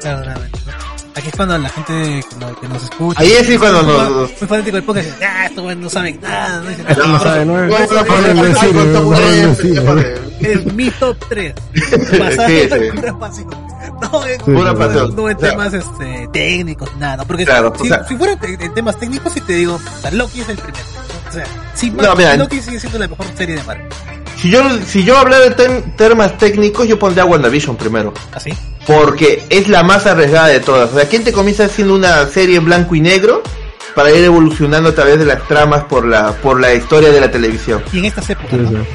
Aquí 1.14 1.28
es 1.28 1.36
cuando 1.36 1.58
la 1.58 1.68
gente 1.68 2.24
que 2.60 2.68
nos 2.68 2.82
escucha. 2.84 3.20
Ahí 3.20 3.32
es 3.32 3.46
sí 3.46 3.58
cuando 3.58 3.82
nos- 3.82 4.30
muy 4.40 4.48
fanático 4.48 4.76
del 4.76 4.84
podcast 4.84 5.08
ah, 5.22 5.46
estos 5.46 5.64
güeyes 5.64 5.82
no 5.82 5.90
saben 5.90 6.18
nada, 6.22 6.62
no 6.62 6.70
nada. 6.70 7.06
¿no? 7.06 7.20
Saben 7.20 7.48
¿no? 7.48 7.64
Es 10.40 10.72
mi 10.72 10.90
top 10.92 11.16
3. 11.28 11.54
Basado 12.18 12.48
Sí, 12.48 12.60
sí. 12.68 12.74
en 12.74 12.94
pura 12.94 13.18
pasión. 13.18 13.50
No 14.00 14.26
en, 14.26 14.38
Sí, 14.38 14.44
Pura 14.52 14.74
pasión. 14.74 15.16
no 15.16 15.28
en 15.28 15.36
temas 15.36 15.74
este, 15.74 16.28
técnicos, 16.32 16.88
nada. 16.96 17.24
Porque 17.24 17.44
si, 18.08 18.16
fuera 18.16 18.38
en, 18.42 18.74
temas 18.74 18.98
técnicos, 18.98 19.32
sí 19.32 19.40
te 19.42 19.54
digo, 19.54 19.78
Loki 20.12 20.40
es 20.40 20.48
el 20.48 20.56
primero. 20.56 20.84
O 21.28 21.32
sea, 21.32 21.44
sí, 21.74 21.90
No, 21.90 22.14
Loki 22.36 22.60
sigue 22.62 22.80
siendo 22.80 22.98
la 22.98 23.08
mejor 23.08 23.26
serie 23.36 23.56
de 23.56 23.62
Marvel. 23.64 23.88
Si 24.36 24.50
yo, 24.50 24.62
si 24.86 25.04
yo 25.04 25.18
hablara 25.18 25.48
de 25.50 25.56
tem- 25.56 25.96
temas 25.96 26.38
técnicos, 26.38 26.88
yo 26.88 26.98
pondría 26.98 27.24
WandaVision 27.26 27.76
primero. 27.76 28.14
¿Así? 28.32 28.50
Porque 28.86 29.42
es 29.50 29.68
la 29.68 29.82
más 29.82 30.06
arriesgada 30.06 30.48
de 30.48 30.60
todas. 30.60 30.90
O 30.92 30.94
sea, 30.96 31.08
¿quién 31.08 31.22
te 31.24 31.32
comienza 31.32 31.64
haciendo 31.66 31.94
una 31.94 32.26
serie 32.28 32.56
en 32.56 32.64
blanco 32.64 32.94
y 32.94 33.00
negro 33.00 33.42
para 33.94 34.10
ir 34.10 34.24
evolucionando 34.24 34.88
a 34.90 34.94
través 34.94 35.18
de 35.18 35.26
las 35.26 35.46
tramas 35.46 35.84
por 35.84 36.06
la, 36.06 36.32
por 36.32 36.58
la 36.60 36.72
historia 36.74 37.10
de 37.10 37.20
la 37.20 37.30
televisión? 37.30 37.82
Y 37.92 37.98
en 37.98 38.06
estas 38.06 38.30
épocas, 38.30 38.50
Sí, 38.50 38.56
¿no? 38.58 38.70
sí. 38.82 38.88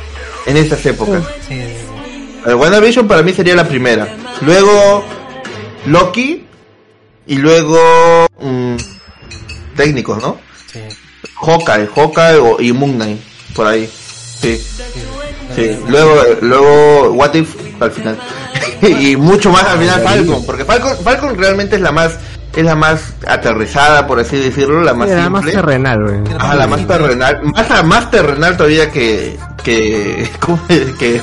En 0.48 0.58
estas 0.58 0.86
épocas. 0.86 1.24
Sí, 1.48 1.56
sí, 1.56 1.62
sí. 1.62 2.42
El 2.48 2.56
WandaVision 2.56 3.08
para 3.08 3.22
mí 3.22 3.32
sería 3.34 3.56
la 3.56 3.68
primera. 3.68 4.08
Luego 4.42 5.06
Loki 5.86 6.46
y 7.28 7.36
luego 7.38 8.28
mm, 8.40 8.76
técnicos, 9.76 10.22
¿no? 10.22 10.38
sí. 10.72 10.80
Hawkeye, 11.42 11.88
Hawkeye 11.96 12.38
o- 12.40 12.62
y 12.62 12.72
Moon 12.72 12.94
Knight, 12.94 13.20
por 13.56 13.68
ahí. 13.68 13.88
Sí, 14.42 14.62
sí. 15.56 15.78
Luego, 15.90 16.22
luego 16.42 17.12
What 17.12 17.34
If 17.36 17.56
al 17.82 17.92
final. 17.92 18.18
y 18.82 19.16
mucho 19.16 19.52
más 19.52 19.64
al 19.66 19.80
final 19.80 20.02
Falcon, 20.02 20.46
porque 20.46 20.66
Falcon, 20.66 20.98
Falcon 21.04 21.38
realmente 21.38 21.76
es 21.76 21.82
la 21.82 21.92
más, 21.92 22.18
es 22.56 22.64
la 22.64 22.76
más 22.76 23.14
aterrizada, 23.28 24.08
por 24.08 24.20
así 24.20 24.38
decirlo, 24.38 24.82
la 24.82 24.94
más 24.94 25.10
Era 25.10 25.30
más 25.30 25.46
terrenal, 25.46 26.04
güey. 26.04 26.20
Ah, 26.40 26.56
la 26.56 26.68
más 26.68 26.88
terrenal, 26.88 27.42
más, 27.44 27.86
más 27.86 28.12
terrenal 28.12 28.56
todavía 28.58 28.90
que, 28.92 29.38
que, 29.64 30.30
que, 30.70 30.94
que 31.00 31.22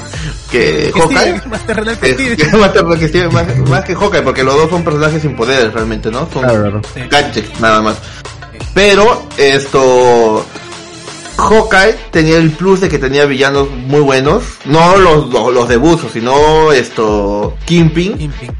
Que 0.51 0.93
Hawkeye. 0.95 1.39
Steve, 1.39 1.43
más 1.49 1.67
terrenal 1.67 1.99
que 1.99 2.17
que 2.17 2.57
más, 2.57 2.71
que 2.73 3.29
más, 3.29 3.69
más 3.71 3.85
que 3.85 3.95
Hawkeye, 3.95 4.23
porque 4.23 4.45
los 4.45 4.55
dos 4.55 4.71
son 4.71 4.85
personajes 4.85 5.23
sin 5.23 5.35
poderes 5.37 5.73
realmente, 5.73 6.11
¿no? 6.11 6.29
Son 6.33 6.43
Claro, 6.43 6.61
claro. 6.61 6.81
Sí. 6.95 7.01
gadgets 7.09 7.61
nada 7.61 7.81
más. 7.81 7.97
Pero 8.75 9.27
esto 9.37 10.45
Hawkeye 11.43 11.95
tenía 12.11 12.37
el 12.39 12.51
plus 12.51 12.81
de 12.81 12.89
que 12.89 12.99
tenía 12.99 13.27
villanos 13.27 13.69
muy 13.71 14.01
buenos, 14.01 14.43
no 14.65 14.97
los, 14.97 15.29
los, 15.33 15.53
los 15.53 15.69
de 15.69 15.77
Buzo, 15.77 16.09
sino 16.13 16.73
esto 16.73 17.57
Kingpin, 17.67 18.17
Kingpin. 18.19 18.51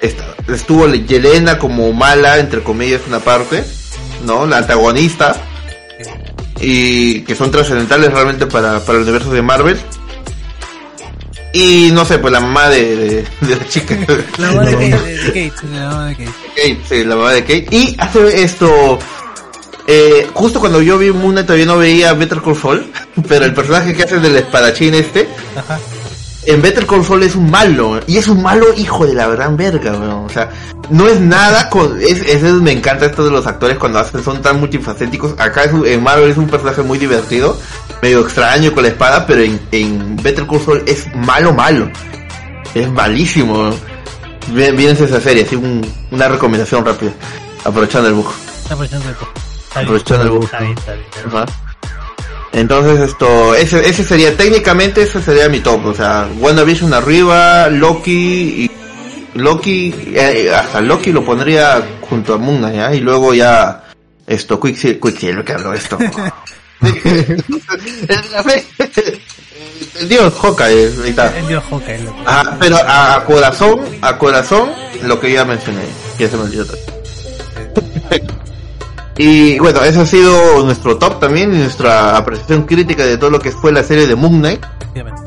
esta- 0.00 0.34
estuvo 0.52 0.86
Yelena 0.88 1.58
como 1.58 1.92
mala 1.92 2.38
entre 2.38 2.62
comillas 2.62 3.00
una 3.08 3.20
parte, 3.20 3.64
¿no? 4.24 4.46
La 4.46 4.58
antagonista 4.58 5.36
y 6.60 7.20
que 7.22 7.34
son 7.34 7.50
trascendentales 7.50 8.12
realmente 8.12 8.46
para, 8.46 8.80
para 8.80 8.98
el 8.98 9.04
universo 9.04 9.30
de 9.32 9.42
Marvel. 9.42 9.78
Y 11.52 11.90
no 11.92 12.04
sé, 12.04 12.18
pues 12.18 12.32
la 12.32 12.40
mamá 12.40 12.68
de, 12.68 12.96
de, 12.96 13.06
de 13.40 13.56
la 13.56 13.68
chica. 13.68 13.96
La 14.38 14.52
mamá 14.52 14.64
de 14.66 14.72
Kate, 14.90 15.02
de, 15.04 15.16
de 15.16 15.50
Kate, 15.50 15.66
la 15.72 15.88
mamá 15.88 16.06
de 16.06 16.16
Kate. 16.16 16.30
Kate, 16.54 16.78
sí, 16.88 17.04
la 17.04 17.16
mamá 17.16 17.32
de 17.32 17.40
Kate. 17.42 17.66
Y 17.70 17.96
hace 17.98 18.42
esto. 18.42 18.98
Eh, 19.86 20.28
justo 20.34 20.58
cuando 20.60 20.82
yo 20.82 20.98
vi 20.98 21.10
Moon 21.12 21.30
Knight 21.32 21.46
todavía 21.46 21.66
no 21.66 21.78
veía 21.78 22.12
Better 22.14 22.40
Call 22.42 22.56
Saul, 22.56 22.92
pero 23.28 23.44
el 23.44 23.54
personaje 23.54 23.94
que 23.94 24.02
hace 24.02 24.18
del 24.18 24.36
espadachín 24.36 24.94
este, 24.94 25.28
Ajá. 25.56 25.78
en 26.44 26.60
Better 26.60 26.86
Call 26.86 27.04
Saul 27.04 27.22
es 27.22 27.36
un 27.36 27.50
malo, 27.50 28.00
y 28.06 28.16
es 28.16 28.26
un 28.28 28.42
malo 28.42 28.66
hijo 28.76 29.06
de 29.06 29.14
la 29.14 29.26
gran 29.28 29.56
verga, 29.56 29.92
weón. 29.92 30.24
O 30.26 30.28
sea, 30.28 30.50
no 30.90 31.06
es 31.08 31.20
nada 31.20 31.68
con, 31.70 32.00
es, 32.02 32.20
es, 32.20 32.42
me 32.42 32.72
encanta 32.72 33.06
esto 33.06 33.24
de 33.24 33.30
los 33.30 33.46
actores 33.46 33.78
cuando 33.78 33.98
hacen, 34.00 34.22
son 34.24 34.42
tan 34.42 34.58
multifacéticos. 34.58 35.34
Acá 35.38 35.64
es 35.64 35.72
un- 35.72 35.86
en 35.86 36.02
Marvel 36.02 36.30
es 36.30 36.36
un 36.36 36.48
personaje 36.48 36.82
muy 36.82 36.98
divertido, 36.98 37.56
medio 38.02 38.20
extraño 38.20 38.72
con 38.72 38.82
la 38.82 38.88
espada, 38.90 39.24
pero 39.26 39.42
en, 39.42 39.60
en 39.70 40.16
Better 40.16 40.46
Call 40.48 40.60
Saul 40.64 40.82
es 40.86 41.06
malo, 41.14 41.52
malo. 41.52 41.88
Es 42.74 42.90
malísimo. 42.90 43.70
Bien, 44.48 44.76
bien 44.76 44.90
esa 44.96 45.20
serie, 45.20 45.44
así 45.44 45.54
un- 45.56 45.86
una 46.10 46.26
recomendación 46.28 46.84
rápida, 46.84 47.12
aprovechando 47.64 48.08
el 48.08 48.14
bug. 48.14 48.26
Aprovechando 48.68 49.08
el 49.08 49.14
poco. 49.14 49.30
Está 49.76 49.80
bien. 49.80 49.88
Aprovechando 49.88 50.24
el 50.24 50.30
bug. 50.30 50.44
Está 50.44 50.60
bien, 50.60 50.78
está 50.78 50.92
bien. 50.94 51.06
Ajá. 51.26 51.46
Entonces 52.52 53.00
esto, 53.00 53.54
ese, 53.54 53.86
ese 53.86 54.02
sería, 54.02 54.34
técnicamente 54.34 55.02
ese 55.02 55.20
sería 55.20 55.46
mi 55.48 55.60
top, 55.60 55.84
o 55.84 55.94
sea, 55.94 56.26
WandaVision 56.38 56.94
arriba, 56.94 57.68
Loki 57.68 58.64
y 58.64 58.70
Loki, 59.34 59.94
eh, 60.14 60.50
hasta 60.54 60.80
Loki 60.80 61.12
lo 61.12 61.22
pondría 61.22 61.86
junto 62.00 62.32
a 62.32 62.38
Moon 62.38 62.56
Knight, 62.58 62.76
¿ya? 62.76 62.94
y 62.94 63.00
luego 63.00 63.34
ya 63.34 63.84
esto, 64.26 64.58
Quicksilver, 64.58 65.00
Quicksilver 65.00 65.44
que 65.44 65.52
habló 65.52 65.74
esto. 65.74 65.98
El 70.00 70.08
dios 70.08 70.32
Hawkeye, 70.40 70.92
ahí 71.04 71.10
está. 71.10 71.38
El 71.38 71.48
dios 71.48 71.64
Hawkeye. 71.70 71.98
loco. 71.98 72.18
Ajá, 72.24 72.56
pero 72.58 72.76
a, 72.86 73.22
corazón, 73.26 73.80
a 74.00 74.16
corazón, 74.16 74.70
lo 75.02 75.20
que 75.20 75.32
ya 75.32 75.44
mencioné, 75.44 75.82
ya 76.18 76.28
se 76.28 76.36
me 76.36 76.44
olvidó 76.44 76.64
todo. 76.64 76.78
Y 79.18 79.58
bueno, 79.58 79.82
ese 79.82 80.00
ha 80.00 80.06
sido 80.06 80.62
nuestro 80.64 80.96
top 80.98 81.18
también, 81.20 81.52
y 81.54 81.58
nuestra 81.58 82.16
apreciación 82.16 82.64
crítica 82.64 83.04
de 83.06 83.16
todo 83.16 83.30
lo 83.30 83.38
que 83.38 83.50
fue 83.50 83.72
la 83.72 83.82
serie 83.82 84.06
de 84.06 84.14
Moon 84.14 84.40
Knight. 84.40 84.62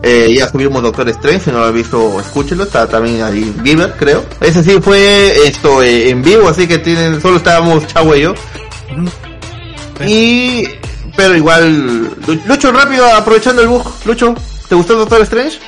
Eh, 0.04 0.34
ya 0.38 0.48
subimos 0.50 0.82
Doctor 0.82 1.10
Strange, 1.10 1.46
si 1.46 1.52
no 1.52 1.60
lo 1.60 1.66
ha 1.66 1.72
visto, 1.72 2.20
escúchelo, 2.20 2.64
está 2.64 2.88
también 2.88 3.22
ahí 3.24 3.54
Giver, 3.64 3.94
creo. 3.98 4.24
Ese 4.42 4.64
sí 4.64 4.80
fue 4.82 5.48
esto 5.48 5.82
eh, 5.84 6.10
en 6.10 6.22
vivo, 6.24 6.48
así 6.50 6.68
que 6.68 6.78
tienen, 6.80 7.20
solo 7.22 7.38
estábamos 7.38 7.86
Chavo 7.88 8.16
y 8.16 8.22
yo. 8.22 8.34
Y, 10.06 10.68
pero 11.16 11.36
igual, 11.36 12.04
Lu- 12.26 12.42
Lucho 12.48 12.72
rápido, 12.72 13.06
aprovechando 13.14 13.62
el 13.62 13.68
bug, 13.68 13.84
Lucho, 14.06 14.34
¿te 14.68 14.76
gustó 14.76 14.96
Doctor 14.96 15.22
Strange? 15.22 15.60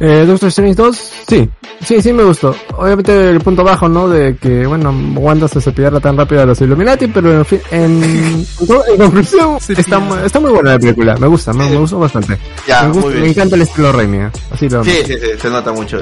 Eh, 0.00 0.24
Doctor 0.26 0.48
Strange 0.48 0.74
2, 0.76 0.96
sí, 1.28 1.48
sí, 1.84 2.00
sí 2.00 2.12
me 2.12 2.22
gustó. 2.22 2.54
Obviamente 2.76 3.30
el 3.30 3.40
punto 3.40 3.64
bajo, 3.64 3.88
¿no? 3.88 4.08
De 4.08 4.36
que, 4.36 4.64
bueno, 4.66 4.94
Wanda 5.16 5.48
se 5.48 5.60
cepillara 5.60 5.98
tan 5.98 6.16
rápido 6.16 6.42
a 6.42 6.46
los 6.46 6.60
Illuminati, 6.60 7.08
pero 7.08 7.32
en 7.32 7.44
fin, 7.44 7.60
en, 7.72 8.02
en 8.60 8.96
conclusión, 8.98 9.58
está, 9.68 9.98
muy 9.98 10.50
buena 10.52 10.72
la 10.72 10.78
película, 10.78 11.16
me 11.16 11.26
gusta, 11.26 11.52
me, 11.52 11.68
me 11.68 11.76
gustó 11.78 11.98
bastante. 11.98 12.38
Ya, 12.66 12.84
me, 12.84 12.92
gusta- 12.92 13.10
me 13.18 13.28
encanta 13.28 13.56
el 13.56 13.62
estilo 13.62 13.90
Raimi, 13.92 14.18
¿eh? 14.18 14.30
así 14.52 14.68
lo 14.68 14.84
Sí, 14.84 14.92
sí, 15.04 15.14
sí, 15.14 15.26
se 15.40 15.50
nota 15.50 15.72
mucho. 15.72 15.98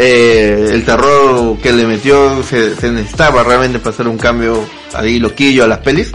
Eh, 0.00 0.70
el 0.72 0.84
terror 0.84 1.58
que 1.58 1.72
le 1.72 1.84
metió 1.84 2.40
se, 2.44 2.76
se 2.76 2.90
necesitaba 2.90 3.42
realmente 3.42 3.80
para 3.80 3.90
hacer 3.90 4.06
un 4.06 4.16
cambio 4.16 4.64
ahí 4.94 5.18
loquillo 5.18 5.64
a 5.64 5.66
las 5.66 5.78
pelis. 5.78 6.12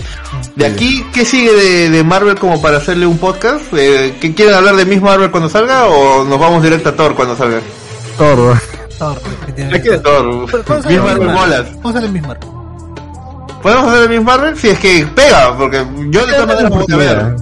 De 0.56 0.66
aquí, 0.66 1.06
¿qué 1.14 1.26
sigue 1.26 1.52
de, 1.54 1.90
de 1.90 2.04
Marvel 2.04 2.36
como 2.40 2.62
para 2.62 2.78
hacerle 2.78 3.06
un 3.06 3.18
podcast? 3.18 3.62
Eh, 3.76 4.16
¿qué 4.22 4.34
¿Quieren 4.34 4.56
hablar 4.56 4.76
de 4.78 4.86
Miss 4.86 5.02
Marvel 5.02 5.32
cuando 5.32 5.50
salga 5.50 5.88
o 5.88 6.24
nos 6.24 6.40
vamos 6.40 6.64
directo 6.64 6.90
a 6.90 6.96
Thor 6.96 7.14
cuando 7.16 7.36
salga? 7.36 7.60
Thor, 8.18 8.58
¿Qué 8.98 9.30
definitivamente. 9.30 9.82
quiere 9.82 10.00
Thor? 10.00 10.46
Pero 10.50 10.64
¿cuándo 10.64 10.88
Miss 10.88 10.98
sale 10.98 11.00
Marvel 11.02 11.28
Miss 11.28 11.40
bolas. 11.40 11.68
¿Cómo 11.82 11.94
sale 11.94 12.08
Miss 12.10 12.22
Marvel? 12.28 12.50
¿Podemos 13.62 13.88
hacer 13.88 14.04
el 14.04 14.10
Miss 14.10 14.24
Marvel? 14.26 14.58
Si 14.58 14.70
es 14.70 14.80
que 14.80 15.08
pega, 15.16 15.58
porque 15.58 15.86
yo 16.10 16.26
de 16.26 16.34
todas 16.34 16.48
maneras 16.48 16.70
voy 16.72 16.86
a 16.94 16.98
ver. 16.98 17.36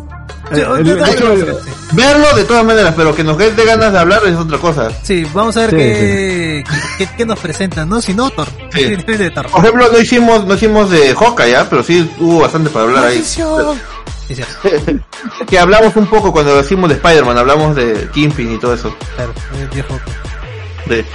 Eh. 0.51 1.57
Verlo 1.93 2.35
de 2.35 2.43
todas 2.43 2.65
maneras, 2.65 2.93
pero 2.95 3.15
que 3.15 3.23
nos 3.23 3.37
dé 3.37 3.51
ganas 3.65 3.91
de 3.93 3.99
hablar 3.99 4.21
es 4.25 4.35
otra 4.35 4.57
cosa. 4.57 4.91
Sí, 5.03 5.25
vamos 5.33 5.55
a 5.57 5.61
ver 5.61 5.69
Sí, 5.71 5.75
qué, 5.77 6.63
qué, 6.97 7.09
qué 7.17 7.25
nos 7.25 7.39
presentan, 7.39 7.87
¿no? 7.89 8.01
Si 8.01 8.13
no, 8.13 8.29
Thor. 8.31 8.47
Por 8.49 8.79
ejemplo, 8.79 9.89
no 9.91 9.99
hicimos, 9.99 10.45
no 10.45 10.53
hicimos 10.55 10.89
de 10.89 11.15
Hawkeye, 11.15 11.51
¿ya? 11.51 11.69
pero 11.69 11.83
sí 11.83 12.09
hubo 12.19 12.41
bastante 12.41 12.69
para 12.69 12.85
hablar 12.85 13.05
ahí. 13.05 13.23
Que 15.49 15.59
hablamos 15.59 15.93
un 15.97 16.07
poco 16.07 16.31
cuando 16.31 16.55
decimos 16.55 16.89
de 16.89 16.95
Spider-Man, 16.95 17.37
hablamos 17.37 17.75
de 17.75 18.09
Kingpin 18.13 18.53
y 18.53 18.57
todo 18.57 18.73
eso. 18.73 18.95
Claro, 19.15 19.33
el 19.59 19.67
viejo. 19.67 19.99
Sí. 20.87 20.93
Eh, 20.93 21.05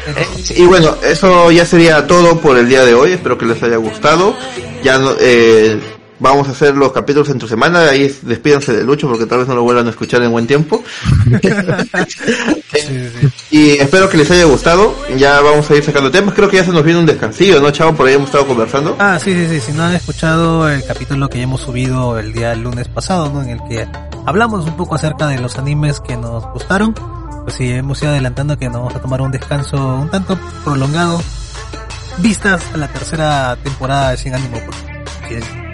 Y 0.57 0.63
bueno, 0.67 0.95
eso 1.03 1.51
ya 1.51 1.65
sería 1.65 2.07
todo 2.07 2.39
por 2.41 2.59
el 2.59 2.69
día 2.69 2.85
de 2.85 2.95
hoy. 2.95 3.13
Espero 3.13 3.39
que 3.39 3.47
les 3.47 3.63
haya 3.63 3.77
gustado. 3.77 4.37
Ya 4.83 4.99
no, 4.99 5.13
eh, 5.19 5.81
vamos 6.19 6.49
a 6.49 6.53
hacer 6.53 6.75
los 6.75 6.93
capítulos 6.93 7.29
entre 7.31 7.49
semana. 7.49 7.81
Ahí 7.91 8.15
despídanse 8.23 8.73
de 8.73 8.85
Lucho 8.85 9.09
porque 9.09 9.27
tal 9.27 9.39
vez 9.39 9.49
no 9.49 9.55
lo 9.55 9.63
vuelvan 9.63 9.87
a 9.87 9.91
escuchar 9.91 10.23
en 10.23 10.33
buen 10.33 10.47
tiempo. 10.47 10.83
Sí, 12.77 13.09
sí. 13.21 13.29
Y 13.51 13.71
espero 13.79 14.09
que 14.09 14.19
les 14.19 14.31
haya 14.31 14.45
gustado. 14.45 14.95
Ya 15.17 15.41
vamos 15.41 15.71
a 15.71 15.77
ir 15.77 15.83
sacando 15.83 16.11
temas. 16.11 16.35
Creo 16.35 16.51
que 16.51 16.57
ya 16.59 16.65
se 16.65 16.73
nos 16.73 16.85
viene 16.85 17.01
un 17.01 17.07
descansillo, 17.07 17.61
¿no, 17.61 17.71
chavo? 17.71 17.95
Por 17.95 18.07
ahí 18.07 18.15
hemos 18.15 18.27
estado 18.27 18.47
conversando. 18.47 18.97
Ah, 18.99 19.19
sí, 19.19 19.33
sí, 19.33 19.49
sí. 19.49 19.61
Si 19.61 19.73
no 19.73 19.85
han 19.85 19.95
escuchado 19.95 20.69
el 20.69 20.85
capítulo 20.85 21.29
que 21.29 21.39
ya 21.39 21.45
hemos 21.45 21.63
subido 21.63 22.19
el 22.19 22.33
día 22.33 22.55
lunes 22.55 22.89
pasado, 22.89 23.31
¿no? 23.33 23.43
En 23.43 23.51
el 23.51 23.61
que 23.69 23.87
hablamos 24.27 24.67
un 24.67 24.77
poco 24.77 24.95
acerca 24.97 25.27
de 25.29 25.39
los 25.39 25.57
animes 25.59 26.01
que 26.01 26.17
nos 26.17 26.45
gustaron. 26.53 26.93
Pues 27.45 27.55
sí, 27.55 27.71
hemos 27.71 28.03
ido 28.03 28.11
adelantando 28.11 28.59
que 28.59 28.67
nos 28.67 28.79
vamos 28.79 28.97
a 28.97 29.01
tomar 29.01 29.23
un 29.23 29.31
descanso 29.31 29.77
un 29.97 30.11
tanto 30.11 30.39
prolongado. 30.65 31.23
Vistas 32.19 32.63
a 32.75 32.77
la 32.77 32.89
tercera 32.89 33.57
temporada 33.63 34.11
de 34.11 34.17
Sin 34.19 34.35
Ánimo. 34.35 34.59
pues. 34.67 35.66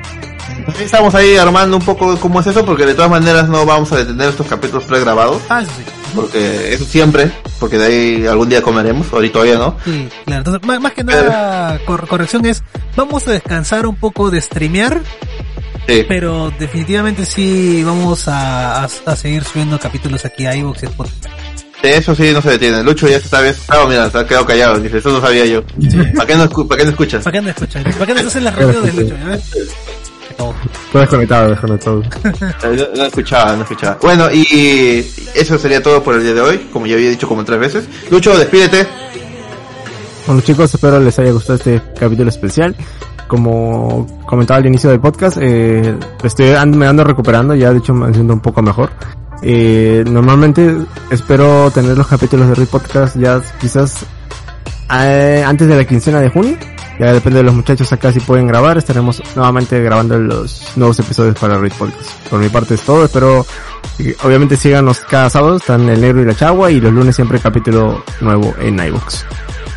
Sí, 0.57 0.73
Sí, 0.79 0.85
Estamos 0.85 1.15
ahí 1.15 1.37
armando 1.37 1.77
un 1.77 1.85
poco 1.85 2.17
cómo 2.19 2.41
es 2.41 2.47
eso 2.47 2.65
porque 2.65 2.87
de 2.87 2.95
todas 2.95 3.11
maneras 3.11 3.49
no 3.49 3.65
vamos 3.67 3.91
a 3.93 3.97
detener 3.97 4.29
estos 4.31 4.47
capítulos 4.47 4.85
pregrabados. 4.85 5.41
Ah, 5.49 5.63
sí, 5.63 5.71
sí. 5.79 5.85
Porque 6.15 6.75
eso 6.75 6.85
siempre, 6.85 7.31
porque 7.59 7.79
de 7.79 7.87
ahí 7.87 8.27
algún 8.27 8.49
día 8.49 8.61
comeremos, 8.63 9.11
ahorita 9.13 9.33
todavía 9.35 9.57
no. 9.59 9.77
Sí, 9.85 10.09
claro. 10.27 10.41
Entonces, 10.41 10.67
más, 10.69 10.81
más 10.81 10.93
que 10.93 11.05
nada, 11.05 11.79
cor- 11.87 12.07
corrección 12.07 12.45
es, 12.47 12.63
vamos 12.97 13.27
a 13.29 13.33
descansar 13.33 13.87
un 13.87 13.97
poco 13.97 14.31
de 14.31 14.41
streamear, 14.41 15.01
Sí. 15.89 16.05
pero 16.09 16.53
definitivamente 16.61 17.25
sí 17.27 17.83
vamos 17.85 18.29
a, 18.29 18.83
a, 18.85 18.89
a 19.07 19.17
seguir 19.17 19.43
subiendo 19.45 19.79
capítulos 19.81 20.25
aquí 20.25 20.47
a 20.47 20.55
iVoox 20.55 20.83
y 20.83 20.87
Spotify. 20.87 21.29
Eso 21.83 22.15
sí 22.15 22.31
no 22.33 22.41
se 22.41 22.51
detiene. 22.51 22.83
Lucho 22.85 23.09
ya 23.09 23.17
está 23.17 23.41
asustado, 23.41 23.89
mira, 23.89 24.09
se 24.09 24.17
ha 24.19 24.25
quedado 24.27 24.47
callado. 24.47 24.79
Dice, 24.79 24.99
eso 24.99 25.11
no 25.11 25.21
sabía 25.21 25.45
yo. 25.47 25.63
¿Para 26.15 26.27
qué 26.27 26.37
no, 26.37 26.49
escu- 26.49 26.69
¿para 26.69 26.79
qué 26.79 26.85
no 26.85 26.91
escuchas? 26.91 27.25
¿Para 27.25 27.33
qué 27.39 27.43
no 27.43 27.51
escuchas? 27.51 27.83
¿Para 27.97 28.07
qué 28.07 28.15
no 28.23 28.29
haces 28.29 28.43
las 28.45 28.55
reuniones 28.55 28.95
de 28.97 29.03
Lucho? 29.03 29.17
ya 29.19 29.25
ves? 29.31 29.43
Todo 30.93 31.01
desconectado, 31.01 31.51
desconectado. 31.51 32.03
Eh, 32.65 32.77
No, 32.95 32.97
no 33.01 33.05
escuchaba, 33.07 33.57
no 33.57 33.63
escuchaba. 33.63 33.99
Bueno, 34.03 34.31
y 34.31 35.07
eso 35.35 35.59
sería 35.59 35.83
todo 35.83 36.03
por 36.03 36.15
el 36.15 36.23
día 36.23 36.35
de 36.35 36.41
hoy, 36.41 36.59
como 36.73 36.87
ya 36.87 36.95
había 36.95 37.11
dicho 37.11 37.29
como 37.29 37.45
tres 37.45 37.59
veces. 37.61 37.85
Lucho, 38.11 38.37
despídete. 38.37 38.87
Bueno 40.27 40.41
chicos, 40.43 40.73
espero 40.73 41.01
les 41.01 41.19
haya 41.19 41.33
gustado 41.33 41.57
este 41.57 41.81
capítulo 41.99 42.29
especial. 42.29 42.75
Como 43.27 44.07
comentaba 44.27 44.59
al 44.59 44.67
inicio 44.67 44.91
del 44.91 45.01
podcast, 45.01 45.39
eh, 45.41 45.97
estoy 46.23 46.51
and- 46.51 46.77
me 46.77 46.87
ando 46.87 47.03
recuperando, 47.03 47.55
ya 47.55 47.73
de 47.73 47.79
hecho 47.79 47.95
me 47.95 48.13
siento 48.13 48.33
un 48.35 48.41
poco 48.41 48.63
mejor. 48.63 48.91
Eh, 49.43 50.05
normalmente 50.07 50.77
espero 51.11 51.71
tener 51.73 51.97
los 51.99 52.07
capítulos 52.07 52.47
de 52.49 52.55
Read 52.55 52.69
Podcast 52.69 53.17
ya 53.17 53.41
quizás 53.61 54.05
eh, 54.95 55.43
antes 55.45 55.67
de 55.67 55.77
la 55.77 55.85
quincena 55.85 56.21
de 56.21 56.29
junio. 56.29 56.57
Ya 56.99 57.13
depende 57.13 57.39
de 57.39 57.45
los 57.45 57.55
muchachos 57.55 57.93
acá 57.93 58.13
si 58.13 58.21
pueden 58.21 58.47
grabar. 58.47 58.79
Estaremos 58.79 59.23
nuevamente 59.35 59.81
grabando 59.83 60.19
los 60.19 60.77
nuevos 60.77 60.99
episodios 60.99 61.39
para 61.39 61.59
Read 61.59 61.73
Podcast. 61.73 62.11
Por 62.29 62.39
mi 62.39 62.49
parte 62.49 62.75
es 62.75 62.83
todo. 62.83 63.05
Espero, 63.05 63.47
obviamente 64.23 64.57
síganos 64.57 65.01
cada 65.01 65.31
sábado. 65.31 65.57
Están 65.57 65.89
el 65.89 66.01
negro 66.01 66.23
y 66.23 66.27
la 66.27 66.35
chagua. 66.35 66.71
Y 66.71 66.81
los 66.81 66.93
lunes 66.93 67.17
siempre 67.17 67.39
capítulo 67.41 68.05
nuevo 68.21 68.55
en 68.61 68.79
iVoox. 68.79 69.25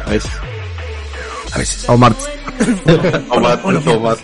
A 0.05 0.09
ver. 0.09 0.21
A 1.53 1.57
veces. 1.57 1.89
O 1.89 1.97
martes. 1.97 2.29
O 3.29 3.39
más, 3.39 3.59
o 3.63 4.15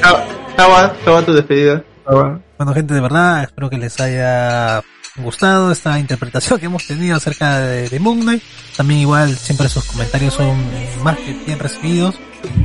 Chao, 0.00 0.18
chao, 0.56 0.92
chao, 1.04 1.22
tu 1.22 1.32
despedida. 1.32 1.82
Bueno, 2.06 2.72
gente, 2.74 2.94
de 2.94 3.00
verdad, 3.00 3.42
espero 3.42 3.68
que 3.68 3.78
les 3.78 4.00
haya 4.00 4.82
gustado 5.18 5.72
esta 5.72 5.98
interpretación 5.98 6.58
que 6.58 6.66
hemos 6.66 6.86
tenido 6.86 7.16
acerca 7.16 7.60
de, 7.60 7.88
de 7.88 8.00
Moon 8.00 8.20
Knight. 8.20 8.42
También 8.76 9.00
igual, 9.00 9.36
siempre 9.36 9.68
sus 9.68 9.84
comentarios 9.84 10.34
son 10.34 10.56
más 11.02 11.16
que 11.16 11.32
bien 11.46 11.58
recibidos. 11.58 12.14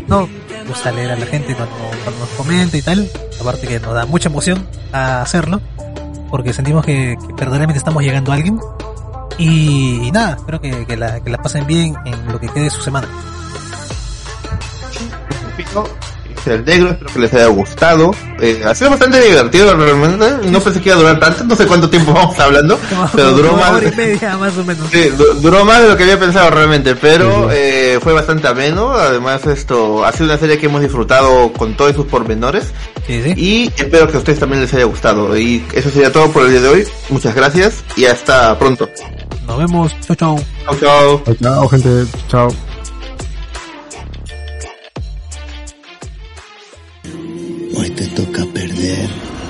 No, 0.08 0.28
gusta 0.68 0.92
leer 0.92 1.12
a 1.12 1.16
la 1.16 1.26
gente 1.26 1.56
cuando, 1.56 1.76
nos 2.20 2.30
comenta 2.30 2.78
y 2.78 2.82
tal. 2.82 3.10
Aparte 3.40 3.68
que 3.68 3.80
nos 3.80 3.94
da 3.94 4.06
mucha 4.06 4.30
emoción 4.30 4.68
a 4.92 5.22
hacerlo. 5.22 5.62
Porque 6.30 6.54
sentimos 6.54 6.86
que, 6.86 7.18
que 7.20 7.34
verdaderamente 7.34 7.78
estamos 7.78 8.04
llegando 8.04 8.32
a 8.32 8.36
alguien. 8.36 8.60
Y, 9.38 10.12
nada, 10.12 10.36
espero 10.36 10.62
que, 10.62 10.86
que 10.86 10.98
la, 10.98 11.20
que 11.20 11.30
la 11.30 11.38
pasen 11.38 11.66
bien 11.66 11.96
en 12.06 12.32
lo 12.32 12.40
que 12.40 12.48
quede 12.48 12.66
de 12.66 12.70
su 12.70 12.82
semana. 12.82 13.08
Pico, 15.58 15.90
el 16.48 16.66
negro, 16.66 16.90
espero 16.92 17.14
que 17.14 17.20
les 17.20 17.34
haya 17.34 17.48
gustado. 17.48 18.12
Eh, 18.40 18.62
ha 18.66 18.74
sido 18.76 18.90
bastante 18.92 19.22
divertido 19.22 19.76
realmente. 19.76 20.50
No 20.50 20.60
pensé 20.60 20.82
que 20.82 20.90
iba 20.90 20.96
a 20.98 21.00
durar 21.00 21.20
tanto, 21.20 21.44
no 21.44 21.56
sé 21.56 21.66
cuánto 21.68 21.90
tiempo 21.90 22.14
vamos 22.16 22.40
hablando, 22.40 22.80
pero 23.16 23.32
duró 23.32 23.54
más. 23.54 23.72
hora 23.72 23.88
y 23.90 23.96
media 23.96 24.38
más 24.38 24.58
o 24.58 24.64
menos. 24.64 24.88
Sí, 24.92 25.10
duró 25.42 25.64
más 25.66 25.82
de 25.82 25.90
lo 25.90 25.98
que 25.98 26.04
había 26.04 26.20
pensado 26.20 26.50
realmente, 26.50 26.96
pero 26.96 27.50
eh, 27.52 28.00
fue 28.02 28.14
bastante 28.14 28.48
ameno. 28.48 28.92
Además, 28.92 29.46
esto 29.48 30.06
ha 30.06 30.12
sido 30.12 30.26
una 30.26 30.38
serie 30.38 30.58
que 30.58 30.66
hemos 30.66 30.82
disfrutado 30.82 31.52
con 31.54 31.76
todos 31.78 31.96
sus 31.96 32.06
pormenores 32.08 32.72
Sí, 33.08 33.22
sí. 33.24 33.34
y 33.38 33.72
espero 33.82 34.08
que 34.10 34.16
a 34.16 34.20
ustedes 34.20 34.40
también 34.40 34.62
les 34.62 34.74
haya 34.74 34.86
gustado. 34.86 35.38
Y 35.38 35.64
eso 35.74 35.90
sería 35.90 36.12
todo 36.12 36.30
por 36.32 36.44
el 36.46 36.52
día 36.52 36.62
de 36.62 36.68
hoy. 36.70 36.88
Muchas 37.10 37.34
gracias 37.36 37.84
y 37.96 38.06
hasta 38.06 38.58
pronto. 38.60 38.90
Nos 39.48 39.58
vemos. 39.58 39.96
Chau, 40.08 40.16
chau. 40.16 40.40
Chao, 40.66 40.76
chao. 40.80 41.24
Chao, 41.42 41.68
gente. 41.68 42.06
Chao. 42.30 42.71
Hoy 47.74 47.90
te 47.92 48.08
toca 48.08 48.46
perder. 48.46 49.41